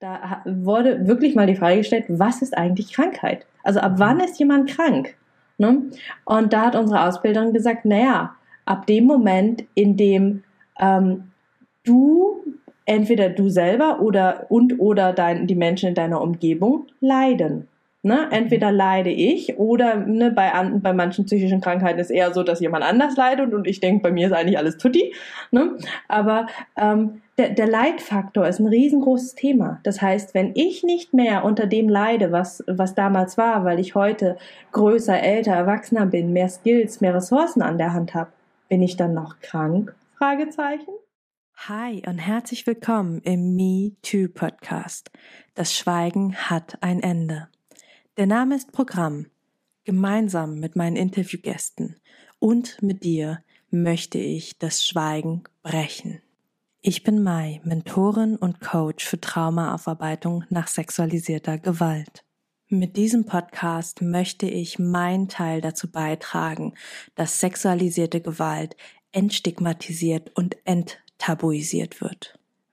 Da 0.00 0.42
wurde 0.46 1.06
wirklich 1.06 1.34
mal 1.34 1.46
die 1.46 1.56
Frage 1.56 1.76
gestellt, 1.76 2.06
was 2.08 2.40
ist 2.40 2.56
eigentlich 2.56 2.92
Krankheit? 2.92 3.46
Also 3.62 3.80
ab 3.80 3.94
wann 3.96 4.18
ist 4.20 4.38
jemand 4.38 4.70
krank? 4.70 5.14
Ne? 5.58 5.90
Und 6.24 6.54
da 6.54 6.62
hat 6.62 6.74
unsere 6.74 7.06
Ausbilderin 7.06 7.52
gesagt, 7.52 7.84
naja, 7.84 8.34
ab 8.64 8.86
dem 8.86 9.04
Moment, 9.04 9.64
in 9.74 9.98
dem 9.98 10.42
ähm, 10.78 11.32
du 11.84 12.42
entweder 12.86 13.28
du 13.28 13.50
selber 13.50 14.00
oder 14.00 14.46
und 14.48 14.80
oder 14.80 15.12
dein, 15.12 15.46
die 15.46 15.54
Menschen 15.54 15.90
in 15.90 15.94
deiner 15.94 16.22
Umgebung 16.22 16.86
leiden. 17.00 17.68
Ne? 18.02 18.28
Entweder 18.30 18.72
leide 18.72 19.10
ich 19.10 19.58
oder 19.58 19.96
ne, 19.96 20.30
bei, 20.30 20.52
an, 20.52 20.80
bei 20.80 20.94
manchen 20.94 21.26
psychischen 21.26 21.60
Krankheiten 21.60 21.98
ist 21.98 22.08
eher 22.08 22.32
so, 22.32 22.42
dass 22.42 22.60
jemand 22.60 22.82
anders 22.82 23.14
leidet 23.16 23.52
und 23.52 23.66
ich 23.66 23.80
denke, 23.80 24.02
bei 24.02 24.10
mir 24.10 24.28
ist 24.28 24.32
eigentlich 24.32 24.56
alles 24.56 24.78
tutti. 24.78 25.14
Ne? 25.50 25.76
Aber 26.08 26.46
ähm, 26.78 27.20
der, 27.36 27.50
der 27.50 27.66
Leidfaktor 27.66 28.48
ist 28.48 28.58
ein 28.58 28.68
riesengroßes 28.68 29.34
Thema. 29.34 29.80
Das 29.82 30.00
heißt, 30.00 30.32
wenn 30.32 30.52
ich 30.54 30.82
nicht 30.82 31.12
mehr 31.12 31.44
unter 31.44 31.66
dem 31.66 31.90
leide, 31.90 32.32
was, 32.32 32.64
was 32.66 32.94
damals 32.94 33.36
war, 33.36 33.66
weil 33.66 33.78
ich 33.78 33.94
heute 33.94 34.38
größer, 34.72 35.20
älter, 35.20 35.52
erwachsener 35.52 36.06
bin, 36.06 36.32
mehr 36.32 36.48
Skills, 36.48 37.02
mehr 37.02 37.14
Ressourcen 37.14 37.60
an 37.60 37.76
der 37.76 37.92
Hand 37.92 38.14
habe, 38.14 38.32
bin 38.70 38.82
ich 38.82 38.96
dann 38.96 39.12
noch 39.12 39.40
krank? 39.40 39.94
Fragezeichen. 40.16 40.92
Hi 41.68 42.02
und 42.06 42.16
herzlich 42.16 42.66
willkommen 42.66 43.20
im 43.24 43.54
Me 43.54 43.92
Too 44.00 44.28
Podcast. 44.32 45.10
Das 45.54 45.76
Schweigen 45.76 46.34
hat 46.34 46.78
ein 46.80 47.02
Ende. 47.02 47.48
Der 48.20 48.26
Name 48.26 48.54
ist 48.54 48.72
Programm. 48.72 49.30
Gemeinsam 49.84 50.60
mit 50.60 50.76
meinen 50.76 50.96
Interviewgästen 50.96 51.96
und 52.38 52.76
mit 52.82 53.02
dir 53.02 53.42
möchte 53.70 54.18
ich 54.18 54.58
das 54.58 54.84
Schweigen 54.84 55.44
brechen. 55.62 56.20
Ich 56.82 57.02
bin 57.02 57.22
Mai, 57.22 57.62
Mentorin 57.64 58.36
und 58.36 58.60
Coach 58.60 59.06
für 59.06 59.18
Traumaaufarbeitung 59.18 60.44
nach 60.50 60.68
sexualisierter 60.68 61.56
Gewalt. 61.56 62.22
Mit 62.68 62.98
diesem 62.98 63.24
Podcast 63.24 64.02
möchte 64.02 64.46
ich 64.46 64.78
meinen 64.78 65.28
Teil 65.28 65.62
dazu 65.62 65.90
beitragen, 65.90 66.74
dass 67.14 67.40
sexualisierte 67.40 68.20
Gewalt 68.20 68.76
entstigmatisiert 69.12 70.30
und 70.36 70.58
enttabuisiert 70.66 72.02
wird. 72.02 72.38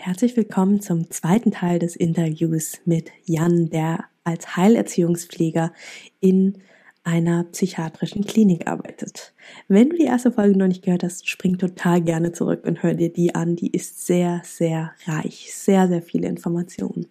Herzlich 0.00 0.36
willkommen 0.36 0.80
zum 0.80 1.10
zweiten 1.10 1.50
Teil 1.50 1.80
des 1.80 1.96
Interviews 1.96 2.78
mit 2.84 3.10
Jan, 3.24 3.68
der 3.68 4.04
als 4.22 4.56
Heilerziehungspfleger 4.56 5.72
in 6.20 6.58
einer 7.02 7.42
psychiatrischen 7.50 8.24
Klinik 8.24 8.68
arbeitet. 8.68 9.34
Wenn 9.66 9.90
du 9.90 9.96
die 9.96 10.04
erste 10.04 10.30
Folge 10.30 10.56
noch 10.56 10.68
nicht 10.68 10.84
gehört 10.84 11.02
hast, 11.02 11.28
spring 11.28 11.58
total 11.58 12.00
gerne 12.00 12.30
zurück 12.30 12.64
und 12.64 12.84
hör 12.84 12.94
dir 12.94 13.12
die 13.12 13.34
an. 13.34 13.56
Die 13.56 13.72
ist 13.72 14.06
sehr, 14.06 14.40
sehr 14.44 14.92
reich, 15.06 15.52
sehr, 15.52 15.88
sehr 15.88 16.00
viele 16.00 16.28
Informationen. 16.28 17.08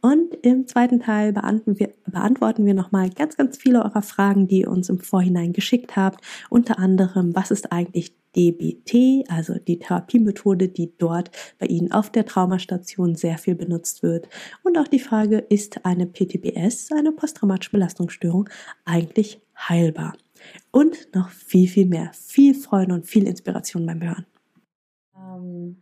Und 0.00 0.34
im 0.42 0.68
zweiten 0.68 1.00
Teil 1.00 1.32
beantworten 1.32 2.64
wir, 2.64 2.74
nochmal 2.74 3.10
ganz, 3.10 3.36
ganz 3.36 3.58
viele 3.58 3.82
eurer 3.82 4.02
Fragen, 4.02 4.46
die 4.46 4.60
ihr 4.60 4.70
uns 4.70 4.88
im 4.88 5.00
Vorhinein 5.00 5.52
geschickt 5.52 5.96
habt. 5.96 6.24
Unter 6.48 6.78
anderem, 6.78 7.34
was 7.34 7.50
ist 7.50 7.72
eigentlich 7.72 8.14
DBT, 8.36 9.24
also 9.28 9.54
die 9.54 9.78
Therapiemethode, 9.78 10.68
die 10.68 10.92
dort 10.98 11.30
bei 11.58 11.66
Ihnen 11.66 11.92
auf 11.92 12.10
der 12.10 12.26
Traumastation 12.26 13.14
sehr 13.14 13.38
viel 13.38 13.54
benutzt 13.54 14.02
wird. 14.02 14.28
Und 14.62 14.78
auch 14.78 14.88
die 14.88 14.98
Frage, 14.98 15.38
ist 15.38 15.84
eine 15.84 16.06
PTBS, 16.06 16.92
eine 16.92 17.12
posttraumatische 17.12 17.72
Belastungsstörung, 17.72 18.48
eigentlich 18.84 19.40
heilbar? 19.56 20.14
Und 20.70 21.14
noch 21.14 21.30
viel, 21.30 21.68
viel 21.68 21.86
mehr. 21.86 22.10
Viel 22.12 22.54
Freude 22.54 22.94
und 22.94 23.06
viel 23.06 23.26
Inspiration 23.26 23.86
beim 23.86 24.02
Hören. 24.02 24.26
Ähm, 25.16 25.76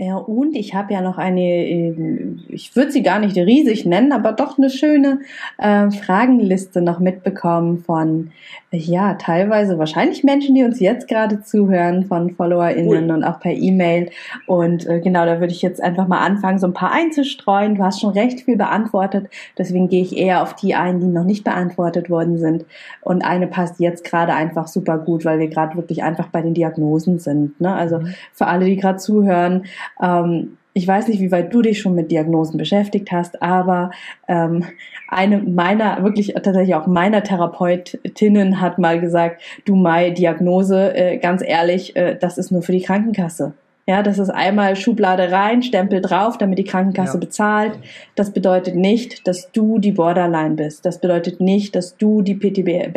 ja, 0.00 0.16
und 0.16 0.54
ich 0.54 0.74
habe 0.74 0.92
ja 0.94 1.00
noch 1.00 1.18
eine, 1.18 1.66
ähm, 1.66 2.44
ich 2.48 2.76
würde 2.76 2.92
sie 2.92 3.02
gar 3.02 3.18
nicht 3.18 3.36
riesig 3.36 3.84
nennen, 3.84 4.12
aber 4.12 4.32
doch 4.32 4.56
eine 4.56 4.70
schöne 4.70 5.22
äh, 5.58 5.90
Fragenliste 5.90 6.80
noch 6.80 7.00
mitbekommen 7.00 7.78
von, 7.78 8.30
ja, 8.70 9.14
teilweise 9.14 9.78
wahrscheinlich 9.78 10.24
Menschen, 10.24 10.54
die 10.54 10.62
uns 10.62 10.78
jetzt 10.78 11.08
gerade 11.08 11.40
zuhören, 11.40 12.04
von 12.04 12.34
FollowerInnen 12.34 13.04
cool. 13.04 13.10
und 13.10 13.24
auch 13.24 13.40
per 13.40 13.52
E-Mail. 13.52 14.10
Und 14.46 14.86
äh, 14.86 15.00
genau, 15.00 15.24
da 15.24 15.40
würde 15.40 15.54
ich 15.54 15.62
jetzt 15.62 15.82
einfach 15.82 16.06
mal 16.06 16.20
anfangen, 16.20 16.58
so 16.58 16.66
ein 16.66 16.74
paar 16.74 16.92
einzustreuen. 16.92 17.76
Du 17.76 17.82
hast 17.82 18.00
schon 18.00 18.12
recht 18.12 18.42
viel 18.42 18.58
beantwortet, 18.58 19.30
deswegen 19.56 19.88
gehe 19.88 20.02
ich 20.02 20.16
eher 20.16 20.42
auf 20.42 20.54
die 20.54 20.74
ein, 20.74 21.00
die 21.00 21.06
noch 21.06 21.24
nicht 21.24 21.44
beantwortet 21.44 22.10
worden 22.10 22.36
sind. 22.38 22.66
Und 23.00 23.24
eine 23.24 23.46
passt 23.46 23.80
jetzt 23.80 24.04
gerade 24.04 24.34
einfach 24.34 24.68
super 24.68 24.98
gut, 24.98 25.24
weil 25.24 25.38
wir 25.38 25.48
gerade 25.48 25.74
wirklich 25.76 26.02
einfach 26.02 26.28
bei 26.28 26.42
den 26.42 26.52
Diagnosen 26.52 27.18
sind. 27.18 27.58
Ne? 27.60 27.72
Also 27.74 28.00
mhm. 28.00 28.14
für 28.34 28.48
alle, 28.48 28.66
die 28.66 28.76
gerade 28.76 28.98
zuhören, 28.98 29.64
ähm, 30.02 30.58
ich 30.78 30.86
weiß 30.86 31.08
nicht, 31.08 31.20
wie 31.20 31.32
weit 31.32 31.52
du 31.52 31.60
dich 31.60 31.80
schon 31.80 31.96
mit 31.96 32.12
Diagnosen 32.12 32.56
beschäftigt 32.56 33.10
hast, 33.10 33.42
aber 33.42 33.90
ähm, 34.28 34.64
eine 35.08 35.38
meiner, 35.38 36.04
wirklich 36.04 36.34
tatsächlich 36.34 36.76
auch 36.76 36.86
meiner 36.86 37.24
Therapeutinnen 37.24 38.60
hat 38.60 38.78
mal 38.78 39.00
gesagt, 39.00 39.42
du 39.64 39.74
Mai, 39.74 40.10
Diagnose, 40.10 40.94
äh, 40.94 41.18
ganz 41.18 41.42
ehrlich, 41.44 41.96
äh, 41.96 42.16
das 42.16 42.38
ist 42.38 42.52
nur 42.52 42.62
für 42.62 42.70
die 42.70 42.82
Krankenkasse. 42.82 43.54
Ja, 43.88 44.02
das 44.02 44.18
ist 44.18 44.28
einmal 44.28 44.76
Schublade 44.76 45.32
rein, 45.32 45.62
Stempel 45.62 46.02
drauf, 46.02 46.36
damit 46.36 46.58
die 46.58 46.64
Krankenkasse 46.64 47.14
ja. 47.14 47.20
bezahlt. 47.20 47.78
Das 48.16 48.34
bedeutet 48.34 48.76
nicht, 48.76 49.26
dass 49.26 49.50
du 49.50 49.78
die 49.78 49.92
Borderline 49.92 50.56
bist. 50.56 50.84
Das 50.84 51.00
bedeutet 51.00 51.40
nicht, 51.40 51.74
dass 51.74 51.96
du 51.96 52.20
die 52.20 52.34
PTB, 52.34 52.92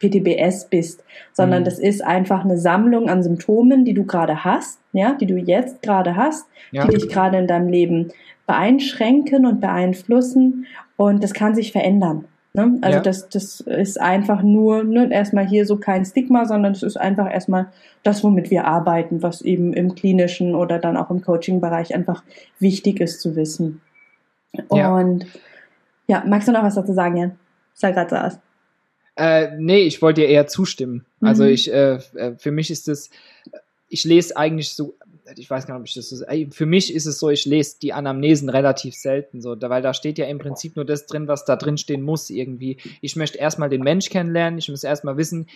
PTBS 0.00 0.70
bist, 0.70 1.04
sondern 1.34 1.60
mhm. 1.60 1.64
das 1.66 1.78
ist 1.78 2.02
einfach 2.02 2.42
eine 2.42 2.56
Sammlung 2.56 3.10
an 3.10 3.22
Symptomen, 3.22 3.84
die 3.84 3.92
du 3.92 4.06
gerade 4.06 4.42
hast, 4.42 4.80
ja, 4.94 5.12
die 5.12 5.26
du 5.26 5.36
jetzt 5.36 5.82
gerade 5.82 6.16
hast, 6.16 6.46
ja. 6.70 6.86
die 6.86 6.96
dich 6.96 7.10
gerade 7.10 7.36
in 7.36 7.46
deinem 7.46 7.68
Leben 7.68 8.08
beeinschränken 8.46 9.44
und 9.44 9.60
beeinflussen. 9.60 10.64
Und 10.96 11.22
das 11.22 11.34
kann 11.34 11.54
sich 11.54 11.70
verändern. 11.70 12.24
Ne? 12.52 12.78
Also 12.80 12.96
ja. 12.96 13.02
das, 13.02 13.28
das 13.28 13.60
ist 13.60 14.00
einfach 14.00 14.42
nur 14.42 14.82
ne, 14.82 15.12
erstmal 15.12 15.46
hier 15.46 15.66
so 15.66 15.76
kein 15.76 16.04
Stigma, 16.04 16.46
sondern 16.46 16.72
es 16.72 16.82
ist 16.82 16.96
einfach 16.96 17.30
erstmal 17.30 17.68
das, 18.02 18.24
womit 18.24 18.50
wir 18.50 18.64
arbeiten, 18.64 19.22
was 19.22 19.42
eben 19.42 19.72
im 19.72 19.94
klinischen 19.94 20.54
oder 20.54 20.78
dann 20.78 20.96
auch 20.96 21.10
im 21.10 21.22
Coaching-Bereich 21.22 21.94
einfach 21.94 22.24
wichtig 22.58 23.00
ist 23.00 23.20
zu 23.20 23.36
wissen. 23.36 23.80
Ja. 24.72 24.96
Und 24.96 25.26
ja, 26.08 26.24
magst 26.26 26.48
du 26.48 26.52
noch 26.52 26.64
was 26.64 26.74
dazu 26.74 26.92
sagen, 26.92 27.16
Jan? 27.16 27.38
Sag 27.72 27.94
gerade 27.94 28.10
so 28.10 28.16
aus. 28.16 28.38
Äh, 29.16 29.56
nee, 29.58 29.82
ich 29.82 30.02
wollte 30.02 30.22
dir 30.22 30.28
eher 30.28 30.48
zustimmen. 30.48 31.04
Also 31.20 31.44
mhm. 31.44 31.50
ich, 31.50 31.72
äh, 31.72 31.98
äh 32.14 32.36
für 32.36 32.50
mich 32.50 32.70
ist 32.70 32.88
das, 32.88 33.10
ich 33.88 34.04
lese 34.04 34.36
eigentlich 34.36 34.74
so 34.74 34.94
ich 35.36 35.50
weiß 35.50 35.66
gar 35.66 35.74
nicht, 35.74 35.80
ob 35.80 35.86
ich 35.86 35.94
das 35.94 36.10
so, 36.10 36.24
für 36.50 36.66
mich 36.66 36.94
ist 36.94 37.06
es 37.06 37.18
so, 37.18 37.30
ich 37.30 37.44
lese 37.44 37.76
die 37.80 37.92
Anamnesen 37.92 38.48
relativ 38.48 38.94
selten 38.94 39.40
so, 39.40 39.56
weil 39.60 39.82
da 39.82 39.94
steht 39.94 40.18
ja 40.18 40.26
im 40.26 40.38
Prinzip 40.38 40.76
nur 40.76 40.84
das 40.84 41.06
drin, 41.06 41.28
was 41.28 41.44
da 41.44 41.56
drin 41.56 41.78
stehen 41.78 42.02
muss 42.02 42.30
irgendwie. 42.30 42.78
Ich 43.00 43.16
möchte 43.16 43.38
erstmal 43.38 43.68
den 43.68 43.82
Mensch 43.82 44.10
kennenlernen, 44.10 44.58
ich 44.58 44.68
muss 44.68 44.84
erstmal 44.84 45.16
wissen, 45.16 45.46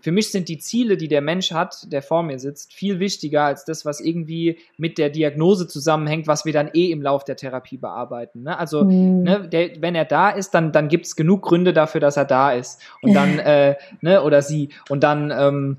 für 0.00 0.12
mich 0.12 0.30
sind 0.30 0.48
die 0.48 0.58
Ziele, 0.58 0.96
die 0.96 1.08
der 1.08 1.20
Mensch 1.20 1.52
hat, 1.52 1.92
der 1.92 2.02
vor 2.02 2.22
mir 2.22 2.38
sitzt, 2.38 2.74
viel 2.74 2.98
wichtiger 2.98 3.44
als 3.44 3.64
das, 3.64 3.84
was 3.84 4.00
irgendwie 4.00 4.58
mit 4.76 4.98
der 4.98 5.10
Diagnose 5.10 5.66
zusammenhängt, 5.68 6.26
was 6.26 6.44
wir 6.44 6.52
dann 6.52 6.70
eh 6.74 6.90
im 6.90 7.02
Lauf 7.02 7.24
der 7.24 7.36
Therapie 7.36 7.78
bearbeiten. 7.78 8.42
Ne? 8.42 8.58
Also, 8.58 8.84
mhm. 8.84 9.22
ne, 9.22 9.48
der, 9.48 9.80
wenn 9.80 9.94
er 9.94 10.04
da 10.04 10.30
ist, 10.30 10.50
dann, 10.50 10.72
dann 10.72 10.88
gibt 10.88 11.06
es 11.06 11.16
genug 11.16 11.42
Gründe 11.42 11.72
dafür, 11.72 12.00
dass 12.00 12.16
er 12.16 12.24
da 12.24 12.52
ist. 12.52 12.80
Und 13.00 13.14
dann, 13.14 13.38
äh, 13.38 13.76
ne, 14.00 14.22
oder 14.22 14.42
sie. 14.42 14.70
Und 14.88 15.02
dann, 15.02 15.32
ähm, 15.34 15.76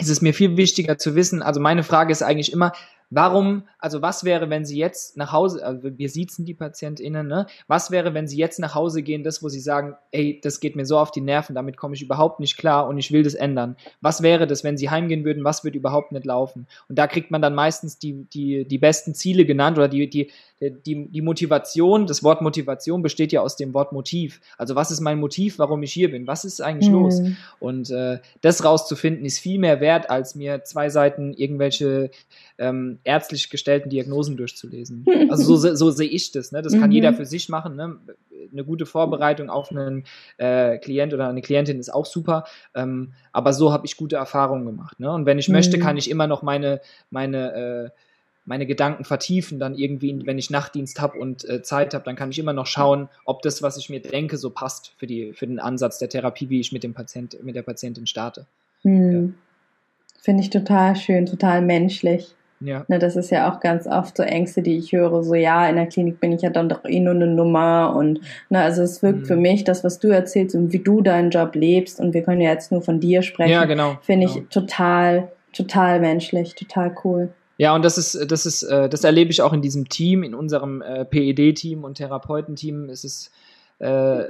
ist 0.00 0.08
es 0.08 0.22
mir 0.22 0.34
viel 0.34 0.56
wichtiger 0.56 0.98
zu 0.98 1.14
wissen, 1.14 1.42
also 1.42 1.60
meine 1.60 1.82
Frage 1.82 2.12
ist 2.12 2.22
eigentlich 2.22 2.52
immer, 2.52 2.72
Warum, 3.12 3.64
also 3.80 4.02
was 4.02 4.22
wäre, 4.22 4.50
wenn 4.50 4.64
Sie 4.64 4.78
jetzt 4.78 5.16
nach 5.16 5.32
Hause, 5.32 5.66
also 5.66 5.98
wir 5.98 6.08
siezen 6.08 6.44
die 6.44 6.54
PatientInnen, 6.54 7.26
ne? 7.26 7.46
Was 7.66 7.90
wäre, 7.90 8.14
wenn 8.14 8.28
Sie 8.28 8.36
jetzt 8.36 8.60
nach 8.60 8.76
Hause 8.76 9.02
gehen, 9.02 9.24
das, 9.24 9.42
wo 9.42 9.48
Sie 9.48 9.58
sagen, 9.58 9.96
ey, 10.12 10.40
das 10.40 10.60
geht 10.60 10.76
mir 10.76 10.86
so 10.86 10.96
auf 10.96 11.10
die 11.10 11.20
Nerven, 11.20 11.56
damit 11.56 11.76
komme 11.76 11.96
ich 11.96 12.02
überhaupt 12.02 12.38
nicht 12.38 12.56
klar 12.56 12.86
und 12.86 12.98
ich 12.98 13.10
will 13.10 13.24
das 13.24 13.34
ändern. 13.34 13.76
Was 14.00 14.22
wäre 14.22 14.46
das, 14.46 14.62
wenn 14.62 14.78
Sie 14.78 14.90
heimgehen 14.90 15.24
würden, 15.24 15.42
was 15.42 15.64
würde 15.64 15.76
überhaupt 15.76 16.12
nicht 16.12 16.24
laufen? 16.24 16.68
Und 16.88 16.98
da 17.00 17.08
kriegt 17.08 17.32
man 17.32 17.42
dann 17.42 17.54
meistens 17.54 17.98
die, 17.98 18.26
die, 18.32 18.64
die 18.64 18.78
besten 18.78 19.12
Ziele 19.12 19.44
genannt 19.44 19.76
oder 19.76 19.88
die, 19.88 20.08
die, 20.08 20.30
die, 20.60 21.08
die 21.08 21.22
Motivation, 21.22 22.06
das 22.06 22.22
Wort 22.22 22.42
Motivation 22.42 23.02
besteht 23.02 23.32
ja 23.32 23.40
aus 23.40 23.56
dem 23.56 23.74
Wort 23.74 23.92
Motiv. 23.92 24.40
Also 24.58 24.76
was 24.76 24.90
ist 24.90 25.00
mein 25.00 25.18
Motiv, 25.18 25.58
warum 25.58 25.82
ich 25.82 25.92
hier 25.92 26.10
bin? 26.10 26.26
Was 26.26 26.44
ist 26.44 26.60
eigentlich 26.60 26.90
mhm. 26.90 27.02
los? 27.02 27.22
Und 27.58 27.90
äh, 27.90 28.18
das 28.42 28.64
rauszufinden 28.64 29.24
ist 29.24 29.38
viel 29.38 29.58
mehr 29.58 29.80
wert, 29.80 30.10
als 30.10 30.34
mir 30.34 30.62
zwei 30.64 30.90
Seiten 30.90 31.32
irgendwelche 31.32 32.10
ähm, 32.58 32.99
ärztlich 33.04 33.50
gestellten 33.50 33.90
Diagnosen 33.90 34.36
durchzulesen. 34.36 35.04
Also 35.30 35.56
so, 35.56 35.74
so 35.76 35.90
sehe 35.90 36.08
ich 36.08 36.32
das. 36.32 36.50
Ne? 36.50 36.60
Das 36.60 36.72
kann 36.72 36.90
mhm. 36.90 36.92
jeder 36.92 37.14
für 37.14 37.24
sich 37.24 37.48
machen. 37.48 37.76
Ne? 37.76 37.98
Eine 38.50 38.64
gute 38.64 38.84
Vorbereitung 38.84 39.48
auf 39.48 39.70
einen 39.70 40.04
äh, 40.38 40.76
Klient 40.78 41.14
oder 41.14 41.28
eine 41.28 41.40
Klientin 41.40 41.78
ist 41.78 41.92
auch 41.92 42.06
super. 42.06 42.44
Ähm, 42.74 43.12
aber 43.32 43.52
so 43.52 43.72
habe 43.72 43.86
ich 43.86 43.96
gute 43.96 44.16
Erfahrungen 44.16 44.66
gemacht. 44.66 44.98
Ne? 44.98 45.10
Und 45.12 45.26
wenn 45.26 45.38
ich 45.38 45.48
mhm. 45.48 45.54
möchte, 45.54 45.78
kann 45.78 45.96
ich 45.96 46.10
immer 46.10 46.26
noch 46.26 46.42
meine, 46.42 46.80
meine 47.10 47.52
äh, 47.52 47.90
meine 48.44 48.66
Gedanken 48.66 49.04
vertiefen, 49.04 49.60
dann 49.60 49.76
irgendwie, 49.76 50.26
wenn 50.26 50.38
ich 50.38 50.50
Nachtdienst 50.50 51.00
habe 51.00 51.18
und 51.18 51.48
äh, 51.48 51.62
Zeit 51.62 51.94
habe, 51.94 52.04
dann 52.04 52.16
kann 52.16 52.30
ich 52.30 52.38
immer 52.40 52.52
noch 52.52 52.66
schauen, 52.66 53.08
ob 53.24 53.42
das, 53.42 53.62
was 53.62 53.76
ich 53.76 53.90
mir 53.90 54.00
denke, 54.00 54.38
so 54.38 54.50
passt 54.50 54.92
für, 54.96 55.06
die, 55.06 55.32
für 55.34 55.46
den 55.46 55.60
Ansatz 55.60 55.98
der 55.98 56.08
Therapie, 56.08 56.48
wie 56.48 56.58
ich 56.58 56.72
mit 56.72 56.82
dem 56.82 56.94
Patient, 56.94 57.42
mit 57.44 57.54
der 57.54 57.62
Patientin 57.62 58.08
starte. 58.08 58.46
Hm. 58.82 59.12
Ja. 59.12 59.32
Finde 60.22 60.42
ich 60.42 60.50
total 60.50 60.96
schön, 60.96 61.26
total 61.26 61.62
menschlich. 61.62 62.34
Ja. 62.62 62.84
Ne, 62.88 62.98
das 62.98 63.16
ist 63.16 63.30
ja 63.30 63.50
auch 63.50 63.60
ganz 63.60 63.86
oft 63.86 64.16
so 64.16 64.22
Ängste, 64.22 64.60
die 64.62 64.76
ich 64.76 64.92
höre, 64.92 65.22
so 65.22 65.34
ja, 65.34 65.66
in 65.68 65.76
der 65.76 65.86
Klinik 65.86 66.20
bin 66.20 66.32
ich 66.32 66.42
ja 66.42 66.50
dann 66.50 66.68
doch 66.68 66.84
eh 66.84 67.00
nur 67.00 67.14
eine 67.14 67.26
Nummer 67.26 67.94
und 67.96 68.20
ne, 68.50 68.60
also 68.60 68.82
es 68.82 69.02
wirkt 69.02 69.20
mhm. 69.20 69.24
für 69.24 69.36
mich, 69.36 69.64
das, 69.64 69.82
was 69.82 69.98
du 69.98 70.08
erzählst 70.08 70.54
und 70.54 70.72
wie 70.72 70.78
du 70.78 71.00
deinen 71.00 71.30
Job 71.30 71.54
lebst 71.54 72.00
und 72.00 72.12
wir 72.12 72.22
können 72.22 72.42
ja 72.42 72.50
jetzt 72.50 72.70
nur 72.70 72.82
von 72.82 73.00
dir 73.00 73.22
sprechen, 73.22 73.52
ja, 73.52 73.64
genau, 73.64 73.98
finde 74.02 74.26
ich 74.26 74.34
genau. 74.34 74.46
total, 74.50 75.28
total 75.54 76.00
menschlich, 76.00 76.54
total 76.54 76.94
cool. 77.04 77.30
Ja, 77.56 77.74
und 77.74 77.84
das 77.84 77.98
ist, 77.98 78.30
das 78.30 78.46
ist, 78.46 78.62
äh, 78.62 78.88
das 78.88 79.04
erlebe 79.04 79.30
ich 79.30 79.42
auch 79.42 79.52
in 79.52 79.60
diesem 79.60 79.88
Team, 79.88 80.22
in 80.22 80.34
unserem 80.34 80.80
äh, 80.80 81.04
PED-Team 81.04 81.84
und 81.84 81.96
Therapeutenteam. 81.96 82.88
Es 82.88 83.04
ist 83.04 83.30
äh, 83.80 84.24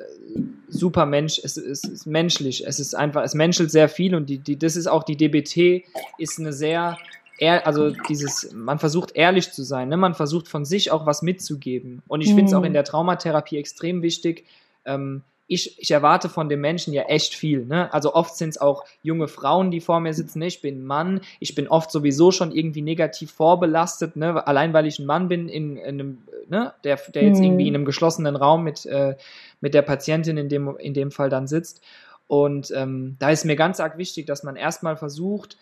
super 0.69 1.06
Mensch, 1.06 1.41
es, 1.43 1.56
es 1.56 1.85
ist 1.85 2.06
menschlich, 2.06 2.67
es 2.67 2.81
ist 2.81 2.94
einfach, 2.94 3.23
es 3.23 3.35
menschelt 3.35 3.71
sehr 3.71 3.88
viel 3.88 4.15
und 4.15 4.29
die, 4.29 4.38
die, 4.38 4.59
das 4.59 4.77
ist 4.77 4.87
auch 4.87 5.03
die 5.03 5.17
DBT, 5.17 5.85
ist 6.19 6.38
eine 6.38 6.53
sehr 6.53 6.99
also 7.48 7.90
dieses, 8.08 8.52
man 8.52 8.78
versucht 8.78 9.16
ehrlich 9.16 9.52
zu 9.52 9.62
sein, 9.62 9.88
ne? 9.88 9.96
man 9.96 10.14
versucht 10.14 10.48
von 10.48 10.64
sich 10.64 10.90
auch 10.90 11.06
was 11.06 11.22
mitzugeben. 11.22 12.02
Und 12.06 12.20
ich 12.20 12.31
mhm. 12.31 12.37
finde 12.37 12.50
es 12.50 12.54
auch 12.54 12.64
in 12.64 12.72
der 12.72 12.84
Traumatherapie 12.84 13.56
extrem 13.56 14.02
wichtig, 14.02 14.44
ähm, 14.84 15.22
ich, 15.52 15.81
ich 15.81 15.90
erwarte 15.90 16.28
von 16.28 16.48
dem 16.48 16.60
Menschen 16.60 16.94
ja 16.94 17.02
echt 17.02 17.34
viel. 17.34 17.66
Ne? 17.66 17.92
Also 17.92 18.14
oft 18.14 18.37
sind 18.37 18.50
es 18.50 18.58
auch 18.58 18.84
junge 19.02 19.26
Frauen, 19.26 19.72
die 19.72 19.81
vor 19.81 19.98
mir 19.98 20.14
sitzen. 20.14 20.38
Ne? 20.38 20.46
Ich 20.46 20.62
bin 20.62 20.82
ein 20.82 20.84
Mann, 20.84 21.22
ich 21.40 21.56
bin 21.56 21.66
oft 21.66 21.90
sowieso 21.90 22.31
schon 22.31 22.52
irgendwie 22.52 22.82
negativ 22.82 23.32
vorbelastet, 23.32 24.14
ne? 24.14 24.46
allein 24.46 24.72
weil 24.72 24.86
ich 24.86 25.00
ein 25.00 25.06
Mann 25.06 25.26
bin, 25.26 25.48
in, 25.48 25.76
in 25.76 25.84
einem, 25.84 26.19
ne? 26.48 26.72
der, 26.84 27.00
der 27.12 27.25
jetzt 27.25 27.38
mhm. 27.38 27.46
irgendwie 27.46 27.66
in 27.66 27.75
einem 27.75 27.84
geschlossenen 27.84 28.36
Raum 28.36 28.62
mit, 28.62 28.86
äh, 28.86 29.16
mit 29.60 29.75
der 29.75 29.82
Patientin 29.82 30.36
in 30.36 30.48
dem, 30.48 30.76
in 30.78 30.94
dem 30.94 31.10
Fall 31.10 31.31
dann 31.31 31.48
sitzt. 31.48 31.82
Und 32.28 32.70
ähm, 32.76 33.16
da 33.19 33.31
ist 33.31 33.44
mir 33.44 33.56
ganz 33.56 33.81
arg 33.81 33.98
wichtig, 33.98 34.26
dass 34.26 34.44
man 34.44 34.54
erstmal 34.54 34.96
versucht, 34.96 35.56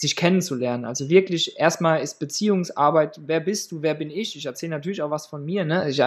sich 0.00 0.16
kennenzulernen. 0.16 0.86
Also 0.86 1.10
wirklich 1.10 1.58
erstmal 1.58 2.00
ist 2.00 2.18
Beziehungsarbeit, 2.18 3.20
wer 3.26 3.38
bist 3.38 3.70
du, 3.70 3.82
wer 3.82 3.92
bin 3.92 4.10
ich? 4.10 4.34
Ich 4.34 4.46
erzähle 4.46 4.70
natürlich 4.70 5.02
auch 5.02 5.10
was 5.10 5.26
von 5.26 5.44
mir. 5.44 5.66
Ne? 5.66 5.90
Ich, 5.90 6.00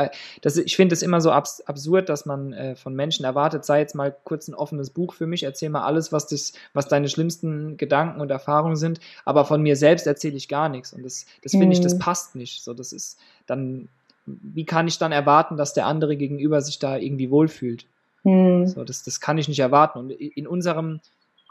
ich 0.57 0.75
finde 0.75 0.93
es 0.93 1.03
immer 1.03 1.21
so 1.21 1.29
abs 1.29 1.61
absurd, 1.61 2.09
dass 2.09 2.25
man 2.25 2.53
äh, 2.53 2.75
von 2.75 2.95
Menschen 2.95 3.23
erwartet, 3.23 3.65
sei 3.65 3.81
jetzt 3.81 3.93
mal 3.93 4.15
kurz 4.23 4.47
ein 4.47 4.55
offenes 4.55 4.89
Buch 4.89 5.13
für 5.13 5.27
mich, 5.27 5.43
erzähl 5.43 5.69
mal 5.69 5.83
alles, 5.83 6.11
was, 6.11 6.25
das, 6.25 6.53
was 6.73 6.87
deine 6.87 7.07
schlimmsten 7.07 7.77
Gedanken 7.77 8.19
und 8.19 8.31
Erfahrungen 8.31 8.77
sind, 8.77 8.99
aber 9.25 9.45
von 9.45 9.61
mir 9.61 9.75
selbst 9.75 10.07
erzähle 10.07 10.37
ich 10.37 10.47
gar 10.47 10.69
nichts. 10.69 10.91
Und 10.91 11.03
das, 11.03 11.27
das 11.43 11.51
finde 11.51 11.73
ich, 11.73 11.81
das 11.81 11.93
mhm. 11.93 11.99
passt 11.99 12.35
nicht. 12.35 12.63
So, 12.63 12.73
das 12.73 12.93
ist 12.93 13.19
dann, 13.45 13.89
wie 14.25 14.65
kann 14.65 14.87
ich 14.87 14.97
dann 14.97 15.11
erwarten, 15.11 15.55
dass 15.55 15.75
der 15.75 15.85
andere 15.85 16.17
gegenüber 16.17 16.61
sich 16.61 16.79
da 16.79 16.97
irgendwie 16.97 17.29
wohlfühlt? 17.29 17.85
Mhm. 18.23 18.65
So, 18.65 18.83
das, 18.83 19.03
das 19.03 19.19
kann 19.19 19.37
ich 19.37 19.47
nicht 19.47 19.59
erwarten. 19.59 19.99
Und 19.99 20.09
in 20.09 20.47
unserem 20.47 20.99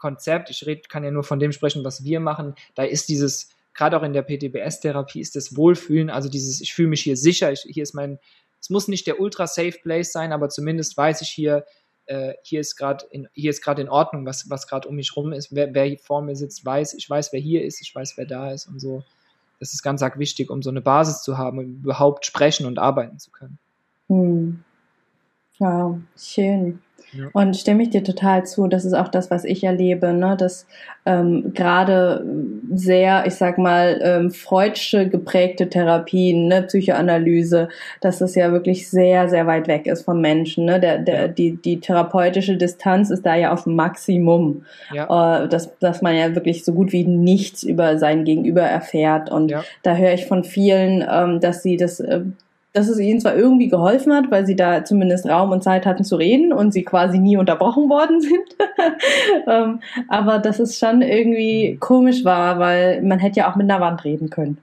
Konzept, 0.03 0.51
ich 0.51 0.67
red, 0.67 0.89
kann 0.89 1.05
ja 1.05 1.13
nur 1.13 1.23
von 1.23 1.39
dem 1.39 1.53
sprechen, 1.53 1.85
was 1.85 2.03
wir 2.03 2.19
machen, 2.19 2.57
da 2.75 2.83
ist 2.83 3.09
dieses, 3.09 3.51
gerade 3.73 3.97
auch 3.97 4.03
in 4.03 4.13
der 4.13 4.23
PTBS-Therapie, 4.23 5.21
ist 5.21 5.37
das 5.37 5.57
Wohlfühlen, 5.57 6.11
also 6.11 6.29
dieses, 6.29 6.61
ich 6.61 6.75
fühle 6.75 6.89
mich 6.89 7.03
hier 7.03 7.17
sicher, 7.17 7.53
ich, 7.53 7.61
hier 7.61 7.85
ist 7.85 7.95
mein, 7.95 8.19
es 8.61 8.69
muss 8.69 8.89
nicht 8.89 9.07
der 9.07 9.21
ultra 9.21 9.47
safe 9.47 9.79
place 9.81 10.11
sein, 10.11 10.33
aber 10.33 10.49
zumindest 10.49 10.97
weiß 10.97 11.23
ich 11.23 11.29
hier, 11.29 11.65
äh, 12.07 12.35
hier 12.43 12.59
ist 12.59 12.75
gerade 12.75 13.07
in, 13.13 13.29
in 13.33 13.89
Ordnung, 13.89 14.27
was, 14.27 14.51
was 14.51 14.67
gerade 14.67 14.89
um 14.89 14.97
mich 14.97 15.15
rum 15.15 15.33
ist, 15.33 15.55
wer, 15.55 15.73
wer 15.73 15.97
vor 15.99 16.21
mir 16.21 16.35
sitzt, 16.35 16.65
weiß, 16.65 16.95
ich 16.95 17.09
weiß, 17.09 17.33
wer 17.33 17.41
hier 17.41 17.65
ist, 17.65 17.81
ich 17.81 17.95
weiß, 17.95 18.17
wer 18.17 18.27
da 18.27 18.51
ist 18.51 18.67
und 18.67 18.81
so. 18.81 19.05
Das 19.61 19.73
ist 19.73 19.85
ganz 19.85 20.03
arg 20.03 20.19
wichtig, 20.19 20.51
um 20.51 20.63
so 20.63 20.71
eine 20.71 20.81
Basis 20.81 21.23
zu 21.23 21.39
haben, 21.39 21.59
um 21.61 21.65
überhaupt 21.85 22.27
sprechen 22.27 22.67
und 22.67 22.81
arbeiten 22.81 23.21
zu 23.21 23.31
können. 23.31 23.61
Hm. 24.09 24.65
Wow, 25.61 25.99
schön. 26.17 26.81
Und 27.33 27.57
stimme 27.57 27.83
ich 27.83 27.91
dir 27.91 28.03
total 28.03 28.47
zu, 28.47 28.69
das 28.69 28.85
ist 28.85 28.95
auch 28.95 29.09
das, 29.09 29.31
was 29.31 29.45
ich 29.45 29.65
erlebe, 29.65 30.13
ne? 30.13 30.37
dass 30.39 30.67
ähm, 31.05 31.53
gerade 31.53 32.25
sehr, 32.73 33.25
ich 33.27 33.35
sag 33.35 33.59
mal, 33.59 34.01
ähm, 34.03 34.31
freudsche 34.31 35.09
geprägte 35.09 35.69
Therapien, 35.69 36.49
ne? 36.49 36.63
Psychoanalyse, 36.63 37.69
dass 38.01 38.19
das 38.19 38.35
ja 38.35 38.53
wirklich 38.53 38.89
sehr, 38.89 39.29
sehr 39.29 39.47
weit 39.47 39.69
weg 39.69 39.87
ist 39.87 40.05
vom 40.05 40.21
Menschen. 40.21 40.65
Ne? 40.65 40.81
Der, 40.81 40.99
der, 40.99 41.29
die, 41.29 41.57
die 41.57 41.81
therapeutische 41.81 42.57
Distanz 42.57 43.11
ist 43.11 43.27
da 43.27 43.35
ja 43.35 43.53
auf 43.53 43.67
Maximum, 43.67 44.65
ja. 44.93 45.43
äh, 45.45 45.49
dass, 45.49 45.77
dass 45.79 46.03
man 46.03 46.17
ja 46.17 46.35
wirklich 46.35 46.65
so 46.65 46.73
gut 46.73 46.93
wie 46.93 47.05
nichts 47.05 47.63
über 47.63 47.99
sein 47.99 48.25
Gegenüber 48.25 48.63
erfährt. 48.63 49.31
Und 49.31 49.51
ja. 49.51 49.65
da 49.83 49.97
höre 49.97 50.13
ich 50.13 50.27
von 50.27 50.45
vielen, 50.45 51.05
ähm, 51.11 51.41
dass 51.41 51.63
sie 51.63 51.77
das 51.77 52.01
äh, 52.01 52.21
dass 52.73 52.89
es 52.89 52.99
ihnen 52.99 53.21
zwar 53.21 53.37
irgendwie 53.37 53.69
geholfen 53.69 54.13
hat, 54.15 54.31
weil 54.31 54.47
sie 54.47 54.57
da 54.57 54.85
zumindest 54.85 55.27
Raum 55.29 55.51
und 55.51 55.63
Zeit 55.63 55.85
hatten 55.85 56.05
zu 56.05 56.17
reden 56.17 56.53
und 56.53 56.73
sie 56.73 56.85
quasi 56.85 57.19
nie 57.19 57.37
unterbrochen 57.37 57.89
worden 57.89 58.21
sind, 58.23 58.57
ähm, 59.47 59.81
aber 60.09 60.39
dass 60.39 60.59
es 60.59 60.79
schon 60.79 61.03
irgendwie 61.03 61.77
komisch 61.79 62.25
war, 62.25 62.59
weil 62.59 63.03
man 63.03 63.19
hätte 63.19 63.41
ja 63.41 63.51
auch 63.51 63.57
mit 63.57 63.71
einer 63.71 63.81
Wand 63.81 64.05
reden 64.05 64.31
können. 64.31 64.59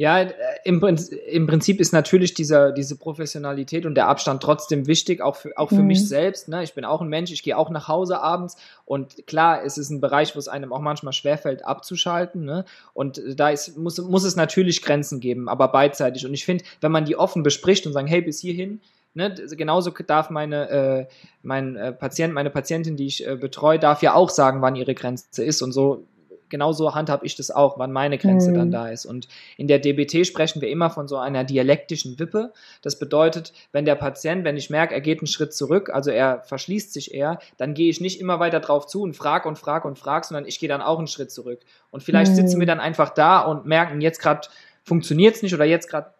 Ja, 0.00 0.22
äh, 0.22 0.32
im, 0.64 0.82
im 1.26 1.46
Prinzip 1.46 1.78
ist 1.78 1.92
natürlich 1.92 2.32
dieser, 2.32 2.72
diese 2.72 2.96
Professionalität 2.96 3.84
und 3.84 3.96
der 3.96 4.08
Abstand 4.08 4.42
trotzdem 4.42 4.86
wichtig, 4.86 5.20
auch 5.20 5.36
für, 5.36 5.52
auch 5.58 5.68
für 5.68 5.74
mhm. 5.74 5.88
mich 5.88 6.08
selbst. 6.08 6.48
Ne? 6.48 6.62
Ich 6.62 6.72
bin 6.72 6.86
auch 6.86 7.02
ein 7.02 7.08
Mensch, 7.08 7.30
ich 7.32 7.42
gehe 7.42 7.54
auch 7.54 7.68
nach 7.68 7.86
Hause 7.86 8.18
abends 8.18 8.56
und 8.86 9.26
klar, 9.26 9.62
es 9.62 9.76
ist 9.76 9.90
ein 9.90 10.00
Bereich, 10.00 10.34
wo 10.34 10.38
es 10.38 10.48
einem 10.48 10.72
auch 10.72 10.80
manchmal 10.80 11.12
schwerfällt, 11.12 11.66
abzuschalten. 11.66 12.46
Ne? 12.46 12.64
Und 12.94 13.20
da 13.36 13.50
ist, 13.50 13.76
muss, 13.76 13.98
muss 13.98 14.24
es 14.24 14.36
natürlich 14.36 14.80
Grenzen 14.80 15.20
geben, 15.20 15.50
aber 15.50 15.68
beidseitig. 15.68 16.24
Und 16.24 16.32
ich 16.32 16.46
finde, 16.46 16.64
wenn 16.80 16.92
man 16.92 17.04
die 17.04 17.16
offen 17.16 17.42
bespricht 17.42 17.86
und 17.86 17.92
sagen, 17.92 18.06
hey, 18.06 18.22
bis 18.22 18.40
hierhin, 18.40 18.80
Ne, 19.12 19.34
genauso 19.56 19.90
darf 19.90 20.30
meine, 20.30 20.70
äh, 20.70 21.06
mein 21.42 21.74
äh, 21.74 21.92
Patient, 21.92 22.32
meine 22.32 22.48
Patientin, 22.48 22.96
die 22.96 23.06
ich 23.06 23.26
äh, 23.26 23.34
betreue, 23.34 23.80
darf 23.80 24.02
ja 24.02 24.14
auch 24.14 24.30
sagen, 24.30 24.62
wann 24.62 24.76
ihre 24.76 24.94
Grenze 24.94 25.44
ist. 25.44 25.62
Und 25.62 25.72
so 25.72 26.06
genauso 26.50 26.94
handhabe 26.94 27.24
ich 27.24 27.36
das 27.36 27.50
auch, 27.50 27.78
wann 27.78 27.92
meine 27.92 28.18
Grenze 28.18 28.50
mhm. 28.50 28.54
dann 28.54 28.70
da 28.70 28.88
ist. 28.88 29.06
Und 29.06 29.28
in 29.56 29.68
der 29.68 29.78
DBT 29.78 30.26
sprechen 30.26 30.60
wir 30.60 30.68
immer 30.68 30.90
von 30.90 31.08
so 31.08 31.16
einer 31.16 31.44
dialektischen 31.44 32.18
Wippe. 32.18 32.52
Das 32.82 32.98
bedeutet, 32.98 33.52
wenn 33.72 33.84
der 33.84 33.94
Patient, 33.94 34.44
wenn 34.44 34.56
ich 34.56 34.68
merke, 34.68 34.94
er 34.94 35.00
geht 35.00 35.20
einen 35.20 35.26
Schritt 35.26 35.54
zurück, 35.54 35.90
also 35.90 36.10
er 36.10 36.42
verschließt 36.42 36.92
sich 36.92 37.14
eher, 37.14 37.38
dann 37.56 37.74
gehe 37.74 37.88
ich 37.88 38.00
nicht 38.00 38.20
immer 38.20 38.40
weiter 38.40 38.60
drauf 38.60 38.86
zu 38.86 39.02
und 39.02 39.14
frag 39.14 39.46
und 39.46 39.58
frag 39.58 39.84
und 39.84 39.98
frag, 39.98 40.24
sondern 40.24 40.46
ich 40.46 40.58
gehe 40.58 40.68
dann 40.68 40.82
auch 40.82 40.98
einen 40.98 41.06
Schritt 41.06 41.30
zurück. 41.30 41.60
Und 41.90 42.02
vielleicht 42.02 42.32
mhm. 42.32 42.36
sitzen 42.36 42.60
wir 42.60 42.66
dann 42.66 42.80
einfach 42.80 43.10
da 43.10 43.40
und 43.40 43.64
merken, 43.64 44.00
jetzt 44.00 44.20
gerade 44.20 44.48
funktioniert 44.82 45.36
es 45.36 45.42
nicht 45.42 45.54
oder 45.54 45.64
jetzt 45.64 45.88
gerade 45.88 46.12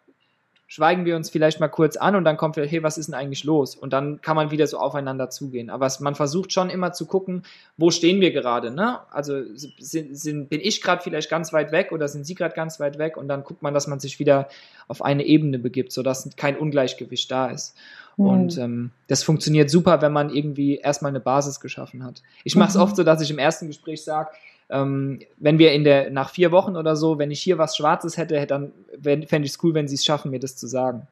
schweigen 0.71 1.05
wir 1.05 1.17
uns 1.17 1.31
vielleicht 1.31 1.59
mal 1.59 1.67
kurz 1.67 1.97
an 1.97 2.15
und 2.15 2.23
dann 2.23 2.37
kommt 2.37 2.55
vielleicht, 2.55 2.73
hey, 2.73 2.81
was 2.85 2.97
ist 2.97 3.07
denn 3.07 3.17
eigentlich 3.17 3.43
los? 3.43 3.75
Und 3.75 3.93
dann 3.93 4.21
kann 4.21 4.37
man 4.37 4.53
wieder 4.53 4.69
so 4.69 4.79
aufeinander 4.79 5.29
zugehen. 5.29 5.69
Aber 5.69 5.87
es, 5.87 5.99
man 5.99 6.15
versucht 6.15 6.53
schon 6.53 6.71
immer 6.71 6.93
zu 6.93 7.07
gucken, 7.07 7.43
wo 7.77 7.91
stehen 7.91 8.21
wir 8.21 8.31
gerade, 8.31 8.71
ne? 8.71 9.01
Also 9.11 9.43
sind, 9.57 10.17
sind, 10.17 10.49
bin 10.49 10.61
ich 10.63 10.81
gerade 10.81 11.03
vielleicht 11.03 11.29
ganz 11.29 11.53
weit 11.53 11.73
weg 11.73 11.91
oder 11.91 12.07
sind 12.07 12.25
Sie 12.25 12.37
gerade 12.37 12.55
ganz 12.55 12.79
weit 12.79 12.99
weg? 12.99 13.17
Und 13.17 13.27
dann 13.27 13.43
guckt 13.43 13.63
man, 13.63 13.75
dass 13.75 13.89
man 13.89 13.99
sich 13.99 14.21
wieder 14.21 14.49
auf 14.87 15.03
eine 15.03 15.25
Ebene 15.25 15.59
begibt, 15.59 15.91
sodass 15.91 16.31
kein 16.37 16.57
Ungleichgewicht 16.57 17.29
da 17.33 17.49
ist. 17.49 17.77
Mhm. 18.17 18.27
Und 18.27 18.59
ähm, 18.59 18.91
das 19.09 19.25
funktioniert 19.25 19.71
super, 19.71 20.01
wenn 20.03 20.13
man 20.13 20.31
irgendwie 20.31 20.77
erstmal 20.77 21.11
eine 21.11 21.19
Basis 21.19 21.59
geschaffen 21.59 22.05
hat. 22.05 22.23
Ich 22.45 22.55
mache 22.55 22.69
es 22.69 22.77
mhm. 22.77 22.83
oft 22.83 22.95
so, 22.95 23.03
dass 23.03 23.21
ich 23.21 23.31
im 23.33 23.41
ersten 23.41 23.67
Gespräch 23.67 24.05
sage, 24.05 24.31
ähm, 24.71 25.21
wenn 25.39 25.59
wir 25.59 25.73
in 25.73 25.85
der, 25.85 26.11
nach 26.11 26.31
vier 26.31 26.53
Wochen 26.53 26.77
oder 26.77 26.97
so, 26.97 27.19
wenn 27.19 27.31
ich 27.31 27.43
hier 27.43 27.59
was 27.59 27.77
Schwarzes 27.77 28.17
hätte, 28.17 28.47
dann 28.47 28.73
fände 29.03 29.47
ich 29.47 29.53
es 29.53 29.59
cool, 29.63 29.75
wenn 29.75 29.89
sie 29.89 29.97
es 29.97 30.05
schaffen, 30.05 30.31
mir 30.31 30.41
das 30.41 30.57
zu 30.57 30.67
sagen. 30.67 31.09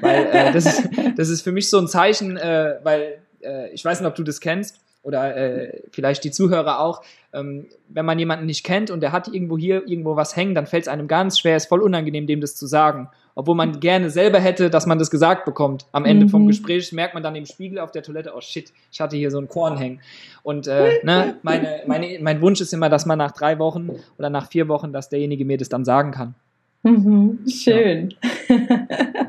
weil 0.00 0.26
äh, 0.26 0.52
das, 0.52 0.66
ist, 0.66 0.88
das 1.16 1.28
ist 1.28 1.42
für 1.42 1.52
mich 1.52 1.68
so 1.68 1.78
ein 1.78 1.88
Zeichen, 1.88 2.36
äh, 2.36 2.76
weil 2.82 3.18
äh, 3.40 3.70
ich 3.70 3.84
weiß 3.84 4.00
nicht, 4.00 4.08
ob 4.08 4.14
du 4.14 4.22
das 4.22 4.40
kennst. 4.40 4.80
Oder 5.02 5.36
äh, 5.36 5.82
vielleicht 5.90 6.24
die 6.24 6.30
Zuhörer 6.30 6.80
auch, 6.80 7.02
ähm, 7.32 7.66
wenn 7.88 8.04
man 8.04 8.18
jemanden 8.18 8.46
nicht 8.46 8.64
kennt 8.64 8.90
und 8.90 9.00
der 9.00 9.12
hat 9.12 9.28
irgendwo 9.28 9.58
hier 9.58 9.86
irgendwo 9.86 10.16
was 10.16 10.36
hängen, 10.36 10.54
dann 10.54 10.66
fällt 10.66 10.84
es 10.84 10.88
einem 10.88 11.08
ganz 11.08 11.38
schwer, 11.38 11.56
ist 11.56 11.66
voll 11.66 11.80
unangenehm, 11.80 12.26
dem 12.26 12.40
das 12.40 12.54
zu 12.54 12.66
sagen. 12.66 13.08
Obwohl 13.34 13.54
man 13.54 13.80
gerne 13.80 14.10
selber 14.10 14.38
hätte, 14.38 14.68
dass 14.68 14.84
man 14.84 14.98
das 14.98 15.10
gesagt 15.10 15.46
bekommt. 15.46 15.86
Am 15.92 16.04
Ende 16.04 16.26
mhm. 16.26 16.30
vom 16.30 16.46
Gespräch 16.46 16.92
merkt 16.92 17.14
man 17.14 17.22
dann 17.22 17.34
im 17.34 17.46
Spiegel 17.46 17.78
auf 17.78 17.90
der 17.90 18.02
Toilette, 18.02 18.32
oh 18.36 18.40
shit, 18.42 18.72
ich 18.92 19.00
hatte 19.00 19.16
hier 19.16 19.30
so 19.30 19.38
ein 19.38 19.48
Korn 19.48 19.78
hängen. 19.78 20.00
Und 20.42 20.66
äh, 20.66 21.02
ne, 21.02 21.36
meine, 21.42 21.80
meine, 21.86 22.18
mein 22.20 22.42
Wunsch 22.42 22.60
ist 22.60 22.74
immer, 22.74 22.90
dass 22.90 23.06
man 23.06 23.18
nach 23.18 23.32
drei 23.32 23.58
Wochen 23.58 23.90
oder 24.18 24.28
nach 24.28 24.48
vier 24.48 24.68
Wochen, 24.68 24.92
dass 24.92 25.08
derjenige 25.08 25.46
mir 25.46 25.56
das 25.56 25.70
dann 25.70 25.86
sagen 25.86 26.10
kann. 26.10 26.34
Mhm, 26.82 27.38
schön. 27.48 28.14
Ja. 28.48 28.56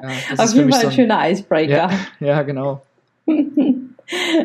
Ja, 0.03 0.44
Auf 0.44 0.53
jeden 0.53 0.72
Fall 0.72 0.86
ein 0.86 0.92
schöner 0.92 1.30
Icebreaker. 1.30 1.74
Ja, 1.74 1.92
ja 2.20 2.42
genau. 2.42 2.82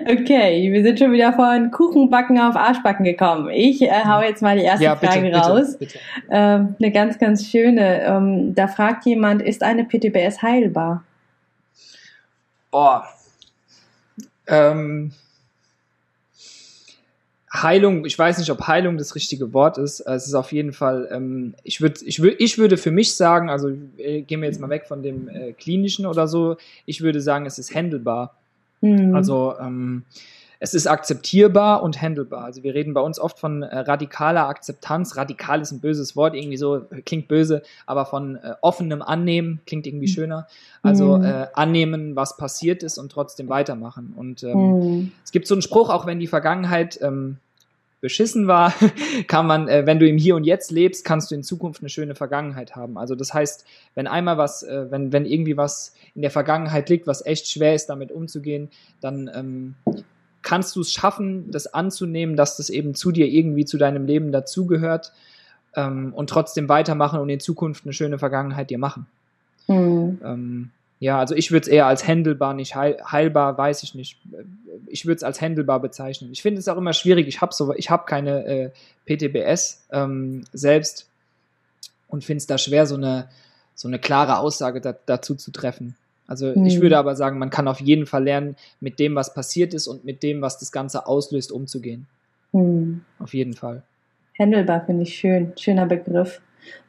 Okay, 0.06 0.72
wir 0.72 0.82
sind 0.82 0.98
schon 0.98 1.12
wieder 1.12 1.32
von 1.32 1.70
Kuchenbacken 1.70 2.38
auf 2.38 2.56
Arschbacken 2.56 3.04
gekommen. 3.04 3.50
Ich 3.50 3.82
äh, 3.82 4.04
hau 4.04 4.22
jetzt 4.22 4.42
mal 4.42 4.56
die 4.56 4.64
erste 4.64 4.84
ja, 4.84 4.94
bitte, 4.94 5.12
Frage 5.12 5.34
raus. 5.34 5.76
Bitte, 5.78 5.94
bitte. 5.94 6.04
Ähm, 6.30 6.74
eine 6.78 6.92
ganz, 6.92 7.18
ganz 7.18 7.46
schöne. 7.46 8.02
Ähm, 8.02 8.54
da 8.54 8.68
fragt 8.68 9.06
jemand, 9.06 9.42
ist 9.42 9.62
eine 9.62 9.84
PTBS 9.84 10.42
heilbar? 10.42 11.04
Oh. 12.70 13.00
Ähm, 14.46 15.12
Heilung, 17.52 18.04
ich 18.04 18.18
weiß 18.18 18.38
nicht, 18.38 18.50
ob 18.50 18.66
Heilung 18.66 18.98
das 18.98 19.14
richtige 19.14 19.52
Wort 19.52 19.78
ist. 19.78 20.00
Es 20.00 20.26
ist 20.26 20.34
auf 20.34 20.52
jeden 20.52 20.72
Fall, 20.72 21.08
ähm, 21.10 21.54
ich, 21.64 21.80
würd, 21.80 22.02
ich, 22.02 22.20
würd, 22.20 22.36
ich 22.38 22.58
würde 22.58 22.76
für 22.76 22.90
mich 22.90 23.16
sagen, 23.16 23.48
also 23.48 23.70
äh, 23.96 24.22
gehen 24.22 24.40
wir 24.40 24.48
jetzt 24.48 24.60
mal 24.60 24.70
weg 24.70 24.86
von 24.86 25.02
dem 25.02 25.28
äh, 25.28 25.52
klinischen 25.52 26.06
oder 26.06 26.28
so, 26.28 26.56
ich 26.84 27.00
würde 27.00 27.20
sagen, 27.20 27.46
es 27.46 27.58
ist 27.58 27.74
handelbar. 27.74 28.37
Mhm. 28.80 29.14
Also 29.14 29.54
ähm, 29.60 30.04
es 30.60 30.74
ist 30.74 30.86
akzeptierbar 30.86 31.82
und 31.82 32.02
handelbar. 32.02 32.44
Also 32.44 32.62
wir 32.62 32.74
reden 32.74 32.92
bei 32.92 33.00
uns 33.00 33.20
oft 33.20 33.38
von 33.38 33.62
äh, 33.62 33.78
radikaler 33.78 34.48
Akzeptanz. 34.48 35.16
Radikal 35.16 35.60
ist 35.60 35.70
ein 35.70 35.80
böses 35.80 36.16
Wort, 36.16 36.34
irgendwie 36.34 36.56
so, 36.56 36.84
klingt 37.04 37.28
böse, 37.28 37.62
aber 37.86 38.06
von 38.06 38.36
äh, 38.36 38.54
offenem 38.60 39.02
Annehmen 39.02 39.60
klingt 39.66 39.86
irgendwie 39.86 40.06
hm. 40.06 40.14
schöner. 40.14 40.46
Also 40.82 41.18
mhm. 41.18 41.24
äh, 41.24 41.46
annehmen, 41.54 42.16
was 42.16 42.36
passiert 42.36 42.82
ist 42.82 42.98
und 42.98 43.12
trotzdem 43.12 43.48
weitermachen. 43.48 44.14
Und 44.16 44.42
ähm, 44.42 44.56
mhm. 44.56 45.12
es 45.24 45.32
gibt 45.32 45.46
so 45.46 45.54
einen 45.54 45.62
Spruch, 45.62 45.90
auch 45.90 46.06
wenn 46.06 46.18
die 46.18 46.26
Vergangenheit 46.26 46.98
ähm, 47.02 47.38
beschissen 48.00 48.46
war, 48.46 48.72
kann 49.26 49.46
man, 49.46 49.68
äh, 49.68 49.86
wenn 49.86 49.98
du 49.98 50.08
im 50.08 50.18
Hier 50.18 50.36
und 50.36 50.44
Jetzt 50.44 50.70
lebst, 50.70 51.04
kannst 51.04 51.30
du 51.30 51.34
in 51.34 51.42
Zukunft 51.42 51.82
eine 51.82 51.88
schöne 51.88 52.14
Vergangenheit 52.14 52.76
haben. 52.76 52.96
Also 52.96 53.14
das 53.14 53.34
heißt, 53.34 53.64
wenn 53.94 54.06
einmal 54.06 54.38
was, 54.38 54.62
äh, 54.62 54.90
wenn, 54.90 55.12
wenn 55.12 55.26
irgendwie 55.26 55.56
was 55.56 55.94
in 56.14 56.22
der 56.22 56.30
Vergangenheit 56.30 56.88
liegt, 56.88 57.06
was 57.06 57.24
echt 57.24 57.48
schwer 57.48 57.74
ist, 57.74 57.86
damit 57.86 58.12
umzugehen, 58.12 58.70
dann 59.00 59.30
ähm, 59.34 59.74
kannst 60.42 60.76
du 60.76 60.80
es 60.80 60.92
schaffen, 60.92 61.50
das 61.50 61.72
anzunehmen, 61.74 62.36
dass 62.36 62.56
das 62.56 62.70
eben 62.70 62.94
zu 62.94 63.10
dir 63.10 63.26
irgendwie 63.26 63.64
zu 63.64 63.78
deinem 63.78 64.06
Leben 64.06 64.32
dazugehört 64.32 65.12
ähm, 65.74 66.12
und 66.14 66.30
trotzdem 66.30 66.68
weitermachen 66.68 67.20
und 67.20 67.28
in 67.28 67.40
Zukunft 67.40 67.84
eine 67.84 67.92
schöne 67.92 68.18
Vergangenheit 68.18 68.70
dir 68.70 68.78
machen. 68.78 69.06
Mhm. 69.66 70.18
Ähm, 70.24 70.70
ja, 71.00 71.18
also 71.18 71.34
ich 71.34 71.52
würde 71.52 71.62
es 71.62 71.68
eher 71.68 71.86
als 71.86 72.06
händelbar, 72.06 72.54
nicht 72.54 72.74
heil, 72.74 72.98
heilbar, 73.10 73.56
weiß 73.56 73.82
ich 73.84 73.94
nicht. 73.94 74.18
Ich 74.86 75.06
würde 75.06 75.16
es 75.16 75.22
als 75.22 75.40
händelbar 75.40 75.80
bezeichnen. 75.80 76.32
Ich 76.32 76.42
finde 76.42 76.58
es 76.58 76.68
auch 76.68 76.76
immer 76.76 76.92
schwierig. 76.92 77.28
Ich 77.28 77.40
habe 77.40 77.54
so, 77.54 77.72
ich 77.74 77.90
habe 77.90 78.04
keine 78.06 78.44
äh, 78.44 78.70
PTBS 79.06 79.86
ähm, 79.92 80.44
selbst 80.52 81.08
und 82.08 82.24
finde 82.24 82.38
es 82.38 82.46
da 82.46 82.58
schwer, 82.58 82.86
so 82.86 82.96
eine 82.96 83.28
so 83.78 83.86
eine 83.86 84.00
klare 84.00 84.38
Aussage 84.38 84.80
da, 84.80 84.92
dazu 85.06 85.36
zu 85.36 85.52
treffen. 85.52 85.94
Also 86.26 86.52
hm. 86.52 86.66
ich 86.66 86.80
würde 86.80 86.98
aber 86.98 87.14
sagen, 87.14 87.38
man 87.38 87.50
kann 87.50 87.68
auf 87.68 87.80
jeden 87.80 88.06
Fall 88.06 88.24
lernen, 88.24 88.56
mit 88.80 88.98
dem, 88.98 89.14
was 89.14 89.32
passiert 89.32 89.72
ist 89.72 89.86
und 89.86 90.04
mit 90.04 90.24
dem, 90.24 90.42
was 90.42 90.58
das 90.58 90.72
Ganze 90.72 91.06
auslöst, 91.06 91.52
umzugehen. 91.52 92.06
Hm. 92.52 93.02
Auf 93.20 93.34
jeden 93.34 93.54
Fall. 93.54 93.82
Händelbar 94.34 94.84
finde 94.84 95.04
ich 95.04 95.14
schön, 95.14 95.52
schöner 95.56 95.86
Begriff. 95.86 96.40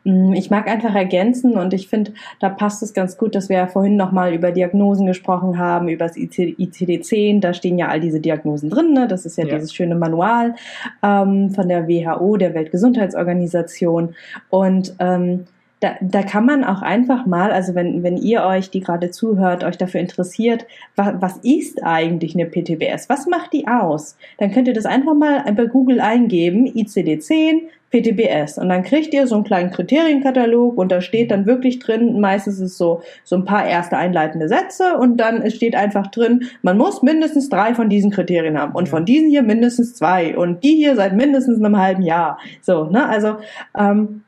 Mm, 0.04 0.34
ich 0.34 0.50
mag 0.50 0.68
einfach 0.68 0.96
ergänzen 0.96 1.58
und 1.58 1.74
ich 1.74 1.88
finde, 1.88 2.14
da 2.40 2.50
passt 2.50 2.82
es 2.84 2.94
ganz 2.94 3.18
gut, 3.18 3.36
dass 3.36 3.50
wir 3.50 3.58
ja 3.58 3.68
vorhin 3.68 3.96
nochmal 3.96 4.34
über 4.34 4.52
Diagnosen 4.52 5.06
gesprochen 5.06 5.58
haben, 5.58 5.90
über 5.90 6.06
das 6.08 6.18
ICD-10. 6.18 7.42
Da 7.42 7.54
stehen 7.54 7.78
ja 7.78 7.88
all 7.88 8.00
diese 8.00 8.20
Diagnosen 8.20 8.70
drin. 8.70 8.94
Ne? 8.94 9.08
Das 9.08 9.26
ist 9.26 9.38
ja, 9.38 9.46
ja. 9.46 9.56
dieses 9.56 9.74
schöne 9.74 9.96
Manual 9.96 10.56
ähm, 11.04 11.52
von 11.52 11.68
der 11.68 11.88
WHO, 11.88 12.38
der 12.38 12.54
Weltgesundheitsorganisation. 12.54 14.16
Und 14.50 14.96
ähm, 15.00 15.46
da, 15.80 15.96
da 16.02 16.24
kann 16.24 16.46
man 16.46 16.64
auch 16.64 16.82
einfach 16.82 17.26
mal, 17.26 17.52
also 17.52 17.74
wenn, 17.74 18.04
wenn 18.04 18.18
ihr 18.18 18.44
euch, 18.44 18.70
die 18.70 18.82
gerade 18.82 19.12
zuhört, 19.12 19.64
euch 19.64 19.78
dafür 19.78 20.02
interessiert, 20.02 20.66
was, 20.96 21.14
was 21.20 21.38
ist 21.38 21.84
eigentlich 21.84 22.36
eine 22.36 22.46
PTBS? 22.46 23.08
Was 23.08 23.28
macht 23.28 23.54
die 23.54 23.68
aus? 23.68 24.18
Dann 24.38 24.52
könnt 24.52 24.68
ihr 24.68 24.74
das 24.74 24.86
einfach 24.86 25.14
mal 25.14 25.44
bei 25.54 25.66
Google 25.66 26.02
eingeben, 26.02 26.66
ICD-10, 26.66 27.62
PTBS. 27.92 28.58
Und 28.58 28.70
dann 28.70 28.84
kriegt 28.84 29.14
ihr 29.14 29.26
so 29.26 29.36
einen 29.36 29.46
kleinen 29.46 29.72
Kriterienkatalog 29.72 30.78
und 30.78 30.92
da 30.92 31.02
steht 31.02 31.32
dann 31.32 31.46
wirklich 31.46 31.80
drin, 31.80 32.20
meistens 32.20 32.56
ist 32.56 32.72
es 32.72 32.78
so, 32.78 33.02
so 33.24 33.36
ein 33.36 33.46
paar 33.46 33.66
erste 33.66 33.98
einleitende 33.98 34.48
Sätze 34.48 34.98
und 34.98 35.18
dann 35.18 35.50
steht 35.50 35.76
einfach 35.76 36.08
drin, 36.08 36.44
man 36.62 36.78
muss 36.78 37.02
mindestens 37.02 37.50
drei 37.50 37.74
von 37.74 37.90
diesen 37.90 38.12
Kriterien 38.12 38.60
haben 38.60 38.74
und 38.74 38.90
von 38.90 39.06
diesen 39.06 39.30
hier 39.30 39.44
mindestens 39.44 39.96
zwei 39.96 40.38
und 40.38 40.64
die 40.64 40.76
hier 40.76 40.96
seit 40.96 41.16
mindestens 41.16 41.58
einem 41.58 41.78
halben 41.78 42.04
Jahr. 42.04 42.38
So, 42.62 42.86
ne, 42.86 43.08
also, 43.08 43.38
ähm, 43.78 44.22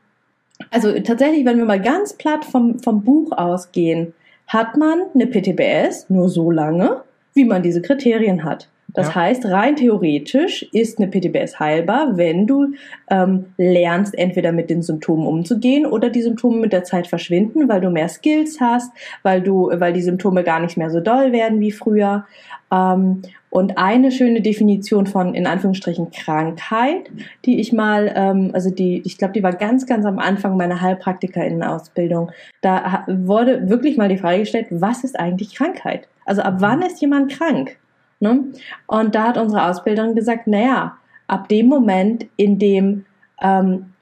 also 0.70 0.92
tatsächlich, 1.00 1.44
wenn 1.44 1.58
wir 1.58 1.64
mal 1.64 1.80
ganz 1.80 2.14
platt 2.14 2.44
vom, 2.44 2.78
vom 2.78 3.02
Buch 3.02 3.32
ausgehen, 3.32 4.14
hat 4.46 4.76
man 4.76 5.02
eine 5.14 5.26
PTBS 5.26 6.10
nur 6.10 6.28
so 6.28 6.50
lange, 6.50 7.02
wie 7.34 7.44
man 7.44 7.62
diese 7.62 7.82
Kriterien 7.82 8.44
hat. 8.44 8.68
Das 8.94 9.08
ja. 9.08 9.14
heißt, 9.14 9.46
rein 9.46 9.76
theoretisch 9.76 10.64
ist 10.72 10.98
eine 10.98 11.08
PTBS 11.08 11.58
heilbar, 11.58 12.16
wenn 12.16 12.46
du 12.46 12.74
ähm, 13.10 13.46
lernst, 13.56 14.16
entweder 14.16 14.52
mit 14.52 14.70
den 14.70 14.82
Symptomen 14.82 15.26
umzugehen 15.26 15.86
oder 15.86 16.10
die 16.10 16.22
Symptome 16.22 16.58
mit 16.58 16.72
der 16.72 16.84
Zeit 16.84 17.06
verschwinden, 17.06 17.68
weil 17.68 17.80
du 17.80 17.90
mehr 17.90 18.08
Skills 18.08 18.60
hast, 18.60 18.92
weil 19.22 19.40
du, 19.40 19.70
weil 19.74 19.92
die 19.92 20.02
Symptome 20.02 20.44
gar 20.44 20.60
nicht 20.60 20.76
mehr 20.76 20.90
so 20.90 21.00
doll 21.00 21.32
werden 21.32 21.60
wie 21.60 21.72
früher. 21.72 22.26
Ähm, 22.72 23.22
und 23.50 23.76
eine 23.76 24.10
schöne 24.10 24.40
Definition 24.40 25.06
von, 25.06 25.34
in 25.34 25.46
Anführungsstrichen, 25.46 26.10
Krankheit, 26.10 27.10
die 27.44 27.60
ich 27.60 27.72
mal, 27.72 28.10
ähm, 28.14 28.50
also 28.54 28.70
die, 28.70 29.02
ich 29.04 29.18
glaube, 29.18 29.34
die 29.34 29.42
war 29.42 29.52
ganz, 29.52 29.86
ganz 29.86 30.06
am 30.06 30.18
Anfang 30.18 30.56
meiner 30.56 30.80
Heilpraktikerinnenausbildung. 30.80 32.30
Da 32.62 33.04
wurde 33.08 33.68
wirklich 33.68 33.98
mal 33.98 34.08
die 34.08 34.16
Frage 34.16 34.40
gestellt, 34.40 34.68
was 34.70 35.04
ist 35.04 35.20
eigentlich 35.20 35.54
Krankheit? 35.54 36.08
Also 36.24 36.40
ab 36.40 36.56
wann 36.60 36.80
ist 36.80 37.02
jemand 37.02 37.30
krank? 37.30 37.76
Ne? 38.22 38.44
Und 38.86 39.16
da 39.16 39.24
hat 39.24 39.36
unsere 39.36 39.68
Ausbilderin 39.68 40.14
gesagt, 40.14 40.46
naja, 40.46 40.96
ab 41.26 41.48
dem 41.48 41.66
Moment, 41.66 42.26
in 42.36 42.58
dem 42.60 43.04
ähm, 43.42 43.94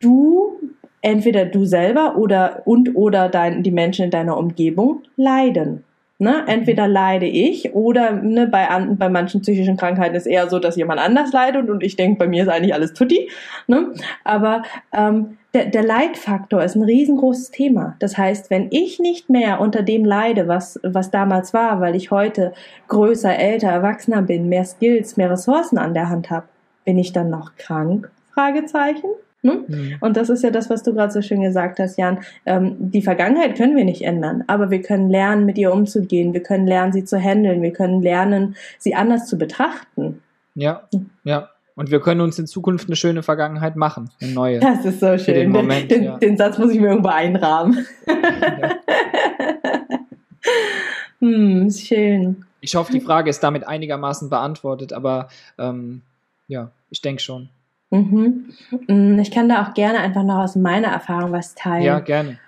du 0.00 0.58
entweder 1.02 1.44
du 1.44 1.66
selber 1.66 2.16
oder 2.16 2.62
und 2.64 2.96
oder 2.96 3.28
dein, 3.28 3.62
die 3.62 3.70
Menschen 3.70 4.06
in 4.06 4.10
deiner 4.10 4.38
Umgebung 4.38 5.02
leiden. 5.16 5.84
Ne? 6.18 6.44
Entweder 6.46 6.88
leide 6.88 7.26
ich 7.26 7.74
oder 7.74 8.12
ne, 8.12 8.46
bei, 8.46 8.68
an, 8.68 8.96
bei 8.96 9.10
manchen 9.10 9.42
psychischen 9.42 9.76
Krankheiten 9.76 10.14
ist 10.14 10.26
eher 10.26 10.48
so, 10.48 10.58
dass 10.58 10.76
jemand 10.76 10.98
anders 10.98 11.30
leidet 11.32 11.68
und 11.68 11.82
ich 11.82 11.96
denke, 11.96 12.18
bei 12.18 12.26
mir 12.26 12.44
ist 12.44 12.48
eigentlich 12.48 12.72
alles 12.72 12.94
tutti. 12.94 13.30
Ne? 13.66 13.92
Aber 14.24 14.62
ähm, 14.94 15.36
der, 15.52 15.66
der 15.66 15.82
Leidfaktor 15.82 16.62
ist 16.62 16.74
ein 16.74 16.84
riesengroßes 16.84 17.50
Thema. 17.50 17.96
Das 17.98 18.16
heißt, 18.16 18.48
wenn 18.48 18.68
ich 18.70 18.98
nicht 18.98 19.28
mehr 19.28 19.60
unter 19.60 19.82
dem 19.82 20.06
leide, 20.06 20.48
was, 20.48 20.80
was 20.82 21.10
damals 21.10 21.52
war, 21.52 21.82
weil 21.82 21.94
ich 21.94 22.10
heute 22.10 22.54
größer, 22.88 23.36
älter, 23.36 23.68
erwachsener 23.68 24.22
bin, 24.22 24.48
mehr 24.48 24.64
Skills, 24.64 25.18
mehr 25.18 25.30
Ressourcen 25.30 25.76
an 25.76 25.92
der 25.92 26.08
Hand 26.08 26.30
habe, 26.30 26.46
bin 26.86 26.98
ich 26.98 27.12
dann 27.12 27.28
noch 27.28 27.56
krank? 27.56 28.10
Fragezeichen. 28.32 29.08
Ne? 29.42 29.64
Mhm. 29.68 29.96
Und 30.00 30.16
das 30.16 30.28
ist 30.28 30.42
ja 30.42 30.50
das, 30.50 30.70
was 30.70 30.82
du 30.82 30.92
gerade 30.94 31.12
so 31.12 31.22
schön 31.22 31.42
gesagt 31.42 31.78
hast, 31.78 31.98
Jan. 31.98 32.18
Ähm, 32.46 32.76
die 32.78 33.02
Vergangenheit 33.02 33.56
können 33.56 33.76
wir 33.76 33.84
nicht 33.84 34.02
ändern, 34.02 34.44
aber 34.46 34.70
wir 34.70 34.82
können 34.82 35.08
lernen, 35.08 35.46
mit 35.46 35.58
ihr 35.58 35.72
umzugehen. 35.72 36.32
Wir 36.32 36.42
können 36.42 36.66
lernen, 36.66 36.92
sie 36.92 37.04
zu 37.04 37.18
handeln. 37.18 37.62
Wir 37.62 37.72
können 37.72 38.02
lernen, 38.02 38.56
sie 38.78 38.94
anders 38.94 39.26
zu 39.26 39.38
betrachten. 39.38 40.22
Ja, 40.54 40.88
ja. 41.24 41.50
Und 41.76 41.90
wir 41.90 42.00
können 42.00 42.22
uns 42.22 42.38
in 42.38 42.46
Zukunft 42.46 42.88
eine 42.88 42.96
schöne 42.96 43.22
Vergangenheit 43.22 43.76
machen, 43.76 44.10
eine 44.20 44.32
neue. 44.32 44.60
Das 44.60 44.84
ist 44.86 44.98
so 44.98 45.18
schön. 45.18 45.34
Den, 45.34 45.50
Moment, 45.50 45.90
den, 45.90 46.04
ja. 46.04 46.16
den, 46.16 46.38
Satz 46.38 46.56
muss 46.56 46.72
ich 46.72 46.80
mir 46.80 46.88
irgendwo 46.88 47.10
einrahmen. 47.10 47.86
Ja. 48.06 48.76
hm, 51.20 51.70
schön. 51.70 52.46
Ich 52.62 52.74
hoffe, 52.74 52.92
die 52.92 53.00
Frage 53.00 53.28
ist 53.28 53.40
damit 53.40 53.68
einigermaßen 53.68 54.30
beantwortet, 54.30 54.94
aber 54.94 55.28
ähm, 55.58 56.00
ja, 56.48 56.70
ich 56.88 57.02
denke 57.02 57.22
schon. 57.22 57.50
Mhm. 57.96 58.44
Mm, 58.88 59.18
ich 59.18 59.30
kann 59.30 59.48
da 59.48 59.62
auch 59.62 59.74
gerne 59.74 59.98
einfach 60.00 60.22
noch 60.22 60.38
aus 60.38 60.56
meiner 60.56 60.88
Erfahrung 60.88 61.32
was 61.32 61.54
teilen. 61.54 61.84
Ja, 61.84 62.00
gerne. 62.00 62.38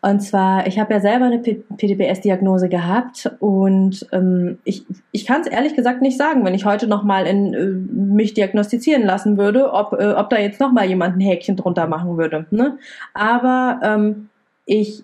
Und 0.00 0.20
zwar, 0.20 0.68
ich 0.68 0.78
habe 0.78 0.94
ja 0.94 1.00
selber 1.00 1.24
eine 1.24 1.40
PTBS-Diagnose 1.40 2.68
gehabt 2.68 3.32
und 3.40 4.06
ähm, 4.12 4.58
ich, 4.62 4.86
ich 5.10 5.26
kann 5.26 5.40
es 5.40 5.48
ehrlich 5.48 5.74
gesagt 5.74 6.02
nicht 6.02 6.16
sagen, 6.16 6.44
wenn 6.44 6.54
ich 6.54 6.64
heute 6.64 6.86
nochmal 6.86 7.26
äh, 7.26 7.34
mich 7.34 8.32
diagnostizieren 8.32 9.02
lassen 9.02 9.36
würde, 9.38 9.72
ob, 9.72 9.94
äh, 9.94 10.12
ob 10.12 10.30
da 10.30 10.38
jetzt 10.38 10.60
nochmal 10.60 10.86
jemand 10.86 11.16
ein 11.16 11.20
Häkchen 11.20 11.56
drunter 11.56 11.88
machen 11.88 12.16
würde. 12.16 12.46
Ne? 12.52 12.78
Aber 13.12 13.80
ähm, 13.82 14.28
ich 14.66 15.02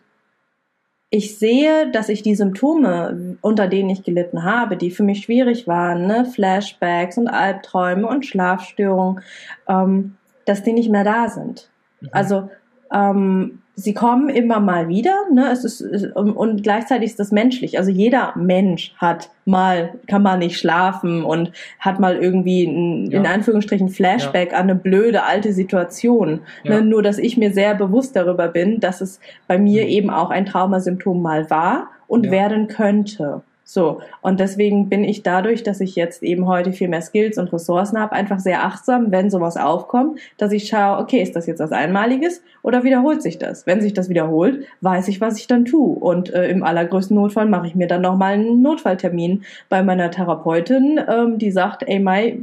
ich 1.15 1.39
sehe, 1.39 1.93
dass 1.93 2.09
ich 2.09 2.23
die 2.23 2.35
Symptome, 2.35 3.37
unter 3.41 3.69
denen 3.69 3.89
ich 3.89 4.03
gelitten 4.03 4.43
habe, 4.43 4.77
die 4.77 4.91
für 4.91 5.05
mich 5.05 5.21
schwierig 5.21 5.69
waren, 5.69 6.09
ne, 6.09 6.25
Flashbacks 6.25 7.19
und 7.19 7.29
Albträume 7.29 8.09
und 8.09 8.27
Schlafstörungen, 8.27 9.23
ähm, 9.69 10.17
dass 10.45 10.65
die 10.65 10.73
nicht 10.73 10.91
mehr 10.91 11.05
da 11.05 11.29
sind. 11.29 11.71
Mhm. 12.01 12.09
Also 12.11 12.51
ähm, 12.93 13.63
sie 13.77 13.95
kommen 13.95 14.29
immer 14.29 14.61
mal 14.61 14.89
wieder, 14.89 15.15
ne? 15.33 15.51
Es 15.51 15.65
ist 15.65 15.83
und 16.15 16.63
gleichzeitig 16.63 17.11
ist 17.11 17.19
das 17.19 17.33
menschlich. 17.33 17.79
Also 17.79 17.91
jeder 17.91 18.33
Mensch 18.37 18.95
hat 18.99 19.31
mal 19.45 19.95
kann 20.07 20.23
man 20.23 20.39
nicht 20.39 20.59
schlafen 20.59 21.25
und 21.25 21.51
hat 21.81 21.99
mal 21.99 22.17
irgendwie 22.17 22.65
ein, 22.65 23.11
ja. 23.11 23.19
in 23.19 23.27
Anführungsstrichen 23.27 23.89
Flashback 23.89 24.53
ja. 24.53 24.59
an 24.59 24.65
eine 24.65 24.77
blöde 24.77 25.25
alte 25.25 25.53
Situation. 25.53 26.41
Ja. 26.63 26.77
Ne? 26.77 26.83
Nur 26.83 27.03
dass 27.03 27.19
ich 27.19 27.37
mir 27.37 27.53
sehr 27.53 27.75
bewusst 27.75 28.15
darüber 28.17 28.49
bin, 28.49 28.81
dass 28.81 29.01
es 29.01 29.21
bei 29.49 29.59
mir 29.59 29.83
mhm. 29.83 29.89
eben 29.89 30.11
auch 30.11 30.31
ein 30.31 30.47
Traumasymptom 30.47 31.21
mal 31.21 31.51
war 31.51 31.89
und 32.07 32.31
werden 32.31 32.69
könnte. 32.69 33.43
So, 33.67 34.01
und 34.21 34.41
deswegen 34.41 34.91
bin 34.91 35.05
ich 35.05 35.23
dadurch, 35.23 35.63
dass 35.63 35.81
ich 35.81 35.97
jetzt 35.97 36.23
eben 36.23 36.47
heute 36.47 36.73
viel 36.73 36.89
mehr 36.89 37.01
Skills 37.01 37.39
und 37.39 37.51
Ressourcen 37.51 37.99
habe, 37.99 38.13
einfach 38.13 38.39
sehr 38.39 38.65
achtsam, 38.65 39.11
wenn 39.11 39.31
sowas 39.31 39.57
aufkommt, 39.57 40.21
dass 40.37 40.53
ich 40.53 40.69
schaue, 40.69 40.99
okay, 40.99 41.23
ist 41.23 41.35
das 41.35 41.47
jetzt 41.47 41.61
was 41.61 41.73
Einmaliges 41.73 42.43
oder 42.63 42.85
wiederholt 42.85 43.23
sich 43.23 43.39
das? 43.39 43.67
Wenn 43.67 43.81
sich 43.81 43.95
das 43.95 44.11
wiederholt, 44.11 44.67
weiß 44.83 45.09
ich, 45.09 45.23
was 45.23 45.39
ich 45.39 45.47
dann 45.47 45.65
tue. 45.65 45.97
Und 45.97 46.33
äh, 46.35 46.49
im 46.49 46.63
allergrößten 46.63 47.17
Notfall 47.17 47.47
mache 47.47 47.67
ich 47.67 47.75
mir 47.75 47.87
dann 47.87 48.03
nochmal 48.03 48.35
einen 48.35 48.61
Notfalltermin 48.61 49.45
bei 49.71 49.83
meiner 49.83 50.11
Therapeutin, 50.11 51.01
ähm, 51.09 51.39
die 51.39 51.51
sagt, 51.51 51.85
ey 51.87 52.01
Mai, 52.01 52.41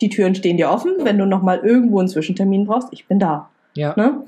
die 0.00 0.08
Türen 0.08 0.34
stehen 0.34 0.56
dir 0.56 0.70
offen, 0.70 0.92
wenn 1.02 1.18
du 1.18 1.26
nochmal 1.26 1.60
irgendwo 1.62 1.98
einen 1.98 2.08
Zwischentermin 2.08 2.66
brauchst, 2.66 2.88
ich 2.92 3.06
bin 3.06 3.18
da. 3.18 3.50
Ja. 3.74 3.94
Ne? 3.96 4.22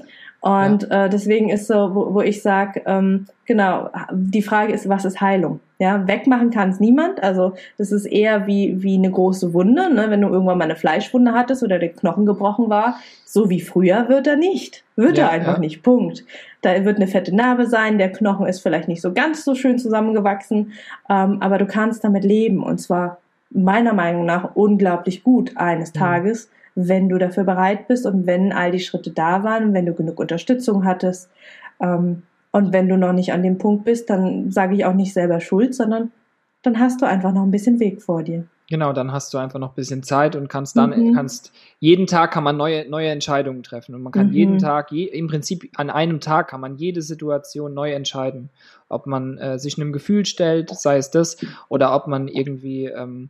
Und 0.45 0.83
ja. 0.91 1.07
äh, 1.07 1.09
deswegen 1.09 1.49
ist 1.49 1.69
so, 1.69 1.95
wo, 1.95 2.13
wo 2.13 2.21
ich 2.21 2.43
sage, 2.43 2.83
ähm, 2.85 3.25
genau, 3.47 3.89
die 4.13 4.43
Frage 4.43 4.75
ist, 4.75 4.87
was 4.91 5.07
ist 5.07 5.23
Heilung? 5.23 5.61
Ja, 5.79 6.07
wegmachen 6.07 6.51
kann 6.51 6.69
es 6.69 6.81
niemand. 6.81 7.23
Also 7.23 7.55
das 7.79 7.93
ist 7.93 8.05
eher 8.05 8.47
wie, 8.47 8.83
wie 8.83 8.97
eine 8.97 9.11
große 9.11 9.55
Wunde. 9.55 9.91
Ne? 9.95 10.11
Wenn 10.11 10.21
du 10.21 10.29
irgendwann 10.29 10.59
mal 10.59 10.65
eine 10.65 10.77
Fleischwunde 10.77 11.33
hattest 11.33 11.63
oder 11.63 11.79
der 11.79 11.95
Knochen 11.95 12.27
gebrochen 12.27 12.69
war, 12.69 12.99
so 13.25 13.49
wie 13.49 13.63
früher 13.63 14.11
wird 14.11 14.27
er 14.27 14.37
nicht. 14.37 14.85
Wird 14.97 15.17
ja, 15.17 15.29
er 15.29 15.31
einfach 15.31 15.55
ja. 15.55 15.61
nicht. 15.61 15.83
Punkt. 15.83 16.27
Da 16.61 16.85
wird 16.85 16.97
eine 16.97 17.07
fette 17.09 17.35
Narbe 17.35 17.67
sein, 17.67 17.97
der 17.97 18.13
Knochen 18.13 18.45
ist 18.45 18.61
vielleicht 18.61 18.87
nicht 18.87 19.01
so 19.01 19.15
ganz 19.15 19.47
so 19.47 19.55
schön 19.55 19.79
zusammengewachsen, 19.79 20.73
ähm, 21.09 21.39
aber 21.41 21.57
du 21.57 21.65
kannst 21.65 22.05
damit 22.05 22.23
leben. 22.23 22.63
Und 22.63 22.83
zwar 22.83 23.17
meiner 23.49 23.95
Meinung 23.95 24.27
nach 24.27 24.55
unglaublich 24.55 25.25
gut 25.25 25.57
eines 25.57 25.95
mhm. 25.95 25.99
Wenn 26.75 27.09
du 27.09 27.19
dafür 27.19 27.45
bereit 27.45 27.89
bist 27.89 28.07
und 28.07 28.27
wenn 28.27 28.53
all 28.53 28.73
die 28.73 28.81
Schritte 28.81 29.11
da 29.11 29.45
waren, 29.45 29.75
wenn 29.75 29.87
du 29.87 29.95
genug 29.95 30.19
Unterstützung 30.19 30.85
hattest. 30.85 31.31
Ähm, 31.81 32.23
und 32.51 32.73
wenn 32.73 32.89
du 32.89 32.97
noch 32.97 33.13
nicht 33.13 33.33
an 33.33 33.43
dem 33.43 33.59
Punkt 33.59 33.85
bist, 33.85 34.11
dann 34.11 34.51
sage 34.51 34.75
ich 34.75 34.85
auch 34.85 34.95
nicht 34.95 35.13
selber 35.13 35.41
schuld, 35.41 35.75
sondern 35.75 36.13
dann 36.63 36.79
hast 36.79 37.03
du 37.03 37.07
einfach 37.07 37.33
noch 37.33 37.43
ein 37.43 37.51
bisschen 37.51 37.81
Weg 37.81 38.01
vor 38.01 38.23
dir. 38.23 38.45
Genau, 38.71 38.95
dann 38.95 39.13
hast 39.13 39.35
du 39.35 39.39
einfach 39.39 39.59
noch 39.59 39.73
ein 39.73 39.75
bisschen 39.75 40.03
Zeit 40.03 40.37
und 40.37 40.49
kannst 40.49 40.77
dann, 40.77 40.91
mhm. 40.91 41.15
kannst, 41.15 41.53
jeden 41.81 42.07
Tag 42.07 42.33
kann 42.33 42.45
man 42.45 42.57
neue, 42.57 42.89
neue 42.89 43.09
Entscheidungen 43.09 43.63
treffen 43.63 43.95
und 43.95 44.03
man 44.03 44.13
kann 44.13 44.29
mhm. 44.29 44.33
jeden 44.33 44.59
Tag, 44.59 44.91
je, 44.91 45.05
im 45.05 45.27
Prinzip 45.27 45.71
an 45.77 45.91
einem 45.91 46.21
Tag 46.21 46.49
kann 46.49 46.63
man 46.63 46.77
jede 46.77 47.03
Situation 47.03 47.75
neu 47.75 47.93
entscheiden. 47.93 48.49
Ob 48.89 49.07
man 49.07 49.37
äh, 49.37 49.59
sich 49.59 49.79
einem 49.79 49.93
Gefühl 49.93 50.25
stellt, 50.25 50.71
sei 50.71 50.97
es 50.97 51.11
das, 51.11 51.37
oder 51.69 51.95
ob 51.95 52.07
man 52.07 52.27
irgendwie 52.27 52.87
ähm, 52.87 53.29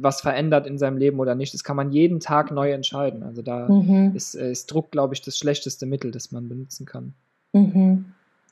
was 0.00 0.20
verändert 0.20 0.66
in 0.66 0.78
seinem 0.78 0.96
Leben 0.96 1.18
oder 1.20 1.34
nicht. 1.34 1.54
Das 1.54 1.64
kann 1.64 1.76
man 1.76 1.90
jeden 1.90 2.20
Tag 2.20 2.50
neu 2.50 2.72
entscheiden. 2.72 3.22
Also 3.22 3.42
da 3.42 3.68
mhm. 3.68 4.12
ist, 4.14 4.34
äh, 4.34 4.50
ist, 4.50 4.66
Druck, 4.66 4.90
glaube 4.90 5.14
ich, 5.14 5.22
das 5.22 5.38
schlechteste 5.38 5.86
Mittel, 5.86 6.10
das 6.10 6.32
man 6.32 6.48
benutzen 6.48 6.86
kann. 6.86 7.14
Mhm. 7.52 8.06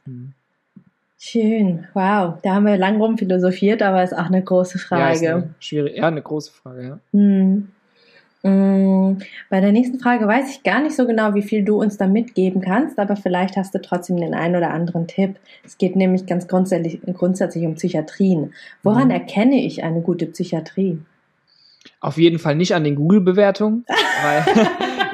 Mhm. 0.06 0.34
Schön, 1.18 1.86
wow. 1.94 2.34
Da 2.42 2.54
haben 2.54 2.66
wir 2.66 2.76
lang 2.76 3.00
rum 3.00 3.16
philosophiert, 3.16 3.80
aber 3.80 4.02
ist 4.02 4.12
auch 4.12 4.26
eine 4.26 4.42
große 4.42 4.78
Frage. 4.78 5.24
Ja, 5.24 5.36
eine 5.36 5.54
schwierig, 5.60 5.96
ja, 5.96 6.08
eine 6.08 6.20
große 6.20 6.50
Frage, 6.50 7.00
ja. 7.12 7.18
Mm, 7.18 7.68
bei 8.44 9.60
der 9.60 9.70
nächsten 9.70 10.00
Frage 10.00 10.26
weiß 10.26 10.50
ich 10.50 10.64
gar 10.64 10.82
nicht 10.82 10.96
so 10.96 11.06
genau, 11.06 11.34
wie 11.34 11.42
viel 11.42 11.64
du 11.64 11.80
uns 11.80 11.96
da 11.96 12.08
mitgeben 12.08 12.60
kannst, 12.60 12.98
aber 12.98 13.14
vielleicht 13.14 13.56
hast 13.56 13.72
du 13.72 13.80
trotzdem 13.80 14.16
den 14.16 14.34
einen 14.34 14.56
oder 14.56 14.70
anderen 14.70 15.06
Tipp. 15.06 15.36
Es 15.64 15.78
geht 15.78 15.94
nämlich 15.94 16.26
ganz 16.26 16.48
grundsätzlich, 16.48 17.00
grundsätzlich 17.14 17.64
um 17.66 17.76
Psychiatrien. 17.76 18.52
Woran 18.82 19.06
mhm. 19.06 19.12
erkenne 19.12 19.64
ich 19.64 19.84
eine 19.84 20.00
gute 20.00 20.26
Psychiatrie? 20.26 20.98
Auf 22.02 22.18
jeden 22.18 22.40
Fall 22.40 22.56
nicht 22.56 22.74
an 22.74 22.82
den 22.82 22.96
Google-Bewertungen, 22.96 23.86
weil 24.22 24.66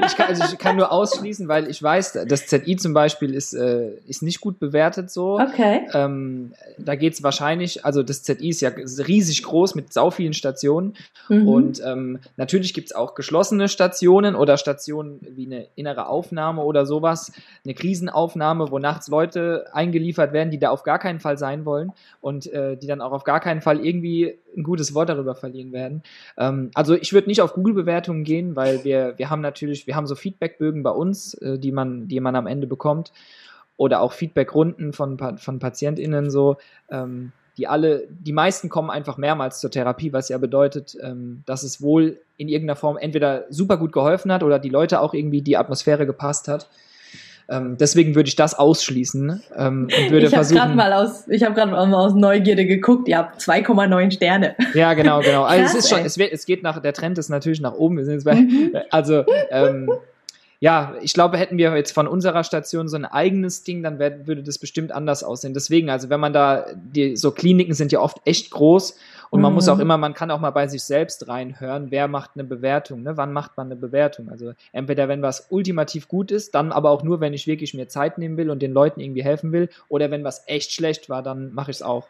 ich, 0.07 0.17
kann, 0.17 0.28
also 0.28 0.45
ich 0.45 0.59
kann 0.59 0.76
nur 0.76 0.93
ausschließen, 0.93 1.49
weil 1.49 1.69
ich 1.69 1.83
weiß, 1.83 2.19
das 2.26 2.47
ZI 2.47 2.76
zum 2.76 2.95
Beispiel 2.95 3.35
ist, 3.35 3.55
äh, 3.55 3.90
ist 4.07 4.23
nicht 4.23 4.40
gut 4.40 4.59
bewertet 4.59 5.11
so. 5.11 5.38
Okay. 5.38 5.87
Ähm, 5.93 6.52
da 6.78 6.94
geht 6.94 7.14
es 7.14 7.22
wahrscheinlich, 7.22 7.85
also 7.85 8.03
das 8.03 8.22
ZI 8.22 8.49
ist 8.49 8.61
ja 8.61 8.70
riesig 8.70 9.42
groß 9.42 9.75
mit 9.75 9.92
sau 9.92 10.11
vielen 10.11 10.33
Stationen 10.33 10.94
mhm. 11.29 11.49
und 11.49 11.83
ähm, 11.85 12.18
natürlich 12.37 12.75
gibt 12.75 12.88
es 12.88 12.94
auch 12.94 13.14
geschlossene 13.14 13.68
Stationen 13.68 14.35
oder 14.35 14.57
Stationen 14.57 15.20
wie 15.22 15.46
eine 15.46 15.66
innere 15.75 16.09
Aufnahme 16.09 16.62
oder 16.62 16.87
sowas, 16.87 17.33
eine 17.64 17.75
Krisenaufnahme, 17.75 18.70
wo 18.70 18.79
nachts 18.79 19.09
Leute 19.09 19.66
eingeliefert 19.72 20.33
werden, 20.33 20.51
die 20.51 20.59
da 20.59 20.70
auf 20.70 20.83
gar 20.83 20.99
keinen 20.99 21.20
Fall 21.20 21.38
sein 21.38 21.64
wollen 21.64 21.92
und 22.20 22.53
äh, 22.53 22.77
die 22.77 22.87
dann 22.87 23.01
auch 23.01 23.12
auf 23.12 23.25
gar 23.25 23.40
keinen 23.40 23.61
Fall 23.61 23.85
irgendwie 23.85 24.38
ein 24.57 24.62
gutes 24.62 24.94
Wort 24.94 25.09
darüber 25.09 25.35
verlieren 25.35 25.72
werden. 25.72 26.03
Ähm, 26.37 26.70
also 26.75 26.94
ich 26.94 27.12
würde 27.12 27.29
nicht 27.29 27.40
auf 27.40 27.55
Google-Bewertungen 27.55 28.25
gehen, 28.25 28.57
weil 28.57 28.85
wir, 28.85 29.14
wir 29.16 29.31
haben 29.31 29.40
natürlich, 29.40 29.87
wir 29.88 29.96
haben 29.96 30.07
so 30.07 30.14
Feedbackbögen 30.14 30.83
bei 30.85 30.90
uns, 30.90 31.35
äh, 31.35 31.59
die 31.59 31.72
man, 31.72 32.07
die 32.07 32.20
man 32.20 32.37
am 32.37 32.46
Ende 32.46 32.66
bekommt. 32.66 33.12
Oder 33.79 34.01
auch 34.01 34.12
Feedbackrunden 34.12 34.92
von, 34.92 35.18
von 35.38 35.59
PatientInnen 35.59 36.31
so, 36.31 36.57
ähm, 36.90 37.33
die 37.57 37.66
alle, 37.66 38.07
die 38.09 38.33
meisten 38.33 38.68
kommen 38.68 38.90
einfach 38.90 39.16
mehrmals 39.16 39.61
zur 39.61 39.70
Therapie, 39.70 40.12
was 40.12 40.29
ja 40.29 40.38
bedeutet, 40.38 40.96
ähm, 41.03 41.42
dass 41.46 41.62
es 41.62 41.81
wohl 41.81 42.20
in 42.37 42.48
irgendeiner 42.48 42.77
Form 42.77 42.96
entweder 42.98 43.46
super 43.51 43.79
gut 43.79 43.92
geholfen 43.92 44.31
hat 44.31 44.42
oder 44.42 44.59
die 44.59 44.68
Leute 44.68 45.01
auch 45.01 45.14
irgendwie 45.14 45.42
die 45.42 45.57
Atmosphäre 45.57 46.07
gepasst 46.07 46.48
hat. 46.48 46.68
Ähm, 47.50 47.78
deswegen 47.78 48.14
würde 48.14 48.28
ich 48.28 48.37
das 48.37 48.54
ausschließen 48.54 49.42
ähm, 49.56 49.88
und 49.96 50.11
würde 50.11 50.26
ich 50.26 50.34
versuchen. 50.34 50.58
Grad 50.58 50.74
mal 50.74 50.92
aus, 50.92 51.26
ich 51.28 51.42
habe 51.42 51.54
gerade 51.54 51.70
mal 51.70 51.94
aus 51.94 52.14
Neugierde 52.14 52.66
geguckt. 52.66 53.08
Ihr 53.08 53.16
habt 53.16 53.40
2,9 53.40 54.11
Sterne. 54.11 54.54
Ja, 54.74 54.92
genau, 54.92 55.20
genau. 55.20 55.44
Also 55.44 55.62
Krass, 55.62 55.74
es 55.74 55.84
ist 55.84 55.88
schon, 55.88 56.04
es, 56.04 56.18
wird, 56.18 56.32
es 56.32 56.44
geht 56.44 56.62
nach, 56.62 56.80
der 56.80 56.92
Trend 56.92 57.16
ist 57.16 57.30
natürlich 57.30 57.62
nach 57.62 57.72
oben. 57.72 57.96
Wir 57.96 58.04
sind 58.04 58.14
jetzt 58.14 58.24
bei, 58.24 58.34
mhm. 58.34 58.72
also 58.90 59.24
ähm, 59.50 59.90
ja, 60.61 60.97
ich 61.03 61.14
glaube, 61.14 61.38
hätten 61.38 61.57
wir 61.57 61.77
jetzt 61.77 61.92
von 61.92 62.09
unserer 62.09 62.42
Station 62.42 62.88
so 62.88 62.97
ein 62.97 63.05
eigenes 63.05 63.62
Ding, 63.62 63.85
dann 63.85 64.01
wär, 64.01 64.27
würde 64.27 64.42
das 64.42 64.59
bestimmt 64.59 64.90
anders 64.90 65.23
aussehen. 65.23 65.55
Deswegen, 65.55 65.88
also 65.88 66.11
wenn 66.11 66.18
man 66.18 66.33
da, 66.33 66.66
die, 66.75 67.16
so 67.16 67.31
Kliniken 67.31 67.75
sind 67.75 67.92
ja 67.92 68.01
oft 68.01 68.18
echt 68.25 68.51
groß 68.51 68.97
und 69.31 69.40
man 69.40 69.53
mhm. 69.53 69.55
muss 69.55 69.68
auch 69.68 69.79
immer, 69.79 69.97
man 69.99 70.14
kann 70.14 70.33
auch 70.33 70.40
mal 70.40 70.51
bei 70.51 70.66
sich 70.66 70.83
selbst 70.83 71.29
reinhören, 71.29 71.92
wer 71.92 72.09
macht 72.09 72.33
eine 72.35 72.42
Bewertung, 72.42 73.05
ne? 73.05 73.16
wann 73.16 73.33
macht 73.33 73.57
man 73.57 73.68
eine 73.68 73.77
Bewertung. 73.77 74.31
Also 74.31 74.53
entweder 74.73 75.07
wenn 75.07 75.23
was 75.23 75.47
ultimativ 75.51 76.09
gut 76.09 76.33
ist, 76.33 76.57
dann 76.57 76.73
aber 76.73 76.90
auch 76.90 77.05
nur, 77.05 77.21
wenn 77.21 77.35
ich 77.35 77.47
wirklich 77.47 77.73
mir 77.75 77.87
Zeit 77.87 78.18
nehmen 78.18 78.37
will 78.37 78.51
und 78.51 78.61
den 78.61 78.73
Leuten 78.73 78.99
irgendwie 78.99 79.23
helfen 79.23 79.53
will, 79.53 79.68
oder 79.88 80.11
wenn 80.11 80.25
was 80.25 80.42
echt 80.49 80.73
schlecht 80.73 81.09
war, 81.09 81.23
dann 81.23 81.55
mache 81.55 81.71
ich 81.71 81.77
es 81.77 81.83
auch. 81.83 82.09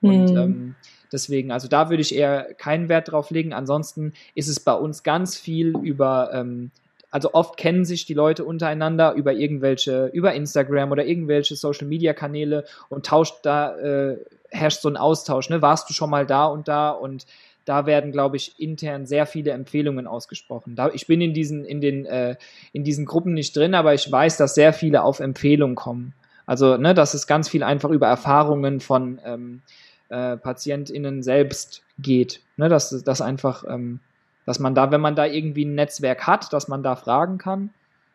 Und 0.00 0.30
mhm. 0.30 0.38
ähm, 0.38 0.74
deswegen, 1.12 1.52
also 1.52 1.68
da 1.68 1.90
würde 1.90 2.00
ich 2.00 2.14
eher 2.14 2.54
keinen 2.54 2.88
Wert 2.88 3.12
drauf 3.12 3.30
legen. 3.30 3.52
Ansonsten 3.52 4.14
ist 4.34 4.48
es 4.48 4.58
bei 4.58 4.72
uns 4.72 5.02
ganz 5.02 5.36
viel 5.36 5.76
über 5.76 6.30
ähm, 6.32 6.70
also 7.10 7.34
oft 7.34 7.56
kennen 7.56 7.84
sich 7.84 8.06
die 8.06 8.14
Leute 8.14 8.44
untereinander 8.44 9.14
über 9.14 9.32
irgendwelche, 9.32 10.06
über 10.12 10.34
Instagram 10.34 10.92
oder 10.92 11.04
irgendwelche 11.04 11.56
Social 11.56 11.86
Media 11.86 12.12
Kanäle 12.12 12.64
und 12.88 13.06
tauscht 13.06 13.36
da, 13.42 13.76
äh, 13.76 14.18
herrscht 14.50 14.80
so 14.80 14.88
ein 14.88 14.96
Austausch, 14.96 15.48
ne? 15.50 15.62
Warst 15.62 15.88
du 15.88 15.94
schon 15.94 16.10
mal 16.10 16.26
da 16.26 16.46
und 16.46 16.68
da 16.68 16.90
und 16.90 17.26
da 17.64 17.86
werden, 17.86 18.10
glaube 18.10 18.36
ich, 18.36 18.58
intern 18.58 19.06
sehr 19.06 19.26
viele 19.26 19.52
Empfehlungen 19.52 20.06
ausgesprochen. 20.06 20.74
Da, 20.74 20.90
ich 20.92 21.06
bin 21.06 21.20
in 21.20 21.34
diesen, 21.34 21.64
in 21.64 21.80
den, 21.80 22.06
äh, 22.06 22.36
in 22.72 22.84
diesen 22.84 23.04
Gruppen 23.06 23.34
nicht 23.34 23.54
drin, 23.54 23.74
aber 23.74 23.94
ich 23.94 24.10
weiß, 24.10 24.38
dass 24.38 24.54
sehr 24.54 24.72
viele 24.72 25.02
auf 25.02 25.20
Empfehlungen 25.20 25.76
kommen. 25.76 26.14
Also, 26.46 26.76
ne, 26.76 26.94
dass 26.94 27.14
es 27.14 27.26
ganz 27.26 27.48
viel 27.48 27.62
einfach 27.62 27.90
über 27.90 28.08
Erfahrungen 28.08 28.80
von 28.80 29.20
ähm, 29.24 29.62
äh, 30.08 30.36
PatientInnen 30.36 31.22
selbst 31.22 31.82
geht. 31.98 32.40
Ne, 32.56 32.68
dass 32.68 32.90
das 33.04 33.20
einfach, 33.20 33.64
ähm, 33.68 34.00
dass 34.46 34.58
man 34.58 34.74
da, 34.74 34.90
wenn 34.90 35.00
man 35.00 35.16
da 35.16 35.26
irgendwie 35.26 35.64
ein 35.64 35.74
Netzwerk 35.74 36.26
hat, 36.26 36.52
dass 36.52 36.68
man 36.68 36.82
da 36.82 36.96
fragen 36.96 37.38
kann. 37.38 37.70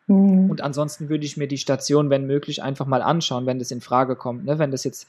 Mhm. 0.06 0.50
Und 0.50 0.60
ansonsten 0.60 1.08
würde 1.08 1.24
ich 1.24 1.36
mir 1.36 1.48
die 1.48 1.58
Station, 1.58 2.10
wenn 2.10 2.26
möglich, 2.26 2.62
einfach 2.62 2.86
mal 2.86 3.02
anschauen, 3.02 3.46
wenn 3.46 3.58
das 3.58 3.70
in 3.70 3.80
Frage 3.80 4.16
kommt. 4.16 4.44
Ne? 4.44 4.58
Wenn 4.58 4.70
das 4.70 4.84
jetzt 4.84 5.08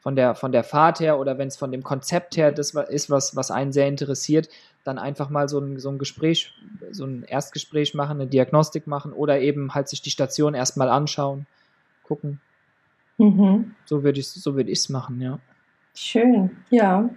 von 0.00 0.16
der, 0.16 0.34
von 0.34 0.50
der 0.50 0.64
Fahrt 0.64 0.98
her 0.98 1.18
oder 1.18 1.38
wenn 1.38 1.48
es 1.48 1.56
von 1.56 1.70
dem 1.70 1.84
Konzept 1.84 2.36
her 2.36 2.50
das 2.50 2.74
ist, 2.74 3.08
was, 3.08 3.36
was 3.36 3.50
einen 3.50 3.72
sehr 3.72 3.86
interessiert, 3.86 4.48
dann 4.82 4.98
einfach 4.98 5.30
mal 5.30 5.48
so 5.48 5.60
ein, 5.60 5.78
so 5.78 5.90
ein 5.90 5.98
Gespräch, 5.98 6.52
so 6.90 7.04
ein 7.04 7.22
Erstgespräch 7.22 7.94
machen, 7.94 8.20
eine 8.20 8.26
Diagnostik 8.26 8.88
machen 8.88 9.12
oder 9.12 9.40
eben 9.40 9.74
halt 9.74 9.88
sich 9.88 10.02
die 10.02 10.10
Station 10.10 10.54
erstmal 10.54 10.88
anschauen, 10.88 11.46
gucken. 12.02 12.40
Mhm. 13.18 13.76
So 13.84 14.02
würde 14.02 14.18
ich 14.18 14.26
es 14.26 14.34
so 14.34 14.56
würd 14.56 14.90
machen, 14.90 15.20
ja. 15.20 15.38
Schön, 15.94 16.50
ja. 16.70 17.08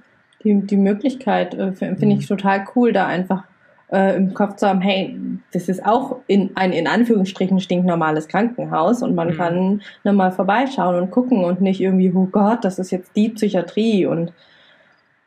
Die, 0.46 0.62
die 0.62 0.78
Möglichkeit 0.78 1.54
äh, 1.56 1.74
finde 1.74 2.16
ich 2.16 2.30
mhm. 2.30 2.38
total 2.38 2.66
cool, 2.76 2.94
da 2.94 3.08
einfach 3.08 3.44
äh, 3.92 4.16
im 4.16 4.34
Kopf 4.34 4.56
zu 4.56 4.68
haben, 4.68 4.82
hey, 4.82 5.20
das 5.52 5.70
ist 5.70 5.86
auch 5.86 6.18
in 6.28 6.52
ein 6.56 6.72
in 6.72 6.88
Anführungsstrichen 6.88 7.60
stinknormales 7.60 8.28
Krankenhaus 8.28 9.04
und 9.04 9.16
man 9.16 9.30
mhm. 9.30 9.38
kann 9.38 9.82
nochmal 10.04 10.32
vorbeischauen 10.32 10.96
und 10.96 11.12
gucken 11.12 11.44
und 11.44 11.62
nicht 11.62 11.82
irgendwie, 11.82 12.12
oh 12.14 12.28
Gott, 12.32 12.64
das 12.64 12.80
ist 12.80 12.92
jetzt 12.92 13.16
die 13.16 13.30
Psychiatrie 13.30 14.06
und 14.06 14.32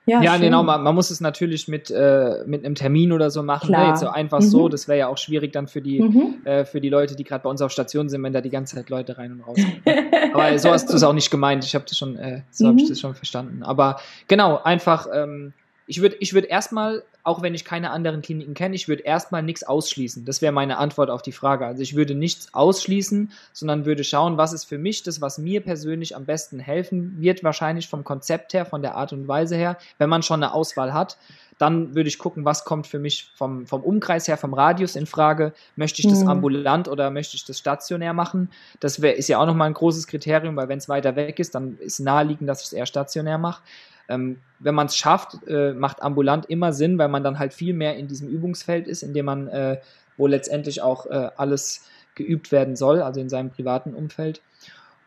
ja, 0.09 0.23
ja 0.23 0.37
genau, 0.37 0.63
man, 0.63 0.83
man, 0.83 0.95
muss 0.95 1.11
es 1.11 1.21
natürlich 1.21 1.69
mit, 1.69 1.91
äh, 1.91 2.45
mit 2.47 2.65
einem 2.65 2.75
Termin 2.75 3.13
oder 3.13 3.31
so 3.31 3.43
machen. 3.43 3.73
Ne? 3.73 3.89
Jetzt 3.89 4.01
so 4.01 4.09
einfach 4.09 4.41
mhm. 4.41 4.47
so, 4.47 4.69
das 4.69 4.89
wäre 4.89 4.99
ja 4.99 5.09
auch 5.09 5.19
schwierig 5.19 5.53
dann 5.53 5.69
für 5.69 5.83
die, 5.83 6.01
mhm. 6.01 6.37
äh, 6.45 6.65
für 6.65 6.81
die 6.81 6.89
Leute, 6.89 7.17
die 7.17 7.25
gerade 7.25 7.43
bei 7.43 7.51
uns 7.51 7.63
auf 7.63 7.71
Station 7.71 8.09
sind, 8.09 8.23
wenn 8.23 8.33
da 8.33 8.41
die 8.41 8.51
ganze 8.51 8.77
Zeit 8.77 8.91
Leute 8.91 9.19
rein 9.19 9.33
und 9.33 9.41
raus 9.43 9.59
Aber 10.33 10.59
so 10.59 10.71
hast 10.71 10.91
du 10.91 10.97
es 10.97 11.03
auch 11.03 11.13
nicht 11.13 11.31
gemeint. 11.31 11.65
Ich 11.65 11.75
habe 11.75 11.85
das 11.89 11.97
schon, 11.97 12.17
äh, 12.17 12.43
so 12.51 12.65
mhm. 12.65 12.69
habe 12.69 12.81
ich 12.81 12.89
das 12.89 13.01
schon 13.01 13.15
verstanden. 13.15 13.63
Aber 13.63 13.99
genau, 14.27 14.61
einfach 14.63 15.07
ähm, 15.13 15.53
ich 15.89 16.03
würde 16.03 16.17
ich 16.21 16.35
würd 16.35 16.45
erstmal, 16.45 17.03
auch 17.25 17.41
wenn 17.41 17.55
ich 17.55 17.65
keine 17.65 17.91
anderen 17.91 18.21
Kliniken 18.21 18.53
kenne, 18.53 18.75
ich 18.75 18.89
würde 18.89 19.05
erstmal 19.05 19.43
nichts 19.43 19.65
ausschließen. 19.65 20.27
Das 20.27 20.43
wäre 20.43 20.53
meine 20.53 20.77
Antwort 20.77 21.09
auf 21.09 21.23
die 21.23 21.33
Frage. 21.33 21.65
Also 21.65 21.83
ich 21.83 21.97
würde 21.97 22.15
nichts 22.15 22.53
ausschließen, 22.53 23.33
sondern 23.55 23.87
würde 23.87 24.05
schauen, 24.05 24.37
was 24.37 24.53
ist 24.53 24.67
für 24.67 24.77
mich 24.77 25.03
das, 25.03 25.23
was 25.23 25.39
mir 25.39 25.63
persönlich 25.63 26.15
am 26.15 26.27
besten 26.27 26.59
helfen 26.59 27.17
wird, 27.21 27.43
wahrscheinlich 27.43 27.89
vom 27.89 28.05
Konzept 28.05 28.53
her, 28.53 28.67
von 28.67 28.83
der 28.83 28.97
Art 28.97 29.15
und 29.15 29.27
Weise 29.29 29.57
her, 29.57 29.79
wenn 29.97 30.11
man 30.11 30.23
schon 30.23 30.43
eine 30.43 30.53
Auswahl 30.53 30.93
hat. 30.93 31.17
Dann 31.57 31.95
würde 31.95 32.09
ich 32.09 32.19
gucken, 32.19 32.45
was 32.45 32.67
kommt 32.67 32.87
für 32.87 32.99
mich 32.99 33.33
vom, 33.35 33.67
vom 33.67 33.83
Umkreis 33.83 34.29
her, 34.29 34.37
vom 34.37 34.53
Radius 34.53 34.95
in 34.95 35.07
Frage. 35.07 35.55
Möchte 35.75 36.03
ich 36.03 36.09
das 36.09 36.21
mhm. 36.21 36.29
ambulant 36.29 36.87
oder 36.87 37.11
möchte 37.11 37.35
ich 37.35 37.47
das 37.47 37.59
stationär 37.59 38.13
machen? 38.13 38.51
Das 38.79 39.01
wär, 39.01 39.17
ist 39.17 39.29
ja 39.29 39.41
auch 39.41 39.47
nochmal 39.47 39.69
ein 39.69 39.75
großes 39.75 40.07
Kriterium, 40.07 40.55
weil 40.55 40.69
wenn 40.69 40.79
es 40.79 40.89
weiter 40.89 41.17
weg 41.17 41.39
ist, 41.39 41.55
dann 41.55 41.79
ist 41.79 41.99
naheliegend, 41.99 42.49
dass 42.49 42.61
ich 42.61 42.67
es 42.67 42.73
eher 42.75 42.87
stationär 42.87 43.39
mache. 43.39 43.63
Ähm, 44.09 44.39
wenn 44.59 44.75
man 44.75 44.87
es 44.87 44.97
schafft, 44.97 45.47
äh, 45.47 45.73
macht 45.73 46.03
ambulant 46.03 46.47
immer 46.47 46.73
Sinn, 46.73 46.99
weil 46.99 47.09
man 47.09 47.23
dann 47.23 47.39
halt 47.39 47.55
viel 47.55 47.75
mehr 47.75 47.97
in 47.97 48.09
diesem 48.09 48.29
Übungsfeld 48.29 48.89
ist, 48.89 49.03
in 49.03 49.15
dem 49.15 49.27
man, 49.27 49.49
äh, 49.49 49.79
wo 50.17 50.27
letztendlich 50.27 50.83
auch 50.83 51.07
äh, 51.07 51.31
alles 51.37 51.87
geübt 52.15 52.51
werden 52.51 52.77
soll, 52.77 53.03
also 53.03 53.21
in 53.21 53.29
seinem 53.29 53.51
privaten 53.51 53.95
Umfeld. 53.95 54.43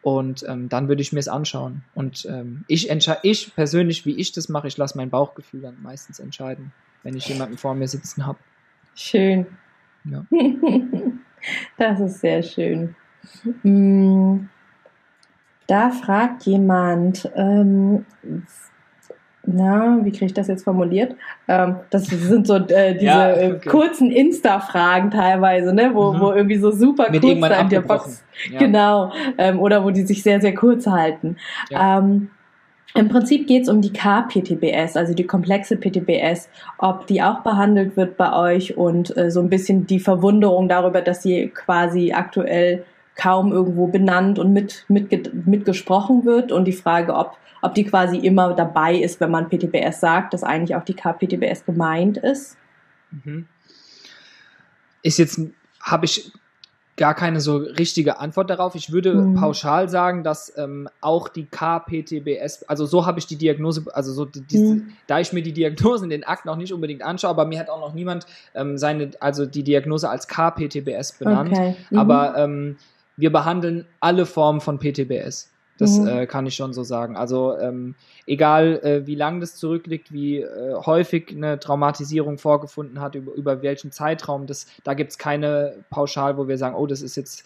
Und 0.02 0.44
ähm, 0.48 0.68
dann 0.68 0.88
würde 0.88 1.02
ich 1.02 1.14
mir 1.14 1.20
es 1.20 1.28
anschauen. 1.28 1.84
Und 1.94 2.26
ähm, 2.26 2.64
ich 2.68 2.90
entscheide, 2.90 3.20
ich 3.24 3.54
persönlich, 3.54 4.06
wie 4.06 4.16
ich 4.16 4.32
das 4.32 4.50
mache, 4.50 4.68
ich 4.68 4.78
lasse 4.78 4.98
mein 4.98 5.12
Bauchgefühl 5.12 5.62
dann 5.62 5.82
meistens 5.82 6.20
entscheiden, 6.20 6.72
wenn 7.04 7.16
ich 7.16 7.28
jemanden 7.28 7.58
vor 7.58 7.76
mir 7.76 7.88
sitzen 7.88 8.26
habe. 8.26 8.40
Schön. 8.96 9.46
Ja. 10.06 10.26
das 11.78 12.00
ist 12.00 12.22
sehr 12.22 12.42
schön. 12.42 12.96
Mm. 13.62 14.48
Da 15.68 15.92
fragt 15.92 16.44
jemand, 16.44 17.32
ähm, 17.36 18.06
na, 19.44 20.00
wie 20.04 20.12
kriege 20.12 20.26
ich 20.26 20.34
das 20.34 20.48
jetzt 20.48 20.64
formuliert? 20.64 21.16
Ähm, 21.48 21.78
das 21.90 22.06
sind 22.06 22.46
so 22.46 22.56
äh, 22.56 22.94
diese 22.94 23.06
ja, 23.06 23.32
äh, 23.32 23.54
okay. 23.54 23.70
kurzen 23.70 24.12
Insta-Fragen 24.12 25.10
teilweise, 25.10 25.74
ne, 25.74 25.92
wo, 25.94 26.14
mhm. 26.14 26.20
wo 26.20 26.32
irgendwie 26.32 26.58
so 26.58 26.72
super 26.72 27.10
Mit 27.12 27.22
kurz 27.22 27.60
in 27.60 27.70
der 27.70 27.82
Box. 27.82 28.24
Ja. 28.52 28.60
Genau. 28.60 29.12
Ähm, 29.38 29.60
oder 29.60 29.84
wo 29.84 29.90
die 29.90 30.04
sich 30.04 30.22
sehr, 30.22 30.42
sehr 30.42 30.54
kurz 30.54 30.86
halten. 30.86 31.38
Ja. 31.70 32.00
Ähm, 32.00 32.30
im 32.94 33.08
Prinzip 33.08 33.48
geht 33.48 33.64
es 33.64 33.70
um 33.70 33.82
die 33.82 33.94
K-PTBS, 33.94 34.98
also 34.98 35.14
die 35.14 35.26
komplexe 35.26 35.78
PTBS, 35.78 36.50
ob 36.78 37.08
die 37.08 37.22
auch 37.22 37.40
behandelt 37.40 37.96
wird 37.96 38.18
bei 38.18 38.34
euch 38.34 38.76
und 38.78 39.16
äh, 39.16 39.32
so 39.32 39.40
ein 39.40 39.50
bisschen 39.50 39.88
die 39.88 40.00
Verwunderung 40.00 40.68
darüber, 40.68 41.02
dass 41.02 41.24
sie 41.24 41.48
quasi 41.48 42.12
aktuell 42.12 42.84
kaum 43.16 43.52
irgendwo 43.52 43.88
benannt 43.88 44.40
und 44.40 44.54
mit, 44.54 44.86
mit, 44.88 45.46
mitgesprochen 45.46 46.26
wird 46.26 46.52
und 46.52 46.66
die 46.66 46.74
Frage, 46.74 47.14
ob 47.14 47.38
ob 47.62 47.76
die 47.76 47.84
quasi 47.84 48.18
immer 48.18 48.54
dabei 48.54 48.96
ist, 48.96 49.20
wenn 49.20 49.32
man 49.32 49.50
PTBS 49.50 50.00
sagt, 50.00 50.34
dass 50.34 50.44
eigentlich 50.44 50.76
auch 50.76 50.84
die 50.84 50.96
KPTBS 50.96 51.66
gemeint 51.66 52.18
ist. 52.18 52.58
Mhm. 53.12 53.48
Ist 55.04 55.20
jetzt, 55.20 55.40
habe 55.80 56.06
ich 56.06 56.32
gar 56.98 57.16
keine 57.16 57.40
so 57.40 57.58
richtige 57.58 58.20
Antwort 58.20 58.50
darauf. 58.50 58.76
Ich 58.76 58.92
würde 58.92 59.16
mhm. 59.16 59.36
pauschal 59.36 59.90
sagen, 59.90 60.24
dass 60.24 60.56
ähm, 60.58 60.88
auch 61.00 61.30
die 61.30 61.46
KPTBS, 61.46 62.64
also 62.64 62.86
so 62.86 63.06
habe 63.06 63.18
ich 63.18 63.28
die 63.28 63.38
Diagnose, 63.38 63.86
also 63.94 64.12
so 64.12 64.26
die, 64.26 64.42
die, 64.42 64.58
mhm. 64.58 64.90
da 65.08 65.20
ich 65.20 65.34
mir 65.34 65.42
die 65.42 65.54
Diagnose 65.54 66.04
in 66.04 66.10
den 66.10 66.24
Akten 66.24 66.50
auch 66.50 66.58
nicht 66.58 66.74
unbedingt 66.74 67.02
anschaue, 67.02 67.32
aber 67.32 67.46
mir 67.46 67.60
hat 67.60 67.70
auch 67.70 67.80
noch 67.80 67.94
niemand 67.94 68.26
ähm, 68.54 68.78
seine, 68.78 69.12
also 69.20 69.46
die 69.46 69.64
Diagnose 69.64 70.10
als 70.10 70.28
KPTBS 70.28 71.14
benannt. 71.14 71.54
Okay. 71.54 71.76
Mhm. 71.90 71.98
Aber 71.98 72.38
ähm, 72.38 72.78
wir 73.22 73.32
behandeln 73.32 73.86
alle 74.00 74.26
Formen 74.26 74.62
von 74.62 74.80
PTBS. 74.80 75.52
Das 75.78 75.98
mhm. 75.98 76.08
äh, 76.08 76.28
kann 76.28 76.46
ich 76.46 76.56
schon 76.56 76.74
so 76.74 76.84
sagen. 76.84 77.16
Also 77.16 77.58
ähm, 77.58 77.96
egal 78.28 78.80
äh, 78.84 79.08
wie 79.08 79.16
lang 79.16 79.40
das 79.40 79.56
zurückliegt, 79.56 80.12
wie 80.12 80.42
äh, 80.42 80.76
häufig 80.76 81.32
eine 81.32 81.60
Traumatisierung 81.60 82.38
vorgefunden 82.38 83.00
hat, 83.00 83.16
über, 83.16 83.34
über 83.34 83.62
welchen 83.62 83.92
Zeitraum, 83.92 84.48
das, 84.48 84.68
da 84.84 84.94
gibt 84.94 85.12
es 85.12 85.18
keine 85.18 85.84
Pauschal, 85.90 86.38
wo 86.38 86.48
wir 86.48 86.58
sagen, 86.58 86.76
oh, 86.76 86.88
das 86.88 87.02
ist 87.02 87.16
jetzt 87.16 87.46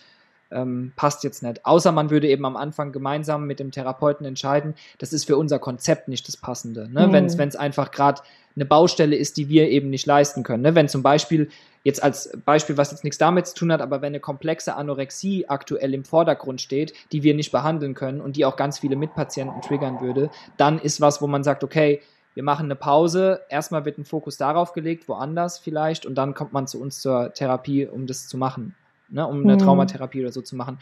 ähm, 0.52 0.94
passt 0.96 1.24
jetzt 1.24 1.44
nicht. 1.44 1.66
Außer 1.66 1.92
man 1.92 2.10
würde 2.10 2.28
eben 2.28 2.46
am 2.46 2.56
Anfang 2.56 2.92
gemeinsam 2.92 3.46
mit 3.46 3.60
dem 3.60 3.72
Therapeuten 3.72 4.26
entscheiden, 4.26 4.76
das 4.98 5.14
ist 5.14 5.26
für 5.26 5.38
unser 5.38 5.60
Konzept 5.60 6.08
nicht 6.08 6.28
das 6.28 6.38
Passende. 6.38 6.90
Ne? 6.90 7.08
Mhm. 7.08 7.38
Wenn 7.38 7.48
es 7.48 7.56
einfach 7.56 7.92
gerade 7.92 8.22
eine 8.56 8.66
Baustelle 8.66 9.16
ist, 9.16 9.38
die 9.38 9.50
wir 9.50 9.70
eben 9.70 9.90
nicht 9.90 10.06
leisten 10.06 10.44
können. 10.44 10.64
Ne? 10.64 10.76
Wenn 10.76 10.88
zum 10.88 11.04
Beispiel, 11.04 11.50
jetzt 11.84 12.02
als 12.02 12.32
Beispiel, 12.46 12.78
was 12.78 12.92
jetzt 12.92 13.04
nichts 13.04 13.18
damit 13.18 13.48
zu 13.48 13.56
tun 13.56 13.72
hat, 13.72 13.82
aber 13.82 14.02
wenn 14.02 14.12
eine 14.12 14.20
komplexe 14.20 14.76
Anorexie 14.76 15.46
aktuell 15.48 15.94
im 15.94 16.06
Vordergrund 16.06 16.62
steht, 16.62 16.94
die 17.12 17.24
wir 17.24 17.36
nicht 17.36 17.52
behandeln 17.52 17.94
können 17.94 18.22
und 18.22 18.38
die 18.38 18.46
auch 18.46 18.56
ganz 18.56 18.80
viele 18.80 18.96
Mitpatienten 18.96 19.62
triggern 19.62 20.00
würde, 20.00 20.30
dann 20.58 20.80
ist 20.80 21.02
was, 21.02 21.22
wo 21.22 21.28
man 21.28 21.44
sagt, 21.44 21.64
okay, 21.64 22.02
wir 22.34 22.44
machen 22.44 22.66
eine 22.66 22.76
Pause, 22.76 23.42
erstmal 23.50 23.86
wird 23.86 23.98
ein 23.98 24.06
Fokus 24.06 24.38
darauf 24.38 24.74
gelegt, 24.74 25.08
woanders 25.08 25.58
vielleicht, 25.58 26.06
und 26.06 26.16
dann 26.16 26.34
kommt 26.34 26.52
man 26.52 26.68
zu 26.68 26.82
uns 26.82 27.00
zur 27.00 27.34
Therapie, 27.34 27.86
um 27.88 28.08
das 28.08 28.28
zu 28.28 28.38
machen 28.38 28.76
ne, 29.10 29.26
um 29.28 29.44
eine 29.44 29.54
mhm. 29.54 29.60
Traumatherapie 29.60 30.22
oder 30.22 30.32
so 30.32 30.42
zu 30.42 30.56
machen. 30.56 30.80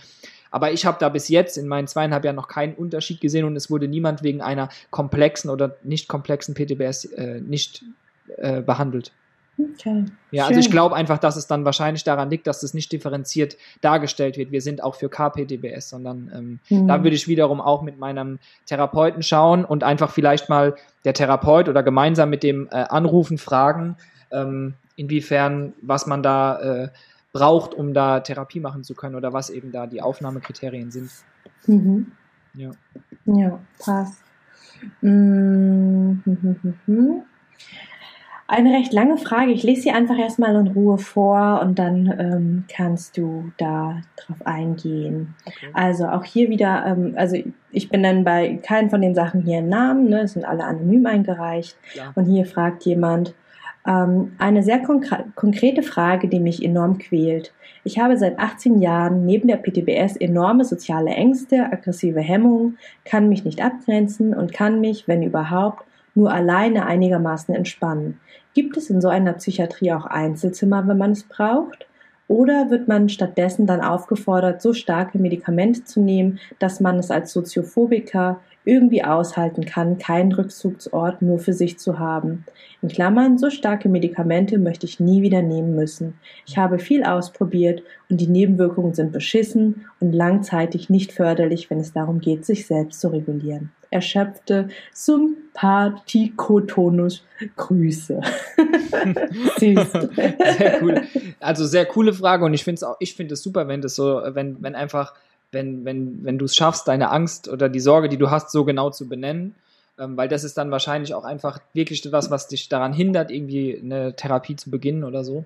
Aber 0.51 0.71
ich 0.71 0.85
habe 0.85 0.97
da 0.99 1.09
bis 1.09 1.29
jetzt 1.29 1.57
in 1.57 1.67
meinen 1.67 1.87
zweieinhalb 1.87 2.23
Jahren 2.25 2.35
noch 2.35 2.47
keinen 2.47 2.75
Unterschied 2.75 3.21
gesehen 3.21 3.45
und 3.45 3.55
es 3.55 3.69
wurde 3.69 3.87
niemand 3.87 4.23
wegen 4.23 4.41
einer 4.41 4.69
komplexen 4.91 5.49
oder 5.49 5.77
nicht 5.83 6.07
komplexen 6.07 6.53
PTBS 6.53 7.05
äh, 7.05 7.41
nicht 7.41 7.83
äh, 8.37 8.61
behandelt. 8.61 9.11
Okay. 9.57 10.05
Ja, 10.31 10.45
Schön. 10.45 10.55
also 10.55 10.59
ich 10.59 10.71
glaube 10.71 10.95
einfach, 10.95 11.19
dass 11.19 11.35
es 11.35 11.45
dann 11.45 11.63
wahrscheinlich 11.63 12.03
daran 12.03 12.29
liegt, 12.29 12.47
dass 12.47 12.63
es 12.63 12.73
nicht 12.73 12.91
differenziert 12.91 13.55
dargestellt 13.81 14.37
wird. 14.37 14.51
Wir 14.51 14.61
sind 14.61 14.81
auch 14.81 14.95
für 14.95 15.09
KPDBS, 15.09 15.89
sondern 15.89 16.31
ähm, 16.33 16.59
mhm. 16.69 16.87
da 16.87 17.03
würde 17.03 17.15
ich 17.15 17.27
wiederum 17.27 17.61
auch 17.61 17.83
mit 17.83 17.99
meinem 17.99 18.39
Therapeuten 18.65 19.21
schauen 19.21 19.63
und 19.63 19.83
einfach 19.83 20.09
vielleicht 20.09 20.49
mal 20.49 20.75
der 21.05 21.13
Therapeut 21.13 21.69
oder 21.69 21.83
gemeinsam 21.83 22.31
mit 22.31 22.41
dem 22.41 22.67
äh, 22.71 22.75
anrufen, 22.75 23.37
fragen, 23.37 23.95
ähm, 24.31 24.73
inwiefern, 24.95 25.73
was 25.81 26.07
man 26.07 26.23
da 26.23 26.59
äh, 26.59 26.89
braucht, 27.33 27.73
um 27.73 27.93
da 27.93 28.21
Therapie 28.21 28.59
machen 28.59 28.83
zu 28.83 28.93
können 28.93 29.15
oder 29.15 29.33
was 29.33 29.49
eben 29.49 29.71
da 29.71 29.87
die 29.87 30.01
Aufnahmekriterien 30.01 30.91
sind. 30.91 31.09
Mhm. 31.65 32.11
Ja. 32.53 32.71
Ja, 33.25 33.59
passt. 33.79 34.23
Mhm. 35.01 36.21
Eine 38.45 38.73
recht 38.73 38.93
lange 38.93 39.17
Frage. 39.17 39.51
Ich 39.51 39.63
lese 39.63 39.83
sie 39.83 39.91
einfach 39.91 40.17
erstmal 40.17 40.53
in 40.55 40.67
Ruhe 40.67 40.99
vor 40.99 41.61
und 41.61 41.79
dann 41.79 42.13
ähm, 42.19 42.65
kannst 42.71 43.17
du 43.17 43.51
da 43.57 44.01
drauf 44.15 44.45
eingehen. 44.45 45.33
Okay. 45.45 45.69
Also 45.73 46.07
auch 46.07 46.23
hier 46.23 46.49
wieder, 46.49 46.85
ähm, 46.85 47.13
also 47.17 47.37
ich 47.71 47.89
bin 47.89 48.03
dann 48.03 48.23
bei 48.23 48.59
keinen 48.61 48.91
von 48.91 49.01
den 49.01 49.15
Sachen 49.15 49.41
hier 49.41 49.59
im 49.59 49.69
Namen, 49.69 50.09
ne, 50.09 50.21
es 50.21 50.33
sind 50.33 50.45
alle 50.45 50.65
anonym 50.65 51.05
eingereicht. 51.05 51.77
Ja. 51.95 52.11
Und 52.13 52.25
hier 52.25 52.45
fragt 52.45 52.85
jemand, 52.85 53.33
ähm, 53.87 54.33
eine 54.37 54.63
sehr 54.63 54.81
konkrete 55.35 55.83
Frage, 55.83 56.27
die 56.27 56.39
mich 56.39 56.63
enorm 56.63 56.97
quält. 56.97 57.53
Ich 57.83 57.99
habe 57.99 58.17
seit 58.17 58.39
18 58.39 58.81
Jahren 58.81 59.25
neben 59.25 59.47
der 59.47 59.57
PTBS 59.57 60.15
enorme 60.17 60.63
soziale 60.63 61.11
Ängste, 61.11 61.65
aggressive 61.71 62.21
Hemmungen, 62.21 62.77
kann 63.03 63.27
mich 63.27 63.43
nicht 63.43 63.61
abgrenzen 63.61 64.33
und 64.33 64.53
kann 64.53 64.79
mich, 64.79 65.07
wenn 65.07 65.21
überhaupt, 65.21 65.83
nur 66.15 66.31
alleine 66.31 66.85
einigermaßen 66.85 67.53
entspannen. 67.53 68.19
Gibt 68.53 68.77
es 68.77 68.89
in 68.89 69.01
so 69.01 69.09
einer 69.09 69.33
Psychiatrie 69.33 69.91
auch 69.93 70.05
Einzelzimmer, 70.05 70.87
wenn 70.87 70.97
man 70.97 71.11
es 71.11 71.23
braucht? 71.23 71.87
Oder 72.27 72.69
wird 72.69 72.87
man 72.87 73.09
stattdessen 73.09 73.67
dann 73.67 73.81
aufgefordert, 73.81 74.61
so 74.61 74.73
starke 74.73 75.17
Medikamente 75.17 75.83
zu 75.83 75.99
nehmen, 75.99 76.39
dass 76.59 76.79
man 76.79 76.97
es 76.97 77.11
als 77.11 77.33
Soziophobiker 77.33 78.39
irgendwie 78.65 79.03
aushalten 79.03 79.65
kann, 79.65 79.97
keinen 79.97 80.31
Rückzugsort 80.31 81.21
nur 81.21 81.39
für 81.39 81.53
sich 81.53 81.79
zu 81.79 81.99
haben. 81.99 82.45
In 82.81 82.89
Klammern, 82.89 83.37
so 83.37 83.49
starke 83.49 83.89
Medikamente 83.89 84.57
möchte 84.57 84.85
ich 84.85 84.99
nie 84.99 85.21
wieder 85.21 85.41
nehmen 85.41 85.75
müssen. 85.75 86.15
Ich 86.45 86.57
habe 86.57 86.79
viel 86.79 87.03
ausprobiert 87.03 87.83
und 88.09 88.19
die 88.19 88.27
Nebenwirkungen 88.27 88.93
sind 88.93 89.11
beschissen 89.11 89.85
und 89.99 90.13
langzeitig 90.13 90.89
nicht 90.89 91.11
förderlich, 91.11 91.69
wenn 91.69 91.79
es 91.79 91.93
darum 91.93 92.19
geht, 92.19 92.45
sich 92.45 92.65
selbst 92.67 92.99
zu 92.99 93.09
regulieren. 93.09 93.71
Erschöpfte 93.89 94.69
Sympathikotonus 94.91 97.23
Grüße. 97.55 98.21
Süß. 99.59 99.91
Sehr 100.57 100.81
cool. 100.81 101.01
Also 101.39 101.65
sehr 101.65 101.85
coole 101.85 102.13
Frage 102.13 102.45
und 102.45 102.53
ich 102.53 102.63
finde 102.63 102.77
es 102.77 102.83
auch, 102.83 102.95
ich 102.99 103.15
finde 103.15 103.33
es 103.35 103.43
super, 103.43 103.67
wenn 103.67 103.81
das 103.81 103.95
so, 103.95 104.21
wenn, 104.25 104.63
wenn 104.63 104.75
einfach 104.75 105.13
wenn, 105.53 105.85
wenn, 105.85 106.23
wenn 106.23 106.37
du 106.37 106.45
es 106.45 106.55
schaffst, 106.55 106.87
deine 106.87 107.11
Angst 107.11 107.47
oder 107.47 107.69
die 107.69 107.79
Sorge, 107.79 108.09
die 108.09 108.17
du 108.17 108.29
hast, 108.29 108.51
so 108.51 108.65
genau 108.65 108.89
zu 108.89 109.07
benennen. 109.07 109.55
Ähm, 109.99 110.17
weil 110.17 110.27
das 110.27 110.43
ist 110.43 110.57
dann 110.57 110.71
wahrscheinlich 110.71 111.13
auch 111.13 111.23
einfach 111.23 111.59
wirklich 111.73 112.03
etwas, 112.05 112.31
was 112.31 112.47
dich 112.47 112.67
daran 112.67 112.93
hindert, 112.93 113.29
irgendwie 113.29 113.79
eine 113.81 114.15
Therapie 114.15 114.55
zu 114.55 114.71
beginnen 114.71 115.03
oder 115.03 115.23
so. 115.23 115.45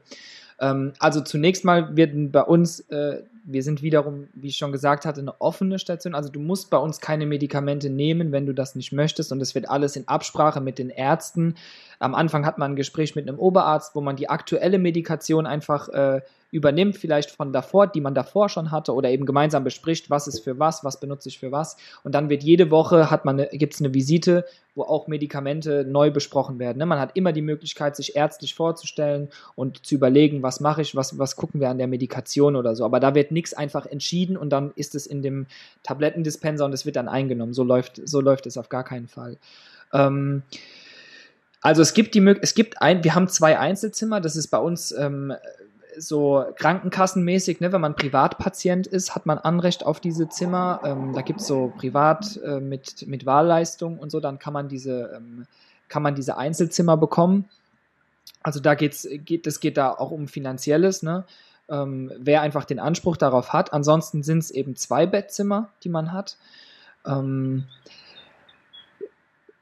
Ähm, 0.60 0.94
also 1.00 1.22
zunächst 1.22 1.66
mal 1.66 1.96
werden 1.96 2.32
bei 2.32 2.42
uns, 2.42 2.80
äh, 2.90 3.22
wir 3.44 3.64
sind 3.64 3.82
wiederum, 3.82 4.28
wie 4.34 4.48
ich 4.48 4.58
schon 4.58 4.72
gesagt 4.72 5.06
hatte, 5.06 5.22
eine 5.22 5.40
offene 5.40 5.80
Station. 5.80 6.16
Also 6.16 6.30
du 6.30 6.40
musst 6.40 6.70
bei 6.70 6.78
uns 6.78 7.00
keine 7.00 7.26
Medikamente 7.26 7.90
nehmen, 7.90 8.32
wenn 8.32 8.46
du 8.46 8.54
das 8.54 8.76
nicht 8.76 8.92
möchtest. 8.92 9.32
Und 9.32 9.42
es 9.42 9.56
wird 9.56 9.70
alles 9.70 9.96
in 9.96 10.08
Absprache 10.08 10.60
mit 10.60 10.80
den 10.80 10.90
Ärzten. 10.90 11.56
Am 12.00 12.14
Anfang 12.14 12.46
hat 12.46 12.58
man 12.58 12.72
ein 12.72 12.76
Gespräch 12.76 13.16
mit 13.16 13.28
einem 13.28 13.40
Oberarzt, 13.40 13.96
wo 13.96 14.02
man 14.02 14.16
die 14.16 14.30
aktuelle 14.30 14.80
Medikation 14.80 15.46
einfach 15.46 15.90
äh, 15.90 16.22
übernimmt, 16.52 16.98
vielleicht 16.98 17.32
von 17.32 17.52
davor, 17.52 17.88
die 17.88 18.02
man 18.02 18.16
davor 18.16 18.50
schon 18.50 18.72
hatte, 18.72 18.94
oder 18.94 19.10
eben 19.10 19.26
gemeinsam 19.26 19.64
bespricht, 19.64 20.10
was 20.10 20.28
ist 20.28 20.40
für 20.40 20.60
was, 20.60 20.84
was 20.84 21.00
benutze 21.00 21.30
ich 21.30 21.40
für 21.40 21.52
was. 21.52 21.78
Und 22.04 22.16
dann 22.16 22.30
wird 22.30 22.44
jede 22.44 22.72
Woche 22.72 23.12
hat 23.12 23.26
man 23.26 23.46
gibt 23.52 23.74
es 23.74 23.82
eine 23.82 23.94
Visite, 23.94 24.46
wo 24.76 24.84
auch 24.84 25.08
Medikamente 25.08 25.84
neu 25.86 26.12
besprochen 26.12 26.60
werden. 26.60 26.78
Ne? 26.78 26.86
Man 26.86 27.00
hat 27.00 27.16
immer 27.16 27.34
die 27.34 27.42
Möglichkeit, 27.42 27.96
sich 27.96 28.16
ärztlich 28.16 28.54
vorzustellen 28.54 29.30
und 29.56 29.86
zu 29.86 29.96
überlegen, 29.96 30.44
was 30.44 30.60
mache 30.60 30.82
ich, 30.82 30.96
was, 30.96 31.18
was 31.18 31.36
gucken 31.36 31.60
wir 31.60 31.70
an 31.70 31.80
der 31.80 31.88
Medikation 31.88 32.56
oder 32.56 32.76
so. 32.76 32.86
Aber 32.86 33.00
da 33.00 33.16
wird 33.16 33.32
nichts 33.32 33.54
einfach 33.54 33.86
entschieden 33.86 34.38
und 34.38 34.52
dann 34.52 34.72
ist 34.76 34.96
es 34.96 35.08
in 35.08 35.22
dem 35.22 35.48
Tablettendispenser 35.84 36.64
und 36.64 36.74
es 36.74 36.86
wird 36.86 36.96
dann 36.96 37.10
eingenommen. 37.10 37.54
So 37.54 37.64
läuft, 37.64 38.02
so 38.08 38.22
läuft 38.22 38.46
es 38.46 38.58
auf 38.58 38.70
gar 38.70 38.84
keinen 38.84 39.08
Fall. 39.08 39.38
Ähm, 39.94 40.44
also 41.62 41.82
es 41.82 41.94
gibt 41.94 42.14
die 42.14 42.26
es 42.42 42.54
gibt 42.54 42.82
ein, 42.82 43.04
wir 43.04 43.16
haben 43.16 43.28
zwei 43.28 43.58
Einzelzimmer, 43.58 44.22
das 44.22 44.36
ist 44.36 44.48
bei 44.48 44.60
uns 44.60 44.92
ähm, 44.92 45.34
so 45.98 46.46
krankenkassenmäßig, 46.56 47.60
ne, 47.60 47.72
wenn 47.72 47.82
man 47.82 47.96
Privatpatient 47.96 48.88
ist, 48.88 49.16
hat 49.16 49.26
man 49.26 49.38
Anrecht 49.38 49.86
auf 49.86 50.00
diese 50.00 50.30
Zimmer. 50.30 50.82
Ähm, 50.84 51.14
da 51.14 51.22
gibt 51.22 51.42
es 51.42 51.48
so 51.48 51.74
privat 51.78 52.40
äh, 52.44 52.60
mit, 52.60 53.08
mit 53.08 53.26
Wahlleistung 53.26 54.00
und 54.00 54.12
so, 54.12 54.20
dann 54.20 54.40
kann 54.40 54.54
man 54.54 54.70
diese, 54.70 55.14
ähm, 55.16 55.46
kann 55.88 56.04
man 56.04 56.16
diese 56.16 56.38
Einzelzimmer 56.38 56.98
bekommen. 56.98 57.46
Also 58.44 58.60
da 58.60 58.76
geht's, 58.76 59.08
geht 59.26 59.48
es 59.48 59.60
geht 59.60 59.78
da 59.78 59.92
auch 59.92 60.12
um 60.12 60.28
Finanzielles, 60.28 61.04
ne? 61.04 61.26
Ähm, 61.70 62.12
wer 62.18 62.42
einfach 62.42 62.64
den 62.64 62.80
Anspruch 62.80 63.18
darauf 63.18 63.52
hat. 63.52 63.74
Ansonsten 63.74 64.24
sind 64.24 64.40
es 64.40 64.52
eben 64.52 64.78
zwei 64.78 65.06
Bettzimmer, 65.06 65.70
die 65.84 65.90
man 65.90 66.14
hat. 66.14 66.38
Ähm, 67.06 67.66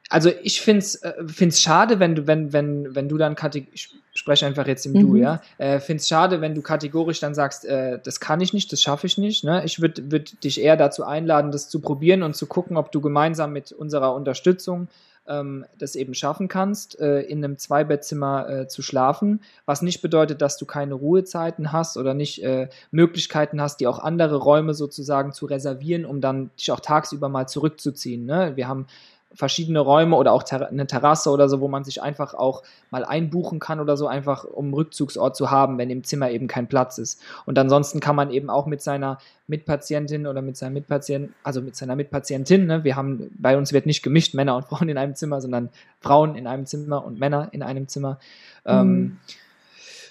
also 0.10 0.32
ich 0.44 0.62
finde 0.62 0.80
es 0.80 0.96
äh, 0.96 1.52
schade, 1.52 2.00
wenn 2.00 2.16
du, 2.16 2.28
wenn, 2.28 2.54
wenn, 2.54 2.96
wenn 2.96 3.10
du 3.10 3.18
dann 3.18 3.36
kategorisch, 3.36 3.92
ich 4.14 4.20
spreche 4.20 4.46
einfach 4.46 4.68
jetzt 4.68 4.86
im 4.86 4.94
mhm. 4.94 5.00
Du, 5.00 5.16
ja, 5.18 5.42
äh, 5.58 5.80
finde 5.80 6.00
es 6.00 6.08
schade, 6.08 6.42
wenn 6.42 6.56
du 6.56 6.62
kategorisch 6.62 7.20
dann 7.20 7.36
sagst, 7.36 7.66
äh, 7.66 8.00
das 8.04 8.20
kann 8.20 8.40
ich 8.40 8.54
nicht, 8.54 8.72
das 8.72 8.82
schaffe 8.82 9.08
ich 9.08 9.18
nicht. 9.18 9.44
Ne? 9.44 9.64
Ich 9.66 9.82
würde 9.82 10.12
würd 10.12 10.44
dich 10.44 10.62
eher 10.62 10.78
dazu 10.78 11.04
einladen, 11.04 11.52
das 11.52 11.70
zu 11.70 11.82
probieren 11.82 12.24
und 12.24 12.36
zu 12.36 12.46
gucken, 12.46 12.78
ob 12.78 12.92
du 12.92 13.02
gemeinsam 13.02 13.52
mit 13.52 13.72
unserer 13.72 14.14
Unterstützung 14.14 14.88
ähm, 15.28 15.66
das 15.78 15.96
eben 15.96 16.14
schaffen 16.14 16.48
kannst, 16.48 17.00
äh, 17.00 17.22
in 17.22 17.44
einem 17.44 17.58
Zweibettzimmer 17.58 18.50
äh, 18.50 18.68
zu 18.68 18.82
schlafen, 18.82 19.42
was 19.66 19.82
nicht 19.82 20.02
bedeutet, 20.02 20.42
dass 20.42 20.58
du 20.58 20.66
keine 20.66 20.94
Ruhezeiten 20.94 21.72
hast 21.72 21.98
oder 21.98 22.14
nicht 22.14 22.44
äh, 22.44 22.70
Möglichkeiten 22.92 23.62
hast, 23.62 23.80
die 23.80 23.88
auch 23.88 24.00
andere 24.00 24.38
Räume 24.38 24.74
sozusagen 24.74 25.34
zu 25.34 25.46
reservieren, 25.46 26.06
um 26.06 26.22
dann 26.22 26.52
dich 26.60 26.72
auch 26.72 26.80
tagsüber 26.80 27.30
mal 27.30 27.48
zurückzuziehen. 27.48 28.26
Ne? 28.26 28.54
Wir 28.56 28.68
haben 28.68 28.88
verschiedene 29.36 29.80
Räume 29.80 30.16
oder 30.16 30.32
auch 30.32 30.44
ter 30.44 30.68
eine 30.68 30.88
Terrasse 30.88 31.30
oder 31.30 31.50
so, 31.50 31.60
wo 31.60 31.68
man 31.68 31.84
sich 31.84 32.02
einfach 32.02 32.34
auch 32.34 32.64
mal 32.90 33.04
einbuchen 33.06 33.60
kann 33.60 33.80
oder 33.80 33.98
so, 33.98 34.08
einfach 34.08 34.46
um 34.46 34.74
Rückzugsort 34.74 35.36
zu 35.36 35.52
haben, 35.52 35.78
wenn 35.78 35.90
im 35.90 36.04
Zimmer 36.04 36.32
eben 36.32 36.48
kein 36.48 36.68
Platz 36.68 36.98
ist. 36.98 37.22
Und 37.46 37.60
ansonsten 37.60 38.00
kann 38.00 38.16
man 38.16 38.32
eben 38.32 38.50
auch 38.50 38.66
mit 38.66 38.82
seiner 38.82 39.20
Mitpatientin 39.48 40.26
oder 40.26 40.42
mit 40.42 40.58
seinem 40.58 40.74
Mitpatienten, 40.74 41.36
also 41.44 41.62
mit 41.62 41.76
seiner 41.76 41.96
Mitpatientin, 41.96 42.66
ne, 42.66 42.84
wir 42.84 42.96
haben, 42.96 43.30
bei 43.38 43.58
uns 43.58 43.74
wird 43.74 43.86
nicht 43.86 44.02
gemischt 44.02 44.34
Männer 44.34 44.56
und 44.56 44.66
Frauen 44.68 44.90
in 44.90 44.98
einem 44.98 45.16
Zimmer, 45.16 45.42
sondern 45.42 45.70
Frauen 46.00 46.36
in 46.36 46.48
einem 46.48 46.66
Zimmer 46.66 47.06
und 47.06 47.20
Männer 47.20 47.50
in 47.52 47.62
einem 47.62 47.88
Zimmer. 47.88 48.20
Ähm, 48.66 48.88
mhm. 48.88 48.94
Ähm, 48.94 49.18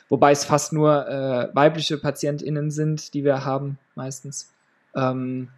wobei 0.09 0.33
es 0.33 0.45
fast 0.45 0.73
nur 0.73 1.09
äh, 1.09 1.49
weibliche 1.55 1.99
PatientInnen 1.99 2.71
sind, 2.71 3.15
die 3.15 3.25
wir 3.25 3.45
haben, 3.45 3.79
meistens. 3.95 4.53
Ähm, 4.95 5.49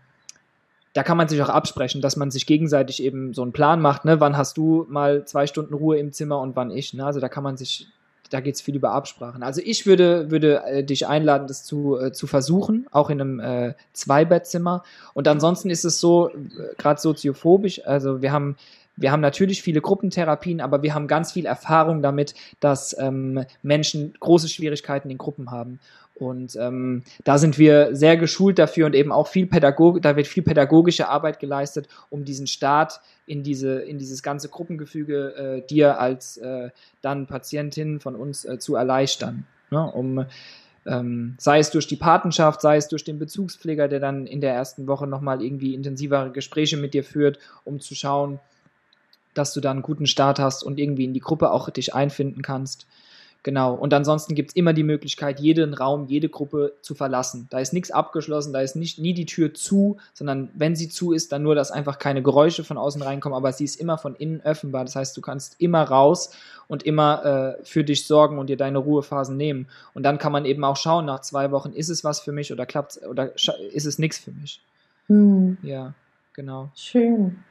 da 0.97 1.03
kann 1.03 1.19
man 1.19 1.29
sich 1.29 1.43
auch 1.43 1.51
absprechen, 1.51 2.01
dass 2.01 2.17
man 2.17 2.31
sich 2.31 2.47
gegenseitig 2.47 3.03
eben 3.03 3.35
so 3.35 3.43
einen 3.43 3.53
Plan 3.53 3.83
macht, 3.83 4.07
ne? 4.07 4.19
wann 4.19 4.39
hast 4.39 4.57
du 4.57 4.87
mal 4.89 5.27
zwei 5.27 5.47
Stunden 5.47 5.75
Ruhe 5.75 5.99
im 5.99 6.11
Zimmer 6.11 6.41
und 6.41 6.57
wann 6.57 6.71
ich. 6.71 6.95
Ne? 6.95 7.05
Also 7.05 7.21
da 7.21 7.29
kann 7.29 7.45
man 7.45 7.59
sich, 7.59 7.89
da 8.31 8.41
geht 8.41 8.55
es 8.55 8.63
viel 8.63 8.77
über 8.77 8.93
Absprachen. 8.93 9.43
Also 9.43 9.61
ich 9.63 9.85
würde, 9.85 10.31
würde 10.31 10.63
äh, 10.65 10.83
dich 10.83 11.07
einladen, 11.07 11.49
das 11.49 11.65
zu, 11.65 11.99
äh, 11.99 12.13
zu 12.13 12.27
versuchen, 12.27 12.87
auch 12.93 13.11
in 13.11 13.21
einem 13.21 13.41
äh, 13.41 13.75
Zweibettzimmer. 13.93 14.85
Und 15.13 15.29
ansonsten 15.29 15.69
ist 15.69 15.85
es 15.85 16.01
so, 16.01 16.31
äh, 16.31 16.33
gerade 16.79 16.99
soziophobisch, 16.99 17.87
also 17.87 18.23
wir 18.23 18.33
haben 18.33 18.57
wir 18.99 19.13
haben 19.13 19.21
natürlich 19.21 19.61
viele 19.61 19.83
Gruppentherapien, 19.83 20.63
aber 20.63 20.83
wir 20.83 20.95
haben 20.95 21.07
ganz 21.07 21.33
viel 21.33 21.45
Erfahrung 21.45 22.01
damit, 22.01 22.35
dass 22.61 22.97
ähm, 22.99 23.45
Menschen 23.63 24.15
große 24.19 24.49
Schwierigkeiten 24.49 25.11
in 25.11 25.19
Gruppen 25.19 25.51
haben. 25.51 25.81
Und 26.19 26.57
ähm, 26.57 27.03
da 27.25 27.37
sind 27.37 27.59
wir 27.59 27.95
sehr 27.95 28.17
geschult 28.17 28.59
dafür 28.59 28.87
und 28.87 28.95
eben 28.95 29.13
auch 29.13 29.29
viel 29.29 29.47
Pädagog 29.47 30.01
da 30.01 30.17
wird 30.17 30.27
viel 30.27 30.43
pädagogische 30.43 31.09
Arbeit 31.09 31.41
geleistet, 31.41 31.89
um 32.09 32.25
diesen 32.25 32.47
Start 32.47 33.01
in 33.27 33.43
diese 33.43 33.81
in 33.81 33.99
dieses 33.99 34.23
ganze 34.23 34.49
Gruppengefüge 34.49 35.35
äh, 35.37 35.67
dir 35.67 36.01
als 36.01 36.39
äh, 36.39 36.71
dann 37.03 37.27
Patientin 37.27 38.01
von 38.01 38.17
uns 38.17 38.47
äh, 38.47 38.59
zu 38.59 38.77
erleichtern, 38.77 39.47
ne? 39.71 39.91
um 39.93 40.25
ähm, 40.87 41.35
sei 41.39 41.59
es 41.59 41.71
durch 41.71 41.87
die 41.87 41.97
Patenschaft, 41.97 42.63
sei 42.63 42.77
es 42.77 42.89
durch 42.89 43.05
den 43.05 43.19
Bezugspfleger, 43.19 43.89
der 43.89 44.01
dann 44.01 44.27
in 44.27 44.41
der 44.41 44.55
ersten 44.55 44.87
Woche 44.87 45.07
nochmal 45.07 45.43
irgendwie 45.43 45.75
intensivere 45.75 46.31
Gespräche 46.31 46.77
mit 46.77 46.95
dir 46.95 47.05
führt, 47.05 47.39
um 47.65 47.81
zu 47.81 47.95
schauen, 47.95 48.39
dass 49.35 49.53
du 49.53 49.61
da 49.61 49.71
einen 49.71 49.83
guten 49.83 50.07
Start 50.07 50.39
hast 50.39 50.63
und 50.63 50.79
irgendwie 50.79 51.05
in 51.05 51.13
die 51.13 51.21
Gruppe 51.21 51.51
auch 51.51 51.69
dich 51.69 51.95
einfinden 51.95 52.41
kannst. 52.41 52.87
Genau. 53.47 53.75
Und 53.75 53.95
ansonsten 53.95 54.35
gibt 54.35 54.51
es 54.51 54.57
immer 54.57 54.73
die 54.73 54.83
Möglichkeit, 54.83 55.39
jeden 55.39 55.73
Raum, 55.73 56.07
jede 56.09 56.29
Gruppe 56.29 56.73
zu 56.81 56.97
verlassen. 56.97 57.47
Da 57.49 57.61
ist 57.61 57.73
nichts 57.73 57.93
abgeschlossen, 57.93 58.53
da 58.53 58.61
ist 58.61 58.75
nicht, 58.75 58.99
nie 58.99 59.15
die 59.15 59.25
Tür 59.25 59.55
zu, 59.55 59.99
sondern 60.15 60.51
wenn 60.55 60.75
sie 60.75 60.89
zu 60.89 61.13
ist, 61.13 61.31
dann 61.31 61.45
nur, 61.45 61.55
dass 61.55 61.71
einfach 61.71 62.01
keine 62.01 62.25
Geräusche 62.25 62.65
von 62.65 62.77
außen 62.77 63.01
reinkommen, 63.03 63.37
aber 63.37 63.53
sie 63.53 63.63
ist 63.63 63.77
immer 63.77 63.99
von 63.99 64.17
innen 64.17 64.41
öffnbar. 64.41 64.85
Das 64.85 64.97
heißt, 64.97 65.17
du 65.17 65.21
kannst 65.21 65.61
immer 65.61 65.85
raus 65.85 66.33
und 66.67 66.83
immer 66.83 67.57
äh, 67.61 67.65
für 67.65 67.85
dich 67.85 68.05
sorgen 68.09 68.41
und 68.41 68.51
dir 68.51 68.57
deine 68.57 68.79
Ruhephasen 68.79 69.37
nehmen. 69.37 69.69
Und 69.95 70.03
dann 70.03 70.19
kann 70.19 70.33
man 70.33 70.45
eben 70.45 70.65
auch 70.65 70.77
schauen, 70.77 71.05
nach 71.05 71.21
zwei 71.21 71.53
Wochen, 71.53 71.71
ist 71.71 71.89
es 71.89 72.03
was 72.03 72.19
für 72.19 72.33
mich 72.33 72.53
oder 72.53 72.67
klappt 72.67 72.99
oder 73.09 73.33
ist 73.71 73.87
es 73.87 74.01
nichts 74.01 74.19
für 74.19 74.33
mich. 74.33 74.61
Hm. 75.07 75.57
Ja, 75.63 75.95
genau. 76.33 76.73
Schön. 76.75 77.45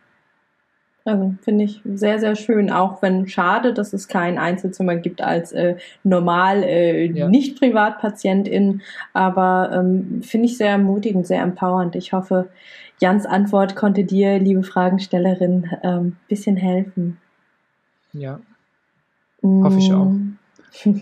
Also 1.05 1.35
finde 1.41 1.65
ich 1.65 1.81
sehr, 1.85 2.19
sehr 2.19 2.35
schön, 2.35 2.71
auch 2.71 3.03
wenn 3.03 3.27
schade, 3.27 3.73
dass 3.73 3.93
es 3.93 4.07
kein 4.07 4.39
Einzelzimmer 4.39 4.95
gibt 4.95 5.21
als 5.21 5.51
äh, 5.51 5.75
normal 6.03 6.63
äh, 6.63 7.05
ja. 7.05 7.27
nicht 7.29 7.59
Privatpatientin, 7.59 8.81
aber 9.13 9.69
ähm, 9.71 10.23
finde 10.23 10.47
ich 10.47 10.57
sehr 10.57 10.71
ermutigend, 10.71 11.27
sehr 11.27 11.43
empowernd. 11.43 11.95
Ich 11.95 12.11
hoffe, 12.11 12.49
Jans 12.99 13.27
Antwort 13.27 13.75
konnte 13.75 14.03
dir, 14.03 14.39
liebe 14.39 14.63
Fragenstellerin, 14.63 15.69
ein 15.83 15.97
ähm, 15.97 16.15
bisschen 16.27 16.57
helfen. 16.57 17.17
Ja, 18.11 18.39
hoffe 19.43 19.77
ich 19.77 19.93
auch. 19.93 20.11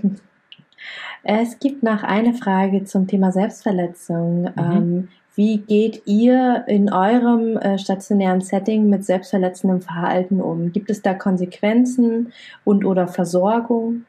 Es 1.23 1.59
gibt 1.59 1.83
noch 1.83 2.03
eine 2.03 2.33
Frage 2.33 2.83
zum 2.83 3.07
Thema 3.07 3.31
Selbstverletzung. 3.31 4.41
Mhm. 4.41 4.51
Ähm, 4.57 5.07
wie 5.35 5.57
geht 5.57 6.03
ihr 6.05 6.65
in 6.67 6.91
eurem 6.91 7.57
äh, 7.57 7.77
stationären 7.77 8.41
Setting 8.41 8.89
mit 8.89 9.05
selbstverletzendem 9.05 9.81
Verhalten 9.81 10.41
um? 10.41 10.71
Gibt 10.71 10.89
es 10.89 11.01
da 11.01 11.13
Konsequenzen 11.13 12.33
und 12.63 12.85
oder 12.85 13.07
Versorgung? 13.07 14.05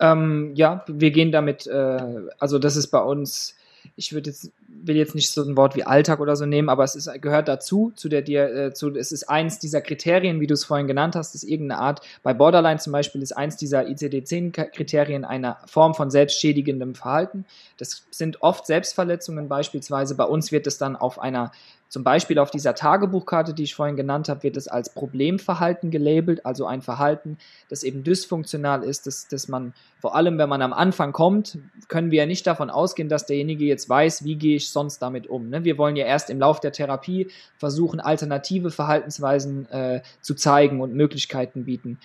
Ähm, 0.00 0.52
ja, 0.54 0.84
wir 0.86 1.10
gehen 1.10 1.32
damit, 1.32 1.66
äh, 1.66 1.98
also 2.38 2.58
das 2.58 2.76
ist 2.76 2.88
bei 2.88 3.00
uns 3.00 3.56
ich 3.96 4.12
würde 4.12 4.30
jetzt, 4.30 4.50
will 4.82 4.96
jetzt 4.96 5.14
nicht 5.14 5.30
so 5.30 5.42
ein 5.42 5.56
Wort 5.56 5.76
wie 5.76 5.84
Alltag 5.84 6.20
oder 6.20 6.36
so 6.36 6.46
nehmen, 6.46 6.68
aber 6.68 6.84
es 6.84 6.94
ist, 6.94 7.10
gehört 7.20 7.48
dazu, 7.48 7.92
zu 7.94 8.08
der 8.08 8.22
dir, 8.22 8.54
äh, 8.54 8.72
zu, 8.72 8.94
es 8.94 9.12
ist 9.12 9.28
eins 9.28 9.58
dieser 9.58 9.80
Kriterien, 9.80 10.40
wie 10.40 10.46
du 10.46 10.54
es 10.54 10.64
vorhin 10.64 10.86
genannt 10.86 11.16
hast, 11.16 11.34
ist 11.34 11.44
irgendeine 11.44 11.80
Art, 11.80 12.00
bei 12.22 12.34
Borderline 12.34 12.78
zum 12.78 12.92
Beispiel 12.92 13.22
ist 13.22 13.32
eins 13.32 13.56
dieser 13.56 13.86
ICD-10-Kriterien 13.86 15.24
eine 15.24 15.56
Form 15.66 15.94
von 15.94 16.10
selbstschädigendem 16.10 16.94
Verhalten. 16.94 17.44
Das 17.76 18.04
sind 18.10 18.42
oft 18.42 18.66
Selbstverletzungen 18.66 19.48
beispielsweise. 19.48 20.14
Bei 20.14 20.24
uns 20.24 20.52
wird 20.52 20.66
es 20.66 20.78
dann 20.78 20.96
auf 20.96 21.18
einer 21.18 21.52
zum 21.88 22.04
Beispiel 22.04 22.38
auf 22.38 22.50
dieser 22.50 22.74
Tagebuchkarte, 22.74 23.54
die 23.54 23.62
ich 23.62 23.74
vorhin 23.74 23.96
genannt 23.96 24.28
habe, 24.28 24.42
wird 24.42 24.56
es 24.56 24.68
als 24.68 24.90
Problemverhalten 24.90 25.90
gelabelt, 25.90 26.44
also 26.44 26.66
ein 26.66 26.82
Verhalten, 26.82 27.38
das 27.70 27.82
eben 27.82 28.04
dysfunktional 28.04 28.84
ist, 28.84 29.06
dass, 29.06 29.26
dass 29.28 29.48
man, 29.48 29.72
vor 29.98 30.14
allem 30.14 30.38
wenn 30.38 30.48
man 30.48 30.60
am 30.60 30.72
Anfang 30.74 31.12
kommt, 31.12 31.58
können 31.88 32.10
wir 32.10 32.18
ja 32.18 32.26
nicht 32.26 32.46
davon 32.46 32.68
ausgehen, 32.68 33.08
dass 33.08 33.24
derjenige 33.24 33.64
jetzt 33.64 33.88
weiß, 33.88 34.24
wie 34.24 34.36
gehe 34.36 34.56
ich 34.56 34.70
sonst 34.70 34.98
damit 34.98 35.28
um. 35.28 35.48
Ne? 35.48 35.64
Wir 35.64 35.78
wollen 35.78 35.96
ja 35.96 36.04
erst 36.04 36.28
im 36.28 36.38
Lauf 36.38 36.60
der 36.60 36.72
Therapie 36.72 37.28
versuchen, 37.56 38.00
alternative 38.00 38.70
Verhaltensweisen 38.70 39.70
äh, 39.70 40.02
zu 40.20 40.34
zeigen 40.34 40.80
und 40.80 40.94
Möglichkeiten 40.94 41.64
bieten. 41.64 41.98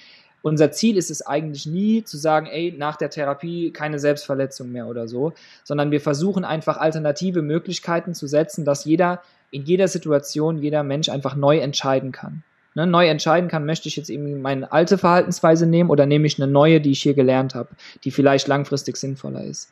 Unser 0.44 0.72
Ziel 0.72 0.98
ist 0.98 1.10
es 1.10 1.26
eigentlich 1.26 1.66
nie 1.66 2.04
zu 2.04 2.18
sagen, 2.18 2.48
ey, 2.48 2.76
nach 2.78 2.98
der 2.98 3.10
Therapie 3.10 3.72
keine 3.72 3.98
Selbstverletzung 3.98 4.72
mehr 4.72 4.88
oder 4.88 5.08
so, 5.08 5.32
sondern 5.64 5.92
wir 5.92 6.02
versuchen 6.02 6.44
einfach 6.44 6.78
alternative 6.78 7.42
Möglichkeiten 7.42 8.14
zu 8.14 8.28
setzen, 8.28 8.66
dass 8.66 8.84
jeder 8.84 9.22
in 9.54 9.64
jeder 9.64 9.88
Situation 9.88 10.58
jeder 10.58 10.84
Mensch 10.84 11.10
einfach 11.10 11.36
neu 11.36 11.60
entscheiden 11.60 12.12
kann. 12.12 12.44
Ne, 12.76 12.88
neu 12.88 13.08
entscheiden 13.08 13.50
kann, 13.50 13.68
möchte 13.68 13.88
ich 13.88 13.96
jetzt 13.96 14.10
eben 14.10 14.42
meine 14.42 14.72
alte 14.72 14.98
Verhaltensweise 14.98 15.68
nehmen 15.68 15.92
oder 15.92 16.08
nehme 16.08 16.26
ich 16.26 16.42
eine 16.42 16.52
neue, 16.52 16.82
die 16.82 16.92
ich 16.92 17.04
hier 17.04 17.14
gelernt 17.14 17.54
habe, 17.54 17.70
die 18.04 18.10
vielleicht 18.10 18.48
langfristig 18.48 18.98
sinnvoller 18.98 19.44
ist. 19.44 19.72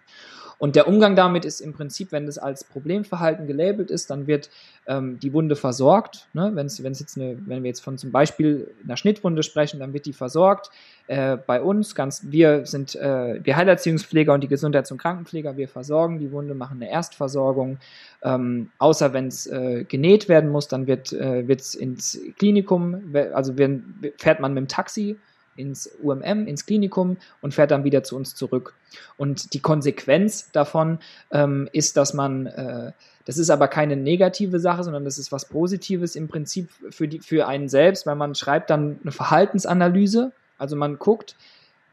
Und 0.62 0.76
der 0.76 0.88
Umgang 0.88 1.16
damit 1.16 1.44
ist 1.44 1.60
im 1.60 1.74
Prinzip, 1.74 2.12
wenn 2.12 2.28
das 2.28 2.38
als 2.38 2.64
Problemverhalten 2.64 3.48
gelabelt 3.48 3.90
ist, 3.90 4.12
dann 4.12 4.28
wird 4.28 4.52
ähm, 4.86 5.18
die 5.20 5.34
Wunde 5.34 5.56
versorgt. 5.56 6.28
Ne? 6.34 6.52
Wenn's, 6.54 6.84
wenn's 6.84 7.00
jetzt 7.00 7.18
eine, 7.18 7.36
wenn 7.48 7.64
wir 7.64 7.70
jetzt 7.70 7.80
von 7.80 7.98
zum 7.98 8.12
Beispiel 8.12 8.70
einer 8.84 8.96
Schnittwunde 8.96 9.42
sprechen, 9.42 9.80
dann 9.80 9.92
wird 9.94 10.06
die 10.06 10.14
versorgt. 10.14 10.70
Äh, 11.08 11.38
bei 11.48 11.64
uns, 11.64 11.96
ganz, 11.96 12.28
wir 12.30 12.68
sind 12.68 12.96
äh, 12.96 13.44
wir 13.44 13.58
Heilerziehungspfleger 13.58 14.36
und 14.36 14.44
die 14.44 14.48
Gesundheits- 14.48 14.92
und 14.92 15.00
Krankenpfleger, 15.00 15.58
wir 15.58 15.68
versorgen 15.68 16.20
die 16.20 16.32
Wunde, 16.32 16.54
machen 16.54 16.78
eine 16.80 16.92
Erstversorgung. 16.92 17.80
Ähm, 18.22 18.70
außer 18.78 19.14
wenn 19.14 19.30
es 19.30 19.48
äh, 19.48 19.84
genäht 19.86 20.30
werden 20.30 20.52
muss, 20.52 20.68
dann 20.68 20.86
wird 20.86 21.12
es 21.12 21.74
äh, 21.74 21.82
ins 21.82 22.20
Klinikum, 22.38 23.16
also 23.34 23.58
wenn, 23.58 23.96
fährt 24.20 24.40
man 24.40 24.54
mit 24.54 24.66
dem 24.66 24.68
Taxi 24.68 25.18
ins 25.56 25.90
UMM, 26.02 26.48
ins 26.48 26.66
Klinikum 26.66 27.18
und 27.42 27.54
fährt 27.54 27.72
dann 27.72 27.84
wieder 27.84 28.04
zu 28.04 28.16
uns 28.16 28.36
zurück. 28.36 28.74
Und 29.18 29.54
die 29.54 29.60
Konsequenz 29.60 30.52
davon 30.52 31.00
ähm, 31.32 31.70
ist, 31.72 31.98
dass 31.98 32.14
man, 32.14 32.48
äh, 32.48 32.92
das 33.26 33.38
ist 33.38 33.50
aber 33.50 33.68
keine 33.68 33.96
negative 33.96 34.60
Sache, 34.60 34.84
sondern 34.84 35.06
das 35.06 35.18
ist 35.18 35.32
was 35.32 35.46
Positives 35.46 36.16
im 36.16 36.28
Prinzip 36.28 36.70
für, 36.90 37.08
die, 37.08 37.20
für 37.20 37.48
einen 37.48 37.70
selbst, 37.70 38.06
weil 38.06 38.16
man 38.16 38.36
schreibt 38.36 38.70
dann 38.70 39.00
eine 39.02 39.12
Verhaltensanalyse, 39.12 40.32
also 40.58 40.76
man 40.76 41.00
guckt, 41.00 41.36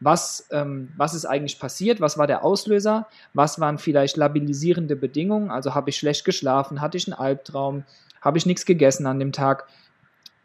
was, 0.00 0.46
ähm, 0.50 0.92
was 0.96 1.14
ist 1.14 1.24
eigentlich 1.24 1.58
passiert, 1.58 2.00
was 2.00 2.18
war 2.18 2.26
der 2.26 2.44
Auslöser, 2.44 3.08
was 3.34 3.58
waren 3.58 3.78
vielleicht 3.78 4.16
labilisierende 4.16 4.94
Bedingungen, 4.94 5.50
also 5.50 5.74
habe 5.74 5.90
ich 5.90 5.96
schlecht 5.96 6.24
geschlafen, 6.24 6.80
hatte 6.80 6.96
ich 6.96 7.08
einen 7.08 7.18
Albtraum, 7.18 7.84
habe 8.20 8.38
ich 8.38 8.46
nichts 8.46 8.64
gegessen 8.64 9.06
an 9.06 9.18
dem 9.18 9.32
Tag, 9.32 9.66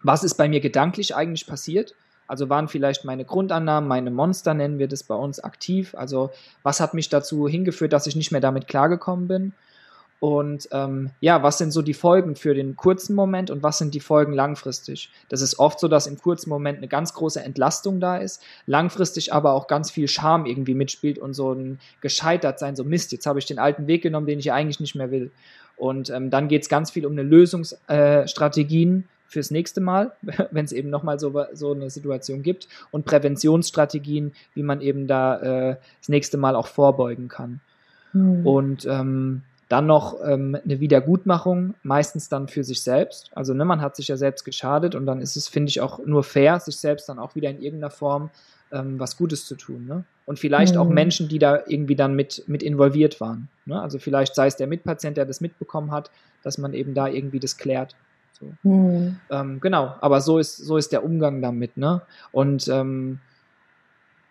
was 0.02 0.24
ist 0.24 0.36
bei 0.36 0.50
mir 0.50 0.60
gedanklich 0.60 1.16
eigentlich 1.16 1.48
passiert 1.48 1.96
also 2.28 2.50
waren 2.50 2.68
vielleicht 2.68 3.06
meine 3.06 3.26
Grundannahmen, 3.26 3.88
meine 3.88 4.12
Monster 4.12 4.54
nennen 4.54 4.80
wir 4.80 4.88
das 4.88 5.04
bei 5.04 5.16
uns 5.16 5.40
aktiv. 5.40 5.96
Also 5.96 6.32
was 6.64 6.80
hat 6.80 6.94
mich 6.94 7.10
dazu 7.10 7.48
hingeführt, 7.48 7.94
dass 7.94 8.08
ich 8.08 8.16
nicht 8.16 8.32
mehr 8.32 8.42
damit 8.42 8.68
klargekommen 8.68 9.28
bin? 9.28 9.54
Und 10.24 10.70
ähm, 10.72 11.10
ja, 11.20 11.44
was 11.44 11.58
sind 11.58 11.72
so 11.72 11.82
die 11.82 11.94
Folgen 11.94 12.38
für 12.38 12.54
den 12.54 12.78
kurzen 12.78 13.14
Moment 13.14 13.52
und 13.52 13.62
was 13.62 13.78
sind 13.78 13.94
die 13.94 14.00
Folgen 14.00 14.32
langfristig? 14.32 15.10
Das 15.28 15.42
ist 15.42 15.60
oft 15.60 15.82
so, 15.82 15.90
dass 15.90 16.08
im 16.08 16.18
kurzen 16.18 16.50
Moment 16.50 16.78
eine 16.78 16.88
ganz 16.88 17.14
große 17.14 17.44
Entlastung 17.44 18.00
da 18.00 18.16
ist, 18.16 18.42
langfristig 18.66 19.34
aber 19.34 19.52
auch 19.52 19.68
ganz 19.68 19.92
viel 19.92 20.08
Scham 20.08 20.46
irgendwie 20.46 20.76
mitspielt 20.76 21.20
und 21.20 21.34
so 21.34 21.52
ein 21.52 21.78
gescheitert 22.00 22.58
sein, 22.58 22.78
so 22.78 22.86
Mist, 22.86 23.12
jetzt 23.12 23.26
habe 23.26 23.40
ich 23.40 23.48
den 23.48 23.60
alten 23.60 23.86
Weg 23.88 24.02
genommen, 24.02 24.26
den 24.26 24.40
ich 24.40 24.54
eigentlich 24.54 24.80
nicht 24.80 24.96
mehr 24.96 25.12
will. 25.12 25.30
Und 25.76 26.10
ähm, 26.10 26.30
dann 26.30 26.48
geht 26.48 26.62
es 26.62 26.70
ganz 26.70 26.90
viel 26.92 27.06
um 27.06 27.12
eine 27.12 27.24
Lösungsstrategien, 27.24 29.00
äh, 29.00 29.13
fürs 29.34 29.52
nächste 29.52 29.82
Mal, 29.82 30.14
wenn 30.52 30.66
es 30.66 30.72
eben 30.72 30.90
nochmal 30.90 31.20
so, 31.20 31.46
so 31.54 31.74
eine 31.74 31.90
Situation 31.90 32.42
gibt 32.42 32.68
und 32.92 33.06
Präventionsstrategien, 33.06 34.34
wie 34.54 34.64
man 34.64 34.80
eben 34.80 35.08
da 35.08 35.72
äh, 35.72 35.76
das 36.00 36.10
nächste 36.10 36.38
Mal 36.38 36.56
auch 36.56 36.68
vorbeugen 36.68 37.28
kann. 37.28 37.60
Mhm. 38.14 38.48
Und 38.48 38.86
ähm, 38.86 39.42
dann 39.70 39.88
noch 39.88 40.20
ähm, 40.24 40.58
eine 40.64 40.80
Wiedergutmachung, 40.80 41.74
meistens 41.84 42.30
dann 42.30 42.48
für 42.48 42.64
sich 42.64 42.82
selbst. 42.82 43.32
Also 43.34 43.54
ne, 43.54 43.66
man 43.66 43.82
hat 43.82 43.96
sich 43.96 44.08
ja 44.08 44.18
selbst 44.18 44.44
geschadet 44.46 44.94
und 44.94 45.06
dann 45.06 45.20
ist 45.20 45.36
es, 45.36 45.48
finde 45.48 45.70
ich, 45.70 45.82
auch 45.82 46.00
nur 46.06 46.24
fair, 46.24 46.60
sich 46.60 46.78
selbst 46.78 47.10
dann 47.10 47.18
auch 47.18 47.36
wieder 47.36 47.50
in 47.50 47.62
irgendeiner 47.62 47.90
Form 47.90 48.30
ähm, 48.72 49.00
was 49.00 49.18
Gutes 49.18 49.48
zu 49.48 49.56
tun. 49.56 49.86
Ne? 49.88 50.04
Und 50.26 50.38
vielleicht 50.38 50.76
mhm. 50.76 50.82
auch 50.82 50.90
Menschen, 50.90 51.28
die 51.28 51.40
da 51.40 51.64
irgendwie 51.66 51.96
dann 51.96 52.16
mit, 52.16 52.44
mit 52.48 52.62
involviert 52.62 53.20
waren. 53.20 53.50
Ne? 53.66 53.82
Also 53.82 54.00
vielleicht 54.00 54.36
sei 54.36 54.48
es 54.48 54.58
der 54.58 54.68
Mitpatient, 54.68 55.18
der 55.18 55.26
das 55.26 55.42
mitbekommen 55.42 55.92
hat, 55.92 56.12
dass 56.44 56.58
man 56.58 56.74
eben 56.74 56.94
da 56.94 57.08
irgendwie 57.08 57.40
das 57.40 57.58
klärt. 57.58 57.96
So. 58.64 58.70
Mhm. 58.70 59.18
Ähm, 59.30 59.60
genau, 59.62 59.96
aber 60.02 60.22
so 60.22 60.40
ist, 60.40 60.58
so 60.58 60.78
ist 60.78 60.92
der 60.92 61.04
Umgang 61.04 61.42
damit, 61.42 61.78
ne? 61.78 62.02
Und 62.32 62.68
ähm, 62.68 63.20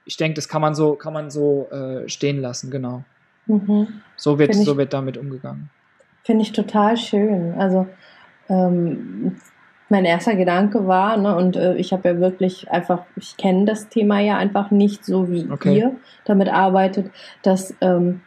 ich 0.04 0.16
denke, 0.16 0.34
das 0.34 0.48
kann 0.48 0.60
man 0.60 0.74
so, 0.74 0.94
kann 0.94 1.12
man 1.12 1.30
so 1.30 1.68
äh, 1.70 2.08
stehen 2.08 2.40
lassen, 2.40 2.70
genau. 2.70 3.04
Mhm. 3.46 3.88
So, 4.16 4.38
wird, 4.38 4.54
ich, 4.54 4.64
so 4.64 4.76
wird 4.76 4.92
damit 4.92 5.16
umgegangen. 5.16 5.70
Finde 6.24 6.42
ich 6.42 6.52
total 6.52 6.96
schön. 6.96 7.54
Also 7.54 7.86
ähm, 8.48 9.36
mein 9.88 10.04
erster 10.04 10.34
Gedanke 10.34 10.86
war, 10.86 11.16
ne, 11.16 11.36
und 11.36 11.56
äh, 11.56 11.74
ich 11.76 11.92
habe 11.92 12.08
ja 12.08 12.18
wirklich 12.18 12.70
einfach, 12.70 13.04
ich 13.16 13.36
kenne 13.36 13.66
das 13.66 13.88
Thema 13.88 14.20
ja 14.20 14.38
einfach 14.38 14.70
nicht 14.70 15.04
so 15.04 15.30
wie 15.30 15.48
okay. 15.50 15.76
ihr 15.76 15.96
damit 16.24 16.48
arbeitet, 16.48 17.10
dass 17.42 17.74
ähm, 17.80 18.22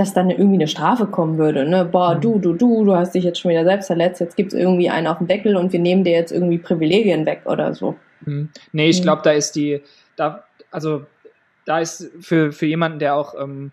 dass 0.00 0.14
dann 0.14 0.30
irgendwie 0.30 0.54
eine 0.54 0.66
Strafe 0.66 1.06
kommen 1.06 1.36
würde. 1.36 1.68
Ne? 1.68 1.84
Boah, 1.84 2.14
mhm. 2.14 2.20
du, 2.22 2.38
du, 2.38 2.52
du, 2.54 2.84
du 2.86 2.96
hast 2.96 3.14
dich 3.14 3.22
jetzt 3.22 3.38
schon 3.38 3.50
wieder 3.50 3.64
selbst 3.64 3.88
verletzt, 3.88 4.20
jetzt 4.20 4.34
gibt 4.34 4.54
es 4.54 4.58
irgendwie 4.58 4.88
einen 4.88 5.06
auf 5.06 5.18
dem 5.18 5.26
Deckel 5.26 5.56
und 5.56 5.72
wir 5.72 5.80
nehmen 5.80 6.04
dir 6.04 6.12
jetzt 6.12 6.32
irgendwie 6.32 6.56
Privilegien 6.56 7.26
weg 7.26 7.42
oder 7.44 7.74
so. 7.74 7.96
Mhm. 8.24 8.48
Nee, 8.72 8.88
ich 8.88 9.00
mhm. 9.00 9.04
glaube, 9.04 9.22
da 9.22 9.32
ist 9.32 9.52
die, 9.56 9.82
da, 10.16 10.44
also 10.70 11.04
da 11.66 11.80
ist 11.80 12.10
für, 12.20 12.50
für 12.50 12.66
jemanden, 12.66 12.98
der 12.98 13.14
auch 13.14 13.34
ähm, 13.38 13.72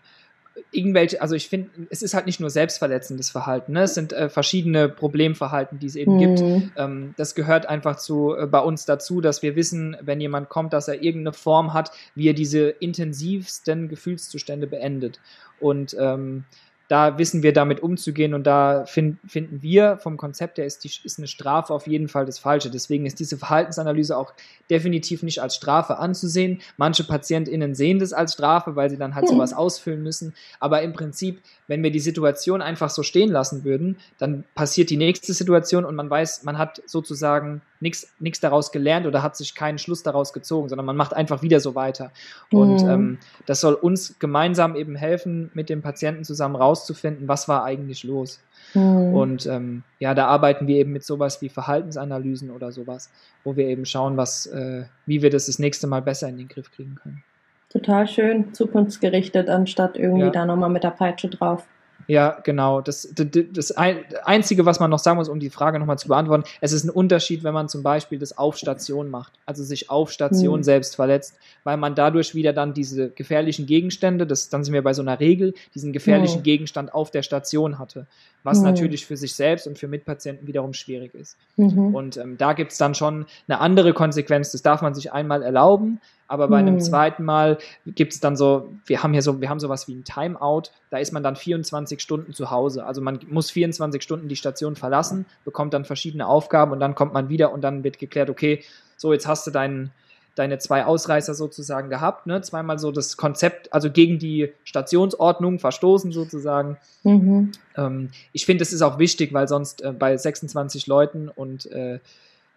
irgendwelche, 0.70 1.20
also 1.20 1.34
ich 1.34 1.48
finde, 1.48 1.70
es 1.90 2.02
ist 2.02 2.14
halt 2.14 2.26
nicht 2.26 2.40
nur 2.40 2.50
selbstverletzendes 2.50 3.30
Verhalten, 3.30 3.72
ne? 3.72 3.82
es 3.82 3.94
sind 3.94 4.12
äh, 4.12 4.28
verschiedene 4.28 4.88
Problemverhalten, 4.88 5.78
die 5.78 5.86
es 5.86 5.96
eben 5.96 6.14
mhm. 6.14 6.18
gibt. 6.18 6.70
Ähm, 6.76 7.14
das 7.16 7.34
gehört 7.34 7.66
einfach 7.66 7.96
zu 7.96 8.34
äh, 8.36 8.46
bei 8.46 8.60
uns 8.60 8.84
dazu, 8.84 9.20
dass 9.20 9.42
wir 9.42 9.56
wissen, 9.56 9.96
wenn 10.00 10.20
jemand 10.20 10.48
kommt, 10.48 10.72
dass 10.72 10.88
er 10.88 11.02
irgendeine 11.02 11.32
Form 11.32 11.74
hat, 11.74 11.90
wie 12.14 12.28
er 12.28 12.34
diese 12.34 12.68
intensivsten 12.68 13.88
Gefühlszustände 13.88 14.66
beendet. 14.66 15.20
Und 15.60 15.96
ähm, 15.98 16.44
da 16.88 17.18
wissen 17.18 17.42
wir 17.42 17.52
damit 17.52 17.80
umzugehen 17.80 18.32
und 18.32 18.44
da 18.44 18.86
find, 18.86 19.18
finden 19.26 19.60
wir 19.60 19.98
vom 19.98 20.16
Konzept 20.16 20.56
her 20.56 20.64
ist, 20.64 20.84
die, 20.84 20.90
ist 21.04 21.18
eine 21.18 21.28
Strafe 21.28 21.74
auf 21.74 21.86
jeden 21.86 22.08
Fall 22.08 22.24
das 22.24 22.38
Falsche. 22.38 22.70
Deswegen 22.70 23.04
ist 23.04 23.20
diese 23.20 23.36
Verhaltensanalyse 23.36 24.16
auch 24.16 24.32
definitiv 24.70 25.22
nicht 25.22 25.42
als 25.42 25.54
Strafe 25.54 25.98
anzusehen. 25.98 26.62
Manche 26.78 27.04
PatientInnen 27.04 27.74
sehen 27.74 27.98
das 27.98 28.14
als 28.14 28.32
Strafe, 28.32 28.74
weil 28.74 28.88
sie 28.88 28.96
dann 28.96 29.14
halt 29.14 29.28
sowas 29.28 29.52
ausfüllen 29.52 30.02
müssen. 30.02 30.34
Aber 30.60 30.80
im 30.80 30.94
Prinzip, 30.94 31.42
wenn 31.66 31.82
wir 31.82 31.90
die 31.90 32.00
Situation 32.00 32.62
einfach 32.62 32.88
so 32.88 33.02
stehen 33.02 33.30
lassen 33.30 33.64
würden, 33.64 33.98
dann 34.16 34.44
passiert 34.54 34.88
die 34.88 34.96
nächste 34.96 35.34
Situation 35.34 35.84
und 35.84 35.94
man 35.94 36.08
weiß, 36.08 36.44
man 36.44 36.56
hat 36.56 36.82
sozusagen 36.86 37.60
nichts 37.80 38.40
daraus 38.40 38.72
gelernt 38.72 39.06
oder 39.06 39.22
hat 39.22 39.36
sich 39.36 39.54
keinen 39.54 39.78
Schluss 39.78 40.02
daraus 40.02 40.32
gezogen, 40.32 40.68
sondern 40.68 40.86
man 40.86 40.96
macht 40.96 41.14
einfach 41.14 41.42
wieder 41.42 41.60
so 41.60 41.74
weiter. 41.74 42.10
Und 42.50 42.82
mhm. 42.82 42.90
ähm, 42.90 43.18
das 43.46 43.60
soll 43.60 43.74
uns 43.74 44.18
gemeinsam 44.18 44.74
eben 44.76 44.96
helfen, 44.96 45.50
mit 45.54 45.68
dem 45.68 45.82
Patienten 45.82 46.24
zusammen 46.24 46.56
rauszufinden, 46.56 47.28
was 47.28 47.48
war 47.48 47.64
eigentlich 47.64 48.04
los. 48.04 48.40
Mhm. 48.74 49.14
Und 49.14 49.46
ähm, 49.46 49.82
ja, 49.98 50.14
da 50.14 50.26
arbeiten 50.26 50.66
wir 50.66 50.76
eben 50.76 50.92
mit 50.92 51.04
sowas 51.04 51.40
wie 51.40 51.48
Verhaltensanalysen 51.48 52.50
oder 52.50 52.72
sowas, 52.72 53.10
wo 53.44 53.56
wir 53.56 53.66
eben 53.66 53.86
schauen, 53.86 54.16
was, 54.16 54.46
äh, 54.46 54.84
wie 55.06 55.22
wir 55.22 55.30
das 55.30 55.46
das 55.46 55.58
nächste 55.58 55.86
Mal 55.86 56.02
besser 56.02 56.28
in 56.28 56.36
den 56.36 56.48
Griff 56.48 56.70
kriegen 56.70 56.96
können. 56.96 57.22
Total 57.70 58.08
schön, 58.08 58.54
zukunftsgerichtet, 58.54 59.48
anstatt 59.50 59.96
irgendwie 59.96 60.26
ja. 60.26 60.30
da 60.30 60.46
nochmal 60.46 60.70
mit 60.70 60.84
der 60.84 60.90
Peitsche 60.90 61.28
drauf. 61.28 61.66
Ja, 62.08 62.38
genau. 62.42 62.80
Das, 62.80 63.06
das, 63.14 63.28
das 63.52 63.70
Einzige, 63.72 64.64
was 64.64 64.80
man 64.80 64.88
noch 64.88 64.98
sagen 64.98 65.18
muss, 65.18 65.28
um 65.28 65.40
die 65.40 65.50
Frage 65.50 65.78
nochmal 65.78 65.98
zu 65.98 66.08
beantworten, 66.08 66.44
es 66.62 66.72
ist 66.72 66.84
ein 66.84 66.90
Unterschied, 66.90 67.44
wenn 67.44 67.52
man 67.52 67.68
zum 67.68 67.82
Beispiel 67.82 68.18
das 68.18 68.38
auf 68.38 68.56
Station 68.56 69.10
macht, 69.10 69.34
also 69.44 69.62
sich 69.62 69.90
auf 69.90 70.10
Station 70.10 70.60
mhm. 70.60 70.64
selbst 70.64 70.96
verletzt, 70.96 71.36
weil 71.64 71.76
man 71.76 71.94
dadurch 71.94 72.34
wieder 72.34 72.54
dann 72.54 72.72
diese 72.72 73.10
gefährlichen 73.10 73.66
Gegenstände, 73.66 74.26
das, 74.26 74.48
dann 74.48 74.64
sind 74.64 74.72
wir 74.72 74.82
bei 74.82 74.94
so 74.94 75.02
einer 75.02 75.20
Regel, 75.20 75.52
diesen 75.74 75.92
gefährlichen 75.92 76.38
mhm. 76.38 76.44
Gegenstand 76.44 76.94
auf 76.94 77.10
der 77.10 77.22
Station 77.22 77.78
hatte, 77.78 78.06
was 78.48 78.58
mhm. 78.58 78.64
natürlich 78.64 79.06
für 79.06 79.16
sich 79.16 79.34
selbst 79.34 79.66
und 79.66 79.78
für 79.78 79.86
Mitpatienten 79.86 80.46
wiederum 80.46 80.72
schwierig 80.72 81.14
ist. 81.14 81.36
Mhm. 81.56 81.94
Und 81.94 82.16
ähm, 82.16 82.36
da 82.38 82.54
gibt's 82.54 82.78
dann 82.78 82.94
schon 82.94 83.26
eine 83.46 83.60
andere 83.60 83.92
Konsequenz, 83.92 84.52
das 84.52 84.62
darf 84.62 84.82
man 84.82 84.94
sich 84.94 85.12
einmal 85.12 85.42
erlauben, 85.42 86.00
aber 86.28 86.48
bei 86.48 86.58
einem 86.58 86.74
hm. 86.74 86.80
zweiten 86.80 87.24
Mal 87.24 87.56
gibt 87.86 88.12
es 88.12 88.20
dann 88.20 88.36
so, 88.36 88.68
wir 88.84 89.02
haben 89.02 89.14
hier 89.14 89.22
so, 89.22 89.40
wir 89.40 89.48
haben 89.48 89.60
sowas 89.60 89.88
wie 89.88 89.94
ein 89.94 90.04
Timeout, 90.04 90.64
da 90.90 90.98
ist 90.98 91.12
man 91.12 91.22
dann 91.22 91.36
24 91.36 92.00
Stunden 92.00 92.34
zu 92.34 92.50
Hause. 92.50 92.84
Also 92.84 93.00
man 93.00 93.18
muss 93.30 93.50
24 93.50 94.02
Stunden 94.02 94.28
die 94.28 94.36
Station 94.36 94.76
verlassen, 94.76 95.24
bekommt 95.46 95.72
dann 95.72 95.86
verschiedene 95.86 96.26
Aufgaben 96.26 96.72
und 96.72 96.80
dann 96.80 96.94
kommt 96.94 97.14
man 97.14 97.30
wieder 97.30 97.50
und 97.50 97.62
dann 97.62 97.82
wird 97.82 97.98
geklärt, 97.98 98.28
okay, 98.28 98.62
so 98.98 99.14
jetzt 99.14 99.26
hast 99.26 99.46
du 99.46 99.50
deinen 99.50 99.90
deine 100.38 100.58
zwei 100.58 100.84
Ausreißer 100.84 101.34
sozusagen 101.34 101.90
gehabt, 101.90 102.26
ne? 102.26 102.40
Zweimal 102.40 102.78
so 102.78 102.92
das 102.92 103.16
Konzept, 103.16 103.72
also 103.72 103.90
gegen 103.90 104.18
die 104.18 104.52
Stationsordnung 104.64 105.58
verstoßen 105.58 106.12
sozusagen. 106.12 106.76
Mhm. 107.02 107.52
Ähm, 107.76 108.10
ich 108.32 108.46
finde, 108.46 108.62
es 108.62 108.72
ist 108.72 108.82
auch 108.82 108.98
wichtig, 108.98 109.32
weil 109.32 109.48
sonst 109.48 109.82
äh, 109.82 109.92
bei 109.92 110.16
26 110.16 110.86
Leuten 110.86 111.28
und 111.28 111.70
äh, 111.72 111.98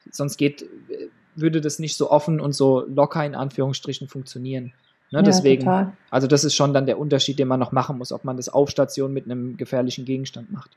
sonst 0.09 0.37
geht, 0.37 0.65
würde 1.35 1.61
das 1.61 1.79
nicht 1.79 1.97
so 1.97 2.11
offen 2.11 2.39
und 2.39 2.53
so 2.53 2.85
locker 2.87 3.25
in 3.25 3.35
Anführungsstrichen 3.35 4.07
funktionieren. 4.07 4.73
Ne, 5.11 5.19
ja, 5.19 5.23
deswegen, 5.23 5.65
total. 5.65 5.93
also 6.09 6.27
das 6.27 6.43
ist 6.43 6.55
schon 6.55 6.73
dann 6.73 6.85
der 6.85 6.97
Unterschied, 6.97 7.37
den 7.37 7.47
man 7.47 7.59
noch 7.59 7.73
machen 7.73 7.97
muss, 7.97 8.13
ob 8.13 8.23
man 8.23 8.37
das 8.37 8.47
auf 8.47 8.69
Station 8.69 9.11
mit 9.11 9.25
einem 9.25 9.57
gefährlichen 9.57 10.05
Gegenstand 10.05 10.51
macht. 10.51 10.71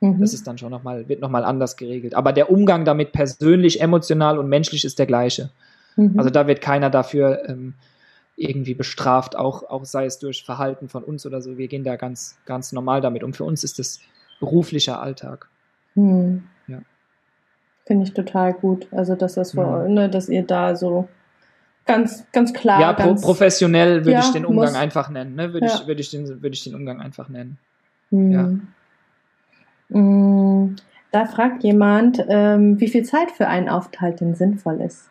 Mhm. 0.00 0.20
Das 0.20 0.34
ist 0.34 0.46
dann 0.46 0.58
schon 0.58 0.70
nochmal, 0.70 1.08
wird 1.08 1.20
nochmal 1.20 1.44
anders 1.44 1.76
geregelt. 1.76 2.14
Aber 2.14 2.32
der 2.32 2.50
Umgang 2.50 2.84
damit 2.84 3.12
persönlich, 3.12 3.80
emotional 3.80 4.38
und 4.38 4.48
menschlich 4.48 4.84
ist 4.84 4.98
der 4.98 5.06
gleiche. 5.06 5.50
Mhm. 5.96 6.18
Also 6.18 6.30
da 6.30 6.46
wird 6.46 6.60
keiner 6.60 6.90
dafür 6.90 7.48
ähm, 7.48 7.74
irgendwie 8.36 8.74
bestraft, 8.74 9.36
auch, 9.36 9.68
auch 9.68 9.84
sei 9.84 10.06
es 10.06 10.18
durch 10.18 10.44
Verhalten 10.44 10.88
von 10.88 11.04
uns 11.04 11.26
oder 11.26 11.42
so. 11.42 11.58
Wir 11.58 11.68
gehen 11.68 11.84
da 11.84 11.96
ganz, 11.96 12.38
ganz 12.46 12.72
normal 12.72 13.00
damit 13.00 13.22
um. 13.22 13.34
Für 13.34 13.44
uns 13.44 13.64
ist 13.64 13.78
das 13.78 14.00
beruflicher 14.40 15.00
Alltag. 15.00 15.48
Mhm. 15.94 16.44
Ja. 16.66 16.78
Finde 17.86 18.04
ich 18.04 18.14
total 18.14 18.54
gut. 18.54 18.86
Also, 18.92 19.14
dass 19.14 19.34
das 19.34 19.54
mhm. 19.54 19.92
ne, 19.92 20.08
dass 20.08 20.28
ihr 20.28 20.42
da 20.42 20.74
so 20.74 21.08
ganz, 21.84 22.24
ganz 22.32 22.52
klar. 22.52 22.80
Ja, 22.80 22.92
ganz, 22.92 23.20
professionell 23.22 24.00
würde 24.00 24.12
ja, 24.12 24.20
ich 24.20 24.30
den 24.30 24.46
Umgang 24.46 24.70
muss, 24.70 24.80
einfach 24.80 25.10
nennen, 25.10 25.34
ne? 25.34 25.52
Würde 25.52 25.66
ja. 25.66 25.74
ich, 25.74 25.86
würde 25.86 26.00
ich 26.00 26.10
den, 26.10 26.26
würde 26.26 26.54
ich 26.54 26.64
den 26.64 26.74
Umgang 26.74 27.00
einfach 27.00 27.28
nennen. 27.28 27.58
Mhm. 28.10 28.32
Ja. 28.32 29.98
Mhm. 29.98 30.76
Da 31.12 31.26
fragt 31.26 31.64
jemand, 31.64 32.24
ähm, 32.28 32.78
wie 32.80 32.88
viel 32.88 33.04
Zeit 33.04 33.32
für 33.32 33.48
einen 33.48 33.68
Aufenthalt 33.68 34.20
denn 34.20 34.34
sinnvoll 34.34 34.80
ist. 34.80 35.10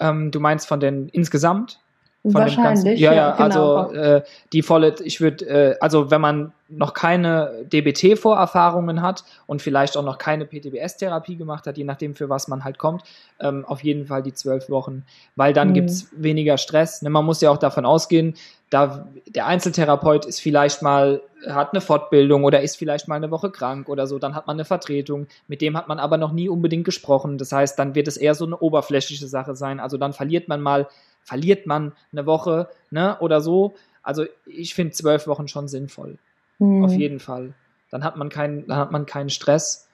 Ähm, 0.00 0.30
du 0.30 0.40
meinst 0.40 0.66
von 0.66 0.80
den 0.80 1.08
insgesamt? 1.08 1.80
Von 2.22 2.34
Wahrscheinlich. 2.34 2.84
Ganzen, 2.84 2.96
ja, 2.96 3.14
ja, 3.14 3.30
genau. 3.36 3.76
also 3.76 3.94
äh, 3.94 4.22
die 4.52 4.62
volle, 4.62 4.96
ich 5.04 5.20
würde, 5.20 5.46
äh, 5.46 5.76
also 5.80 6.10
wenn 6.10 6.20
man 6.20 6.52
noch 6.68 6.92
keine 6.92 7.64
DBT-Vorerfahrungen 7.72 9.00
hat 9.02 9.24
und 9.46 9.62
vielleicht 9.62 9.96
auch 9.96 10.02
noch 10.02 10.18
keine 10.18 10.44
PTBS-Therapie 10.44 11.36
gemacht 11.36 11.66
hat, 11.66 11.78
je 11.78 11.84
nachdem, 11.84 12.16
für 12.16 12.28
was 12.28 12.48
man 12.48 12.64
halt 12.64 12.76
kommt, 12.76 13.02
ähm, 13.40 13.64
auf 13.64 13.84
jeden 13.84 14.06
Fall 14.06 14.22
die 14.22 14.34
zwölf 14.34 14.68
Wochen, 14.68 15.04
weil 15.36 15.52
dann 15.52 15.68
mhm. 15.68 15.74
gibt's 15.74 16.08
weniger 16.12 16.58
Stress. 16.58 17.02
Ne, 17.02 17.08
man 17.08 17.24
muss 17.24 17.40
ja 17.40 17.50
auch 17.50 17.56
davon 17.56 17.86
ausgehen, 17.86 18.34
da 18.70 19.08
der 19.26 19.46
Einzeltherapeut 19.46 20.26
ist 20.26 20.40
vielleicht 20.40 20.82
mal, 20.82 21.22
hat 21.46 21.72
eine 21.72 21.80
Fortbildung 21.80 22.44
oder 22.44 22.60
ist 22.60 22.76
vielleicht 22.76 23.08
mal 23.08 23.14
eine 23.14 23.30
Woche 23.30 23.50
krank 23.50 23.88
oder 23.88 24.06
so, 24.06 24.18
dann 24.18 24.34
hat 24.34 24.46
man 24.46 24.56
eine 24.56 24.64
Vertretung, 24.64 25.26
mit 25.46 25.62
dem 25.62 25.76
hat 25.76 25.88
man 25.88 25.98
aber 25.98 26.18
noch 26.18 26.32
nie 26.32 26.48
unbedingt 26.48 26.84
gesprochen. 26.84 27.38
Das 27.38 27.52
heißt, 27.52 27.78
dann 27.78 27.94
wird 27.94 28.08
es 28.08 28.16
eher 28.16 28.34
so 28.34 28.44
eine 28.44 28.58
oberflächliche 28.58 29.26
Sache 29.26 29.56
sein. 29.56 29.80
Also 29.80 29.96
dann 29.96 30.12
verliert 30.12 30.48
man 30.48 30.60
mal, 30.60 30.88
verliert 31.22 31.66
man 31.66 31.92
eine 32.12 32.26
Woche 32.26 32.68
ne, 32.90 33.16
oder 33.20 33.40
so. 33.40 33.74
Also 34.02 34.24
ich 34.46 34.74
finde 34.74 34.92
zwölf 34.92 35.26
Wochen 35.26 35.48
schon 35.48 35.68
sinnvoll. 35.68 36.18
Mhm. 36.58 36.84
Auf 36.84 36.92
jeden 36.92 37.20
Fall. 37.20 37.54
Dann 37.90 38.04
hat 38.04 38.16
man 38.16 38.28
keinen, 38.28 38.66
dann 38.66 38.78
hat 38.78 38.92
man 38.92 39.06
keinen 39.06 39.30
Stress 39.30 39.88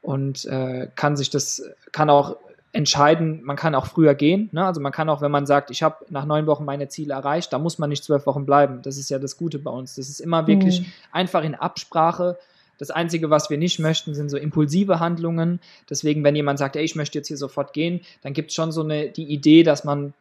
und 0.00 0.44
äh, 0.44 0.88
kann 0.94 1.16
sich 1.16 1.30
das, 1.30 1.62
kann 1.90 2.10
auch 2.10 2.36
entscheiden, 2.72 3.42
man 3.44 3.56
kann 3.56 3.74
auch 3.74 3.86
früher 3.86 4.14
gehen. 4.14 4.48
Ne? 4.52 4.64
Also 4.64 4.80
man 4.80 4.92
kann 4.92 5.10
auch, 5.10 5.20
wenn 5.20 5.30
man 5.30 5.44
sagt, 5.44 5.70
ich 5.70 5.82
habe 5.82 6.06
nach 6.08 6.24
neun 6.24 6.46
Wochen 6.46 6.64
meine 6.64 6.88
Ziele 6.88 7.12
erreicht, 7.12 7.52
da 7.52 7.58
muss 7.58 7.78
man 7.78 7.90
nicht 7.90 8.02
zwölf 8.02 8.26
Wochen 8.26 8.46
bleiben. 8.46 8.80
Das 8.82 8.96
ist 8.96 9.10
ja 9.10 9.18
das 9.18 9.36
Gute 9.36 9.58
bei 9.58 9.70
uns. 9.70 9.96
Das 9.96 10.08
ist 10.08 10.20
immer 10.20 10.46
wirklich 10.46 10.80
mhm. 10.80 10.86
einfach 11.12 11.44
in 11.44 11.54
Absprache. 11.54 12.38
Das 12.78 12.90
Einzige, 12.90 13.28
was 13.28 13.50
wir 13.50 13.58
nicht 13.58 13.78
möchten, 13.78 14.14
sind 14.14 14.30
so 14.30 14.38
impulsive 14.38 15.00
Handlungen. 15.00 15.60
Deswegen, 15.90 16.24
wenn 16.24 16.34
jemand 16.34 16.58
sagt, 16.58 16.76
ey, 16.76 16.82
ich 16.82 16.96
möchte 16.96 17.18
jetzt 17.18 17.28
hier 17.28 17.36
sofort 17.36 17.74
gehen, 17.74 18.00
dann 18.22 18.32
gibt 18.32 18.50
es 18.50 18.54
schon 18.54 18.72
so 18.72 18.82
eine, 18.82 19.10
die 19.10 19.26
Idee, 19.26 19.62
dass 19.62 19.84
man 19.84 20.14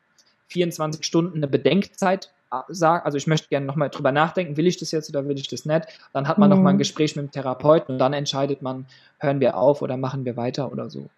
24 0.49 1.05
Stunden 1.05 1.37
eine 1.37 1.47
Bedenkzeit 1.47 2.31
sagt, 2.67 3.05
also 3.05 3.17
ich 3.17 3.27
möchte 3.27 3.47
gerne 3.47 3.65
nochmal 3.65 3.89
drüber 3.89 4.11
nachdenken, 4.11 4.57
will 4.57 4.67
ich 4.67 4.75
das 4.75 4.91
jetzt 4.91 5.09
oder 5.09 5.25
will 5.25 5.37
ich 5.39 5.47
das 5.47 5.65
nicht? 5.65 5.87
Dann 6.11 6.27
hat 6.27 6.37
man 6.37 6.49
mhm. 6.49 6.57
nochmal 6.57 6.73
ein 6.73 6.77
Gespräch 6.77 7.15
mit 7.15 7.25
dem 7.25 7.31
Therapeuten 7.31 7.93
und 7.93 7.99
dann 7.99 8.11
entscheidet 8.11 8.61
man, 8.61 8.85
hören 9.19 9.39
wir 9.39 9.55
auf 9.55 9.81
oder 9.81 9.95
machen 9.95 10.25
wir 10.25 10.35
weiter 10.35 10.69
oder 10.69 10.89
so. 10.89 11.09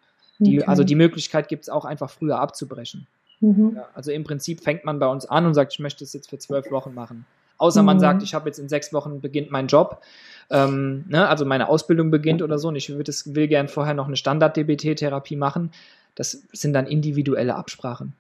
Die, 0.44 0.60
okay. 0.60 0.68
Also 0.68 0.84
die 0.84 0.96
Möglichkeit 0.96 1.48
gibt 1.48 1.64
es 1.64 1.70
auch 1.70 1.86
einfach 1.86 2.10
früher 2.10 2.40
abzubrechen. 2.40 3.08
Mhm. 3.40 3.74
Ja, 3.76 3.88
also 3.94 4.12
im 4.12 4.24
Prinzip 4.24 4.64
fängt 4.64 4.86
man 4.86 5.00
bei 5.00 5.08
uns 5.08 5.26
an 5.26 5.46
und 5.46 5.54
sagt, 5.54 5.74
ich 5.74 5.80
möchte 5.80 6.04
es 6.04 6.14
jetzt 6.14 6.30
für 6.30 6.38
zwölf 6.38 6.72
Wochen 6.72 6.94
machen. 6.94 7.26
Außer 7.58 7.82
mhm. 7.82 7.86
man 7.86 8.00
sagt, 8.00 8.24
ich 8.24 8.34
habe 8.34 8.50
jetzt 8.50 8.58
in 8.58 8.70
sechs 8.70 8.94
Wochen 8.94 9.22
beginnt 9.22 9.52
mein 9.52 9.68
Job, 9.68 10.02
ähm, 10.50 11.06
ne, 11.08 11.28
also 11.28 11.46
meine 11.46 11.70
Ausbildung 11.70 12.12
beginnt 12.12 12.42
oder 12.42 12.58
so 12.58 12.70
und 12.70 12.76
ich 12.76 12.90
will, 12.90 13.04
das, 13.04 13.36
will 13.36 13.48
gern 13.48 13.68
vorher 13.68 13.94
noch 13.94 14.08
eine 14.08 14.16
Standard-DBT-Therapie 14.16 15.36
machen. 15.36 15.72
Das 16.16 16.44
sind 16.52 16.74
dann 16.74 16.88
individuelle 16.88 17.56
Absprachen. 17.56 18.14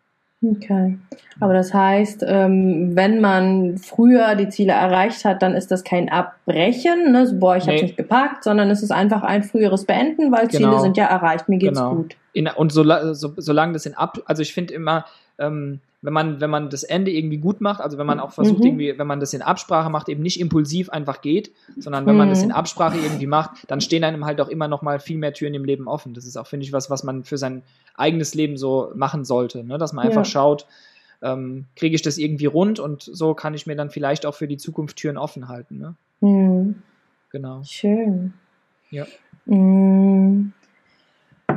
Okay. 0.43 0.97
Aber 1.39 1.53
das 1.53 1.73
heißt, 1.73 2.23
ähm, 2.27 2.95
wenn 2.95 3.21
man 3.21 3.77
früher 3.77 4.35
die 4.35 4.49
Ziele 4.49 4.73
erreicht 4.73 5.23
hat, 5.23 5.41
dann 5.41 5.53
ist 5.55 5.71
das 5.71 5.83
kein 5.83 6.09
Abbrechen, 6.09 7.11
ne? 7.11 7.25
so, 7.25 7.39
boah, 7.39 7.55
ich 7.55 7.65
nee. 7.65 7.73
habe 7.73 7.83
nicht 7.83 7.97
gepackt, 7.97 8.43
sondern 8.43 8.69
es 8.69 8.83
ist 8.83 8.91
einfach 8.91 9.23
ein 9.23 9.43
früheres 9.43 9.85
Beenden, 9.85 10.31
weil 10.31 10.47
genau. 10.47 10.69
Ziele 10.69 10.81
sind 10.81 10.97
ja 10.97 11.05
erreicht, 11.05 11.47
mir 11.47 11.57
geht's 11.57 11.79
genau. 11.79 11.95
gut. 11.95 12.15
In, 12.33 12.47
und 12.47 12.71
so, 12.71 12.83
so, 13.13 13.33
solange 13.37 13.73
das 13.73 13.85
in 13.85 13.93
Ab, 13.93 14.19
also 14.25 14.41
ich 14.41 14.53
finde 14.53 14.73
immer, 14.73 15.05
ähm, 15.39 15.79
wenn 16.03 16.13
man, 16.13 16.41
wenn 16.41 16.49
man 16.49 16.69
das 16.69 16.83
Ende 16.83 17.11
irgendwie 17.11 17.37
gut 17.37 17.61
macht, 17.61 17.79
also 17.79 17.97
wenn 17.97 18.05
man 18.05 18.19
auch 18.19 18.33
versucht, 18.33 18.59
mhm. 18.59 18.65
irgendwie, 18.65 18.99
wenn 18.99 19.07
man 19.07 19.21
das 19.21 19.33
in 19.33 19.41
Absprache 19.41 19.89
macht, 19.89 20.09
eben 20.09 20.21
nicht 20.21 20.39
impulsiv 20.39 20.89
einfach 20.89 21.21
geht, 21.21 21.51
sondern 21.77 22.05
wenn 22.05 22.13
mhm. 22.13 22.19
man 22.19 22.29
das 22.29 22.41
in 22.41 22.49
mhm. 22.49 22.55
Absprache 22.55 22.97
irgendwie 22.97 23.25
macht, 23.25 23.71
dann 23.71 23.79
stehen 23.79 24.03
einem 24.03 24.25
halt 24.25 24.41
auch 24.41 24.49
immer 24.49 24.67
noch 24.67 24.81
mal 24.81 24.99
viel 24.99 25.17
mehr 25.17 25.33
Türen 25.33 25.53
im 25.53 25.63
Leben 25.63 25.87
offen. 25.87 26.13
Das 26.13 26.25
ist 26.25 26.35
auch, 26.35 26.45
finde 26.45 26.65
ich, 26.65 26.73
was, 26.73 26.89
was 26.89 27.05
man 27.05 27.23
für 27.23 27.37
sein 27.37 27.63
eigenes 27.95 28.35
Leben 28.35 28.57
so 28.57 28.91
machen 28.95 29.23
sollte, 29.23 29.63
ne? 29.63 29.77
dass 29.77 29.93
man 29.93 30.05
einfach 30.05 30.25
ja. 30.25 30.25
schaut, 30.25 30.67
ähm, 31.21 31.65
kriege 31.77 31.95
ich 31.95 32.01
das 32.01 32.17
irgendwie 32.17 32.47
rund 32.47 32.79
und 32.81 33.03
so 33.03 33.33
kann 33.33 33.53
ich 33.53 33.65
mir 33.65 33.77
dann 33.77 33.89
vielleicht 33.89 34.25
auch 34.25 34.35
für 34.35 34.47
die 34.49 34.57
Zukunft 34.57 34.97
Türen 34.97 35.17
offen 35.17 35.47
halten. 35.47 35.77
Ne? 35.77 35.95
Mhm. 36.19 36.75
Genau. 37.31 37.61
Schön. 37.63 38.33
Ja. 38.91 39.05
Mhm. 39.45 40.51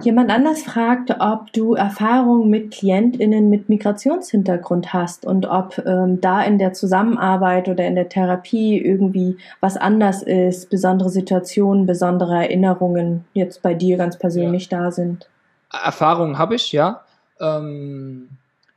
Jemand 0.03 0.30
anders 0.30 0.62
fragt, 0.62 1.14
ob 1.20 1.53
du 1.53 1.74
Erfahrungen 1.74 2.51
mit 2.51 2.72
KlientInnen 2.72 3.49
mit 3.51 3.68
Migrationshintergrund 3.68 4.92
hast 4.92 5.24
und 5.24 5.47
ob 5.47 5.78
ähm, 5.84 6.20
da 6.20 6.42
in 6.42 6.59
der 6.59 6.72
Zusammenarbeit 6.72 7.68
oder 7.68 7.86
in 7.86 7.94
der 7.94 8.09
Therapie 8.09 8.78
irgendwie 8.78 9.38
was 9.61 9.76
anders 9.76 10.22
ist, 10.22 10.70
besondere 10.70 11.11
Situationen, 11.11 11.86
besondere 11.86 12.34
Erinnerungen 12.34 13.24
jetzt 13.32 13.62
bei 13.62 13.74
dir 13.74 13.97
ganz 13.97 14.18
persönlich 14.18 14.70
ja. 14.70 14.78
da 14.78 14.90
sind. 14.90 15.28
Erfahrungen 15.72 16.38
habe 16.38 16.55
ich, 16.55 16.72
ja. 16.72 17.03
Ähm, 17.40 18.28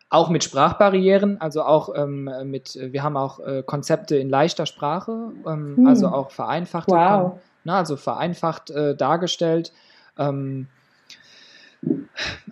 auch 0.09 0.29
mit 0.29 0.43
Sprachbarrieren, 0.43 1.39
also 1.39 1.63
auch 1.63 1.93
ähm, 1.95 2.29
mit, 2.45 2.75
wir 2.75 3.03
haben 3.03 3.15
auch 3.15 3.39
äh, 3.39 3.63
Konzepte 3.63 4.17
in 4.17 4.29
leichter 4.29 4.65
Sprache, 4.65 5.31
ähm, 5.45 5.77
hm. 5.77 5.87
also 5.87 6.07
auch 6.07 6.31
vereinfacht, 6.31 6.89
wow. 6.89 7.39
na, 7.63 7.77
also 7.77 7.95
vereinfacht 7.95 8.71
äh, 8.71 8.95
dargestellt. 8.95 9.71
Ähm, 10.17 10.67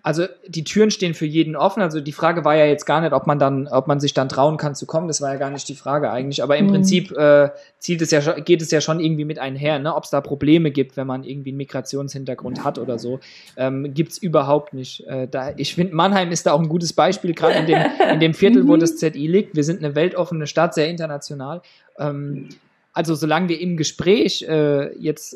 also 0.01 0.25
die 0.47 0.63
Türen 0.63 0.89
stehen 0.89 1.13
für 1.13 1.25
jeden 1.25 1.55
offen. 1.57 1.81
Also 1.81 1.99
die 1.99 2.13
Frage 2.13 2.45
war 2.45 2.55
ja 2.55 2.65
jetzt 2.65 2.85
gar 2.85 3.01
nicht, 3.01 3.11
ob 3.11 3.27
man 3.27 3.39
dann, 3.39 3.67
ob 3.67 3.87
man 3.87 3.99
sich 3.99 4.13
dann 4.13 4.29
trauen 4.29 4.55
kann 4.55 4.73
zu 4.73 4.85
kommen. 4.85 5.07
Das 5.07 5.21
war 5.21 5.33
ja 5.33 5.39
gar 5.39 5.49
nicht 5.49 5.67
die 5.67 5.75
Frage 5.75 6.11
eigentlich. 6.11 6.41
Aber 6.41 6.55
im 6.55 6.67
mhm. 6.67 6.71
Prinzip 6.71 7.11
äh, 7.11 7.49
zielt 7.77 8.01
es 8.01 8.11
ja, 8.11 8.21
geht 8.39 8.61
es 8.61 8.71
ja 8.71 8.79
schon 8.79 9.01
irgendwie 9.01 9.25
mit 9.25 9.39
einher, 9.39 9.79
ne? 9.79 9.93
ob 9.93 10.05
es 10.05 10.09
da 10.09 10.21
Probleme 10.21 10.71
gibt, 10.71 10.95
wenn 10.95 11.07
man 11.07 11.23
irgendwie 11.23 11.49
einen 11.49 11.57
Migrationshintergrund 11.57 12.63
hat 12.63 12.79
oder 12.79 12.97
so. 12.97 13.19
Ähm, 13.57 13.93
Gibt 13.93 14.13
es 14.13 14.17
überhaupt 14.17 14.73
nicht. 14.73 15.05
Äh, 15.07 15.27
da, 15.27 15.51
ich 15.57 15.75
finde, 15.75 15.93
Mannheim 15.93 16.31
ist 16.31 16.45
da 16.45 16.53
auch 16.53 16.61
ein 16.61 16.69
gutes 16.69 16.93
Beispiel, 16.93 17.33
gerade 17.33 17.59
in 17.59 17.65
dem, 17.65 17.81
in 18.13 18.19
dem 18.21 18.33
Viertel, 18.33 18.67
wo 18.67 18.75
mhm. 18.75 18.79
das 18.79 18.95
ZI 18.95 19.27
liegt. 19.27 19.55
Wir 19.55 19.65
sind 19.65 19.83
eine 19.83 19.93
weltoffene 19.95 20.47
Stadt, 20.47 20.73
sehr 20.73 20.87
international. 20.87 21.61
Ähm, 21.99 22.47
also 22.93 23.13
solange 23.13 23.49
wir 23.49 23.59
im 23.59 23.75
Gespräch 23.75 24.43
äh, 24.47 24.97
jetzt 24.97 25.35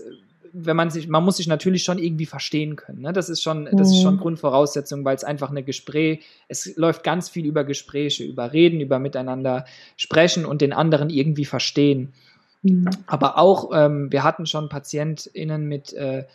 wenn 0.54 0.76
man 0.76 0.90
sich, 0.90 1.08
man 1.08 1.24
muss 1.24 1.38
sich 1.38 1.48
natürlich 1.48 1.84
schon 1.84 1.98
irgendwie 1.98 2.26
verstehen 2.26 2.76
können. 2.76 3.02
Ne? 3.02 3.14
Das 3.14 3.30
ist 3.30 3.42
schon, 3.42 3.70
das 3.72 3.90
ist 3.90 4.02
schon 4.02 4.16
mhm. 4.16 4.20
Grundvoraussetzung, 4.20 5.06
weil 5.06 5.16
es 5.16 5.24
einfach 5.24 5.50
eine 5.50 5.64
Gespräch, 5.64 6.24
es 6.48 6.76
läuft 6.76 7.04
ganz 7.04 7.30
viel 7.30 7.46
über 7.46 7.64
Gespräche, 7.64 8.24
über 8.24 8.54
Reden, 8.54 8.82
über 8.82 9.00
miteinander 9.00 9.66
sprechen 9.98 10.46
und 10.46 10.62
den 10.62 10.74
anderen 10.74 11.10
irgendwie 11.10 11.46
verstehen. 11.46 12.14
Mhm. 12.64 12.90
Aber 13.08 13.38
auch, 13.38 13.72
ähm, 13.74 14.12
wir 14.12 14.24
hatten 14.24 14.46
schon 14.46 14.70
PatientInnen 14.70 15.68
mit 15.68 15.94
äh, 15.94 16.26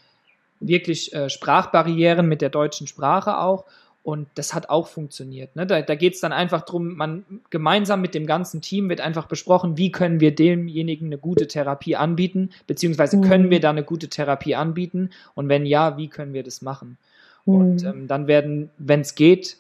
wirklich 0.60 1.12
äh, 1.14 1.28
Sprachbarrieren 1.28 2.28
mit 2.28 2.40
der 2.40 2.50
deutschen 2.50 2.86
Sprache 2.86 3.38
auch. 3.38 3.64
Und 4.06 4.28
das 4.36 4.54
hat 4.54 4.70
auch 4.70 4.86
funktioniert. 4.86 5.56
Ne? 5.56 5.66
Da, 5.66 5.82
da 5.82 5.96
geht 5.96 6.14
es 6.14 6.20
dann 6.20 6.32
einfach 6.32 6.62
darum, 6.62 6.94
man 6.94 7.24
gemeinsam 7.50 8.00
mit 8.00 8.14
dem 8.14 8.24
ganzen 8.24 8.60
Team 8.60 8.88
wird 8.88 9.00
einfach 9.00 9.26
besprochen, 9.26 9.76
wie 9.78 9.90
können 9.90 10.20
wir 10.20 10.32
demjenigen 10.32 11.06
eine 11.06 11.18
gute 11.18 11.48
Therapie 11.48 11.96
anbieten, 11.96 12.50
beziehungsweise 12.68 13.16
mhm. 13.16 13.22
können 13.22 13.50
wir 13.50 13.58
da 13.58 13.70
eine 13.70 13.82
gute 13.82 14.06
Therapie 14.06 14.54
anbieten 14.54 15.10
und 15.34 15.48
wenn 15.48 15.66
ja, 15.66 15.96
wie 15.96 16.06
können 16.06 16.34
wir 16.34 16.44
das 16.44 16.62
machen? 16.62 16.98
Mhm. 17.46 17.54
Und 17.56 17.82
ähm, 17.82 18.06
dann 18.06 18.28
werden, 18.28 18.70
wenn 18.78 19.00
es 19.00 19.16
geht, 19.16 19.56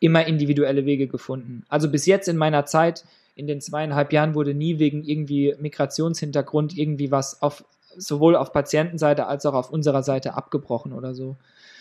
immer 0.00 0.26
individuelle 0.26 0.84
Wege 0.84 1.06
gefunden. 1.06 1.64
Also 1.68 1.88
bis 1.88 2.06
jetzt 2.06 2.26
in 2.26 2.36
meiner 2.36 2.66
Zeit, 2.66 3.04
in 3.36 3.46
den 3.46 3.60
zweieinhalb 3.60 4.12
Jahren, 4.12 4.34
wurde 4.34 4.52
nie 4.52 4.80
wegen 4.80 5.04
irgendwie 5.04 5.54
Migrationshintergrund 5.60 6.76
irgendwie 6.76 7.12
was 7.12 7.40
auf 7.40 7.64
sowohl 7.96 8.34
auf 8.34 8.52
Patientenseite 8.52 9.28
als 9.28 9.46
auch 9.46 9.54
auf 9.54 9.70
unserer 9.70 10.02
Seite 10.02 10.34
abgebrochen 10.34 10.92
oder 10.92 11.14
so. 11.14 11.36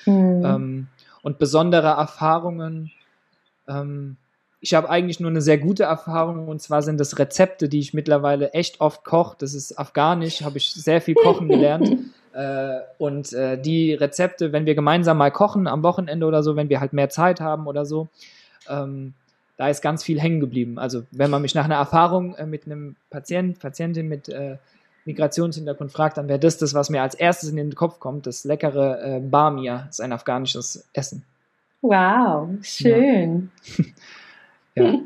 Mhm. 0.06 0.46
Ähm, 0.46 0.88
und 1.26 1.40
besondere 1.40 1.88
Erfahrungen. 1.88 2.92
Ähm, 3.68 4.18
ich 4.62 4.76
habe 4.76 4.92
eigentlich 4.92 5.20
nur 5.20 5.32
eine 5.32 5.42
sehr 5.42 5.58
gute 5.58 5.82
Erfahrung 5.84 6.48
und 6.48 6.62
zwar 6.62 6.84
sind 6.84 7.00
das 7.00 7.18
Rezepte, 7.18 7.68
die 7.68 7.80
ich 7.80 7.96
mittlerweile 7.96 8.54
echt 8.54 8.80
oft 8.80 9.04
koche. 9.04 9.36
Das 9.40 9.56
ist 9.56 9.80
afghanisch, 9.80 10.44
habe 10.44 10.60
ich 10.60 10.72
sehr 10.72 11.02
viel 11.02 11.16
kochen 11.16 11.48
gelernt. 11.48 11.92
äh, 12.34 12.78
und 13.00 13.34
äh, 13.34 13.60
die 13.60 13.96
Rezepte, 13.96 14.54
wenn 14.54 14.68
wir 14.68 14.76
gemeinsam 14.76 15.18
mal 15.18 15.32
kochen 15.32 15.66
am 15.66 15.82
Wochenende 15.82 16.28
oder 16.28 16.44
so, 16.44 16.56
wenn 16.56 16.70
wir 16.70 16.80
halt 16.80 16.94
mehr 16.94 17.10
Zeit 17.10 17.42
haben 17.42 17.66
oder 17.66 17.88
so, 17.88 18.08
ähm, 18.70 19.16
da 19.58 19.68
ist 19.70 19.82
ganz 19.82 20.04
viel 20.04 20.22
hängen 20.22 20.40
geblieben. 20.40 20.78
Also 20.78 21.06
wenn 21.10 21.32
man 21.32 21.42
mich 21.42 21.56
nach 21.56 21.66
einer 21.66 21.76
Erfahrung 21.76 22.36
äh, 22.36 22.46
mit 22.46 22.68
einem 22.68 22.98
Patient, 23.10 23.60
Patientin 23.60 24.08
mit 24.08 24.30
äh, 24.30 24.58
Migrationshintergrund 25.06 25.92
fragt, 25.92 26.18
dann 26.18 26.28
wäre 26.28 26.40
das 26.40 26.58
das, 26.58 26.74
was 26.74 26.90
mir 26.90 27.02
als 27.02 27.16
erstes 27.16 27.50
in 27.50 27.56
den 27.56 27.76
Kopf 27.76 28.00
kommt. 28.00 28.28
Das 28.28 28.44
leckere 28.44 29.02
äh, 29.04 29.20
Bamia 29.20 29.84
das 29.88 30.00
ist 30.00 30.02
ein 30.02 30.12
afghanisches 30.12 30.88
Essen. 30.94 31.24
Wow, 31.82 32.50
schön. 32.62 33.52
Ja. 34.76 34.84
ja. 34.84 35.00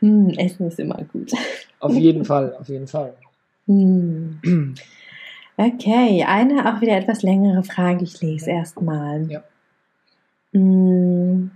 mm, 0.00 0.30
Essen 0.36 0.66
ist 0.66 0.80
immer 0.80 1.02
gut. 1.04 1.32
Auf 1.78 1.94
jeden 1.94 2.24
Fall, 2.24 2.56
auf 2.56 2.68
jeden 2.68 2.88
Fall. 2.88 3.14
Mm. 3.66 4.74
Okay, 5.56 6.24
eine 6.26 6.74
auch 6.74 6.80
wieder 6.80 6.96
etwas 6.96 7.22
längere 7.22 7.62
Frage. 7.62 8.04
Ich 8.04 8.20
lese 8.20 8.50
erstmal. 8.50 9.30
Ja. 9.30 9.42
Mm. 10.52 11.50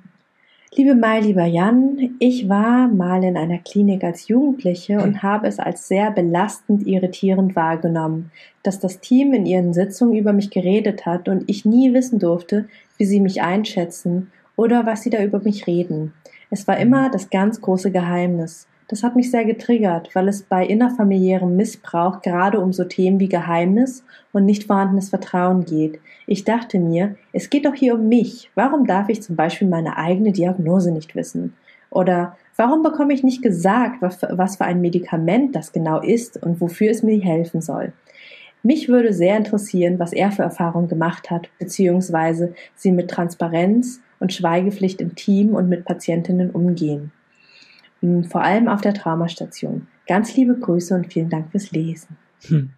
Liebe 0.78 0.94
Mai, 0.94 1.20
lieber 1.20 1.46
Jan, 1.46 2.16
ich 2.18 2.50
war 2.50 2.86
mal 2.86 3.24
in 3.24 3.38
einer 3.38 3.56
Klinik 3.56 4.04
als 4.04 4.28
Jugendliche 4.28 5.00
und 5.00 5.22
habe 5.22 5.46
es 5.46 5.58
als 5.58 5.88
sehr 5.88 6.10
belastend 6.10 6.86
irritierend 6.86 7.56
wahrgenommen, 7.56 8.30
dass 8.62 8.78
das 8.78 9.00
Team 9.00 9.32
in 9.32 9.46
ihren 9.46 9.72
Sitzungen 9.72 10.14
über 10.14 10.34
mich 10.34 10.50
geredet 10.50 11.06
hat 11.06 11.30
und 11.30 11.44
ich 11.46 11.64
nie 11.64 11.94
wissen 11.94 12.18
durfte, 12.18 12.68
wie 12.98 13.06
sie 13.06 13.20
mich 13.20 13.40
einschätzen 13.40 14.30
oder 14.54 14.84
was 14.84 15.00
sie 15.00 15.08
da 15.08 15.24
über 15.24 15.40
mich 15.40 15.66
reden. 15.66 16.12
Es 16.50 16.68
war 16.68 16.76
immer 16.76 17.10
das 17.10 17.30
ganz 17.30 17.62
große 17.62 17.90
Geheimnis. 17.90 18.66
Das 18.88 19.02
hat 19.02 19.16
mich 19.16 19.32
sehr 19.32 19.44
getriggert, 19.44 20.14
weil 20.14 20.28
es 20.28 20.44
bei 20.44 20.64
innerfamiliärem 20.64 21.56
Missbrauch 21.56 22.22
gerade 22.22 22.60
um 22.60 22.72
so 22.72 22.84
Themen 22.84 23.18
wie 23.18 23.28
Geheimnis 23.28 24.04
und 24.32 24.44
nicht 24.44 24.64
vorhandenes 24.64 25.08
Vertrauen 25.08 25.64
geht. 25.64 25.98
Ich 26.28 26.44
dachte 26.44 26.78
mir, 26.78 27.16
es 27.32 27.50
geht 27.50 27.66
doch 27.66 27.74
hier 27.74 27.94
um 27.94 28.08
mich. 28.08 28.48
Warum 28.54 28.86
darf 28.86 29.08
ich 29.08 29.22
zum 29.22 29.34
Beispiel 29.34 29.66
meine 29.66 29.96
eigene 29.96 30.30
Diagnose 30.30 30.92
nicht 30.92 31.16
wissen? 31.16 31.54
Oder 31.90 32.36
warum 32.54 32.84
bekomme 32.84 33.12
ich 33.12 33.24
nicht 33.24 33.42
gesagt, 33.42 34.02
was 34.02 34.56
für 34.56 34.64
ein 34.64 34.80
Medikament 34.80 35.56
das 35.56 35.72
genau 35.72 36.00
ist 36.00 36.40
und 36.40 36.60
wofür 36.60 36.92
es 36.92 37.02
mir 37.02 37.20
helfen 37.20 37.60
soll? 37.60 37.92
Mich 38.62 38.88
würde 38.88 39.12
sehr 39.12 39.36
interessieren, 39.36 39.98
was 39.98 40.12
er 40.12 40.30
für 40.30 40.42
Erfahrungen 40.42 40.88
gemacht 40.88 41.28
hat, 41.30 41.48
beziehungsweise 41.58 42.54
sie 42.76 42.92
mit 42.92 43.10
Transparenz 43.10 44.00
und 44.20 44.32
Schweigepflicht 44.32 45.00
im 45.00 45.16
Team 45.16 45.54
und 45.54 45.68
mit 45.68 45.84
Patientinnen 45.84 46.50
umgehen 46.50 47.10
vor 48.28 48.42
allem 48.42 48.68
auf 48.68 48.80
der 48.80 48.94
Traumastation. 48.94 49.86
Ganz 50.06 50.36
liebe 50.36 50.54
Grüße 50.54 50.94
und 50.94 51.12
vielen 51.12 51.30
Dank 51.30 51.50
fürs 51.50 51.70
Lesen. 51.72 52.16
Hm. 52.48 52.70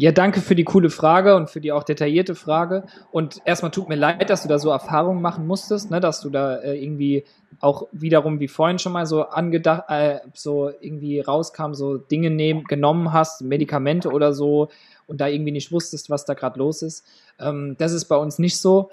Ja, 0.00 0.12
danke 0.12 0.40
für 0.40 0.54
die 0.54 0.64
coole 0.64 0.88
Frage 0.88 1.36
und 1.36 1.50
für 1.50 1.60
die 1.60 1.72
auch 1.72 1.82
detaillierte 1.82 2.34
Frage. 2.34 2.84
Und 3.12 3.42
erstmal 3.44 3.70
tut 3.70 3.90
mir 3.90 3.96
leid, 3.96 4.30
dass 4.30 4.42
du 4.42 4.48
da 4.48 4.58
so 4.58 4.70
Erfahrungen 4.70 5.20
machen 5.20 5.46
musstest, 5.46 5.90
ne, 5.90 6.00
dass 6.00 6.22
du 6.22 6.30
da 6.30 6.56
äh, 6.56 6.82
irgendwie 6.82 7.24
auch 7.60 7.86
wiederum, 7.92 8.40
wie 8.40 8.48
vorhin 8.48 8.78
schon 8.78 8.92
mal 8.92 9.04
so 9.04 9.24
angedacht, 9.24 9.84
äh, 9.88 10.20
so 10.32 10.70
irgendwie 10.80 11.20
rauskam, 11.20 11.74
so 11.74 11.98
Dinge 11.98 12.30
nehmen, 12.30 12.64
genommen 12.64 13.12
hast, 13.12 13.42
Medikamente 13.42 14.10
oder 14.10 14.32
so 14.32 14.70
und 15.06 15.20
da 15.20 15.28
irgendwie 15.28 15.52
nicht 15.52 15.70
wusstest, 15.70 16.08
was 16.08 16.24
da 16.24 16.32
gerade 16.32 16.58
los 16.58 16.80
ist. 16.80 17.04
Ähm, 17.38 17.76
das 17.76 17.92
ist 17.92 18.06
bei 18.06 18.16
uns 18.16 18.38
nicht 18.38 18.56
so. 18.56 18.88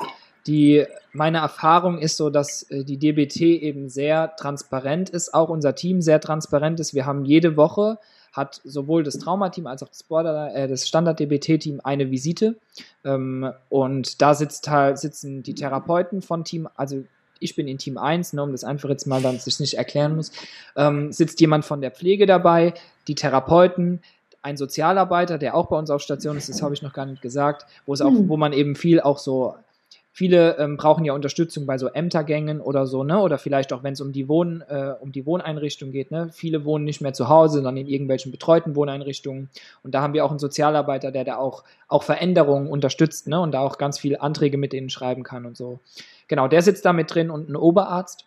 Die, 0.47 0.85
meine 1.11 1.39
Erfahrung 1.39 1.99
ist 1.99 2.17
so, 2.17 2.29
dass 2.29 2.63
äh, 2.63 2.83
die 2.83 2.97
DBT 2.97 3.41
eben 3.41 3.89
sehr 3.89 4.35
transparent 4.37 5.09
ist, 5.09 5.33
auch 5.33 5.49
unser 5.49 5.75
Team 5.75 6.01
sehr 6.01 6.21
transparent 6.21 6.79
ist. 6.79 6.93
Wir 6.93 7.05
haben 7.05 7.25
jede 7.25 7.57
Woche 7.57 7.99
hat 8.37 8.61
sowohl 8.63 9.03
das 9.03 9.17
Traumateam 9.17 9.67
als 9.67 9.81
auch 9.83 9.89
das, 9.89 10.03
Border, 10.03 10.53
äh, 10.55 10.67
das 10.67 10.87
Standard-DBT-Team 10.87 11.81
eine 11.83 12.11
Visite. 12.11 12.55
Ähm, 13.03 13.51
und 13.67 14.21
da 14.21 14.35
sitzt 14.35 14.69
halt, 14.69 14.99
sitzen 14.99 15.43
die 15.43 15.55
Therapeuten 15.55 16.21
von 16.21 16.45
Team, 16.45 16.69
also 16.75 17.03
ich 17.39 17.55
bin 17.55 17.67
in 17.67 17.77
Team 17.77 17.97
1, 17.97 18.33
ne, 18.33 18.43
um 18.43 18.51
das 18.51 18.63
einfach 18.63 18.89
jetzt 18.89 19.07
mal, 19.07 19.21
damit 19.21 19.45
ich 19.45 19.59
nicht 19.59 19.73
erklären 19.73 20.15
muss, 20.15 20.31
ähm, 20.75 21.11
sitzt 21.11 21.41
jemand 21.41 21.65
von 21.65 21.81
der 21.81 21.91
Pflege 21.91 22.25
dabei, 22.25 22.73
die 23.07 23.15
Therapeuten, 23.15 24.01
ein 24.43 24.55
Sozialarbeiter, 24.55 25.37
der 25.37 25.55
auch 25.55 25.67
bei 25.67 25.77
uns 25.77 25.89
auf 25.89 26.01
Station 26.01 26.37
ist, 26.37 26.47
das 26.47 26.61
habe 26.61 26.73
ich 26.73 26.81
noch 26.81 26.93
gar 26.93 27.05
nicht 27.05 27.21
gesagt, 27.21 27.65
wo 27.85 27.93
es 27.93 28.01
auch, 28.01 28.11
hm. 28.11 28.29
wo 28.29 28.37
man 28.37 28.53
eben 28.53 28.75
viel 28.75 29.01
auch 29.01 29.17
so 29.17 29.55
Viele 30.17 30.57
ähm, 30.57 30.77
brauchen 30.77 31.05
ja 31.05 31.13
Unterstützung 31.13 31.67
bei 31.67 31.77
so 31.77 31.89
Ämtergängen 31.89 32.59
oder 32.59 32.87
so, 32.87 33.03
ne? 33.03 33.19
Oder 33.19 33.37
vielleicht 33.37 33.71
auch, 33.71 33.83
wenn 33.83 33.93
es 33.93 34.01
um 34.01 34.13
die 34.13 34.27
Wohn, 34.27 34.63
äh, 34.67 34.95
um 34.99 35.11
die 35.11 35.27
Wohneinrichtung 35.27 35.91
geht, 35.91 36.09
ne? 36.09 36.31
Viele 36.33 36.65
wohnen 36.65 36.85
nicht 36.85 37.01
mehr 37.01 37.13
zu 37.13 37.29
Hause, 37.29 37.57
sondern 37.57 37.77
in 37.77 37.85
irgendwelchen 37.85 38.31
betreuten 38.31 38.75
Wohneinrichtungen. 38.75 39.51
Und 39.83 39.93
da 39.93 40.01
haben 40.01 40.15
wir 40.15 40.25
auch 40.25 40.31
einen 40.31 40.39
Sozialarbeiter, 40.39 41.11
der 41.11 41.23
da 41.23 41.37
auch, 41.37 41.63
auch 41.87 42.01
Veränderungen 42.01 42.67
unterstützt, 42.67 43.27
ne? 43.27 43.39
Und 43.39 43.51
da 43.51 43.59
auch 43.59 43.77
ganz 43.77 43.99
viele 43.99 44.19
Anträge 44.19 44.57
mit 44.57 44.73
denen 44.73 44.89
schreiben 44.89 45.21
kann 45.21 45.45
und 45.45 45.55
so. 45.55 45.81
Genau, 46.27 46.47
der 46.47 46.63
sitzt 46.63 46.85
da 46.85 46.93
mit 46.93 47.13
drin 47.13 47.29
und 47.29 47.47
ein 47.47 47.55
Oberarzt. 47.55 48.25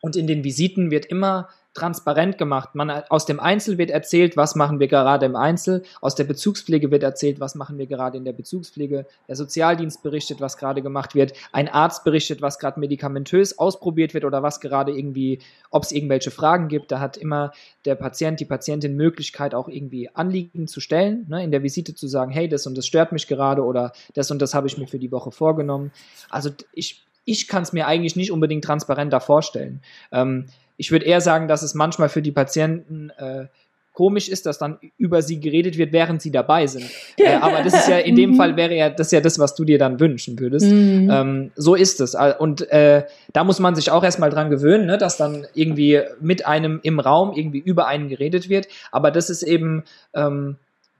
Und 0.00 0.14
in 0.14 0.28
den 0.28 0.44
Visiten 0.44 0.92
wird 0.92 1.06
immer 1.06 1.48
transparent 1.74 2.36
gemacht. 2.36 2.74
Man, 2.74 2.90
aus 2.90 3.24
dem 3.24 3.40
Einzel 3.40 3.78
wird 3.78 3.90
erzählt, 3.90 4.36
was 4.36 4.54
machen 4.54 4.78
wir 4.78 4.88
gerade 4.88 5.24
im 5.24 5.36
Einzel. 5.36 5.82
Aus 6.00 6.14
der 6.14 6.24
Bezugspflege 6.24 6.90
wird 6.90 7.02
erzählt, 7.02 7.40
was 7.40 7.54
machen 7.54 7.78
wir 7.78 7.86
gerade 7.86 8.18
in 8.18 8.24
der 8.24 8.32
Bezugspflege. 8.32 9.06
Der 9.28 9.36
Sozialdienst 9.36 10.02
berichtet, 10.02 10.40
was 10.40 10.58
gerade 10.58 10.82
gemacht 10.82 11.14
wird. 11.14 11.32
Ein 11.50 11.68
Arzt 11.68 12.04
berichtet, 12.04 12.42
was 12.42 12.58
gerade 12.58 12.78
medikamentös 12.78 13.58
ausprobiert 13.58 14.12
wird 14.12 14.24
oder 14.24 14.42
was 14.42 14.60
gerade 14.60 14.92
irgendwie, 14.92 15.40
ob 15.70 15.84
es 15.84 15.92
irgendwelche 15.92 16.30
Fragen 16.30 16.68
gibt. 16.68 16.92
Da 16.92 17.00
hat 17.00 17.16
immer 17.16 17.52
der 17.86 17.94
Patient, 17.94 18.38
die 18.38 18.44
Patientin 18.44 18.94
Möglichkeit, 18.94 19.54
auch 19.54 19.68
irgendwie 19.68 20.10
Anliegen 20.14 20.66
zu 20.66 20.80
stellen, 20.80 21.26
ne, 21.28 21.42
in 21.42 21.50
der 21.50 21.62
Visite 21.62 21.94
zu 21.94 22.06
sagen, 22.06 22.30
hey, 22.30 22.48
das 22.48 22.66
und 22.66 22.76
das 22.76 22.86
stört 22.86 23.12
mich 23.12 23.26
gerade 23.26 23.64
oder 23.64 23.92
das 24.14 24.30
und 24.30 24.42
das 24.42 24.54
habe 24.54 24.66
ich 24.66 24.76
mir 24.76 24.86
für 24.86 24.98
die 24.98 25.12
Woche 25.12 25.30
vorgenommen. 25.30 25.90
Also 26.28 26.50
ich, 26.72 27.04
ich 27.24 27.48
kann 27.48 27.62
es 27.62 27.72
mir 27.72 27.86
eigentlich 27.86 28.16
nicht 28.16 28.30
unbedingt 28.30 28.64
transparenter 28.64 29.20
vorstellen. 29.20 29.80
Ähm, 30.10 30.46
ich 30.82 30.90
würde 30.90 31.06
eher 31.06 31.20
sagen, 31.20 31.46
dass 31.46 31.62
es 31.62 31.74
manchmal 31.74 32.08
für 32.08 32.22
die 32.22 32.32
Patienten 32.32 33.10
äh, 33.10 33.46
komisch 33.92 34.28
ist, 34.28 34.46
dass 34.46 34.58
dann 34.58 34.78
über 34.98 35.22
sie 35.22 35.38
geredet 35.38 35.78
wird, 35.78 35.92
während 35.92 36.20
sie 36.20 36.32
dabei 36.32 36.66
sind. 36.66 36.90
äh, 37.18 37.34
aber 37.36 37.62
das 37.62 37.72
ist 37.72 37.88
ja, 37.88 37.98
in 37.98 38.16
dem 38.16 38.30
mhm. 38.32 38.34
Fall 38.34 38.56
wäre 38.56 38.74
ja 38.74 38.90
das 38.90 39.12
ja 39.12 39.20
das, 39.20 39.38
was 39.38 39.54
du 39.54 39.64
dir 39.64 39.78
dann 39.78 40.00
wünschen 40.00 40.40
würdest. 40.40 40.66
Mhm. 40.66 41.08
Ähm, 41.08 41.52
so 41.54 41.76
ist 41.76 42.00
es. 42.00 42.16
Und 42.40 42.68
äh, 42.72 43.04
da 43.32 43.44
muss 43.44 43.60
man 43.60 43.76
sich 43.76 43.92
auch 43.92 44.02
erstmal 44.02 44.30
dran 44.30 44.50
gewöhnen, 44.50 44.86
ne, 44.86 44.98
dass 44.98 45.16
dann 45.16 45.46
irgendwie 45.54 46.00
mit 46.20 46.46
einem 46.46 46.80
im 46.82 46.98
Raum 46.98 47.32
irgendwie 47.32 47.60
über 47.60 47.86
einen 47.86 48.08
geredet 48.08 48.48
wird. 48.48 48.66
Aber 48.90 49.12
das 49.12 49.30
ist 49.30 49.44
eben, 49.44 49.84
ähm, 50.14 50.56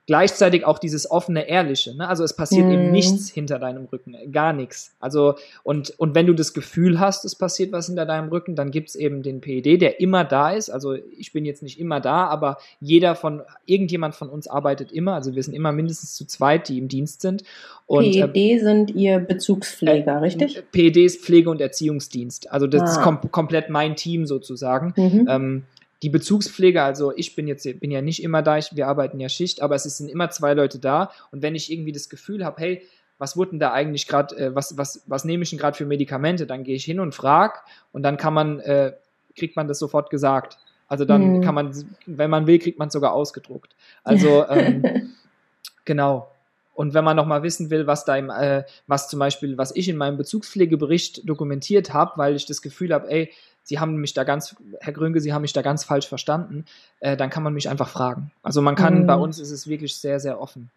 gleichzeitig 0.06 0.64
auch 0.64 0.78
dieses 0.78 1.10
offene, 1.10 1.48
ehrliche. 1.48 1.96
Ne? 1.96 2.08
Also 2.08 2.24
es 2.24 2.34
passiert 2.34 2.66
mhm. 2.66 2.72
eben 2.72 2.90
nichts 2.90 3.30
hinter 3.30 3.58
deinem 3.58 3.84
Rücken, 3.84 4.16
gar 4.32 4.52
nichts. 4.52 4.94
Also 4.98 5.36
und 5.62 5.90
und 5.98 6.14
wenn 6.14 6.26
du 6.26 6.34
das 6.34 6.54
Gefühl 6.54 6.98
hast, 6.98 7.24
es 7.24 7.36
passiert 7.36 7.72
was 7.72 7.86
hinter 7.86 8.04
deinem 8.04 8.28
Rücken, 8.28 8.56
dann 8.56 8.72
gibt's 8.72 8.96
eben 8.96 9.22
den 9.22 9.40
PED, 9.40 9.80
der 9.80 10.00
immer 10.00 10.24
da 10.24 10.50
ist. 10.50 10.70
Also 10.70 10.94
ich 10.94 11.32
bin 11.32 11.44
jetzt 11.44 11.62
nicht 11.62 11.78
immer 11.78 12.00
da, 12.00 12.26
aber 12.26 12.58
jeder 12.80 13.14
von 13.14 13.42
irgendjemand 13.64 14.16
von 14.16 14.28
uns 14.28 14.48
arbeitet 14.48 14.90
immer. 14.90 15.14
Also 15.14 15.36
wir 15.36 15.42
sind 15.42 15.54
immer 15.54 15.70
mindestens 15.70 16.14
zu 16.14 16.26
zweit, 16.26 16.68
die 16.68 16.78
im 16.78 16.88
Dienst 16.88 17.20
sind. 17.20 17.44
Und, 17.86 18.04
PED 18.04 18.36
äh, 18.36 18.58
sind 18.58 18.90
ihr 18.90 19.20
Bezugspfleger, 19.20 20.12
äh, 20.12 20.16
richtig? 20.16 20.62
PED 20.72 20.96
ist 20.96 21.24
Pflege- 21.24 21.50
und 21.50 21.60
Erziehungsdienst. 21.60 22.50
Also 22.50 22.66
das 22.66 22.82
ah. 22.82 22.84
ist 22.86 23.00
kom 23.02 23.20
komplett 23.30 23.70
mein 23.70 23.94
Team 23.94 24.26
sozusagen. 24.26 24.94
Mhm. 24.96 25.26
Ähm, 25.28 25.62
die 26.02 26.10
Bezugspflege, 26.10 26.82
also 26.82 27.12
ich 27.16 27.36
bin 27.36 27.46
jetzt 27.46 27.64
bin 27.80 27.90
ja 27.90 28.02
nicht 28.02 28.22
immer 28.22 28.42
da, 28.42 28.58
ich, 28.58 28.74
wir 28.74 28.88
arbeiten 28.88 29.20
ja 29.20 29.28
Schicht, 29.28 29.62
aber 29.62 29.76
es 29.76 29.84
sind 29.84 30.08
immer 30.08 30.30
zwei 30.30 30.52
Leute 30.54 30.78
da 30.78 31.12
und 31.30 31.42
wenn 31.42 31.54
ich 31.54 31.72
irgendwie 31.72 31.92
das 31.92 32.08
Gefühl 32.08 32.44
habe, 32.44 32.60
hey, 32.60 32.82
was 33.18 33.36
wurden 33.36 33.60
da 33.60 33.72
eigentlich 33.72 34.08
gerade, 34.08 34.36
äh, 34.36 34.54
was, 34.54 34.76
was, 34.76 35.04
was 35.06 35.24
nehme 35.24 35.44
ich 35.44 35.50
denn 35.50 35.58
gerade 35.60 35.76
für 35.76 35.86
Medikamente, 35.86 36.44
dann 36.44 36.64
gehe 36.64 36.74
ich 36.74 36.84
hin 36.84 36.98
und 36.98 37.14
frage 37.14 37.54
und 37.92 38.02
dann 38.02 38.16
kann 38.16 38.34
man, 38.34 38.58
äh, 38.60 38.94
kriegt 39.36 39.54
man 39.54 39.68
das 39.68 39.78
sofort 39.78 40.10
gesagt. 40.10 40.58
Also 40.88 41.04
dann 41.04 41.36
mhm. 41.36 41.40
kann 41.40 41.54
man, 41.54 41.72
wenn 42.06 42.30
man 42.30 42.48
will, 42.48 42.58
kriegt 42.58 42.80
man 42.80 42.88
es 42.88 42.92
sogar 42.92 43.12
ausgedruckt. 43.12 43.76
Also 44.02 44.44
ähm, 44.48 45.12
genau. 45.84 46.31
Und 46.74 46.94
wenn 46.94 47.04
man 47.04 47.16
noch 47.16 47.26
mal 47.26 47.42
wissen 47.42 47.70
will, 47.70 47.86
was 47.86 48.04
da 48.04 48.16
im, 48.16 48.30
äh, 48.30 48.64
was 48.86 49.08
zum 49.08 49.18
Beispiel, 49.18 49.58
was 49.58 49.76
ich 49.76 49.88
in 49.88 49.96
meinem 49.96 50.16
Bezugspflegebericht 50.16 51.28
dokumentiert 51.28 51.92
habe, 51.92 52.12
weil 52.16 52.34
ich 52.34 52.46
das 52.46 52.62
Gefühl 52.62 52.92
habe, 52.92 53.10
ey, 53.10 53.30
Sie 53.64 53.78
haben 53.78 53.96
mich 53.96 54.12
da 54.12 54.24
ganz, 54.24 54.56
Herr 54.80 54.92
Grünke, 54.92 55.20
Sie 55.20 55.32
haben 55.32 55.42
mich 55.42 55.52
da 55.52 55.62
ganz 55.62 55.84
falsch 55.84 56.08
verstanden, 56.08 56.64
äh, 57.00 57.16
dann 57.16 57.30
kann 57.30 57.42
man 57.42 57.54
mich 57.54 57.68
einfach 57.68 57.88
fragen. 57.88 58.32
Also 58.42 58.60
man 58.60 58.74
kann, 58.74 59.02
mhm. 59.02 59.06
bei 59.06 59.14
uns 59.14 59.38
ist 59.38 59.50
es 59.50 59.68
wirklich 59.68 59.94
sehr, 59.96 60.18
sehr 60.18 60.40
offen. 60.40 60.70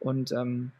Und 0.00 0.32
ähm, 0.32 0.72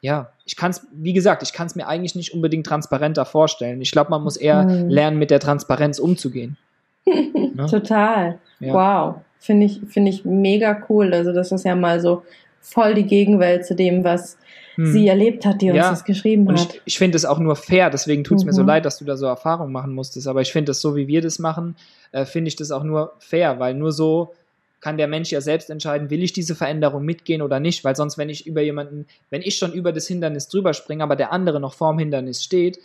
ja, 0.00 0.32
ich 0.46 0.56
kann 0.56 0.70
es, 0.70 0.86
wie 0.92 1.12
gesagt, 1.12 1.42
ich 1.42 1.52
kann 1.52 1.66
es 1.66 1.74
mir 1.74 1.86
eigentlich 1.86 2.14
nicht 2.14 2.32
unbedingt 2.32 2.66
transparenter 2.66 3.24
vorstellen. 3.24 3.80
Ich 3.82 3.92
glaube, 3.92 4.10
man 4.10 4.22
muss 4.22 4.36
eher 4.36 4.64
mhm. 4.64 4.88
lernen, 4.88 5.18
mit 5.18 5.30
der 5.30 5.40
Transparenz 5.40 5.98
umzugehen. 5.98 6.56
ne? 7.06 7.66
Total. 7.68 8.38
Ja. 8.60 8.72
Wow. 8.72 9.14
Finde 9.38 9.66
ich, 9.66 9.80
finde 9.88 10.10
ich 10.10 10.24
mega 10.24 10.84
cool. 10.88 11.12
Also, 11.12 11.32
das 11.32 11.52
ist 11.52 11.64
ja 11.64 11.74
mal 11.76 12.00
so 12.00 12.22
voll 12.62 12.94
die 12.94 13.04
Gegenwelt 13.04 13.66
zu 13.66 13.74
dem, 13.74 14.04
was 14.04 14.38
hm. 14.76 14.92
sie 14.92 15.08
erlebt 15.08 15.44
hat, 15.44 15.60
die 15.60 15.66
ja. 15.66 15.74
uns 15.74 15.98
das 15.98 16.04
geschrieben 16.04 16.46
und 16.46 16.58
hat. 16.58 16.74
Ich, 16.74 16.80
ich 16.84 16.98
finde 16.98 17.16
es 17.16 17.24
auch 17.24 17.38
nur 17.38 17.56
fair, 17.56 17.90
deswegen 17.90 18.24
tut 18.24 18.38
es 18.38 18.44
mhm. 18.44 18.48
mir 18.48 18.54
so 18.54 18.62
mhm. 18.62 18.68
leid, 18.68 18.84
dass 18.84 18.98
du 18.98 19.04
da 19.04 19.16
so 19.16 19.26
Erfahrungen 19.26 19.72
machen 19.72 19.92
musstest. 19.92 20.26
Aber 20.26 20.40
ich 20.40 20.52
finde 20.52 20.70
das 20.70 20.80
so, 20.80 20.96
wie 20.96 21.08
wir 21.08 21.20
das 21.20 21.38
machen, 21.38 21.76
äh, 22.12 22.24
finde 22.24 22.48
ich 22.48 22.56
das 22.56 22.70
auch 22.70 22.84
nur 22.84 23.12
fair, 23.18 23.58
weil 23.58 23.74
nur 23.74 23.92
so 23.92 24.32
kann 24.80 24.96
der 24.96 25.06
Mensch 25.06 25.30
ja 25.30 25.40
selbst 25.40 25.70
entscheiden, 25.70 26.10
will 26.10 26.22
ich 26.24 26.32
diese 26.32 26.56
Veränderung 26.56 27.04
mitgehen 27.04 27.40
oder 27.40 27.60
nicht, 27.60 27.84
weil 27.84 27.94
sonst, 27.94 28.18
wenn 28.18 28.28
ich 28.28 28.46
über 28.48 28.62
jemanden, 28.62 29.06
wenn 29.30 29.40
ich 29.40 29.56
schon 29.56 29.72
über 29.72 29.92
das 29.92 30.08
Hindernis 30.08 30.48
drüber 30.48 30.74
springe, 30.74 31.04
aber 31.04 31.14
der 31.14 31.32
andere 31.32 31.60
noch 31.60 31.74
vorm 31.74 32.00
Hindernis 32.00 32.42
steht, 32.42 32.80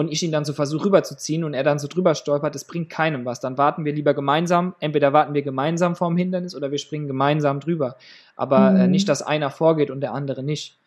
und 0.00 0.10
ich 0.10 0.22
ihn 0.22 0.32
dann 0.32 0.46
so 0.46 0.54
versuche 0.54 0.86
rüberzuziehen 0.86 1.44
und 1.44 1.52
er 1.52 1.62
dann 1.62 1.78
so 1.78 1.86
drüber 1.86 2.14
stolpert, 2.14 2.54
das 2.54 2.64
bringt 2.64 2.88
keinem 2.88 3.26
was. 3.26 3.38
Dann 3.38 3.58
warten 3.58 3.84
wir 3.84 3.92
lieber 3.92 4.14
gemeinsam, 4.14 4.74
entweder 4.80 5.12
warten 5.12 5.34
wir 5.34 5.42
gemeinsam 5.42 5.94
vorm 5.94 6.16
Hindernis 6.16 6.54
oder 6.54 6.70
wir 6.70 6.78
springen 6.78 7.06
gemeinsam 7.06 7.60
drüber. 7.60 7.96
Aber 8.34 8.68
äh, 8.68 8.70
mhm. 8.70 8.80
äh, 8.80 8.86
nicht, 8.86 9.10
dass 9.10 9.20
einer 9.20 9.50
vorgeht 9.50 9.90
und 9.90 10.00
der 10.00 10.14
andere 10.14 10.42
nicht. 10.42 10.78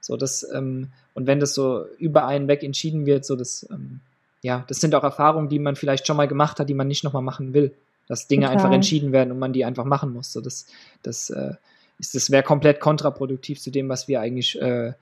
So, 0.00 0.16
das, 0.16 0.48
ähm, 0.54 0.92
und 1.12 1.26
wenn 1.26 1.40
das 1.40 1.54
so 1.54 1.86
über 1.98 2.24
einen 2.24 2.46
weg 2.46 2.62
entschieden 2.62 3.04
wird, 3.04 3.24
so 3.24 3.34
das, 3.34 3.66
ähm, 3.68 3.98
ja, 4.42 4.64
das 4.68 4.80
sind 4.80 4.94
auch 4.94 5.02
Erfahrungen, 5.02 5.48
die 5.48 5.58
man 5.58 5.74
vielleicht 5.74 6.06
schon 6.06 6.16
mal 6.16 6.28
gemacht 6.28 6.60
hat, 6.60 6.68
die 6.68 6.74
man 6.74 6.86
nicht 6.86 7.02
nochmal 7.02 7.22
machen 7.22 7.54
will. 7.54 7.72
Dass 8.06 8.28
Dinge 8.28 8.46
Total. 8.46 8.56
einfach 8.56 8.72
entschieden 8.72 9.10
werden 9.10 9.32
und 9.32 9.40
man 9.40 9.52
die 9.52 9.64
einfach 9.64 9.84
machen 9.84 10.12
muss. 10.12 10.32
So, 10.32 10.40
das, 10.40 10.66
das, 11.02 11.30
äh, 11.30 11.54
ist 11.98 12.14
das 12.14 12.30
wäre 12.30 12.44
komplett 12.44 12.78
kontraproduktiv 12.78 13.60
zu 13.60 13.72
dem, 13.72 13.88
was 13.88 14.06
wir 14.06 14.20
eigentlich 14.20 14.60
äh, 14.62 14.92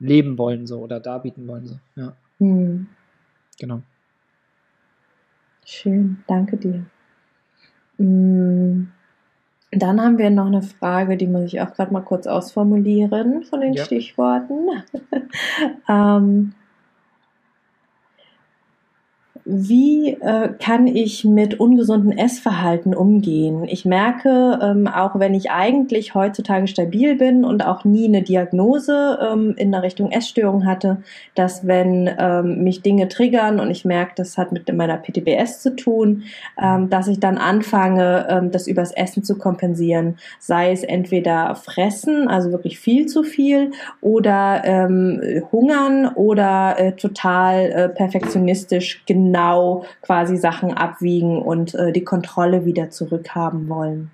leben 0.00 0.36
wollen 0.36 0.66
so 0.66 0.80
oder 0.80 0.98
darbieten 0.98 1.46
wollen 1.46 1.68
so. 1.68 1.78
Ja. 1.94 2.16
Hm. 2.38 2.88
Genau. 3.58 3.82
Schön, 5.64 6.22
danke 6.26 6.56
dir. 6.56 6.84
Hm. 7.98 8.90
Dann 9.70 10.00
haben 10.00 10.18
wir 10.18 10.30
noch 10.30 10.46
eine 10.46 10.62
Frage, 10.62 11.16
die 11.16 11.26
muss 11.26 11.52
ich 11.52 11.60
auch 11.60 11.72
gerade 11.74 11.92
mal 11.92 12.02
kurz 12.02 12.26
ausformulieren 12.26 13.42
von 13.42 13.60
den 13.60 13.72
ja. 13.72 13.84
Stichworten. 13.84 14.68
ähm, 15.88 16.54
wie 19.46 20.16
äh, 20.22 20.48
kann 20.58 20.86
ich 20.86 21.22
mit 21.24 21.60
ungesunden 21.60 22.16
Essverhalten 22.16 22.94
umgehen? 22.94 23.64
Ich 23.68 23.84
merke, 23.84 24.58
ähm, 24.62 24.86
auch 24.86 25.18
wenn 25.18 25.34
ich 25.34 25.50
eigentlich 25.50 26.14
heutzutage 26.14 26.66
stabil 26.66 27.16
bin 27.16 27.44
und 27.44 27.64
auch 27.64 27.84
nie 27.84 28.06
eine 28.06 28.22
Diagnose 28.22 29.18
ähm, 29.20 29.54
in 29.58 29.70
der 29.70 29.82
Richtung 29.82 30.10
Essstörung 30.10 30.64
hatte, 30.66 31.02
dass 31.34 31.66
wenn 31.66 32.10
ähm, 32.18 32.64
mich 32.64 32.80
Dinge 32.80 33.08
triggern 33.08 33.60
und 33.60 33.70
ich 33.70 33.84
merke, 33.84 34.12
das 34.16 34.38
hat 34.38 34.50
mit 34.50 34.72
meiner 34.74 34.96
PTBS 34.96 35.60
zu 35.60 35.76
tun, 35.76 36.22
ähm, 36.60 36.88
dass 36.88 37.06
ich 37.06 37.20
dann 37.20 37.36
anfange, 37.36 38.26
ähm, 38.30 38.50
das 38.50 38.66
übers 38.66 38.92
Essen 38.92 39.24
zu 39.24 39.36
kompensieren. 39.36 40.16
Sei 40.38 40.72
es 40.72 40.82
entweder 40.82 41.54
fressen, 41.54 42.28
also 42.28 42.50
wirklich 42.50 42.78
viel 42.78 43.06
zu 43.06 43.22
viel, 43.22 43.72
oder 44.00 44.62
ähm, 44.64 45.20
hungern 45.52 46.08
oder 46.14 46.76
äh, 46.78 46.92
total 46.92 47.70
äh, 47.70 47.88
perfektionistisch 47.90 49.02
genau 49.06 49.33
genau 49.34 49.84
quasi 50.02 50.36
Sachen 50.36 50.74
abwiegen 50.74 51.42
und 51.42 51.74
äh, 51.74 51.92
die 51.92 52.04
Kontrolle 52.04 52.64
wieder 52.64 52.90
zurückhaben 52.90 53.68
wollen? 53.68 54.10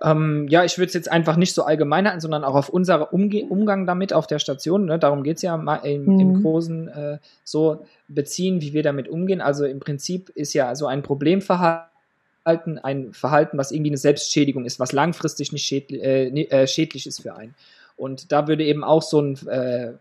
Ähm, 0.00 0.46
ja, 0.48 0.64
ich 0.64 0.78
würde 0.78 0.86
es 0.86 0.94
jetzt 0.94 1.10
einfach 1.10 1.36
nicht 1.36 1.52
so 1.52 1.64
allgemein 1.64 2.06
halten, 2.06 2.20
sondern 2.20 2.44
auch 2.44 2.54
auf 2.54 2.68
unseren 2.68 3.02
Umge 3.02 3.44
Umgang 3.46 3.84
damit 3.84 4.12
auf 4.12 4.28
der 4.28 4.38
Station. 4.38 4.84
Ne? 4.84 5.00
Darum 5.00 5.24
geht 5.24 5.38
es 5.38 5.42
ja 5.42 5.56
im, 5.56 6.04
mhm. 6.04 6.20
im 6.20 6.42
Großen 6.42 6.88
äh, 6.88 7.18
so 7.42 7.84
beziehen, 8.06 8.60
wie 8.60 8.72
wir 8.72 8.84
damit 8.84 9.08
umgehen. 9.08 9.40
Also 9.40 9.64
im 9.64 9.80
Prinzip 9.80 10.30
ist 10.30 10.54
ja 10.54 10.76
so 10.76 10.86
ein 10.86 11.02
Problemverhalten 11.02 11.88
ein 12.44 13.12
Verhalten, 13.12 13.58
was 13.58 13.72
irgendwie 13.72 13.90
eine 13.90 13.98
Selbstschädigung 13.98 14.64
ist, 14.64 14.78
was 14.78 14.92
langfristig 14.92 15.52
nicht 15.52 15.66
schädlich, 15.66 16.00
äh, 16.00 16.28
äh, 16.28 16.68
schädlich 16.68 17.08
ist 17.08 17.22
für 17.22 17.34
einen. 17.34 17.56
Und 17.96 18.30
da 18.30 18.46
würde 18.46 18.64
eben 18.64 18.84
auch 18.84 19.02
so 19.02 19.20
ein 19.20 19.34
äh, 19.48 19.94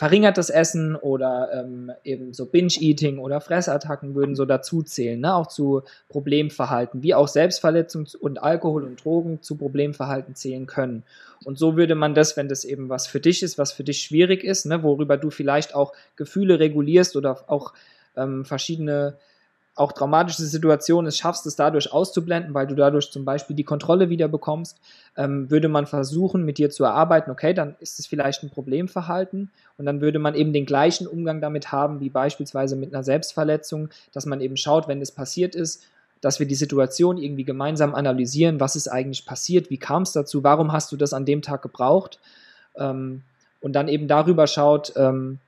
verringertes 0.00 0.48
Essen 0.48 0.96
oder 0.96 1.50
ähm, 1.52 1.92
eben 2.04 2.32
so 2.32 2.46
Binge-Eating 2.46 3.18
oder 3.18 3.42
Fressattacken 3.42 4.14
würden 4.14 4.34
so 4.34 4.46
dazu 4.46 4.82
zählen, 4.82 5.20
ne? 5.20 5.34
auch 5.34 5.46
zu 5.46 5.82
Problemverhalten, 6.08 7.02
wie 7.02 7.14
auch 7.14 7.28
Selbstverletzung 7.28 8.08
und 8.18 8.42
Alkohol 8.42 8.84
und 8.84 9.04
Drogen 9.04 9.42
zu 9.42 9.56
Problemverhalten 9.58 10.34
zählen 10.34 10.66
können. 10.66 11.02
Und 11.44 11.58
so 11.58 11.76
würde 11.76 11.96
man 11.96 12.14
das, 12.14 12.34
wenn 12.38 12.48
das 12.48 12.64
eben 12.64 12.88
was 12.88 13.08
für 13.08 13.20
dich 13.20 13.42
ist, 13.42 13.58
was 13.58 13.72
für 13.72 13.84
dich 13.84 14.00
schwierig 14.00 14.42
ist, 14.42 14.64
ne? 14.64 14.82
worüber 14.82 15.18
du 15.18 15.28
vielleicht 15.28 15.74
auch 15.74 15.92
Gefühle 16.16 16.58
regulierst 16.60 17.14
oder 17.14 17.44
auch 17.48 17.74
ähm, 18.16 18.46
verschiedene 18.46 19.18
auch 19.74 19.92
traumatische 19.92 20.42
Situationen 20.42 21.08
es 21.08 21.16
schaffst, 21.16 21.46
es 21.46 21.56
dadurch 21.56 21.92
auszublenden, 21.92 22.54
weil 22.54 22.66
du 22.66 22.74
dadurch 22.74 23.10
zum 23.10 23.24
Beispiel 23.24 23.56
die 23.56 23.64
Kontrolle 23.64 24.10
wieder 24.10 24.28
bekommst, 24.28 24.78
ähm, 25.16 25.50
würde 25.50 25.68
man 25.68 25.86
versuchen, 25.86 26.44
mit 26.44 26.58
dir 26.58 26.70
zu 26.70 26.84
erarbeiten, 26.84 27.30
okay, 27.30 27.54
dann 27.54 27.76
ist 27.80 27.98
es 27.98 28.06
vielleicht 28.06 28.42
ein 28.42 28.50
Problemverhalten 28.50 29.50
und 29.78 29.86
dann 29.86 30.00
würde 30.00 30.18
man 30.18 30.34
eben 30.34 30.52
den 30.52 30.66
gleichen 30.66 31.06
Umgang 31.06 31.40
damit 31.40 31.72
haben, 31.72 32.00
wie 32.00 32.10
beispielsweise 32.10 32.76
mit 32.76 32.92
einer 32.92 33.04
Selbstverletzung, 33.04 33.88
dass 34.12 34.26
man 34.26 34.40
eben 34.40 34.56
schaut, 34.56 34.88
wenn 34.88 35.00
es 35.00 35.12
passiert 35.12 35.54
ist, 35.54 35.84
dass 36.20 36.38
wir 36.38 36.46
die 36.46 36.54
Situation 36.54 37.16
irgendwie 37.16 37.44
gemeinsam 37.44 37.94
analysieren, 37.94 38.60
was 38.60 38.76
ist 38.76 38.88
eigentlich 38.88 39.24
passiert, 39.24 39.70
wie 39.70 39.78
kam 39.78 40.02
es 40.02 40.12
dazu, 40.12 40.44
warum 40.44 40.72
hast 40.72 40.92
du 40.92 40.96
das 40.96 41.12
an 41.12 41.24
dem 41.24 41.42
Tag 41.42 41.62
gebraucht 41.62 42.18
ähm, 42.76 43.22
und 43.60 43.72
dann 43.72 43.88
eben 43.88 44.08
darüber 44.08 44.46
schaut, 44.46 44.92
ähm, 44.96 45.38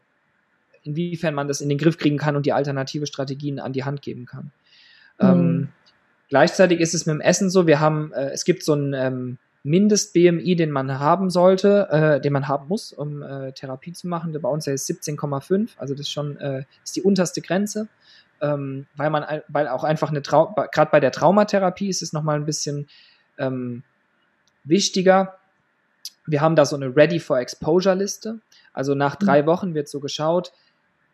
inwiefern 0.84 1.34
man 1.34 1.48
das 1.48 1.60
in 1.60 1.68
den 1.68 1.78
Griff 1.78 1.98
kriegen 1.98 2.18
kann 2.18 2.36
und 2.36 2.46
die 2.46 2.52
alternative 2.52 3.06
Strategien 3.06 3.58
an 3.58 3.72
die 3.72 3.84
Hand 3.84 4.02
geben 4.02 4.26
kann. 4.26 4.50
Mhm. 5.20 5.28
Ähm, 5.28 5.68
gleichzeitig 6.28 6.80
ist 6.80 6.94
es 6.94 7.06
mit 7.06 7.14
dem 7.14 7.20
Essen 7.20 7.50
so, 7.50 7.66
wir 7.66 7.80
haben, 7.80 8.12
äh, 8.12 8.30
es 8.30 8.44
gibt 8.44 8.62
so 8.62 8.74
ein 8.74 8.94
ähm, 8.94 9.38
Mindest-BMI, 9.64 10.56
den 10.56 10.70
man 10.70 10.98
haben 10.98 11.30
sollte, 11.30 11.88
äh, 11.90 12.20
den 12.20 12.32
man 12.32 12.48
haben 12.48 12.66
muss, 12.68 12.92
um 12.92 13.22
äh, 13.22 13.52
Therapie 13.52 13.92
zu 13.92 14.08
machen. 14.08 14.36
Bei 14.40 14.48
uns 14.48 14.66
ist 14.66 14.90
17,5, 14.90 15.70
also 15.76 15.94
das 15.94 16.02
ist 16.02 16.10
schon 16.10 16.36
äh, 16.38 16.64
ist 16.82 16.96
die 16.96 17.02
unterste 17.02 17.40
Grenze, 17.42 17.88
ähm, 18.40 18.86
weil 18.96 19.10
man, 19.10 19.24
weil 19.48 19.68
auch 19.68 19.84
einfach 19.84 20.10
eine 20.10 20.22
Trau 20.22 20.54
gerade 20.72 20.90
bei 20.90 20.98
der 20.98 21.12
Traumatherapie 21.12 21.88
ist 21.88 22.02
es 22.02 22.12
nochmal 22.12 22.36
ein 22.36 22.44
bisschen 22.44 22.88
ähm, 23.38 23.84
wichtiger. 24.64 25.38
Wir 26.26 26.40
haben 26.40 26.56
da 26.56 26.64
so 26.64 26.74
eine 26.74 26.94
Ready 26.94 27.20
for 27.20 27.38
Exposure 27.38 27.94
Liste. 27.94 28.40
Also 28.72 28.94
nach 28.94 29.16
drei 29.16 29.42
mhm. 29.42 29.46
Wochen 29.46 29.74
wird 29.74 29.88
so 29.88 30.00
geschaut, 30.00 30.52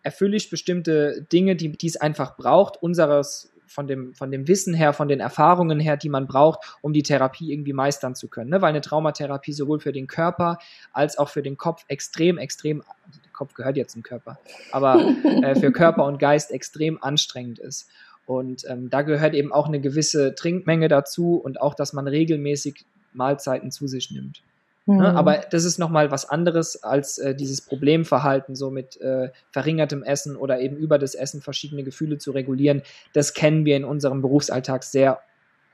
erfülle 0.03 0.37
ich 0.37 0.51
bestimmte 0.51 1.27
Dinge, 1.33 1.57
die, 1.57 1.73
die 1.73 1.87
es 1.87 1.97
einfach 1.97 2.37
braucht, 2.37 2.83
unseres 2.83 3.53
von 3.69 3.87
dem, 3.87 4.15
von 4.15 4.31
dem 4.31 4.49
Wissen 4.49 4.75
her, 4.75 4.93
von 4.93 5.09
den 5.09 5.21
Erfahrungen 5.21 5.79
her, 5.79 5.97
die 5.97 6.09
man 6.09 6.27
braucht, 6.27 6.61
um 6.81 6.93
die 6.93 7.03
Therapie 7.03 7.53
irgendwie 7.53 7.73
meistern 7.73 8.15
zu 8.15 8.29
können. 8.29 8.51
Ne? 8.51 8.63
Weil 8.63 8.71
eine 8.71 8.81
Traumatherapie 8.81 9.53
sowohl 9.53 9.81
für 9.81 9.93
den 9.93 10.07
Körper 10.07 10.59
als 10.93 11.19
auch 11.19 11.29
für 11.29 11.43
den 11.43 11.57
Kopf 11.57 11.85
extrem, 11.89 12.39
extrem, 12.39 12.83
also 13.07 13.21
der 13.23 13.33
Kopf 13.33 13.55
gehört 13.55 13.77
jetzt 13.77 13.93
zum 13.93 14.03
Körper, 14.03 14.39
aber 14.73 15.01
äh, 15.43 15.55
für 15.55 15.71
Körper 15.71 16.05
und 16.05 16.19
Geist 16.19 16.51
extrem 16.51 17.03
anstrengend 17.03 17.59
ist. 17.59 17.89
Und 18.27 18.65
ähm, 18.69 18.91
da 18.91 19.03
gehört 19.03 19.35
eben 19.35 19.53
auch 19.53 19.69
eine 19.69 19.81
gewisse 19.81 20.35
Trinkmenge 20.35 20.89
dazu 20.89 21.37
und 21.37 21.61
auch, 21.61 21.75
dass 21.75 21.93
man 21.93 22.07
regelmäßig 22.09 22.85
Mahlzeiten 23.15 23.71
zu 23.71 23.87
sich 23.87 24.11
nimmt. 24.11 24.43
Ne? 24.89 25.11
Mhm. 25.11 25.17
Aber 25.17 25.37
das 25.51 25.65
ist 25.65 25.79
nochmal 25.79 26.11
was 26.11 26.27
anderes 26.29 26.83
als 26.83 27.19
äh, 27.19 27.35
dieses 27.35 27.61
Problemverhalten, 27.61 28.55
so 28.55 28.71
mit 28.71 28.99
äh, 29.03 29.29
verringertem 29.51 30.03
Essen 30.03 30.35
oder 30.35 30.61
eben 30.61 30.77
über 30.77 30.99
das 30.99 31.15
Essen 31.15 31.43
verschiedene 31.43 31.85
Gefühle 31.85 32.17
zu 32.17 32.31
regulieren. 32.31 32.81
Das 33.13 33.35
kennen 33.35 33.67
wir 33.67 33.77
in 33.77 33.85
unserem 33.85 34.23
Berufsalltag 34.23 34.85
sehr 34.85 35.21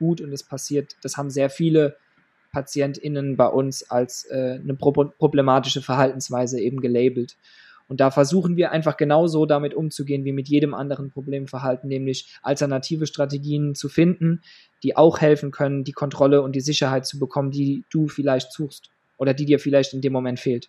gut 0.01 0.21
und 0.21 0.33
es 0.33 0.43
passiert, 0.43 0.97
das 1.03 1.17
haben 1.17 1.31
sehr 1.31 1.49
viele 1.49 1.97
PatientInnen 2.51 3.37
bei 3.37 3.47
uns 3.47 3.89
als 3.89 4.25
äh, 4.31 4.59
eine 4.61 4.75
pro 4.75 4.91
problematische 4.91 5.81
Verhaltensweise 5.81 6.61
eben 6.61 6.81
gelabelt. 6.81 7.37
Und 7.87 8.01
da 8.01 8.11
versuchen 8.11 8.57
wir 8.57 8.73
einfach 8.73 8.97
genauso 8.97 9.47
damit 9.47 9.75
umzugehen 9.75 10.25
wie 10.25 10.33
mit 10.33 10.49
jedem 10.49 10.75
anderen 10.75 11.11
Problemverhalten, 11.11 11.89
nämlich 11.89 12.37
alternative 12.43 13.07
Strategien 13.07 13.77
zu 13.77 13.89
finden, 13.89 14.41
die 14.83 14.97
auch 14.97 15.21
helfen 15.21 15.53
können, 15.53 15.85
die 15.85 15.93
Kontrolle 15.93 16.43
und 16.43 16.57
die 16.57 16.63
Sicherheit 16.63 17.07
zu 17.07 17.21
bekommen, 17.21 17.53
die 17.53 17.85
du 17.91 18.09
vielleicht 18.09 18.53
suchst 18.53 18.91
oder 19.19 19.35
die 19.35 19.47
dir 19.47 19.59
vielleicht 19.59 19.95
in 19.95 20.01
dem 20.01 20.13
Moment 20.13 20.41
fehlt. 20.41 20.69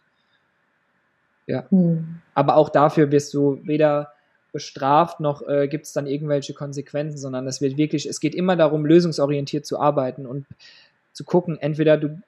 Ja. 1.47 1.69
Hm. 1.69 2.21
Aber 2.33 2.55
auch 2.55 2.69
dafür 2.69 3.11
wirst 3.11 3.33
du 3.33 3.59
weder 3.63 4.11
bestraft 4.55 5.19
noch 5.19 5.45
äh, 5.49 5.67
gibt 5.67 5.85
es 5.85 5.91
dann 5.91 6.07
irgendwelche 6.07 6.53
Konsequenzen, 6.53 7.17
sondern 7.17 7.45
es 7.45 7.59
wird 7.59 7.75
wirklich, 7.75 8.05
es 8.05 8.21
geht 8.21 8.33
immer 8.33 8.55
darum, 8.55 8.85
lösungsorientiert 8.85 9.65
zu 9.65 9.77
arbeiten 9.81 10.25
und 10.25 10.45
zu 11.11 11.25
gucken, 11.25 11.57
entweder 11.59 11.97
du, 11.97 12.21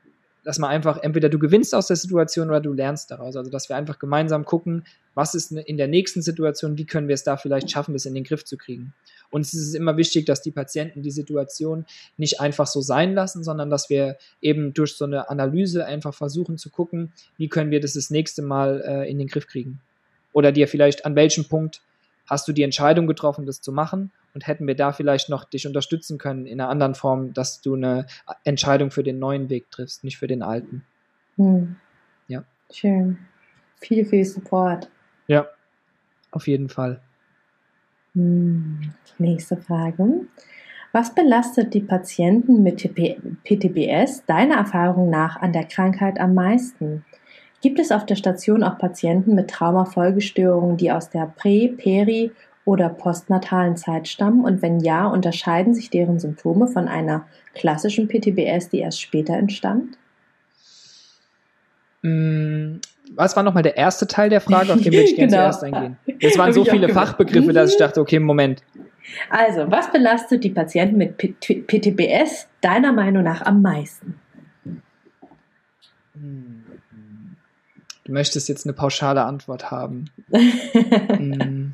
dass 0.43 0.59
man 0.59 0.69
einfach, 0.69 0.97
entweder 1.01 1.29
du 1.29 1.39
gewinnst 1.39 1.73
aus 1.73 1.87
der 1.87 1.95
Situation 1.95 2.49
oder 2.49 2.59
du 2.59 2.73
lernst 2.73 3.11
daraus. 3.11 3.37
Also 3.37 3.49
dass 3.49 3.69
wir 3.69 3.77
einfach 3.77 3.97
gemeinsam 3.97 4.43
gucken, 4.43 4.83
was 5.13 5.35
ist 5.35 5.53
in 5.53 5.77
der 5.77 5.87
nächsten 5.87 6.21
Situation, 6.21 6.77
wie 6.77 6.85
können 6.85 7.07
wir 7.07 7.15
es 7.15 7.23
da 7.23 7.37
vielleicht 7.37 7.71
schaffen, 7.71 7.93
das 7.93 8.05
in 8.05 8.13
den 8.13 8.25
Griff 8.25 8.43
zu 8.43 8.57
kriegen. 8.57 8.93
Und 9.29 9.41
es 9.41 9.53
ist 9.53 9.73
immer 9.73 9.97
wichtig, 9.97 10.25
dass 10.25 10.41
die 10.41 10.51
Patienten 10.51 11.01
die 11.01 11.11
Situation 11.11 11.85
nicht 12.17 12.39
einfach 12.39 12.67
so 12.67 12.81
sein 12.81 13.13
lassen, 13.13 13.43
sondern 13.43 13.69
dass 13.69 13.89
wir 13.89 14.17
eben 14.41 14.73
durch 14.73 14.95
so 14.95 15.05
eine 15.05 15.29
Analyse 15.29 15.85
einfach 15.85 16.13
versuchen 16.13 16.57
zu 16.57 16.69
gucken, 16.69 17.13
wie 17.37 17.49
können 17.49 17.71
wir 17.71 17.79
das 17.79 17.93
das 17.93 18.09
nächste 18.09 18.41
Mal 18.41 18.81
äh, 18.85 19.09
in 19.09 19.19
den 19.19 19.27
Griff 19.27 19.47
kriegen. 19.47 19.81
Oder 20.33 20.51
dir 20.51 20.67
vielleicht 20.67 21.05
an 21.05 21.15
welchem 21.15 21.45
Punkt 21.45 21.81
hast 22.27 22.47
du 22.47 22.53
die 22.53 22.63
Entscheidung 22.63 23.07
getroffen, 23.07 23.45
das 23.45 23.61
zu 23.61 23.71
machen 23.71 24.11
und 24.33 24.45
hätten 24.47 24.67
wir 24.67 24.75
da 24.75 24.91
vielleicht 24.91 25.29
noch 25.29 25.45
dich 25.45 25.65
unterstützen 25.65 26.17
können 26.17 26.45
in 26.45 26.61
einer 26.61 26.69
anderen 26.69 26.93
Form, 26.93 27.33
dass 27.33 27.61
du 27.61 27.75
eine 27.75 28.05
Entscheidung 28.43 28.91
für 28.91 29.03
den 29.03 29.17
neuen 29.17 29.49
Weg 29.49 29.71
triffst, 29.71 30.03
nicht 30.03 30.17
für 30.17 30.27
den 30.27 30.43
alten. 30.43 30.85
Hm. 31.37 31.77
Ja. 32.27 32.43
Schön. 32.71 33.17
Viel, 33.79 34.05
viel 34.05 34.25
Support. 34.25 34.89
Ja, 35.27 35.47
auf 36.31 36.47
jeden 36.47 36.69
Fall. 36.69 37.01
Hm, 38.17 38.79
nächste 39.19 39.57
Frage. 39.57 40.25
Was 40.91 41.13
belastet 41.13 41.75
die 41.75 41.81
Patienten 41.81 42.63
mit 42.63 42.77
PTBS 42.77 44.25
deiner 44.25 44.55
Erfahrung 44.55 45.11
nach 45.11 45.39
an 45.39 45.53
der 45.53 45.65
Krankheit 45.65 46.19
am 46.19 46.33
meisten? 46.33 47.05
Gibt 47.61 47.77
es 47.77 47.91
auf 47.91 48.07
der 48.07 48.15
Station 48.15 48.63
auch 48.63 48.79
Patienten 48.79 49.35
mit 49.35 49.51
Traumafolgestörungen, 49.51 50.77
die 50.77 50.91
aus 50.91 51.11
der 51.11 51.31
Prä-, 51.37 51.75
Peri- 51.77 52.31
oder 52.65 52.89
postnatalen 52.89 53.77
Zeit 53.77 54.07
stammen? 54.07 54.43
Und 54.43 54.63
wenn 54.63 54.79
ja, 54.79 55.05
unterscheiden 55.05 55.75
sich 55.75 55.91
deren 55.91 56.19
Symptome 56.19 56.67
von 56.67 56.87
einer 56.87 57.27
klassischen 57.53 58.07
PTBS, 58.07 58.69
die 58.69 58.79
erst 58.79 58.99
später 58.99 59.35
entstand? 59.35 59.95
Was 63.15 63.35
war 63.35 63.43
nochmal 63.43 63.63
der 63.63 63.77
erste 63.77 64.07
Teil 64.07 64.29
der 64.29 64.41
Frage, 64.41 64.73
auf 64.73 64.81
den 64.81 64.93
würde 64.93 65.05
ich 65.05 65.15
gerne 65.15 65.31
genau. 65.31 65.43
zuerst 65.43 65.63
eingehen? 65.63 65.97
Es 66.19 66.37
waren 66.37 66.53
so 66.53 66.65
viele 66.65 66.89
Fachbegriffe, 66.89 67.53
dass 67.53 67.71
ich 67.71 67.77
dachte, 67.79 68.01
okay, 68.01 68.19
Moment. 68.19 68.63
Also, 69.29 69.71
was 69.71 69.91
belastet 69.91 70.43
die 70.43 70.49
Patienten 70.49 70.97
mit 70.97 71.17
PTBS 71.17 72.47
deiner 72.61 72.91
Meinung 72.91 73.23
nach 73.23 73.41
am 73.41 73.61
meisten? 73.61 74.19
Du 78.03 78.13
möchtest 78.13 78.49
jetzt 78.49 78.65
eine 78.65 78.73
pauschale 78.73 79.23
Antwort 79.23 79.69
haben. 79.71 80.05
hm. 80.31 81.73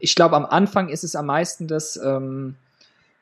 Ich 0.00 0.14
glaube, 0.14 0.34
am 0.34 0.46
Anfang 0.46 0.88
ist 0.88 1.04
es 1.04 1.14
am 1.14 1.26
meisten 1.26 1.68
das, 1.68 1.96
ähm, 2.02 2.56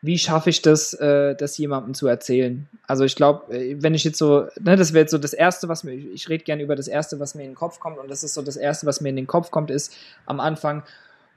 wie 0.00 0.18
schaffe 0.18 0.50
ich 0.50 0.62
das, 0.62 0.94
äh, 0.94 1.34
das 1.34 1.58
jemandem 1.58 1.94
zu 1.94 2.06
erzählen? 2.06 2.68
Also 2.86 3.04
ich 3.04 3.16
glaube, 3.16 3.52
äh, 3.54 3.76
wenn 3.80 3.94
ich 3.94 4.04
jetzt 4.04 4.18
so, 4.18 4.46
ne, 4.60 4.76
das 4.76 4.92
wäre 4.92 5.02
jetzt 5.02 5.10
so 5.10 5.18
das 5.18 5.32
Erste, 5.32 5.68
was 5.68 5.82
mir, 5.82 5.92
ich 5.92 6.28
rede 6.28 6.44
gerne 6.44 6.62
über 6.62 6.76
das 6.76 6.88
Erste, 6.88 7.18
was 7.18 7.34
mir 7.34 7.42
in 7.42 7.50
den 7.50 7.56
Kopf 7.56 7.80
kommt 7.80 7.98
und 7.98 8.08
das 8.08 8.22
ist 8.22 8.34
so 8.34 8.42
das 8.42 8.56
Erste, 8.56 8.86
was 8.86 9.00
mir 9.00 9.08
in 9.08 9.16
den 9.16 9.26
Kopf 9.26 9.50
kommt, 9.50 9.70
ist 9.70 9.94
am 10.24 10.38
Anfang, 10.38 10.84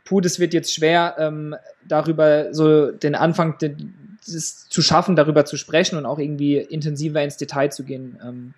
puh, 0.05 0.21
das 0.21 0.39
wird 0.39 0.53
jetzt 0.53 0.73
schwer, 0.73 1.15
ähm, 1.17 1.55
darüber 1.87 2.53
so 2.53 2.91
den 2.91 3.15
Anfang 3.15 3.57
den, 3.57 4.17
das 4.25 4.69
zu 4.69 4.83
schaffen, 4.83 5.15
darüber 5.15 5.45
zu 5.45 5.57
sprechen 5.57 5.97
und 5.97 6.05
auch 6.05 6.19
irgendwie 6.19 6.57
intensiver 6.57 7.23
ins 7.23 7.37
Detail 7.37 7.71
zu 7.71 7.83
gehen. 7.83 8.19
Ähm, 8.23 8.53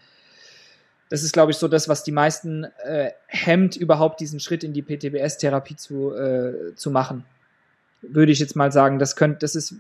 das 1.10 1.24
ist, 1.24 1.32
glaube 1.32 1.52
ich, 1.52 1.58
so 1.58 1.68
das, 1.68 1.88
was 1.88 2.04
die 2.04 2.12
meisten 2.12 2.66
äh, 2.84 3.12
hemmt, 3.28 3.78
überhaupt 3.78 4.20
diesen 4.20 4.40
Schritt 4.40 4.64
in 4.64 4.74
die 4.74 4.82
PTBS-Therapie 4.82 5.76
zu, 5.76 6.12
äh, 6.14 6.76
zu 6.76 6.92
machen. 6.92 7.24
Würde 8.08 8.32
ich 8.32 8.40
jetzt 8.40 8.56
mal 8.56 8.72
sagen, 8.72 9.00
das 9.00 9.16
könnte, 9.16 9.40
das 9.40 9.56
ist, 9.56 9.76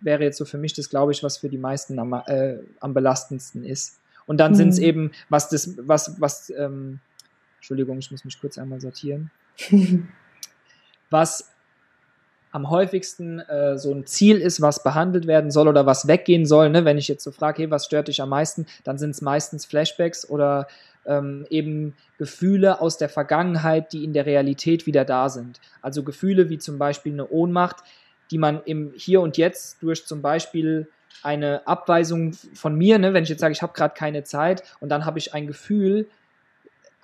wäre 0.00 0.22
jetzt 0.22 0.38
so 0.38 0.44
für 0.44 0.58
mich 0.58 0.74
das, 0.74 0.90
glaube 0.90 1.12
ich, 1.12 1.22
was 1.22 1.38
für 1.38 1.48
die 1.48 1.58
meisten 1.58 1.98
am, 1.98 2.12
äh, 2.26 2.58
am 2.80 2.94
belastendsten 2.94 3.64
ist. 3.64 3.98
Und 4.26 4.38
dann 4.38 4.52
mhm. 4.52 4.56
sind 4.56 4.68
es 4.70 4.78
eben, 4.78 5.12
was 5.28 5.48
das, 5.48 5.74
was, 5.78 6.20
was, 6.20 6.50
ähm, 6.50 7.00
Entschuldigung, 7.56 7.98
ich 7.98 8.10
muss 8.10 8.24
mich 8.24 8.40
kurz 8.40 8.58
einmal 8.58 8.80
sortieren. 8.80 9.30
was 11.10 11.50
am 12.54 12.70
häufigsten 12.70 13.40
äh, 13.40 13.76
so 13.78 13.92
ein 13.92 14.06
Ziel 14.06 14.40
ist, 14.40 14.60
was 14.60 14.84
behandelt 14.84 15.26
werden 15.26 15.50
soll 15.50 15.66
oder 15.66 15.86
was 15.86 16.06
weggehen 16.06 16.46
soll. 16.46 16.70
Ne? 16.70 16.84
Wenn 16.84 16.98
ich 16.98 17.08
jetzt 17.08 17.24
so 17.24 17.32
frage, 17.32 17.62
hey, 17.62 17.70
was 17.70 17.84
stört 17.84 18.06
dich 18.06 18.22
am 18.22 18.28
meisten, 18.28 18.66
dann 18.84 18.96
sind 18.96 19.10
es 19.10 19.22
meistens 19.22 19.64
Flashbacks 19.64 20.28
oder 20.28 20.68
ähm, 21.06 21.46
eben 21.50 21.94
Gefühle 22.18 22.80
aus 22.80 22.98
der 22.98 23.08
Vergangenheit, 23.08 23.92
die 23.92 24.04
in 24.04 24.12
der 24.12 24.26
Realität 24.26 24.86
wieder 24.86 25.04
da 25.04 25.28
sind. 25.28 25.60
Also 25.82 26.02
Gefühle 26.02 26.50
wie 26.50 26.58
zum 26.58 26.78
Beispiel 26.78 27.12
eine 27.12 27.28
Ohnmacht, 27.28 27.76
die 28.30 28.38
man 28.38 28.62
im 28.64 28.92
Hier 28.96 29.20
und 29.20 29.36
Jetzt 29.36 29.82
durch 29.82 30.06
zum 30.06 30.22
Beispiel 30.22 30.88
eine 31.22 31.66
Abweisung 31.66 32.32
von 32.54 32.74
mir, 32.74 32.98
ne, 32.98 33.14
wenn 33.14 33.22
ich 33.22 33.30
jetzt 33.30 33.40
sage, 33.40 33.52
ich 33.52 33.62
habe 33.62 33.72
gerade 33.72 33.94
keine 33.94 34.24
Zeit 34.24 34.62
und 34.80 34.88
dann 34.88 35.04
habe 35.04 35.18
ich 35.18 35.32
ein 35.34 35.46
Gefühl, 35.46 36.08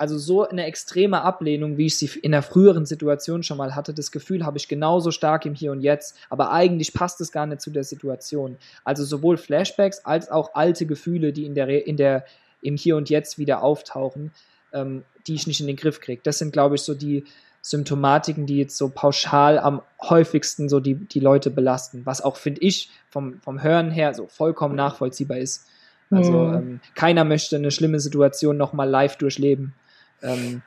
also 0.00 0.16
so 0.16 0.48
eine 0.48 0.64
extreme 0.64 1.20
Ablehnung, 1.20 1.76
wie 1.76 1.84
ich 1.84 1.98
sie 1.98 2.10
in 2.20 2.32
der 2.32 2.40
früheren 2.40 2.86
Situation 2.86 3.42
schon 3.42 3.58
mal 3.58 3.74
hatte, 3.74 3.92
das 3.92 4.10
Gefühl 4.10 4.46
habe 4.46 4.56
ich 4.56 4.66
genauso 4.66 5.10
stark 5.10 5.44
im 5.44 5.54
Hier 5.54 5.72
und 5.72 5.82
Jetzt, 5.82 6.16
aber 6.30 6.52
eigentlich 6.52 6.94
passt 6.94 7.20
es 7.20 7.32
gar 7.32 7.44
nicht 7.44 7.60
zu 7.60 7.70
der 7.70 7.84
Situation. 7.84 8.56
Also 8.82 9.04
sowohl 9.04 9.36
Flashbacks 9.36 10.04
als 10.06 10.30
auch 10.30 10.54
alte 10.54 10.86
Gefühle, 10.86 11.34
die 11.34 11.44
in 11.44 11.54
der, 11.54 11.86
in 11.86 11.98
der, 11.98 12.24
im 12.62 12.76
Hier 12.76 12.96
und 12.96 13.10
Jetzt 13.10 13.38
wieder 13.38 13.62
auftauchen, 13.62 14.32
ähm, 14.72 15.04
die 15.26 15.34
ich 15.34 15.46
nicht 15.46 15.60
in 15.60 15.66
den 15.66 15.76
Griff 15.76 16.00
kriege. 16.00 16.20
Das 16.22 16.38
sind, 16.38 16.52
glaube 16.52 16.76
ich, 16.76 16.82
so 16.82 16.94
die 16.94 17.24
Symptomatiken, 17.62 18.46
die 18.46 18.56
jetzt 18.56 18.76
so 18.76 18.88
pauschal 18.88 19.58
am 19.58 19.82
häufigsten 20.00 20.68
so 20.68 20.80
die, 20.80 20.94
die 20.94 21.20
Leute 21.20 21.50
belasten, 21.50 22.06
was 22.06 22.22
auch, 22.22 22.36
finde 22.36 22.62
ich, 22.62 22.90
vom, 23.10 23.40
vom 23.42 23.62
Hören 23.62 23.90
her 23.90 24.14
so 24.14 24.26
vollkommen 24.26 24.74
nachvollziehbar 24.74 25.38
ist. 25.38 25.66
Also 26.10 26.32
mhm. 26.32 26.54
ähm, 26.54 26.80
keiner 26.94 27.24
möchte 27.24 27.56
eine 27.56 27.70
schlimme 27.70 28.00
Situation 28.00 28.56
nochmal 28.56 28.88
live 28.88 29.16
durchleben. 29.16 29.74
Ähm, 30.22 30.62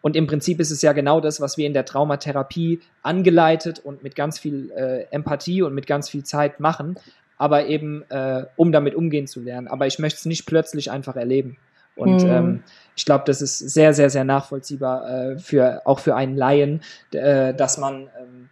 und 0.00 0.16
im 0.16 0.26
Prinzip 0.26 0.60
ist 0.60 0.70
es 0.70 0.80
ja 0.80 0.92
genau 0.92 1.20
das, 1.20 1.40
was 1.40 1.58
wir 1.58 1.66
in 1.66 1.74
der 1.74 1.84
Traumatherapie 1.84 2.80
angeleitet 3.02 3.80
und 3.80 4.02
mit 4.02 4.14
ganz 4.14 4.38
viel 4.38 4.70
äh, 4.70 5.06
Empathie 5.10 5.62
und 5.62 5.74
mit 5.74 5.86
ganz 5.86 6.08
viel 6.08 6.22
Zeit 6.24 6.60
machen, 6.60 6.98
aber 7.38 7.66
eben 7.66 8.02
äh, 8.10 8.44
um 8.56 8.72
damit 8.72 8.94
umgehen 8.94 9.26
zu 9.26 9.40
lernen. 9.40 9.68
Aber 9.68 9.86
ich 9.86 9.98
möchte 9.98 10.18
es 10.18 10.26
nicht 10.26 10.46
plötzlich 10.46 10.90
einfach 10.90 11.16
erleben. 11.16 11.56
Und 11.96 12.22
mhm. 12.22 12.30
ähm, 12.30 12.62
ich 12.96 13.04
glaube, 13.04 13.24
das 13.26 13.40
ist 13.42 13.58
sehr, 13.58 13.94
sehr, 13.94 14.10
sehr 14.10 14.24
nachvollziehbar 14.24 15.10
äh, 15.10 15.38
für 15.38 15.82
auch 15.84 15.98
für 15.98 16.14
einen 16.14 16.36
Laien, 16.36 16.82
äh, 17.12 17.54
dass 17.54 17.78
man, 17.78 18.08
ähm, 18.20 18.50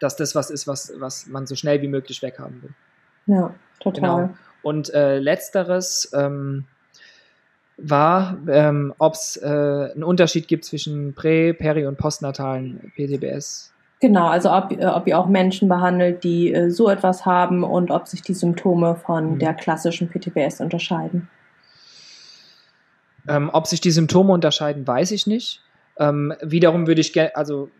dass 0.00 0.16
das 0.16 0.34
was 0.34 0.50
ist, 0.50 0.66
was, 0.66 0.92
was 0.96 1.26
man 1.26 1.46
so 1.46 1.54
schnell 1.54 1.82
wie 1.82 1.88
möglich 1.88 2.22
weghaben 2.22 2.62
will. 2.62 2.74
Ja, 3.26 3.54
total. 3.80 4.00
Genau. 4.00 4.34
Und 4.62 4.92
äh, 4.94 5.18
letzteres, 5.18 6.10
ähm, 6.14 6.64
war, 7.76 8.38
ähm, 8.48 8.94
ob 8.98 9.14
es 9.14 9.36
äh, 9.36 9.46
einen 9.46 10.04
Unterschied 10.04 10.48
gibt 10.48 10.64
zwischen 10.64 11.14
prä-, 11.14 11.52
peri- 11.52 11.86
und 11.86 11.98
postnatalen 11.98 12.92
PTBS. 12.96 13.73
Genau, 14.04 14.26
also 14.26 14.52
ob, 14.52 14.70
äh, 14.70 14.84
ob 14.84 15.06
ihr 15.06 15.18
auch 15.18 15.28
Menschen 15.28 15.66
behandelt, 15.66 16.24
die 16.24 16.52
äh, 16.52 16.68
so 16.68 16.90
etwas 16.90 17.24
haben 17.24 17.64
und 17.64 17.90
ob 17.90 18.06
sich 18.06 18.20
die 18.20 18.34
Symptome 18.34 18.96
von 18.96 19.32
mhm. 19.32 19.38
der 19.38 19.54
klassischen 19.54 20.10
PTBS 20.10 20.60
unterscheiden. 20.60 21.30
Ähm, 23.26 23.48
ob 23.50 23.66
sich 23.66 23.80
die 23.80 23.90
Symptome 23.90 24.34
unterscheiden, 24.34 24.86
weiß 24.86 25.10
ich 25.12 25.26
nicht. 25.26 25.62
Ähm, 25.98 26.34
wiederum 26.42 26.86
würde 26.86 27.00
ich 27.00 27.18
also 27.34 27.70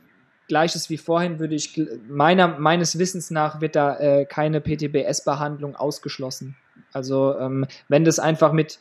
gleiches 0.49 0.89
wie 0.89 0.97
vorhin, 0.97 1.41
würde 1.41 1.57
ich 1.57 1.79
meiner, 2.09 2.49
meines 2.49 2.99
Wissens 2.99 3.31
nach 3.31 3.61
wird 3.61 3.77
da 3.77 3.99
äh, 3.99 4.25
keine 4.25 4.62
PTBS-Behandlung 4.62 5.77
ausgeschlossen. 5.77 6.57
Also 6.95 7.39
ähm, 7.39 7.66
wenn 7.89 8.07
das 8.07 8.18
einfach 8.18 8.55
mit 8.55 8.79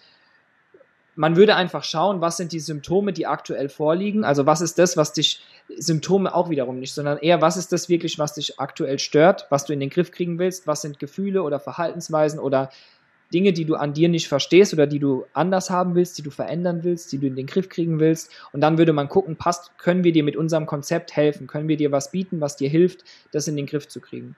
man 1.16 1.36
würde 1.36 1.56
einfach 1.56 1.84
schauen, 1.84 2.22
was 2.22 2.38
sind 2.38 2.52
die 2.52 2.60
Symptome, 2.60 3.14
die 3.14 3.28
aktuell 3.28 3.70
vorliegen. 3.70 4.24
Also 4.24 4.46
was 4.46 4.62
ist 4.62 4.80
das, 4.80 4.98
was 4.98 5.14
dich, 5.14 5.42
Symptome 5.78 6.34
auch 6.34 6.50
wiederum 6.50 6.80
nicht, 6.80 6.94
sondern 6.94 7.18
eher, 7.20 7.42
was 7.42 7.58
ist 7.58 7.72
das 7.72 7.88
wirklich, 7.88 8.20
was 8.20 8.34
dich 8.34 8.60
aktuell 8.60 9.00
stört, 9.00 9.48
was 9.50 9.66
du 9.66 9.74
in 9.74 9.80
den 9.80 9.90
Griff 9.90 10.12
kriegen 10.12 10.40
willst, 10.40 10.68
was 10.68 10.82
sind 10.82 11.00
Gefühle 11.00 11.44
oder 11.44 11.60
Verhaltensweisen 11.60 12.40
oder 12.40 12.70
Dinge, 13.34 13.54
die 13.54 13.66
du 13.66 13.76
an 13.76 13.94
dir 13.94 14.10
nicht 14.10 14.28
verstehst 14.28 14.74
oder 14.74 14.86
die 14.86 15.00
du 15.00 15.26
anders 15.34 15.70
haben 15.70 15.96
willst, 15.96 16.18
die 16.18 16.22
du 16.22 16.30
verändern 16.30 16.84
willst, 16.84 17.12
die 17.12 17.18
du 17.18 17.28
in 17.28 17.36
den 17.36 17.48
Griff 17.48 17.70
kriegen 17.70 18.00
willst. 18.00 18.32
Und 18.52 18.62
dann 18.62 18.78
würde 18.78 18.94
man 18.94 19.10
gucken, 19.10 19.38
passt, 19.38 19.78
können 19.78 20.04
wir 20.04 20.12
dir 20.12 20.24
mit 20.24 20.36
unserem 20.36 20.66
Konzept 20.66 21.16
helfen? 21.16 21.48
Können 21.48 21.68
wir 21.68 21.78
dir 21.78 21.92
was 21.92 22.12
bieten, 22.12 22.42
was 22.42 22.58
dir 22.58 22.70
hilft, 22.70 23.04
das 23.32 23.48
in 23.48 23.56
den 23.56 23.66
Griff 23.66 23.88
zu 23.88 24.02
kriegen? 24.02 24.36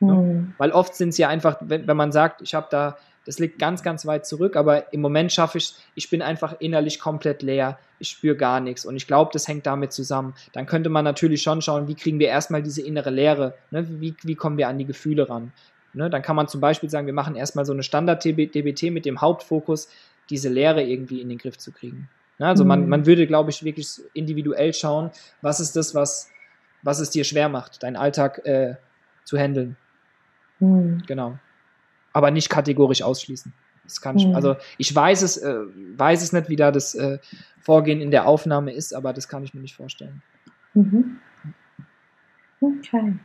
Mhm. 0.00 0.54
Weil 0.58 0.72
oft 0.72 0.94
sind 0.94 1.10
es 1.10 1.18
ja 1.18 1.28
einfach, 1.28 1.56
wenn, 1.60 1.86
wenn 1.86 1.96
man 1.96 2.12
sagt, 2.12 2.42
ich 2.42 2.54
habe 2.54 2.66
da 2.70 2.98
das 3.26 3.40
liegt 3.40 3.58
ganz, 3.58 3.82
ganz 3.82 4.06
weit 4.06 4.24
zurück, 4.24 4.56
aber 4.56 4.92
im 4.92 5.00
Moment 5.00 5.32
schaffe 5.32 5.58
ich 5.58 5.74
ich 5.94 6.08
bin 6.08 6.22
einfach 6.22 6.56
innerlich 6.60 7.00
komplett 7.00 7.42
leer, 7.42 7.78
ich 7.98 8.08
spüre 8.10 8.36
gar 8.36 8.60
nichts 8.60 8.86
und 8.86 8.96
ich 8.96 9.06
glaube, 9.06 9.30
das 9.32 9.48
hängt 9.48 9.66
damit 9.66 9.92
zusammen. 9.92 10.34
Dann 10.52 10.66
könnte 10.66 10.88
man 10.88 11.04
natürlich 11.04 11.42
schon 11.42 11.60
schauen, 11.60 11.88
wie 11.88 11.96
kriegen 11.96 12.18
wir 12.18 12.28
erstmal 12.28 12.62
diese 12.62 12.82
innere 12.82 13.10
Leere, 13.10 13.54
ne? 13.70 13.86
wie, 14.00 14.14
wie 14.22 14.34
kommen 14.36 14.56
wir 14.58 14.68
an 14.68 14.78
die 14.78 14.84
Gefühle 14.84 15.28
ran. 15.28 15.52
Ne? 15.92 16.08
Dann 16.08 16.22
kann 16.22 16.36
man 16.36 16.46
zum 16.46 16.60
Beispiel 16.60 16.88
sagen, 16.88 17.06
wir 17.06 17.14
machen 17.14 17.34
erstmal 17.34 17.66
so 17.66 17.72
eine 17.72 17.82
Standard-DBT 17.82 18.92
mit 18.92 19.04
dem 19.04 19.20
Hauptfokus, 19.20 19.88
diese 20.30 20.48
Leere 20.48 20.82
irgendwie 20.82 21.20
in 21.20 21.28
den 21.28 21.38
Griff 21.38 21.58
zu 21.58 21.72
kriegen. 21.72 22.08
Ne? 22.38 22.46
Also 22.46 22.64
mhm. 22.64 22.68
man, 22.68 22.88
man 22.88 23.06
würde, 23.06 23.26
glaube 23.26 23.50
ich, 23.50 23.64
wirklich 23.64 23.88
individuell 24.14 24.72
schauen, 24.72 25.10
was 25.42 25.58
ist 25.58 25.74
das, 25.74 25.94
was, 25.94 26.30
was 26.82 27.00
es 27.00 27.10
dir 27.10 27.24
schwer 27.24 27.48
macht, 27.48 27.82
deinen 27.82 27.96
Alltag 27.96 28.44
äh, 28.44 28.76
zu 29.24 29.36
handeln. 29.36 29.76
Mhm. 30.60 31.02
Genau 31.06 31.38
aber 32.16 32.30
nicht 32.30 32.48
kategorisch 32.48 33.02
ausschließen. 33.02 33.52
Das 33.84 34.00
kann 34.00 34.16
ich, 34.16 34.26
mhm. 34.26 34.34
also 34.34 34.56
ich 34.78 34.94
weiß 34.94 35.20
es, 35.20 35.36
äh, 35.36 35.58
weiß 35.96 36.22
es 36.22 36.32
nicht, 36.32 36.48
wie 36.48 36.56
da 36.56 36.72
das 36.72 36.94
äh, 36.94 37.18
Vorgehen 37.60 38.00
in 38.00 38.10
der 38.10 38.26
Aufnahme 38.26 38.72
ist, 38.72 38.94
aber 38.94 39.12
das 39.12 39.28
kann 39.28 39.44
ich 39.44 39.52
mir 39.52 39.60
nicht 39.60 39.76
vorstellen. 39.76 40.22
Mhm. 40.72 41.18
Okay. 42.62 43.16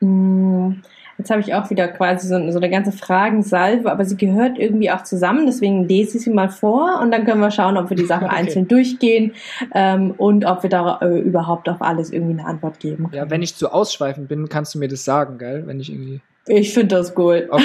Mm, 0.00 0.82
jetzt 1.18 1.30
habe 1.30 1.40
ich 1.40 1.52
auch 1.52 1.68
wieder 1.68 1.88
quasi 1.88 2.28
so, 2.28 2.50
so, 2.52 2.58
eine 2.58 2.70
ganze 2.70 2.92
Fragensalve, 2.92 3.90
aber 3.90 4.04
sie 4.04 4.16
gehört 4.16 4.56
irgendwie 4.56 4.92
auch 4.92 5.02
zusammen, 5.02 5.46
deswegen 5.46 5.88
lese 5.88 6.18
ich 6.18 6.24
sie 6.24 6.30
mal 6.30 6.48
vor 6.48 7.00
und 7.02 7.10
dann 7.10 7.24
können 7.24 7.40
wir 7.40 7.50
schauen, 7.50 7.76
ob 7.76 7.90
wir 7.90 7.96
die 7.96 8.06
Sachen 8.06 8.26
okay. 8.28 8.36
einzeln 8.36 8.68
durchgehen 8.68 9.32
ähm, 9.74 10.12
und 10.16 10.44
ob 10.44 10.62
wir 10.62 10.70
da 10.70 11.00
äh, 11.02 11.18
überhaupt 11.18 11.68
auf 11.68 11.82
alles 11.82 12.12
irgendwie 12.12 12.38
eine 12.38 12.46
Antwort 12.46 12.78
geben 12.78 13.10
können. 13.10 13.14
Ja, 13.14 13.28
wenn 13.28 13.42
ich 13.42 13.56
zu 13.56 13.72
ausschweifend 13.72 14.28
bin, 14.28 14.48
kannst 14.48 14.76
du 14.76 14.78
mir 14.78 14.88
das 14.88 15.04
sagen, 15.04 15.38
gell? 15.38 15.66
Wenn 15.66 15.80
ich 15.80 15.90
irgendwie. 15.90 16.20
Ich 16.48 16.74
finde 16.74 16.96
das 16.96 17.16
cool. 17.16 17.48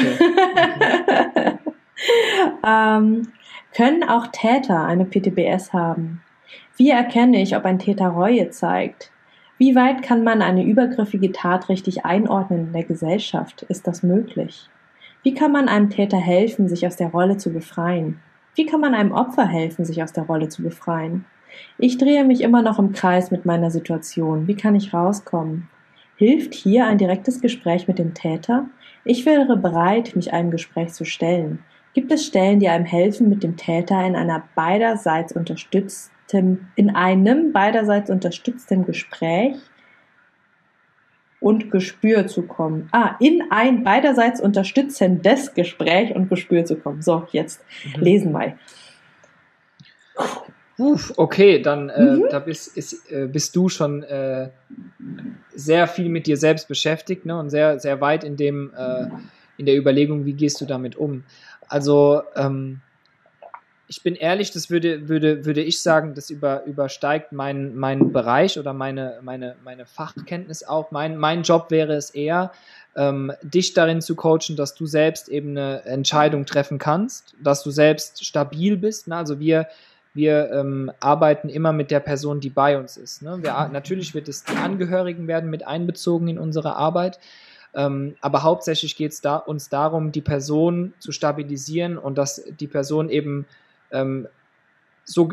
Okay. 1.15 1.57
ähm, 2.67 3.29
können 3.73 4.03
auch 4.03 4.27
Täter 4.27 4.83
eine 4.83 5.05
PTBS 5.05 5.71
haben? 5.71 6.21
Wie 6.75 6.89
erkenne 6.89 7.41
ich, 7.41 7.55
ob 7.55 7.63
ein 7.63 7.79
Täter 7.79 8.07
Reue 8.07 8.49
zeigt? 8.49 9.11
Wie 9.57 9.75
weit 9.75 10.01
kann 10.01 10.23
man 10.23 10.41
eine 10.41 10.65
übergriffige 10.65 11.31
Tat 11.31 11.69
richtig 11.69 12.03
einordnen 12.03 12.67
in 12.67 12.73
der 12.73 12.83
Gesellschaft? 12.83 13.61
Ist 13.69 13.87
das 13.87 14.03
möglich? 14.03 14.69
Wie 15.21 15.33
kann 15.33 15.53
man 15.53 15.69
einem 15.69 15.89
Täter 15.89 16.17
helfen, 16.17 16.67
sich 16.67 16.85
aus 16.85 16.97
der 16.97 17.07
Rolle 17.07 17.37
zu 17.37 17.53
befreien? 17.53 18.19
Wie 18.55 18.65
kann 18.65 18.81
man 18.81 18.93
einem 18.93 19.13
Opfer 19.13 19.47
helfen, 19.47 19.85
sich 19.85 20.03
aus 20.03 20.11
der 20.11 20.25
Rolle 20.25 20.49
zu 20.49 20.61
befreien? 20.61 21.25
Ich 21.77 21.97
drehe 21.97 22.23
mich 22.23 22.41
immer 22.41 22.61
noch 22.61 22.79
im 22.79 22.91
Kreis 22.91 23.31
mit 23.31 23.45
meiner 23.45 23.71
Situation. 23.71 24.47
Wie 24.47 24.55
kann 24.55 24.75
ich 24.75 24.93
rauskommen? 24.93 25.69
Hilft 26.15 26.53
hier 26.53 26.85
ein 26.87 26.97
direktes 26.97 27.41
Gespräch 27.41 27.87
mit 27.87 27.99
dem 27.99 28.13
Täter? 28.13 28.67
Ich 29.03 29.25
wäre 29.25 29.57
bereit, 29.57 30.15
mich 30.15 30.33
einem 30.33 30.51
Gespräch 30.51 30.93
zu 30.93 31.05
stellen. 31.05 31.59
Gibt 31.93 32.11
es 32.11 32.25
Stellen, 32.25 32.59
die 32.59 32.69
einem 32.69 32.85
helfen, 32.85 33.29
mit 33.29 33.43
dem 33.43 33.57
Täter 33.57 34.05
in 34.05 34.15
einer 34.15 34.43
beiderseits 34.55 35.33
unterstütztem, 35.33 36.67
in 36.75 36.95
einem 36.95 37.51
beiderseits 37.51 38.09
unterstützten 38.09 38.85
Gespräch 38.85 39.55
und 41.39 41.71
Gespür 41.71 42.25
zu 42.25 42.43
kommen. 42.43 42.87
Ah, 42.93 43.15
in 43.19 43.43
ein 43.49 43.83
beiderseits 43.83 44.39
unterstützendes 44.39 45.53
Gespräch 45.53 46.15
und 46.15 46.29
Gespür 46.29 46.63
zu 46.63 46.77
kommen. 46.77 47.01
So, 47.01 47.27
jetzt 47.31 47.63
mhm. 47.95 48.01
lesen 48.01 48.31
wir. 48.31 48.57
Uff, 50.83 51.13
okay, 51.15 51.61
dann 51.61 51.87
äh, 51.87 52.01
mhm. 52.01 52.25
da 52.29 52.39
bist, 52.39 52.75
ist, 52.75 53.09
äh, 53.09 53.27
bist 53.27 53.55
du 53.55 53.69
schon 53.69 54.03
äh, 54.03 54.49
sehr 55.55 55.87
viel 55.87 56.09
mit 56.09 56.27
dir 56.27 56.35
selbst 56.35 56.67
beschäftigt 56.67 57.25
ne, 57.25 57.39
und 57.39 57.49
sehr, 57.49 57.79
sehr 57.79 58.01
weit 58.01 58.25
in 58.25 58.35
dem, 58.35 58.73
äh, 58.75 59.05
in 59.57 59.65
der 59.65 59.77
Überlegung, 59.77 60.25
wie 60.25 60.33
gehst 60.33 60.59
du 60.59 60.65
damit 60.65 60.97
um. 60.97 61.23
Also 61.69 62.23
ähm, 62.35 62.81
ich 63.87 64.03
bin 64.03 64.15
ehrlich, 64.15 64.51
das 64.51 64.69
würde, 64.69 65.07
würde, 65.07 65.45
würde 65.45 65.61
ich 65.61 65.81
sagen, 65.81 66.15
das 66.15 66.29
über, 66.29 66.65
übersteigt 66.65 67.31
meinen 67.31 67.77
mein 67.77 68.11
Bereich 68.11 68.59
oder 68.59 68.73
meine, 68.73 69.19
meine, 69.21 69.55
meine 69.63 69.85
Fachkenntnis 69.85 70.63
auch. 70.63 70.91
Mein, 70.91 71.15
mein 71.15 71.43
Job 71.43 71.71
wäre 71.71 71.93
es 71.93 72.09
eher, 72.09 72.51
ähm, 72.97 73.31
dich 73.41 73.73
darin 73.73 74.01
zu 74.01 74.15
coachen, 74.15 74.57
dass 74.57 74.75
du 74.75 74.85
selbst 74.85 75.29
eben 75.29 75.51
eine 75.51 75.85
Entscheidung 75.85 76.45
treffen 76.45 76.77
kannst, 76.77 77.35
dass 77.41 77.63
du 77.63 77.71
selbst 77.71 78.25
stabil 78.25 78.75
bist. 78.75 79.07
Ne? 79.07 79.15
Also 79.15 79.39
wir, 79.39 79.67
wir 80.13 80.51
ähm, 80.51 80.91
arbeiten 80.99 81.49
immer 81.49 81.73
mit 81.73 81.91
der 81.91 81.99
Person, 81.99 82.39
die 82.39 82.49
bei 82.49 82.77
uns 82.77 82.97
ist. 82.97 83.21
Ne? 83.21 83.39
Wir, 83.41 83.69
natürlich 83.71 84.13
wird 84.13 84.27
es 84.27 84.43
die 84.43 84.55
Angehörigen 84.55 85.27
werden 85.27 85.49
mit 85.49 85.65
einbezogen 85.65 86.27
in 86.27 86.37
unsere 86.37 86.75
Arbeit, 86.75 87.19
ähm, 87.73 88.15
aber 88.21 88.43
hauptsächlich 88.43 88.95
geht 88.95 89.13
es 89.13 89.21
da, 89.21 89.37
uns 89.37 89.69
darum, 89.69 90.11
die 90.11 90.21
Person 90.21 90.93
zu 90.99 91.11
stabilisieren 91.11 91.97
und 91.97 92.17
dass 92.17 92.43
die 92.59 92.67
Person 92.67 93.09
eben 93.09 93.45
ähm, 93.91 94.27
so, 95.05 95.29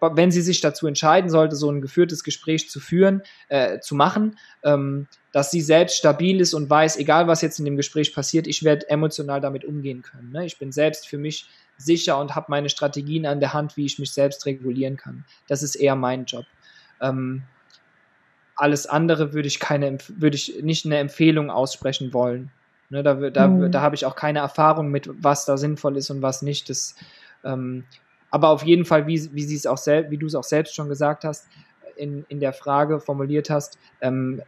wenn 0.00 0.30
sie 0.30 0.42
sich 0.42 0.60
dazu 0.60 0.86
entscheiden 0.86 1.30
sollte, 1.30 1.56
so 1.56 1.70
ein 1.70 1.80
geführtes 1.80 2.22
Gespräch 2.22 2.70
zu 2.70 2.78
führen, 2.80 3.22
äh, 3.48 3.80
zu 3.80 3.94
machen, 3.94 4.38
ähm, 4.62 5.08
dass 5.38 5.52
sie 5.52 5.60
selbst 5.60 5.96
stabil 5.96 6.40
ist 6.40 6.52
und 6.52 6.68
weiß, 6.68 6.96
egal 6.96 7.28
was 7.28 7.42
jetzt 7.42 7.60
in 7.60 7.64
dem 7.64 7.76
Gespräch 7.76 8.12
passiert, 8.12 8.48
ich 8.48 8.64
werde 8.64 8.90
emotional 8.90 9.40
damit 9.40 9.64
umgehen 9.64 10.02
können. 10.02 10.32
Ne? 10.32 10.44
Ich 10.44 10.58
bin 10.58 10.72
selbst 10.72 11.06
für 11.06 11.16
mich 11.16 11.46
sicher 11.76 12.18
und 12.18 12.34
habe 12.34 12.46
meine 12.48 12.68
Strategien 12.68 13.24
an 13.24 13.38
der 13.38 13.54
Hand, 13.54 13.76
wie 13.76 13.86
ich 13.86 14.00
mich 14.00 14.10
selbst 14.10 14.46
regulieren 14.46 14.96
kann. 14.96 15.24
Das 15.46 15.62
ist 15.62 15.76
eher 15.76 15.94
mein 15.94 16.24
Job. 16.24 16.44
Ähm, 17.00 17.44
alles 18.56 18.88
andere 18.88 19.32
würde 19.32 19.46
ich 19.46 19.60
keine, 19.60 19.98
würde 20.08 20.34
ich 20.34 20.60
nicht 20.60 20.84
eine 20.86 20.98
Empfehlung 20.98 21.52
aussprechen 21.52 22.12
wollen. 22.12 22.50
Ne, 22.90 23.04
da 23.04 23.14
da, 23.30 23.46
mhm. 23.46 23.70
da 23.70 23.80
habe 23.80 23.94
ich 23.94 24.06
auch 24.06 24.16
keine 24.16 24.40
Erfahrung 24.40 24.90
mit, 24.90 25.08
was 25.22 25.44
da 25.44 25.56
sinnvoll 25.56 25.98
ist 25.98 26.10
und 26.10 26.20
was 26.20 26.42
nicht. 26.42 26.68
Das, 26.68 26.96
ähm, 27.44 27.84
aber 28.32 28.48
auf 28.48 28.64
jeden 28.64 28.84
Fall, 28.84 29.06
wie, 29.06 29.30
wie, 29.32 29.68
auch 29.68 29.78
wie 29.86 30.18
du 30.18 30.26
es 30.26 30.34
auch 30.34 30.42
selbst 30.42 30.74
schon 30.74 30.88
gesagt 30.88 31.22
hast, 31.22 31.46
in, 31.94 32.26
in 32.28 32.40
der 32.40 32.52
Frage 32.52 32.98
formuliert 32.98 33.50
hast, 33.50 33.78
ähm, 34.00 34.42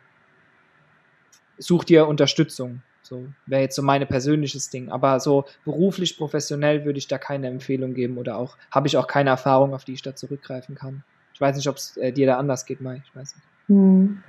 such 1.60 1.84
dir 1.84 2.06
Unterstützung. 2.06 2.82
So 3.02 3.26
wäre 3.46 3.62
jetzt 3.62 3.76
so 3.76 3.82
mein 3.82 4.06
persönliches 4.06 4.70
Ding. 4.70 4.90
Aber 4.90 5.20
so 5.20 5.44
beruflich, 5.64 6.16
professionell 6.16 6.84
würde 6.84 6.98
ich 6.98 7.08
da 7.08 7.18
keine 7.18 7.48
Empfehlung 7.48 7.94
geben 7.94 8.18
oder 8.18 8.36
auch 8.36 8.56
habe 8.70 8.88
ich 8.88 8.96
auch 8.96 9.06
keine 9.06 9.30
Erfahrung, 9.30 9.74
auf 9.74 9.84
die 9.84 9.94
ich 9.94 10.02
da 10.02 10.14
zurückgreifen 10.14 10.74
kann. 10.74 11.02
Ich 11.34 11.40
weiß 11.40 11.56
nicht, 11.56 11.68
ob 11.68 11.76
es 11.76 11.96
äh, 11.96 12.12
dir 12.12 12.26
da 12.26 12.38
anders 12.38 12.66
geht, 12.66 12.80
Mai. 12.80 13.02
Ich 13.04 13.16
weiß 13.16 13.34
nicht. 13.34 13.46
Hm. 13.68 14.22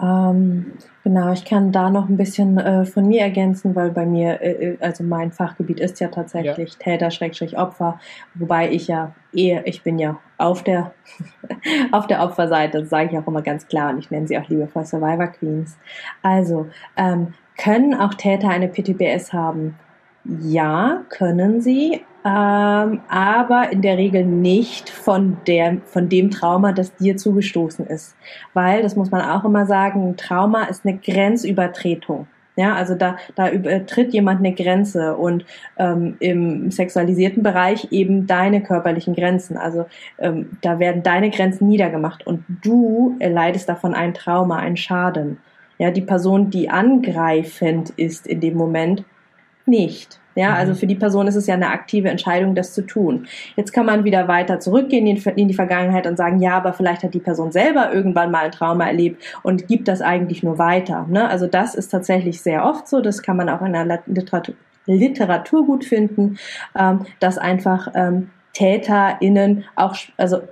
Ähm, 0.00 0.72
genau, 1.04 1.32
ich 1.32 1.44
kann 1.44 1.70
da 1.70 1.88
noch 1.88 2.08
ein 2.08 2.16
bisschen 2.16 2.58
äh, 2.58 2.84
von 2.84 3.06
mir 3.06 3.20
ergänzen, 3.20 3.74
weil 3.74 3.90
bei 3.90 4.04
mir, 4.04 4.40
äh, 4.42 4.50
äh 4.50 4.78
also 4.80 5.04
mein 5.04 5.30
Fachgebiet 5.30 5.78
ist 5.78 6.00
ja 6.00 6.08
tatsächlich 6.08 6.76
ja. 6.84 6.96
Täter-Opfer, 6.98 8.00
wobei 8.34 8.70
ich 8.70 8.88
ja 8.88 9.14
eher, 9.32 9.66
ich 9.66 9.82
bin 9.82 9.98
ja 9.98 10.18
auf 10.36 10.64
der, 10.64 10.92
auf 11.92 12.06
der 12.08 12.22
Opferseite, 12.22 12.80
das 12.80 12.90
sage 12.90 13.10
ich 13.12 13.18
auch 13.18 13.26
immer 13.26 13.42
ganz 13.42 13.68
klar 13.68 13.92
und 13.92 13.98
ich 13.98 14.10
nenne 14.10 14.26
sie 14.26 14.36
auch 14.36 14.48
liebevoll 14.48 14.84
Survivor 14.84 15.28
Queens. 15.28 15.78
Also, 16.22 16.66
ähm, 16.96 17.34
können 17.56 17.94
auch 17.94 18.14
Täter 18.14 18.48
eine 18.48 18.68
PTBS 18.68 19.32
haben? 19.32 19.76
Ja, 20.24 21.02
können 21.10 21.60
sie, 21.60 22.00
ähm, 22.24 23.00
aber 23.08 23.70
in 23.70 23.82
der 23.82 23.98
Regel 23.98 24.24
nicht 24.24 24.88
von, 24.88 25.36
der, 25.46 25.78
von 25.84 26.08
dem 26.08 26.30
Trauma, 26.30 26.72
das 26.72 26.96
dir 26.96 27.18
zugestoßen 27.18 27.86
ist. 27.86 28.16
Weil, 28.54 28.82
das 28.82 28.96
muss 28.96 29.10
man 29.10 29.20
auch 29.20 29.44
immer 29.44 29.66
sagen, 29.66 30.08
ein 30.08 30.16
Trauma 30.16 30.64
ist 30.64 30.86
eine 30.86 30.96
Grenzübertretung. 30.96 32.26
Ja, 32.56 32.74
also 32.76 32.94
da, 32.94 33.16
da 33.34 33.50
übertritt 33.50 34.14
jemand 34.14 34.38
eine 34.38 34.54
Grenze 34.54 35.16
und 35.16 35.44
ähm, 35.76 36.16
im 36.20 36.70
sexualisierten 36.70 37.42
Bereich 37.42 37.88
eben 37.90 38.28
deine 38.28 38.62
körperlichen 38.62 39.14
Grenzen. 39.14 39.56
Also 39.56 39.86
ähm, 40.18 40.50
da 40.62 40.78
werden 40.78 41.02
deine 41.02 41.30
Grenzen 41.30 41.68
niedergemacht 41.68 42.26
und 42.26 42.44
du 42.62 43.16
erleidest 43.18 43.68
davon 43.68 43.92
ein 43.92 44.14
Trauma, 44.14 44.56
einen 44.56 44.76
Schaden. 44.76 45.38
Ja, 45.78 45.90
die 45.90 46.00
Person, 46.00 46.50
die 46.50 46.70
angreifend 46.70 47.90
ist 47.96 48.28
in 48.28 48.40
dem 48.40 48.56
Moment, 48.56 49.04
nicht. 49.66 50.20
Ja, 50.36 50.54
also 50.54 50.72
mhm. 50.72 50.76
für 50.76 50.86
die 50.86 50.94
Person 50.96 51.28
ist 51.28 51.36
es 51.36 51.46
ja 51.46 51.54
eine 51.54 51.68
aktive 51.68 52.08
Entscheidung, 52.08 52.54
das 52.54 52.74
zu 52.74 52.82
tun. 52.82 53.26
Jetzt 53.56 53.72
kann 53.72 53.86
man 53.86 54.04
wieder 54.04 54.26
weiter 54.26 54.58
zurückgehen 54.58 55.06
in, 55.06 55.16
in 55.16 55.48
die 55.48 55.54
Vergangenheit 55.54 56.06
und 56.06 56.16
sagen, 56.16 56.40
ja, 56.40 56.56
aber 56.56 56.72
vielleicht 56.72 57.04
hat 57.04 57.14
die 57.14 57.20
Person 57.20 57.52
selber 57.52 57.92
irgendwann 57.92 58.30
mal 58.30 58.46
ein 58.46 58.50
Trauma 58.50 58.86
erlebt 58.86 59.22
und 59.42 59.68
gibt 59.68 59.86
das 59.86 60.00
eigentlich 60.00 60.42
nur 60.42 60.58
weiter. 60.58 61.06
Ne? 61.08 61.28
Also 61.28 61.46
das 61.46 61.74
ist 61.74 61.88
tatsächlich 61.88 62.40
sehr 62.40 62.64
oft 62.64 62.88
so. 62.88 63.00
Das 63.00 63.22
kann 63.22 63.36
man 63.36 63.48
auch 63.48 63.62
in 63.62 63.72
der 63.72 64.02
Literatur, 64.06 64.56
Literatur 64.86 65.64
gut 65.64 65.84
finden, 65.84 66.38
ähm, 66.76 67.06
dass 67.20 67.38
einfach 67.38 67.88
ähm, 67.94 68.30
TäterInnen 68.54 69.64
auch, 69.76 69.96
also 70.16 70.42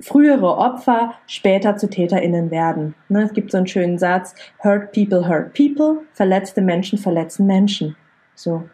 frühere 0.00 0.56
Opfer 0.56 1.14
später 1.26 1.76
zu 1.76 1.90
TäterInnen 1.90 2.50
werden. 2.50 2.94
Ne, 3.08 3.24
es 3.24 3.32
gibt 3.32 3.50
so 3.50 3.58
einen 3.58 3.66
schönen 3.66 3.98
Satz, 3.98 4.34
hurt 4.62 4.92
people 4.92 5.28
hurt 5.28 5.54
people, 5.54 6.02
verletzte 6.12 6.62
Menschen 6.62 6.98
verletzen 6.98 7.46
Menschen. 7.46 7.96
So. 8.38 8.68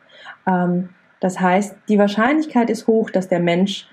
Ähm, 0.46 0.90
das 1.20 1.40
heißt, 1.40 1.76
die 1.88 1.98
Wahrscheinlichkeit 1.98 2.70
ist 2.70 2.86
hoch, 2.86 3.10
dass 3.10 3.28
der 3.28 3.40
Mensch 3.40 3.88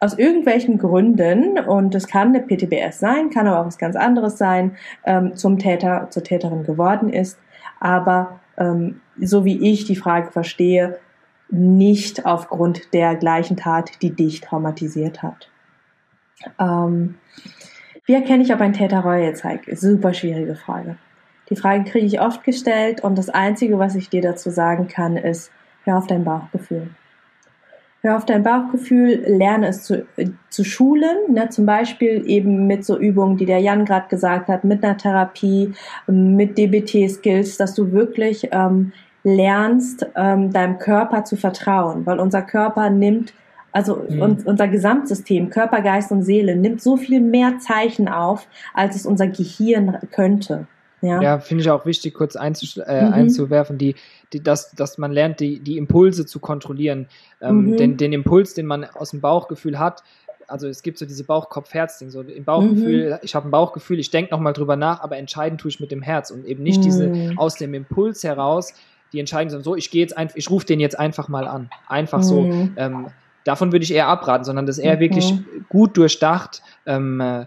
aus 0.00 0.16
irgendwelchen 0.16 0.78
Gründen, 0.78 1.58
und 1.58 1.94
es 1.94 2.06
kann 2.06 2.28
eine 2.28 2.40
PTBS 2.40 3.00
sein, 3.00 3.30
kann 3.30 3.48
aber 3.48 3.60
auch 3.60 3.66
was 3.66 3.78
ganz 3.78 3.96
anderes 3.96 4.38
sein, 4.38 4.76
ähm, 5.04 5.34
zum 5.34 5.58
Täter, 5.58 6.06
zur 6.10 6.22
Täterin 6.22 6.62
geworden 6.62 7.12
ist, 7.12 7.38
aber 7.80 8.38
ähm, 8.56 9.00
so 9.20 9.44
wie 9.44 9.70
ich 9.72 9.86
die 9.86 9.96
Frage 9.96 10.30
verstehe, 10.30 10.98
nicht 11.50 12.26
aufgrund 12.26 12.92
der 12.94 13.16
gleichen 13.16 13.56
Tat, 13.56 14.02
die 14.02 14.14
dich 14.14 14.40
traumatisiert 14.40 15.22
hat. 15.22 15.50
Ähm, 16.60 17.16
wie 18.04 18.14
erkenne 18.14 18.42
ich, 18.42 18.52
ob 18.52 18.60
ein 18.60 18.72
Täter 18.72 19.00
Reue 19.00 19.32
zeigt? 19.34 19.66
Super 19.76 20.14
schwierige 20.14 20.54
Frage. 20.54 20.96
Die 21.50 21.56
Frage 21.56 21.84
kriege 21.84 22.06
ich 22.06 22.20
oft 22.20 22.44
gestellt 22.44 23.02
und 23.02 23.16
das 23.16 23.30
Einzige, 23.30 23.78
was 23.78 23.94
ich 23.94 24.10
dir 24.10 24.22
dazu 24.22 24.50
sagen 24.50 24.88
kann, 24.88 25.16
ist, 25.16 25.50
hör 25.84 25.98
auf 25.98 26.06
dein 26.06 26.24
Bauchgefühl. 26.24 26.90
Hör 28.00 28.16
auf 28.16 28.26
dein 28.26 28.44
Bauchgefühl, 28.44 29.24
lerne 29.26 29.68
es 29.68 29.82
zu, 29.82 30.06
äh, 30.16 30.28
zu 30.50 30.62
schulen, 30.62 31.16
ne, 31.32 31.48
zum 31.48 31.66
Beispiel 31.66 32.22
eben 32.26 32.68
mit 32.68 32.84
so 32.84 32.96
Übungen, 32.96 33.36
die 33.36 33.46
der 33.46 33.58
Jan 33.58 33.84
gerade 33.84 34.08
gesagt 34.08 34.48
hat, 34.48 34.62
mit 34.62 34.84
einer 34.84 34.96
Therapie, 34.96 35.72
mit 36.06 36.56
DBT-Skills, 36.56 37.56
dass 37.56 37.74
du 37.74 37.90
wirklich 37.90 38.48
ähm, 38.52 38.92
lernst, 39.24 40.06
ähm, 40.14 40.52
deinem 40.52 40.78
Körper 40.78 41.24
zu 41.24 41.36
vertrauen, 41.36 42.06
weil 42.06 42.20
unser 42.20 42.42
Körper 42.42 42.88
nimmt 42.88 43.34
also 43.70 44.02
mhm. 44.08 44.38
unser 44.44 44.66
Gesamtsystem, 44.66 45.50
Körper, 45.50 45.82
Geist 45.82 46.10
und 46.10 46.22
Seele, 46.22 46.56
nimmt 46.56 46.80
so 46.80 46.96
viel 46.96 47.20
mehr 47.20 47.58
Zeichen 47.58 48.08
auf, 48.08 48.48
als 48.72 48.96
es 48.96 49.06
unser 49.06 49.26
Gehirn 49.26 49.98
könnte. 50.10 50.66
Ja, 51.00 51.22
ja 51.22 51.38
finde 51.38 51.62
ich 51.62 51.70
auch 51.70 51.86
wichtig, 51.86 52.14
kurz 52.14 52.34
äh, 52.34 52.40
mhm. 52.40 53.12
einzuwerfen, 53.12 53.78
die, 53.78 53.94
die, 54.32 54.42
dass, 54.42 54.72
dass 54.72 54.98
man 54.98 55.12
lernt, 55.12 55.40
die, 55.40 55.60
die 55.60 55.76
Impulse 55.76 56.26
zu 56.26 56.40
kontrollieren. 56.40 57.06
Ähm, 57.40 57.66
mhm. 57.66 57.76
den, 57.76 57.96
den 57.96 58.12
Impuls, 58.12 58.54
den 58.54 58.66
man 58.66 58.84
aus 58.84 59.10
dem 59.10 59.20
Bauchgefühl 59.20 59.78
hat, 59.78 60.02
also 60.48 60.66
es 60.66 60.82
gibt 60.82 60.98
so 60.98 61.06
diese 61.06 61.24
Bauch-Kopf-Herz-Ding, 61.24 62.10
so 62.10 62.22
im 62.22 62.44
Bauchgefühl, 62.44 63.10
mhm. 63.10 63.18
ich 63.22 63.34
habe 63.34 63.48
ein 63.48 63.50
Bauchgefühl, 63.50 63.98
ich 63.98 64.10
denke 64.10 64.32
nochmal 64.32 64.54
drüber 64.54 64.76
nach, 64.76 65.00
aber 65.02 65.18
entscheiden 65.18 65.58
tue 65.58 65.68
ich 65.68 65.78
mit 65.78 65.90
dem 65.90 66.02
Herz 66.02 66.30
und 66.30 66.46
eben 66.46 66.62
nicht 66.62 66.84
diese 66.84 67.08
mhm. 67.08 67.38
aus 67.38 67.56
dem 67.56 67.74
Impuls 67.74 68.24
heraus, 68.24 68.72
die 69.12 69.20
entscheiden, 69.20 69.50
sondern 69.50 69.64
so, 69.64 69.76
ich 69.76 69.90
gehe 69.90 70.00
jetzt 70.00 70.16
einfach, 70.16 70.36
ich 70.36 70.50
rufe 70.50 70.66
den 70.66 70.80
jetzt 70.80 70.98
einfach 70.98 71.28
mal 71.28 71.46
an. 71.46 71.70
Einfach 71.86 72.22
so. 72.22 72.42
Mhm. 72.42 72.72
Ähm, 72.76 73.06
davon 73.44 73.72
würde 73.72 73.84
ich 73.84 73.92
eher 73.92 74.06
abraten, 74.08 74.44
sondern 74.44 74.66
das 74.66 74.78
eher 74.78 74.96
mhm. 74.96 75.00
wirklich 75.00 75.34
gut 75.68 75.96
durchdacht. 75.96 76.62
Ähm, 76.86 77.20
äh, 77.20 77.46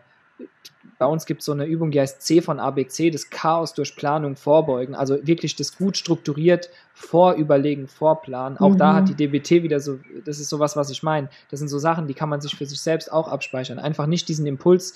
bei 1.02 1.08
uns 1.08 1.26
gibt 1.26 1.39
es 1.39 1.47
so 1.47 1.52
eine 1.52 1.66
Übung, 1.66 1.89
die 1.89 1.99
heißt 1.99 2.22
C 2.22 2.41
von 2.41 2.60
ABC, 2.60 3.10
das 3.10 3.32
Chaos 3.32 3.74
durch 3.74 3.95
Planung 3.95 4.36
vorbeugen. 4.36 4.93
Also 4.93 5.18
wirklich 5.26 5.56
das 5.56 5.76
gut 5.76 5.97
strukturiert 5.97 6.70
vorüberlegen, 6.93 7.88
vorplanen. 7.88 8.60
Auch 8.60 8.74
mhm. 8.74 8.78
da 8.78 8.93
hat 8.93 9.10
die 9.10 9.16
DBT 9.16 9.64
wieder 9.64 9.80
so, 9.80 9.97
das 10.26 10.39
ist 10.39 10.49
sowas, 10.49 10.76
was 10.76 10.91
ich 10.91 11.02
meine. 11.02 11.28
Das 11.49 11.58
sind 11.58 11.70
so 11.70 11.80
Sachen, 11.80 12.06
die 12.06 12.14
kann 12.14 12.30
man 12.30 12.39
sich 12.39 12.56
für 12.56 12.68
sich 12.68 12.80
selbst 12.80 13.12
auch 13.12 13.28
abspeichern. 13.30 13.80
Einfach 13.80 14.06
nicht 14.06 14.30
diesen 14.30 14.45
Impuls, 14.45 14.93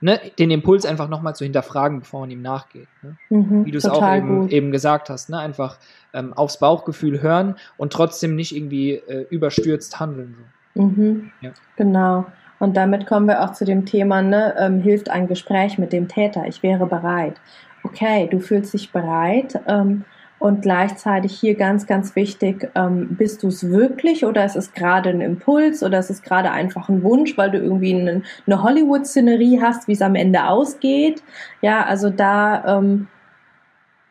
ne, 0.00 0.20
den 0.38 0.52
Impuls 0.52 0.86
einfach 0.86 1.08
nochmal 1.08 1.34
zu 1.34 1.42
hinterfragen, 1.42 1.98
bevor 1.98 2.20
man 2.20 2.30
ihm 2.30 2.42
nachgeht. 2.42 2.86
Ne? 3.02 3.16
Mhm, 3.30 3.66
Wie 3.66 3.72
du 3.72 3.78
es 3.78 3.86
auch 3.86 4.14
eben, 4.14 4.48
eben, 4.50 4.70
gesagt 4.70 5.10
hast, 5.10 5.30
ne? 5.30 5.40
einfach 5.40 5.78
ähm, 6.12 6.32
aufs 6.32 6.60
Bauchgefühl 6.60 7.22
hören 7.22 7.56
und 7.76 7.92
trotzdem 7.92 8.36
nicht 8.36 8.54
irgendwie 8.54 8.92
äh, 8.92 9.26
überstürzt 9.30 9.98
handeln. 9.98 10.36
So. 10.76 10.82
Mhm, 10.82 11.32
ja. 11.40 11.50
Genau. 11.74 12.26
Und 12.60 12.76
damit 12.76 13.06
kommen 13.06 13.26
wir 13.26 13.42
auch 13.42 13.52
zu 13.52 13.64
dem 13.64 13.84
Thema, 13.86 14.22
ne, 14.22 14.54
ähm, 14.58 14.80
hilft 14.80 15.10
ein 15.10 15.26
Gespräch 15.26 15.78
mit 15.78 15.92
dem 15.92 16.06
Täter. 16.06 16.44
Ich 16.46 16.62
wäre 16.62 16.86
bereit. 16.86 17.40
okay, 17.82 18.28
du 18.30 18.38
fühlst 18.38 18.74
dich 18.74 18.92
bereit. 18.92 19.58
Ähm, 19.66 20.04
und 20.38 20.62
gleichzeitig 20.62 21.38
hier 21.38 21.54
ganz, 21.54 21.86
ganz 21.86 22.16
wichtig, 22.16 22.70
ähm, 22.74 23.08
bist 23.10 23.42
du 23.42 23.48
es 23.48 23.68
wirklich 23.68 24.24
oder 24.24 24.44
ist 24.46 24.56
es 24.56 24.72
gerade 24.72 25.10
ein 25.10 25.20
Impuls 25.20 25.82
oder 25.82 25.98
ist 25.98 26.08
es 26.08 26.22
gerade 26.22 26.50
einfach 26.50 26.88
ein 26.88 27.02
Wunsch, 27.02 27.36
weil 27.36 27.50
du 27.50 27.58
irgendwie 27.58 27.94
eine, 27.94 28.22
eine 28.46 28.62
Hollywood-Szenerie 28.62 29.60
hast, 29.60 29.86
wie 29.86 29.92
es 29.92 30.00
am 30.00 30.14
Ende 30.14 30.46
ausgeht. 30.46 31.22
Ja, 31.60 31.84
also 31.84 32.08
da 32.08 32.78
ähm, 32.78 33.08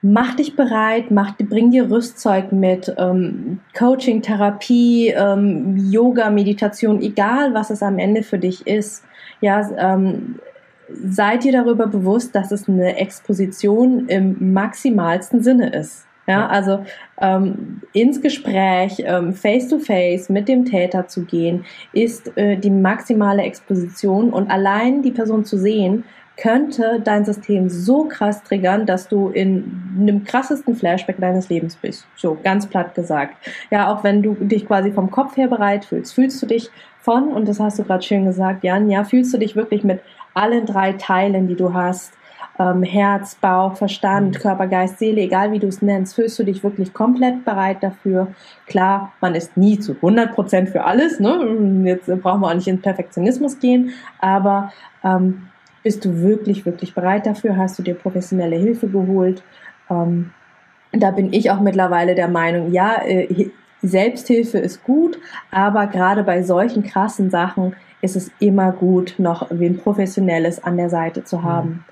mach 0.02 0.36
dich 0.36 0.56
bereit, 0.56 1.12
mach, 1.12 1.36
bring 1.38 1.72
dir 1.72 1.90
Rüstzeug 1.90 2.52
mit, 2.52 2.94
ähm, 2.98 3.60
Coaching, 3.78 4.22
Therapie, 4.22 5.10
ähm, 5.10 5.78
Yoga, 5.92 6.30
Meditation, 6.30 7.02
egal 7.02 7.54
was 7.54 7.70
es 7.70 7.84
am 7.84 8.00
Ende 8.00 8.24
für 8.24 8.40
dich 8.40 8.66
ist. 8.66 9.04
Ja, 9.42 9.70
ähm, 9.78 10.40
seid 11.04 11.46
ihr 11.46 11.52
darüber 11.52 11.88
bewusst, 11.88 12.34
dass 12.36 12.52
es 12.52 12.68
eine 12.68 12.98
Exposition 12.98 14.08
im 14.08 14.54
maximalsten 14.54 15.44
Sinne 15.44 15.70
ist. 15.72 16.06
Ja, 16.28 16.46
also 16.46 16.86
ähm, 17.20 17.82
ins 17.92 18.22
Gespräch, 18.22 18.98
ähm, 19.00 19.34
face 19.34 19.68
to 19.68 19.80
face 19.80 20.30
mit 20.30 20.48
dem 20.48 20.64
Täter 20.64 21.08
zu 21.08 21.26
gehen, 21.26 21.66
ist 21.92 22.38
äh, 22.38 22.56
die 22.56 22.70
maximale 22.70 23.42
Exposition 23.42 24.30
und 24.30 24.52
allein 24.52 25.02
die 25.02 25.10
Person 25.10 25.44
zu 25.44 25.58
sehen, 25.58 26.04
könnte 26.42 27.02
dein 27.04 27.26
System 27.26 27.70
so 27.70 28.06
krass 28.06 28.44
triggern, 28.44 28.86
dass 28.86 29.08
du 29.08 29.30
in 29.30 29.98
einem 30.00 30.24
krassesten 30.24 30.76
Flashback 30.76 31.18
deines 31.20 31.50
Lebens 31.50 31.76
bist. 31.76 32.06
So 32.16 32.38
ganz 32.44 32.68
platt 32.68 32.96
gesagt. 32.96 33.36
Ja, 33.72 33.94
auch 33.94 34.04
wenn 34.04 34.22
du 34.22 34.36
dich 34.36 34.66
quasi 34.66 34.92
vom 34.92 35.12
Kopf 35.12 35.36
her 35.36 35.48
bereit 35.48 35.86
fühlst, 35.86 36.14
fühlst 36.14 36.42
du 36.42 36.46
dich 36.46 36.70
von, 37.02 37.30
und 37.30 37.48
das 37.48 37.60
hast 37.60 37.80
du 37.80 37.84
gerade 37.84 38.04
schön 38.04 38.26
gesagt, 38.26 38.64
Jan, 38.64 38.90
ja, 38.90 39.04
fühlst 39.04 39.34
du 39.34 39.38
dich 39.38 39.56
wirklich 39.56 39.84
mit 39.84 40.00
allen 40.34 40.66
drei 40.66 40.94
Teilen, 40.94 41.48
die 41.48 41.56
du 41.56 41.74
hast, 41.74 42.14
ähm, 42.58 42.84
Herz, 42.84 43.36
Bauch, 43.36 43.76
Verstand, 43.76 44.36
mhm. 44.36 44.40
Körper, 44.40 44.68
Geist, 44.68 45.00
Seele, 45.00 45.22
egal 45.22 45.52
wie 45.52 45.60
du 45.60 45.68
es 45.68 45.82
nennst, 45.82 46.16
fühlst 46.16 46.38
du 46.40 46.44
dich 46.44 46.64
wirklich 46.64 46.94
komplett 46.94 47.46
bereit 47.46 47.78
dafür. 47.82 48.28
Klar, 48.68 49.14
man 49.22 49.36
ist 49.36 49.58
nie 49.58 49.80
zu 49.80 49.94
100 49.94 50.34
Prozent 50.34 50.70
für 50.70 50.84
alles, 50.84 51.20
ne? 51.20 51.84
Jetzt 51.86 52.08
brauchen 52.22 52.42
wir 52.42 52.48
auch 52.48 52.54
nicht 52.54 52.68
in 52.68 52.82
Perfektionismus 52.82 53.60
gehen, 53.60 53.92
aber 54.20 54.72
ähm, 55.04 55.50
bist 55.84 56.06
du 56.06 56.22
wirklich, 56.22 56.66
wirklich 56.66 56.94
bereit 56.94 57.26
dafür? 57.26 57.58
Hast 57.58 57.80
du 57.80 57.84
dir 57.84 57.96
professionelle 57.96 58.58
Hilfe 58.58 58.88
geholt? 58.88 59.44
Ähm, 59.90 60.32
da 60.92 61.12
bin 61.12 61.34
ich 61.34 61.52
auch 61.52 61.60
mittlerweile 61.60 62.16
der 62.16 62.28
Meinung, 62.28 62.72
ja, 62.72 63.02
äh, 63.06 63.50
Selbsthilfe 63.82 64.58
ist 64.58 64.84
gut, 64.84 65.20
aber 65.52 65.88
gerade 65.88 66.24
bei 66.24 66.44
solchen 66.44 66.84
krassen 66.84 67.30
Sachen 67.30 67.76
ist 68.02 68.16
es 68.16 68.32
immer 68.40 68.72
gut, 68.72 69.16
noch 69.18 69.48
wen 69.52 69.78
Professionelles 69.78 70.64
an 70.64 70.78
der 70.78 70.90
Seite 70.90 71.24
zu 71.24 71.44
haben. 71.44 71.70
Mhm. 71.70 71.84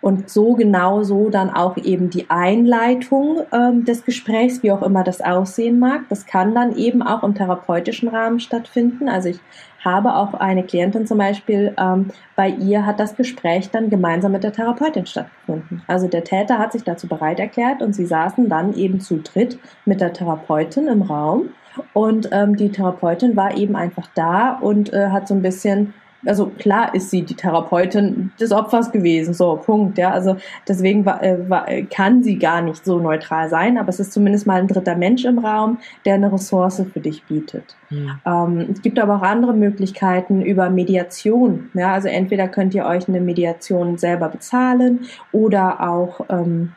Und 0.00 0.28
so 0.28 0.52
genau 0.52 1.02
so 1.02 1.30
dann 1.30 1.48
auch 1.48 1.78
eben 1.78 2.10
die 2.10 2.28
Einleitung 2.28 3.38
ähm, 3.52 3.86
des 3.86 4.04
Gesprächs, 4.04 4.62
wie 4.62 4.70
auch 4.70 4.82
immer 4.82 5.02
das 5.02 5.22
aussehen 5.22 5.78
mag. 5.78 6.02
Das 6.10 6.26
kann 6.26 6.54
dann 6.54 6.76
eben 6.76 7.02
auch 7.02 7.22
im 7.22 7.34
therapeutischen 7.34 8.10
Rahmen 8.10 8.38
stattfinden. 8.38 9.08
Also 9.08 9.30
ich 9.30 9.40
habe 9.84 10.14
auch 10.16 10.34
eine 10.34 10.62
Klientin 10.62 11.06
zum 11.06 11.18
Beispiel, 11.18 11.74
ähm, 11.78 12.08
bei 12.36 12.48
ihr 12.48 12.86
hat 12.86 13.00
das 13.00 13.16
Gespräch 13.16 13.70
dann 13.70 13.90
gemeinsam 13.90 14.32
mit 14.32 14.44
der 14.44 14.52
Therapeutin 14.52 15.06
stattgefunden. 15.06 15.82
Also 15.86 16.08
der 16.08 16.24
Täter 16.24 16.58
hat 16.58 16.72
sich 16.72 16.84
dazu 16.84 17.06
bereit 17.06 17.38
erklärt 17.38 17.82
und 17.82 17.94
sie 17.94 18.06
saßen 18.06 18.48
dann 18.48 18.74
eben 18.74 19.00
zu 19.00 19.18
dritt 19.18 19.58
mit 19.84 20.00
der 20.00 20.12
Therapeutin 20.12 20.88
im 20.88 21.02
Raum. 21.02 21.50
Und 21.92 22.28
ähm, 22.32 22.56
die 22.56 22.70
Therapeutin 22.70 23.36
war 23.36 23.56
eben 23.56 23.74
einfach 23.74 24.08
da 24.14 24.52
und 24.52 24.92
äh, 24.92 25.08
hat 25.08 25.26
so 25.26 25.34
ein 25.34 25.42
bisschen 25.42 25.92
also 26.26 26.46
klar 26.46 26.94
ist 26.94 27.10
sie 27.10 27.22
die 27.22 27.34
Therapeutin 27.34 28.32
des 28.40 28.52
Opfers 28.52 28.92
gewesen, 28.92 29.34
so 29.34 29.56
Punkt, 29.56 29.98
ja. 29.98 30.10
Also 30.10 30.36
deswegen 30.66 31.04
war, 31.04 31.22
äh, 31.22 31.48
war, 31.48 31.66
kann 31.90 32.22
sie 32.22 32.38
gar 32.38 32.60
nicht 32.60 32.84
so 32.84 32.98
neutral 32.98 33.48
sein, 33.48 33.78
aber 33.78 33.88
es 33.88 34.00
ist 34.00 34.12
zumindest 34.12 34.46
mal 34.46 34.60
ein 34.60 34.68
dritter 34.68 34.96
Mensch 34.96 35.24
im 35.24 35.38
Raum, 35.38 35.78
der 36.04 36.14
eine 36.14 36.32
Ressource 36.32 36.82
für 36.92 37.00
dich 37.00 37.24
bietet. 37.24 37.76
Ja. 37.90 38.44
Ähm, 38.44 38.68
es 38.72 38.82
gibt 38.82 38.98
aber 38.98 39.16
auch 39.16 39.22
andere 39.22 39.54
Möglichkeiten 39.54 40.42
über 40.42 40.70
Mediation, 40.70 41.70
ja. 41.74 41.92
Also 41.92 42.08
entweder 42.08 42.48
könnt 42.48 42.74
ihr 42.74 42.86
euch 42.86 43.08
eine 43.08 43.20
Mediation 43.20 43.98
selber 43.98 44.28
bezahlen 44.28 45.00
oder 45.32 45.88
auch 45.88 46.20
ähm, 46.28 46.72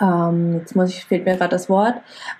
ähm, 0.00 0.56
jetzt 0.58 0.76
muss 0.76 0.90
ich 0.90 1.04
fehlt 1.04 1.24
mir 1.24 1.36
gerade 1.36 1.50
das 1.50 1.68
Wort 1.68 1.94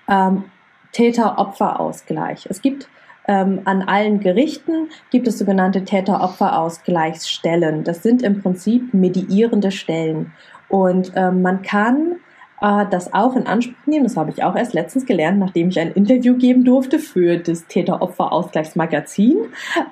ähm, 0.07 0.45
Täter-Opfer-Ausgleich. 0.91 2.47
Es 2.49 2.61
gibt 2.61 2.89
ähm, 3.27 3.61
an 3.65 3.83
allen 3.83 4.19
Gerichten 4.19 4.89
gibt 5.11 5.27
es 5.27 5.37
sogenannte 5.37 5.83
Täter-Opfer-Ausgleichsstellen. 5.83 7.83
Das 7.83 8.03
sind 8.03 8.21
im 8.21 8.41
Prinzip 8.41 8.93
mediierende 8.93 9.71
Stellen. 9.71 10.33
Und 10.69 11.11
ähm, 11.15 11.41
man 11.41 11.61
kann 11.61 12.17
äh, 12.61 12.85
das 12.89 13.13
auch 13.13 13.35
in 13.35 13.47
Anspruch 13.47 13.85
nehmen. 13.85 14.05
Das 14.05 14.17
habe 14.17 14.31
ich 14.31 14.43
auch 14.43 14.55
erst 14.55 14.73
letztens 14.73 15.05
gelernt, 15.05 15.39
nachdem 15.39 15.69
ich 15.69 15.79
ein 15.79 15.91
Interview 15.91 16.37
geben 16.37 16.63
durfte 16.63 16.99
für 16.99 17.37
das 17.37 17.67
Täter-Opfer-Ausgleichsmagazin. 17.67 19.37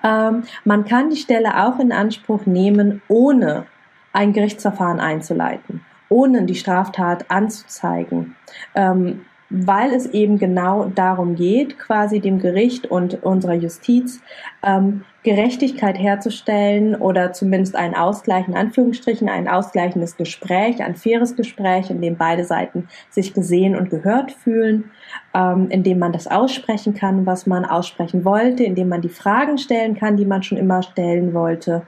Ähm, 0.04 0.44
man 0.64 0.86
kann 0.86 1.10
die 1.10 1.18
Stelle 1.18 1.66
auch 1.66 1.80
in 1.80 1.92
Anspruch 1.92 2.46
nehmen, 2.46 3.02
ohne 3.08 3.66
ein 4.14 4.34
Gerichtsverfahren 4.34 5.00
einzuleiten, 5.00 5.82
ohne 6.10 6.44
die 6.44 6.56
Straftat 6.56 7.30
anzuzeigen. 7.30 8.36
Ähm, 8.74 9.22
weil 9.50 9.94
es 9.94 10.08
eben 10.08 10.40
genau 10.40 10.86
darum 10.96 11.36
geht, 11.36 11.78
quasi 11.78 12.20
dem 12.20 12.40
Gericht 12.40 12.88
und 12.88 13.24
unserer 13.24 13.54
Justiz 13.54 14.22
ähm, 14.64 15.04
Gerechtigkeit 15.24 15.98
herzustellen 15.98 16.96
oder 16.96 17.34
zumindest 17.34 17.76
einen 17.76 17.96
Ausgleich, 17.96 18.48
in 18.48 18.56
Anführungsstrichen, 18.56 19.30
ein 19.30 19.48
ausgleichendes 19.48 20.18
Gespräch, 20.18 20.84
ein 20.84 20.96
faires 20.96 21.36
Gespräch, 21.36 21.90
in 21.90 22.02
dem 22.02 22.16
beide 22.16 22.44
Seiten 22.44 22.88
sich 23.10 23.34
gesehen 23.34 23.76
und 23.76 23.90
gehört 23.90 24.32
fühlen, 24.32 24.92
ähm, 25.34 25.68
in 25.70 25.84
dem 25.84 26.00
man 26.00 26.14
das 26.14 26.28
aussprechen 26.28 26.94
kann, 26.94 27.26
was 27.26 27.46
man 27.46 27.66
aussprechen 27.66 28.26
wollte, 28.26 28.64
in 28.64 28.76
dem 28.76 28.90
man 28.90 29.02
die 29.02 29.10
Fragen 29.10 29.58
stellen 29.58 29.96
kann, 29.96 30.18
die 30.18 30.26
man 30.26 30.44
schon 30.44 30.58
immer 30.58 30.82
stellen 30.82 31.34
wollte 31.34 31.84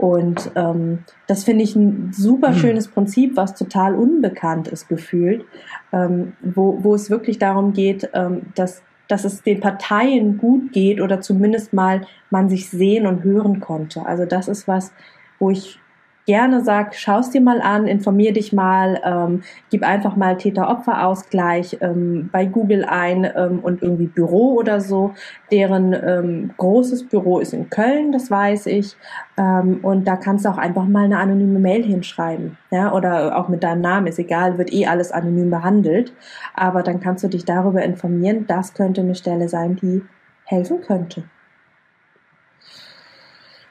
und 0.00 0.50
ähm, 0.54 1.00
das 1.26 1.44
finde 1.44 1.62
ich 1.62 1.76
ein 1.76 2.10
super 2.14 2.52
hm. 2.52 2.54
schönes 2.54 2.88
Prinzip, 2.88 3.36
was 3.36 3.54
total 3.54 3.94
unbekannt 3.94 4.66
ist 4.66 4.88
gefühlt, 4.88 5.44
ähm, 5.92 6.32
wo, 6.40 6.82
wo 6.82 6.94
es 6.94 7.10
wirklich 7.10 7.38
darum 7.38 7.74
geht, 7.74 8.08
ähm, 8.14 8.46
dass, 8.54 8.82
dass 9.08 9.26
es 9.26 9.42
den 9.42 9.60
Parteien 9.60 10.38
gut 10.38 10.72
geht 10.72 11.02
oder 11.02 11.20
zumindest 11.20 11.74
mal 11.74 12.06
man 12.30 12.48
sich 12.48 12.70
sehen 12.70 13.06
und 13.06 13.24
hören 13.24 13.60
konnte. 13.60 14.06
Also 14.06 14.24
das 14.24 14.48
ist 14.48 14.66
was, 14.66 14.90
wo 15.38 15.50
ich 15.50 15.78
gerne 16.26 16.62
sag, 16.62 16.94
schaust 16.94 17.34
dir 17.34 17.40
mal 17.40 17.60
an, 17.60 17.86
informier 17.86 18.32
dich 18.32 18.52
mal, 18.52 19.00
ähm, 19.04 19.42
gib 19.70 19.82
einfach 19.82 20.16
mal 20.16 20.36
Täter-Opfer-Ausgleich 20.36 21.78
ähm, 21.80 22.28
bei 22.30 22.44
Google 22.44 22.84
ein 22.84 23.28
ähm, 23.34 23.58
und 23.60 23.82
irgendwie 23.82 24.06
Büro 24.06 24.54
oder 24.54 24.80
so. 24.80 25.14
Deren 25.50 25.92
ähm, 25.92 26.50
großes 26.56 27.08
Büro 27.08 27.40
ist 27.40 27.52
in 27.52 27.70
Köln, 27.70 28.12
das 28.12 28.30
weiß 28.30 28.66
ich. 28.66 28.96
Ähm, 29.36 29.80
und 29.82 30.06
da 30.06 30.16
kannst 30.16 30.44
du 30.44 30.50
auch 30.50 30.58
einfach 30.58 30.86
mal 30.86 31.04
eine 31.04 31.18
anonyme 31.18 31.58
Mail 31.58 31.82
hinschreiben. 31.82 32.58
Ja, 32.70 32.92
oder 32.92 33.36
auch 33.36 33.48
mit 33.48 33.62
deinem 33.62 33.80
Namen, 33.80 34.06
ist 34.06 34.18
egal, 34.18 34.58
wird 34.58 34.72
eh 34.72 34.86
alles 34.86 35.12
anonym 35.12 35.50
behandelt. 35.50 36.12
Aber 36.54 36.82
dann 36.82 37.00
kannst 37.00 37.24
du 37.24 37.28
dich 37.28 37.44
darüber 37.44 37.82
informieren, 37.82 38.46
das 38.46 38.74
könnte 38.74 39.00
eine 39.00 39.14
Stelle 39.14 39.48
sein, 39.48 39.76
die 39.76 40.02
helfen 40.44 40.80
könnte. 40.80 41.24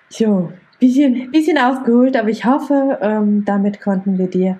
So, 0.10 0.52
bisschen, 0.80 1.32
bisschen 1.32 1.58
ausgeholt, 1.58 2.16
aber 2.18 2.30
ich 2.30 2.46
hoffe, 2.46 2.98
ähm, 3.02 3.46
damit 3.46 3.82
konnten 3.82 4.18
wir 4.18 4.28
dir 4.28 4.60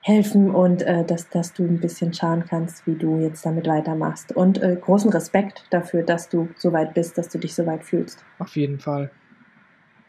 helfen 0.00 0.50
und 0.50 0.82
äh, 0.82 1.02
dass, 1.04 1.30
dass 1.30 1.54
du 1.54 1.64
ein 1.64 1.80
bisschen 1.80 2.12
schauen 2.12 2.44
kannst, 2.46 2.86
wie 2.86 2.94
du 2.94 3.20
jetzt 3.20 3.46
damit 3.46 3.66
weitermachst. 3.66 4.36
Und 4.36 4.62
äh, 4.62 4.76
großen 4.78 5.10
Respekt 5.10 5.64
dafür, 5.70 6.02
dass 6.02 6.28
du 6.28 6.48
so 6.56 6.72
weit 6.74 6.92
bist, 6.92 7.16
dass 7.16 7.30
du 7.30 7.38
dich 7.38 7.54
so 7.54 7.64
weit 7.64 7.84
fühlst. 7.84 8.22
Auf 8.38 8.54
jeden 8.54 8.78
Fall. 8.78 9.10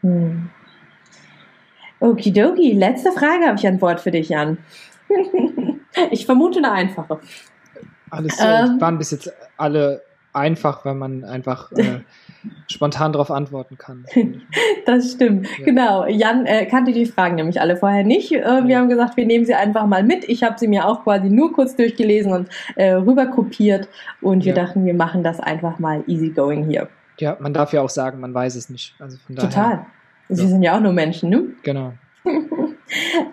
Hm. 0.02 0.50
Okidoki, 2.00 2.72
letzte 2.72 3.10
Frage 3.10 3.46
habe 3.46 3.56
ich 3.56 3.66
an 3.66 3.78
Bord 3.78 4.00
für 4.00 4.10
dich, 4.10 4.28
Jan. 4.28 4.58
ich 6.10 6.26
vermute 6.26 6.58
eine 6.58 6.72
einfache. 6.72 7.18
Alles 8.10 8.38
ähm, 8.38 8.78
waren 8.78 8.98
bis 8.98 9.12
jetzt 9.12 9.32
alle 9.56 10.02
einfach, 10.36 10.84
weil 10.84 10.94
man 10.94 11.24
einfach 11.24 11.72
äh, 11.72 12.00
spontan 12.70 13.12
darauf 13.12 13.30
antworten 13.30 13.78
kann. 13.78 14.04
das 14.86 15.12
stimmt, 15.12 15.48
ja. 15.58 15.64
genau. 15.64 16.06
Jan 16.06 16.46
äh, 16.46 16.66
kannte 16.66 16.92
die 16.92 17.06
Fragen 17.06 17.36
nämlich 17.36 17.60
alle 17.60 17.76
vorher 17.76 18.04
nicht. 18.04 18.32
Äh, 18.32 18.42
wir 18.64 18.66
ja. 18.66 18.78
haben 18.78 18.88
gesagt, 18.88 19.16
wir 19.16 19.26
nehmen 19.26 19.44
sie 19.44 19.54
einfach 19.54 19.86
mal 19.86 20.02
mit. 20.02 20.28
Ich 20.28 20.42
habe 20.42 20.58
sie 20.58 20.68
mir 20.68 20.86
auch 20.86 21.02
quasi 21.04 21.28
nur 21.28 21.52
kurz 21.52 21.74
durchgelesen 21.76 22.32
und 22.32 22.48
äh, 22.76 22.92
rüber 22.92 23.26
kopiert 23.26 23.88
und 24.20 24.44
wir 24.44 24.54
ja. 24.54 24.64
dachten, 24.64 24.84
wir 24.84 24.94
machen 24.94 25.22
das 25.22 25.40
einfach 25.40 25.78
mal 25.78 26.04
easygoing 26.06 26.68
hier. 26.68 26.88
Ja, 27.18 27.36
man 27.40 27.54
darf 27.54 27.72
ja 27.72 27.80
auch 27.80 27.90
sagen, 27.90 28.20
man 28.20 28.34
weiß 28.34 28.56
es 28.56 28.68
nicht. 28.68 28.94
Also 28.98 29.16
von 29.26 29.36
daher, 29.36 29.48
Total. 29.48 29.86
Sie 30.28 30.46
sind 30.46 30.62
ja 30.62 30.76
auch 30.76 30.80
nur 30.80 30.92
Menschen, 30.92 31.30
ne? 31.30 31.44
Genau. 31.62 31.92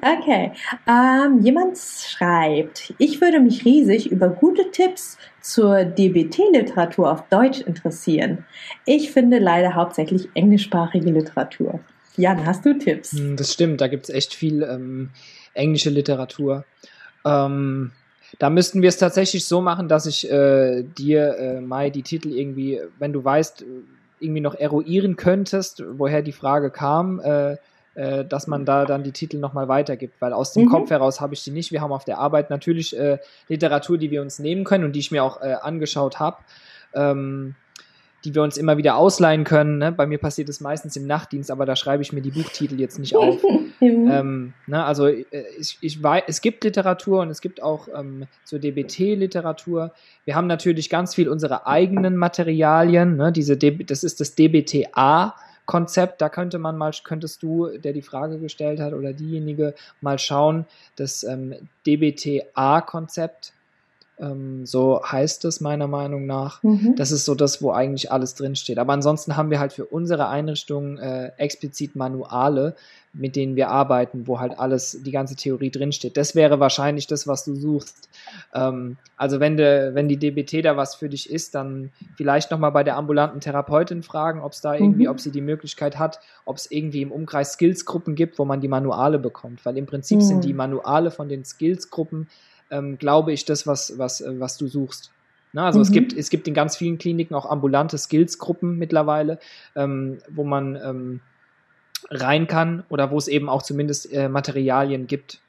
Okay. 0.02 0.52
Ähm, 0.88 1.40
jemand 1.42 1.78
schreibt, 1.78 2.94
ich 2.98 3.22
würde 3.22 3.40
mich 3.40 3.66
riesig 3.66 4.12
über 4.12 4.30
gute 4.30 4.72
Tipps 4.72 5.18
zur 5.42 5.86
DBT-Literatur 5.86 7.12
auf 7.12 7.28
Deutsch 7.30 7.62
interessieren. 7.62 8.46
Ich 8.86 9.12
finde 9.12 9.40
leider 9.40 9.76
hauptsächlich 9.76 10.30
englischsprachige 10.34 11.12
Literatur. 11.12 11.80
Jan, 12.18 12.46
hast 12.46 12.66
du 12.66 12.78
Tipps? 12.78 13.12
Hm, 13.12 13.36
das 13.36 13.54
stimmt, 13.54 13.82
da 13.82 13.88
gibt 13.88 14.06
es 14.06 14.10
echt 14.10 14.34
viel. 14.34 14.64
Ähm, 14.64 15.10
englische 15.54 15.90
Literatur. 15.90 16.66
Ähm, 17.26 17.92
da 18.40 18.50
müssten 18.50 18.82
wir 18.82 18.90
es 18.90 18.98
tatsächlich 18.98 19.46
so 19.46 19.62
machen, 19.62 19.88
dass 19.88 20.06
ich 20.06 20.30
äh, 20.30 20.84
dir, 20.84 21.38
äh, 21.38 21.62
Mai, 21.62 21.90
die 21.90 22.02
Titel 22.02 22.32
irgendwie, 22.32 22.82
wenn 23.00 23.14
du 23.14 23.24
weißt, 23.24 23.64
irgendwie 24.20 24.42
noch 24.42 24.56
eruieren 24.56 25.16
könntest, 25.16 25.84
woher 25.98 26.22
die 26.22 26.32
Frage 26.32 26.72
kam, 26.72 27.20
äh, 27.20 27.58
äh, 27.96 28.26
dass 28.26 28.48
man 28.48 28.66
da 28.66 28.86
dann 28.86 29.04
die 29.04 29.12
Titel 29.12 29.38
nochmal 29.38 29.68
weitergibt, 29.68 30.20
weil 30.20 30.34
aus 30.34 30.54
dem 30.54 30.66
mhm. 30.66 30.70
Kopf 30.70 30.90
heraus 30.90 31.22
habe 31.22 31.34
ich 31.34 31.44
die 31.44 31.52
nicht. 31.52 31.72
Wir 31.72 31.82
haben 31.82 31.92
auf 31.92 32.06
der 32.06 32.18
Arbeit 32.18 32.50
natürlich 32.50 32.98
äh, 32.98 33.20
Literatur, 33.48 33.98
die 33.98 34.12
wir 34.12 34.22
uns 34.22 34.40
nehmen 34.40 34.64
können 34.64 34.84
und 34.84 34.94
die 34.94 35.00
ich 35.00 35.12
mir 35.12 35.24
auch 35.24 35.42
äh, 35.42 35.56
angeschaut 35.62 36.20
habe. 36.20 36.38
Ähm, 36.94 37.56
die 38.26 38.34
wir 38.34 38.42
uns 38.42 38.58
immer 38.58 38.78
wieder 38.78 38.96
ausleihen 38.96 39.44
können. 39.44 39.80
Ne? 39.80 39.92
Bei 39.92 40.06
mir 40.06 40.18
passiert 40.18 40.48
es 40.48 40.62
meistens 40.62 40.96
im 40.96 41.06
Nachtdienst, 41.08 41.52
aber 41.52 41.66
da 41.66 41.76
schreibe 41.76 42.04
ich 42.04 42.14
mir 42.14 42.22
die 42.22 42.32
Buchtitel 42.32 42.80
jetzt 42.80 42.98
nicht 42.98 43.16
auf. 43.16 43.44
ähm, 43.82 44.54
ne? 44.66 44.84
Also 44.84 45.08
äh, 45.08 45.26
ich, 45.60 45.78
ich 45.82 46.02
weiß, 46.02 46.24
es 46.28 46.42
gibt 46.42 46.64
Literatur 46.64 47.22
und 47.22 47.30
es 47.30 47.42
gibt 47.42 47.62
auch 47.62 47.88
ähm, 47.94 48.26
so 48.46 48.58
DBT-Literatur. 48.58 49.92
Wir 50.24 50.36
haben 50.36 50.48
natürlich 50.48 50.90
ganz 50.90 51.14
viel 51.14 51.28
unsere 51.28 51.68
eigenen 51.68 52.16
Materialien. 52.16 53.18
Ne? 53.18 53.32
Diese 53.34 53.58
das 53.58 54.04
ist 54.04 54.22
das 54.22 54.36
DBTA. 54.36 55.36
Konzept, 55.66 56.22
da 56.22 56.30
könnte 56.30 56.60
man 56.60 56.78
mal, 56.78 56.92
könntest 57.04 57.42
du, 57.42 57.78
der 57.78 57.94
die 57.94 58.02
Frage 58.02 58.40
gestellt 58.40 58.80
hat 58.80 58.94
oder 58.94 59.14
diejenige, 59.14 59.74
mal 60.02 60.20
schauen, 60.20 60.66
das 60.96 61.24
ähm, 61.24 61.56
DBTA-Konzept, 61.86 63.54
ähm, 64.20 64.66
so 64.66 65.02
heißt 65.04 65.44
es 65.46 65.60
meiner 65.60 65.88
Meinung 65.88 66.26
nach. 66.26 66.62
Mhm. 66.62 66.96
Das 66.96 67.12
ist 67.12 67.26
so 67.26 67.34
das, 67.34 67.62
wo 67.62 67.72
eigentlich 67.72 68.12
alles 68.12 68.36
drinsteht. 68.36 68.78
Aber 68.78 68.94
ansonsten 68.94 69.36
haben 69.36 69.50
wir 69.50 69.60
halt 69.60 69.74
für 69.74 69.86
unsere 69.86 70.28
Einrichtung 70.28 70.98
äh, 71.00 71.32
explizit 71.38 71.96
Manuale, 71.96 72.76
mit 73.14 73.36
denen 73.36 73.56
wir 73.56 73.70
arbeiten, 73.70 74.28
wo 74.28 74.40
halt 74.40 74.58
alles, 74.58 75.00
die 75.04 75.12
ganze 75.12 75.36
Theorie 75.36 75.72
drinsteht. 75.72 76.16
Das 76.16 76.36
wäre 76.36 76.60
wahrscheinlich 76.60 77.08
das, 77.08 77.28
was 77.28 77.44
du 77.44 77.56
suchst. 77.56 78.08
Ähm, 78.54 78.98
also 79.18 79.40
wenn, 79.40 79.58
de, 79.58 79.96
wenn 79.96 80.08
die 80.08 80.18
DBT 80.18 80.64
da 80.64 80.78
was 80.78 80.96
für 80.96 81.10
dich 81.10 81.30
ist, 81.30 81.56
dann 81.56 81.92
vielleicht 82.16 82.52
nochmal 82.52 82.72
bei 82.72 82.84
der 82.84 82.98
ambulanten 82.98 83.40
Therapeutin 83.40 84.04
fragen, 84.04 84.42
ob 84.42 84.52
es 84.52 84.62
da 84.62 84.76
irgendwie, 84.76 85.06
mhm. 85.06 85.12
ob 85.12 85.20
sie 85.20 85.32
die 85.32 85.42
Möglichkeit 85.42 85.98
hat, 85.98 86.20
ob 86.46 86.58
es 86.58 86.70
irgendwie 86.70 87.02
im 87.02 87.12
Umkreis 87.12 87.54
Skillsgruppen 87.54 88.14
gibt, 88.14 88.38
wo 88.38 88.46
man 88.46 88.62
die 88.62 88.68
Manuale 88.68 89.18
bekommt. 89.18 89.66
Weil 89.66 89.78
im 89.78 89.88
Prinzip 89.88 90.20
mhm. 90.20 90.24
sind 90.24 90.44
die 90.44 90.54
Manuale 90.54 91.10
von 91.10 91.30
den 91.30 91.46
Skillsgruppen 91.46 92.28
ähm, 92.72 92.98
glaube 92.98 93.34
ich, 93.34 93.46
das, 93.46 93.68
was, 93.68 93.98
was, 93.98 94.22
äh, 94.22 94.40
was 94.40 94.58
du 94.58 94.68
suchst. 94.68 95.12
Na, 95.54 95.68
also 95.68 95.80
mhm. 95.80 95.84
es, 95.84 95.92
gibt, 95.92 96.14
es 96.14 96.30
gibt 96.30 96.48
in 96.48 96.54
ganz 96.54 96.76
vielen 96.76 96.98
Kliniken 96.98 97.36
auch 97.36 97.46
ambulante 97.46 97.98
Skills-Gruppen 97.98 98.78
mittlerweile, 98.78 99.40
ähm, 99.76 100.18
wo 100.30 100.44
man 100.44 100.76
ähm, 100.76 101.22
rein 102.10 102.48
kann 102.48 102.84
oder 102.90 103.12
wo 103.12 103.18
es 103.18 103.28
eben 103.28 103.50
auch 103.50 103.62
zumindest 103.62 104.12
äh, 104.12 104.30
Materialien 104.30 105.08
gibt. 105.08 105.40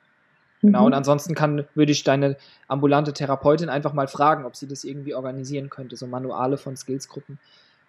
Genau, 0.61 0.81
mhm. 0.81 0.87
und 0.87 0.95
ansonsten 0.95 1.35
kann, 1.35 1.67
würde 1.75 1.93
ich 1.93 2.05
deine 2.05 2.37
ambulante 2.69 3.13
Therapeutin 3.13 3.69
einfach 3.69 3.93
mal 3.93 4.09
fragen, 4.09 4.45
ob 4.45 4.57
sie 4.57 4.67
das 4.67 4.85
irgendwie 4.85 5.15
organisieren 5.15 5.69
könnte, 5.69 5.97
so 5.97 6.07
Manuale 6.07 6.57
von 6.57 6.77
Skills-Gruppen. 6.77 7.39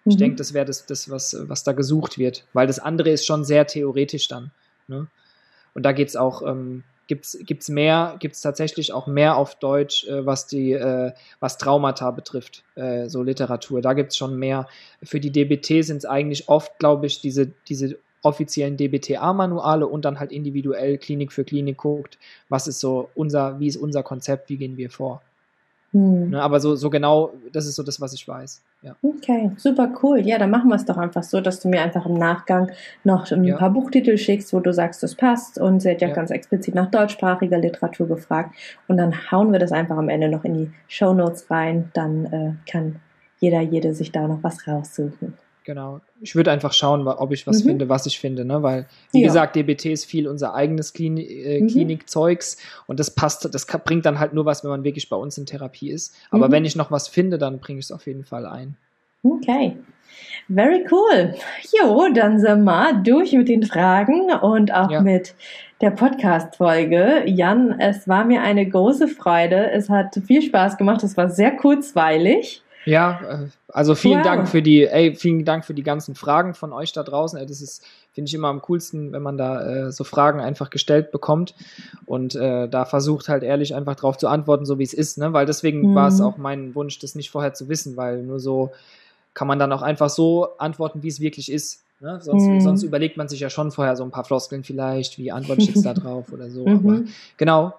Mhm. 0.04 0.10
Ich 0.10 0.16
denke, 0.16 0.36
das 0.36 0.54
wäre 0.54 0.66
das, 0.66 0.86
das 0.86 1.10
was, 1.10 1.36
was 1.48 1.64
da 1.64 1.72
gesucht 1.72 2.18
wird, 2.18 2.44
weil 2.52 2.66
das 2.66 2.78
andere 2.78 3.10
ist 3.10 3.26
schon 3.26 3.44
sehr 3.44 3.66
theoretisch 3.66 4.28
dann. 4.28 4.50
Ne? 4.88 5.06
Und 5.74 5.82
da 5.82 5.92
geht 5.92 6.08
es 6.08 6.16
auch, 6.16 6.42
ähm, 6.42 6.82
gibt's 7.06 7.38
gibt's 7.42 7.68
mehr, 7.68 8.16
gibt's 8.18 8.40
tatsächlich 8.40 8.92
auch 8.92 9.06
mehr 9.06 9.36
auf 9.36 9.56
Deutsch, 9.56 10.06
äh, 10.06 10.24
was 10.26 10.46
die, 10.46 10.72
äh, 10.72 11.12
was 11.40 11.58
Traumata 11.58 12.10
betrifft, 12.10 12.64
äh, 12.74 13.08
so 13.08 13.22
Literatur. 13.22 13.82
Da 13.82 13.92
gibt's 13.92 14.16
schon 14.16 14.38
mehr. 14.38 14.66
Für 15.02 15.20
die 15.20 15.30
DBT 15.30 15.84
sind 15.84 15.98
es 15.98 16.04
eigentlich 16.04 16.48
oft, 16.48 16.78
glaube 16.78 17.06
ich, 17.06 17.20
diese, 17.20 17.52
diese 17.68 17.98
offiziellen 18.22 18.76
DBTA-Manuale 18.76 19.86
und 19.86 20.04
dann 20.04 20.18
halt 20.18 20.32
individuell 20.32 20.98
Klinik 20.98 21.32
für 21.32 21.44
Klinik 21.44 21.78
guckt, 21.78 22.18
was 22.48 22.66
ist 22.66 22.80
so 22.80 23.08
unser, 23.14 23.60
wie 23.60 23.68
ist 23.68 23.76
unser 23.76 24.02
Konzept, 24.02 24.48
wie 24.48 24.56
gehen 24.56 24.76
wir 24.76 24.90
vor. 24.90 25.22
Hm. 25.96 26.28
Ne, 26.28 26.42
aber 26.42 26.60
so, 26.60 26.76
so 26.76 26.90
genau, 26.90 27.32
das 27.52 27.64
ist 27.64 27.76
so 27.76 27.82
das, 27.82 28.02
was 28.02 28.12
ich 28.12 28.28
weiß. 28.28 28.62
Ja. 28.82 28.96
Okay, 29.00 29.52
super 29.56 29.90
cool. 30.02 30.20
Ja, 30.20 30.36
dann 30.36 30.50
machen 30.50 30.68
wir 30.68 30.74
es 30.74 30.84
doch 30.84 30.98
einfach 30.98 31.22
so, 31.22 31.40
dass 31.40 31.60
du 31.60 31.68
mir 31.68 31.80
einfach 31.80 32.04
im 32.04 32.18
Nachgang 32.18 32.70
noch 33.02 33.30
ein 33.30 33.44
ja. 33.44 33.56
paar 33.56 33.70
Buchtitel 33.70 34.18
schickst, 34.18 34.52
wo 34.52 34.60
du 34.60 34.74
sagst, 34.74 35.02
das 35.02 35.14
passt. 35.14 35.58
Und 35.58 35.80
sie 35.80 35.90
hat 35.90 36.02
ja, 36.02 36.08
ja, 36.08 36.14
ganz 36.14 36.30
explizit 36.30 36.74
nach 36.74 36.90
deutschsprachiger 36.90 37.56
Literatur 37.56 38.08
gefragt. 38.08 38.54
Und 38.88 38.98
dann 38.98 39.30
hauen 39.32 39.52
wir 39.52 39.58
das 39.58 39.72
einfach 39.72 39.96
am 39.96 40.10
Ende 40.10 40.28
noch 40.28 40.44
in 40.44 40.52
die 40.52 40.70
Show 40.86 41.14
Notes 41.14 41.50
rein. 41.50 41.90
Dann 41.94 42.26
äh, 42.26 42.70
kann 42.70 42.96
jeder, 43.40 43.62
jede 43.62 43.94
sich 43.94 44.12
da 44.12 44.28
noch 44.28 44.42
was 44.42 44.68
raussuchen. 44.68 45.32
Genau. 45.66 46.00
Ich 46.20 46.36
würde 46.36 46.52
einfach 46.52 46.72
schauen, 46.72 47.08
ob 47.08 47.32
ich 47.32 47.44
was 47.48 47.64
mhm. 47.64 47.70
finde, 47.70 47.88
was 47.88 48.06
ich 48.06 48.20
finde, 48.20 48.44
ne? 48.44 48.62
Weil, 48.62 48.86
wie 49.10 49.22
ja. 49.22 49.26
gesagt, 49.26 49.56
DBT 49.56 49.86
ist 49.86 50.04
viel 50.04 50.28
unser 50.28 50.54
eigenes 50.54 50.92
Klini 50.92 51.22
äh, 51.24 51.60
mhm. 51.60 51.66
Klinikzeugs 51.66 52.58
und 52.86 53.00
das 53.00 53.10
passt, 53.10 53.52
das 53.52 53.66
bringt 53.66 54.06
dann 54.06 54.20
halt 54.20 54.32
nur 54.32 54.44
was, 54.44 54.62
wenn 54.62 54.70
man 54.70 54.84
wirklich 54.84 55.08
bei 55.08 55.16
uns 55.16 55.36
in 55.38 55.44
Therapie 55.44 55.90
ist. 55.90 56.14
Aber 56.30 56.46
mhm. 56.46 56.52
wenn 56.52 56.64
ich 56.64 56.76
noch 56.76 56.92
was 56.92 57.08
finde, 57.08 57.36
dann 57.36 57.58
bringe 57.58 57.80
ich 57.80 57.86
es 57.86 57.90
auf 57.90 58.06
jeden 58.06 58.22
Fall 58.22 58.46
ein. 58.46 58.76
Okay. 59.24 59.76
Very 60.48 60.86
cool. 60.92 61.34
Jo, 61.76 62.08
dann 62.14 62.38
sind 62.38 62.62
wir 62.62 63.02
durch 63.02 63.32
mit 63.32 63.48
den 63.48 63.64
Fragen 63.64 64.30
und 64.30 64.72
auch 64.72 64.92
ja. 64.92 65.00
mit 65.00 65.34
der 65.80 65.90
Podcast-Folge. 65.90 67.24
Jan, 67.26 67.80
es 67.80 68.06
war 68.06 68.24
mir 68.24 68.40
eine 68.42 68.68
große 68.68 69.08
Freude. 69.08 69.72
Es 69.72 69.90
hat 69.90 70.14
viel 70.24 70.42
Spaß 70.42 70.76
gemacht. 70.76 71.02
Es 71.02 71.16
war 71.16 71.28
sehr 71.28 71.56
kurzweilig. 71.56 72.62
Ja, 72.86 73.20
äh, 73.28 73.48
also 73.68 73.94
vielen 73.94 74.18
wow. 74.18 74.24
Dank 74.24 74.48
für 74.48 74.62
die, 74.62 74.86
ey, 74.86 75.14
vielen 75.14 75.44
Dank 75.44 75.64
für 75.64 75.74
die 75.74 75.82
ganzen 75.82 76.14
Fragen 76.14 76.54
von 76.54 76.72
euch 76.72 76.92
da 76.92 77.02
draußen. 77.02 77.38
Das 77.46 77.60
ist, 77.60 77.84
finde 78.12 78.28
ich 78.28 78.34
immer 78.34 78.48
am 78.48 78.62
coolsten, 78.62 79.12
wenn 79.12 79.22
man 79.22 79.36
da 79.36 79.88
äh, 79.88 79.92
so 79.92 80.04
Fragen 80.04 80.40
einfach 80.40 80.70
gestellt 80.70 81.10
bekommt 81.10 81.54
und 82.06 82.36
äh, 82.36 82.68
da 82.68 82.84
versucht 82.84 83.28
halt 83.28 83.42
ehrlich 83.42 83.74
einfach 83.74 83.96
drauf 83.96 84.16
zu 84.16 84.28
antworten, 84.28 84.64
so 84.64 84.78
wie 84.78 84.84
es 84.84 84.94
ist, 84.94 85.18
ne? 85.18 85.32
Weil 85.32 85.46
deswegen 85.46 85.90
mhm. 85.90 85.94
war 85.94 86.08
es 86.08 86.20
auch 86.20 86.36
mein 86.38 86.74
Wunsch, 86.74 86.98
das 87.00 87.16
nicht 87.16 87.30
vorher 87.30 87.54
zu 87.54 87.68
wissen, 87.68 87.96
weil 87.96 88.22
nur 88.22 88.38
so 88.38 88.70
kann 89.34 89.48
man 89.48 89.58
dann 89.58 89.72
auch 89.72 89.82
einfach 89.82 90.08
so 90.08 90.56
antworten, 90.56 91.02
wie 91.02 91.08
es 91.08 91.20
wirklich 91.20 91.52
ist. 91.52 91.82
Ne? 92.00 92.20
Sonst, 92.22 92.46
mhm. 92.46 92.60
sonst 92.60 92.82
überlegt 92.84 93.16
man 93.16 93.28
sich 93.28 93.40
ja 93.40 93.50
schon 93.50 93.70
vorher 93.70 93.96
so 93.96 94.04
ein 94.04 94.10
paar 94.10 94.24
Floskeln 94.24 94.64
vielleicht, 94.64 95.18
wie 95.18 95.32
antworte 95.32 95.62
ich 95.62 95.74
jetzt 95.74 95.84
da 95.84 95.92
drauf 95.94 96.32
oder 96.32 96.50
so. 96.50 96.66
Mhm. 96.66 96.88
Aber 96.88 97.00
genau, 97.36 97.74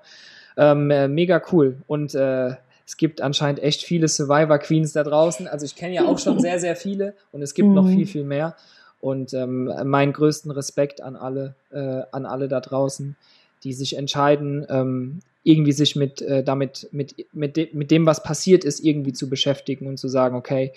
ähm, 0.57 0.91
äh, 0.91 1.07
mega 1.07 1.41
cool 1.51 1.77
und 1.87 2.13
äh, 2.13 2.55
es 2.87 2.95
gibt 2.95 3.19
anscheinend 3.19 3.61
echt 3.61 3.83
viele 3.83 4.07
Survivor 4.07 4.57
Queens 4.59 4.93
da 4.93 5.03
draußen. 5.03 5.45
Also 5.45 5.65
ich 5.65 5.75
kenne 5.75 5.93
ja 5.93 6.05
auch 6.05 6.19
schon 6.19 6.39
sehr, 6.39 6.57
sehr 6.57 6.77
viele 6.77 7.15
und 7.33 7.41
es 7.41 7.53
gibt 7.53 7.67
mhm. 7.67 7.75
noch 7.75 7.87
viel, 7.87 8.07
viel 8.07 8.23
mehr. 8.23 8.55
Und 9.01 9.33
ähm, 9.33 9.69
meinen 9.83 10.13
größten 10.13 10.49
Respekt 10.51 11.01
an 11.01 11.17
alle, 11.17 11.53
äh, 11.69 12.03
an 12.11 12.25
alle 12.25 12.47
da 12.47 12.61
draußen, 12.61 13.17
die 13.65 13.73
sich 13.73 13.97
entscheiden, 13.97 14.65
ähm, 14.69 15.19
irgendwie 15.43 15.73
sich 15.73 15.97
mit, 15.97 16.21
äh, 16.21 16.43
damit, 16.43 16.87
mit, 16.91 17.27
mit, 17.33 17.57
de 17.57 17.69
mit 17.73 17.91
dem, 17.91 18.05
was 18.05 18.23
passiert 18.23 18.63
ist, 18.63 18.79
irgendwie 18.79 19.13
zu 19.13 19.29
beschäftigen 19.29 19.85
und 19.87 19.97
zu 19.97 20.07
sagen, 20.07 20.37
okay, 20.37 20.71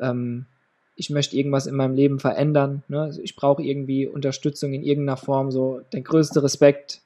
ähm, 0.00 0.44
ich 0.96 1.08
möchte 1.08 1.36
irgendwas 1.36 1.66
in 1.66 1.74
meinem 1.74 1.94
Leben 1.94 2.20
verändern. 2.20 2.82
Ne? 2.88 3.16
Ich 3.22 3.36
brauche 3.36 3.62
irgendwie 3.62 4.06
Unterstützung 4.06 4.74
in 4.74 4.82
irgendeiner 4.82 5.16
Form. 5.16 5.50
So 5.50 5.80
der 5.92 6.02
größte 6.02 6.42
Respekt 6.42 7.00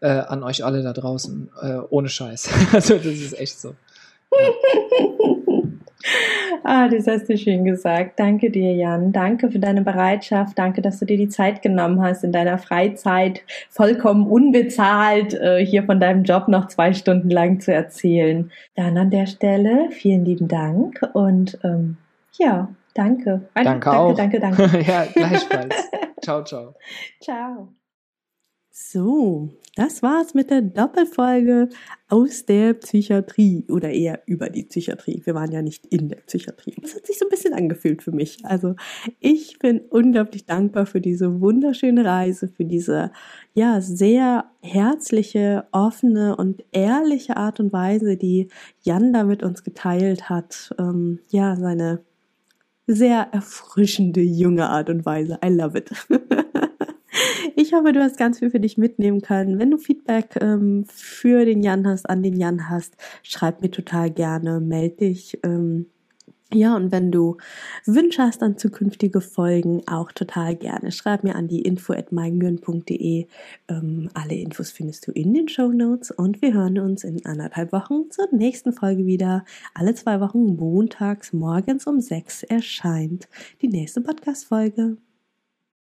äh, 0.00 0.08
an 0.08 0.42
euch 0.42 0.64
alle 0.64 0.82
da 0.82 0.92
draußen, 0.92 1.50
äh, 1.62 1.78
ohne 1.90 2.08
Scheiß. 2.08 2.50
also 2.72 2.94
das 2.94 3.06
ist 3.06 3.38
echt 3.38 3.60
so. 3.60 3.74
ah, 6.64 6.88
das 6.88 7.06
hast 7.06 7.28
du 7.28 7.36
schön 7.36 7.64
gesagt. 7.64 8.18
Danke 8.18 8.50
dir, 8.50 8.72
Jan. 8.74 9.12
Danke 9.12 9.50
für 9.50 9.58
deine 9.58 9.82
Bereitschaft. 9.82 10.58
Danke, 10.58 10.82
dass 10.82 10.98
du 10.98 11.06
dir 11.06 11.16
die 11.16 11.28
Zeit 11.28 11.62
genommen 11.62 12.02
hast, 12.02 12.24
in 12.24 12.32
deiner 12.32 12.58
Freizeit 12.58 13.42
vollkommen 13.70 14.26
unbezahlt 14.26 15.34
äh, 15.34 15.64
hier 15.64 15.84
von 15.84 16.00
deinem 16.00 16.24
Job 16.24 16.48
noch 16.48 16.68
zwei 16.68 16.92
Stunden 16.92 17.30
lang 17.30 17.60
zu 17.60 17.72
erzählen. 17.72 18.50
Dann 18.74 18.98
an 18.98 19.10
der 19.10 19.26
Stelle 19.26 19.90
vielen 19.90 20.24
lieben 20.24 20.48
Dank 20.48 21.00
und 21.12 21.58
ähm, 21.64 21.96
ja, 22.38 22.68
danke. 22.94 23.42
Danke, 23.54 23.70
danke 23.70 23.92
auch. 23.92 24.14
Danke, 24.14 24.40
danke, 24.40 24.62
danke. 24.68 24.80
ja, 24.90 25.04
gleichfalls. 25.12 25.90
ciao, 26.22 26.44
ciao. 26.44 26.74
Ciao. 27.20 27.68
So, 28.78 29.48
das 29.74 30.02
war's 30.02 30.34
mit 30.34 30.50
der 30.50 30.60
Doppelfolge 30.60 31.70
aus 32.10 32.44
der 32.44 32.74
Psychiatrie 32.74 33.64
oder 33.70 33.88
eher 33.88 34.20
über 34.26 34.50
die 34.50 34.64
Psychiatrie. 34.64 35.22
Wir 35.24 35.34
waren 35.34 35.50
ja 35.50 35.62
nicht 35.62 35.86
in 35.86 36.10
der 36.10 36.18
Psychiatrie. 36.18 36.74
Das 36.82 36.94
hat 36.94 37.06
sich 37.06 37.18
so 37.18 37.24
ein 37.24 37.30
bisschen 37.30 37.54
angefühlt 37.54 38.02
für 38.02 38.12
mich. 38.12 38.44
Also 38.44 38.74
ich 39.18 39.58
bin 39.60 39.80
unglaublich 39.88 40.44
dankbar 40.44 40.84
für 40.84 41.00
diese 41.00 41.40
wunderschöne 41.40 42.04
Reise, 42.04 42.48
für 42.48 42.66
diese 42.66 43.12
ja 43.54 43.80
sehr 43.80 44.44
herzliche, 44.60 45.66
offene 45.72 46.36
und 46.36 46.62
ehrliche 46.72 47.38
Art 47.38 47.60
und 47.60 47.72
Weise, 47.72 48.18
die 48.18 48.48
Jan 48.82 49.14
da 49.14 49.24
mit 49.24 49.42
uns 49.42 49.64
geteilt 49.64 50.28
hat. 50.28 50.74
Ähm, 50.78 51.20
ja, 51.30 51.56
seine 51.56 52.04
sehr 52.86 53.28
erfrischende 53.32 54.20
junge 54.20 54.68
Art 54.68 54.90
und 54.90 55.06
Weise. 55.06 55.38
I 55.42 55.48
love 55.48 55.78
it. 55.78 55.90
Ich 57.58 57.72
hoffe, 57.72 57.92
du 57.94 58.00
hast 58.02 58.18
ganz 58.18 58.38
viel 58.38 58.50
für 58.50 58.60
dich 58.60 58.76
mitnehmen 58.76 59.22
können. 59.22 59.58
Wenn 59.58 59.70
du 59.70 59.78
Feedback 59.78 60.36
ähm, 60.42 60.84
für 60.88 61.46
den 61.46 61.62
Jan 61.62 61.86
hast, 61.86 62.08
an 62.08 62.22
den 62.22 62.36
Jan 62.38 62.68
hast, 62.68 62.96
schreib 63.22 63.62
mir 63.62 63.70
total 63.70 64.10
gerne, 64.10 64.60
melde 64.60 64.96
dich. 64.96 65.38
Ähm, 65.42 65.86
Ja, 66.52 66.76
und 66.76 66.92
wenn 66.92 67.10
du 67.10 67.38
Wünsche 67.86 68.22
hast 68.22 68.42
an 68.42 68.58
zukünftige 68.58 69.20
Folgen, 69.20 69.82
auch 69.88 70.12
total 70.12 70.54
gerne. 70.54 70.92
Schreib 70.92 71.24
mir 71.24 71.34
an 71.34 71.48
die 71.48 71.62
info 71.62 71.92
at 71.92 72.12
Ähm, 72.12 74.10
alle 74.14 74.34
Infos 74.34 74.70
findest 74.70 75.06
du 75.06 75.12
in 75.12 75.34
den 75.34 75.48
Show 75.48 75.72
Notes 75.72 76.10
und 76.10 76.42
wir 76.42 76.52
hören 76.54 76.78
uns 76.78 77.04
in 77.04 77.24
anderthalb 77.26 77.72
Wochen 77.72 78.10
zur 78.10 78.28
nächsten 78.32 78.72
Folge 78.72 79.06
wieder. 79.06 79.44
Alle 79.74 79.94
zwei 79.94 80.20
Wochen 80.20 80.56
montags 80.56 81.32
morgens 81.32 81.86
um 81.86 82.00
sechs 82.00 82.42
erscheint 82.42 83.28
die 83.62 83.68
nächste 83.68 84.00
Podcast-Folge. 84.02 84.98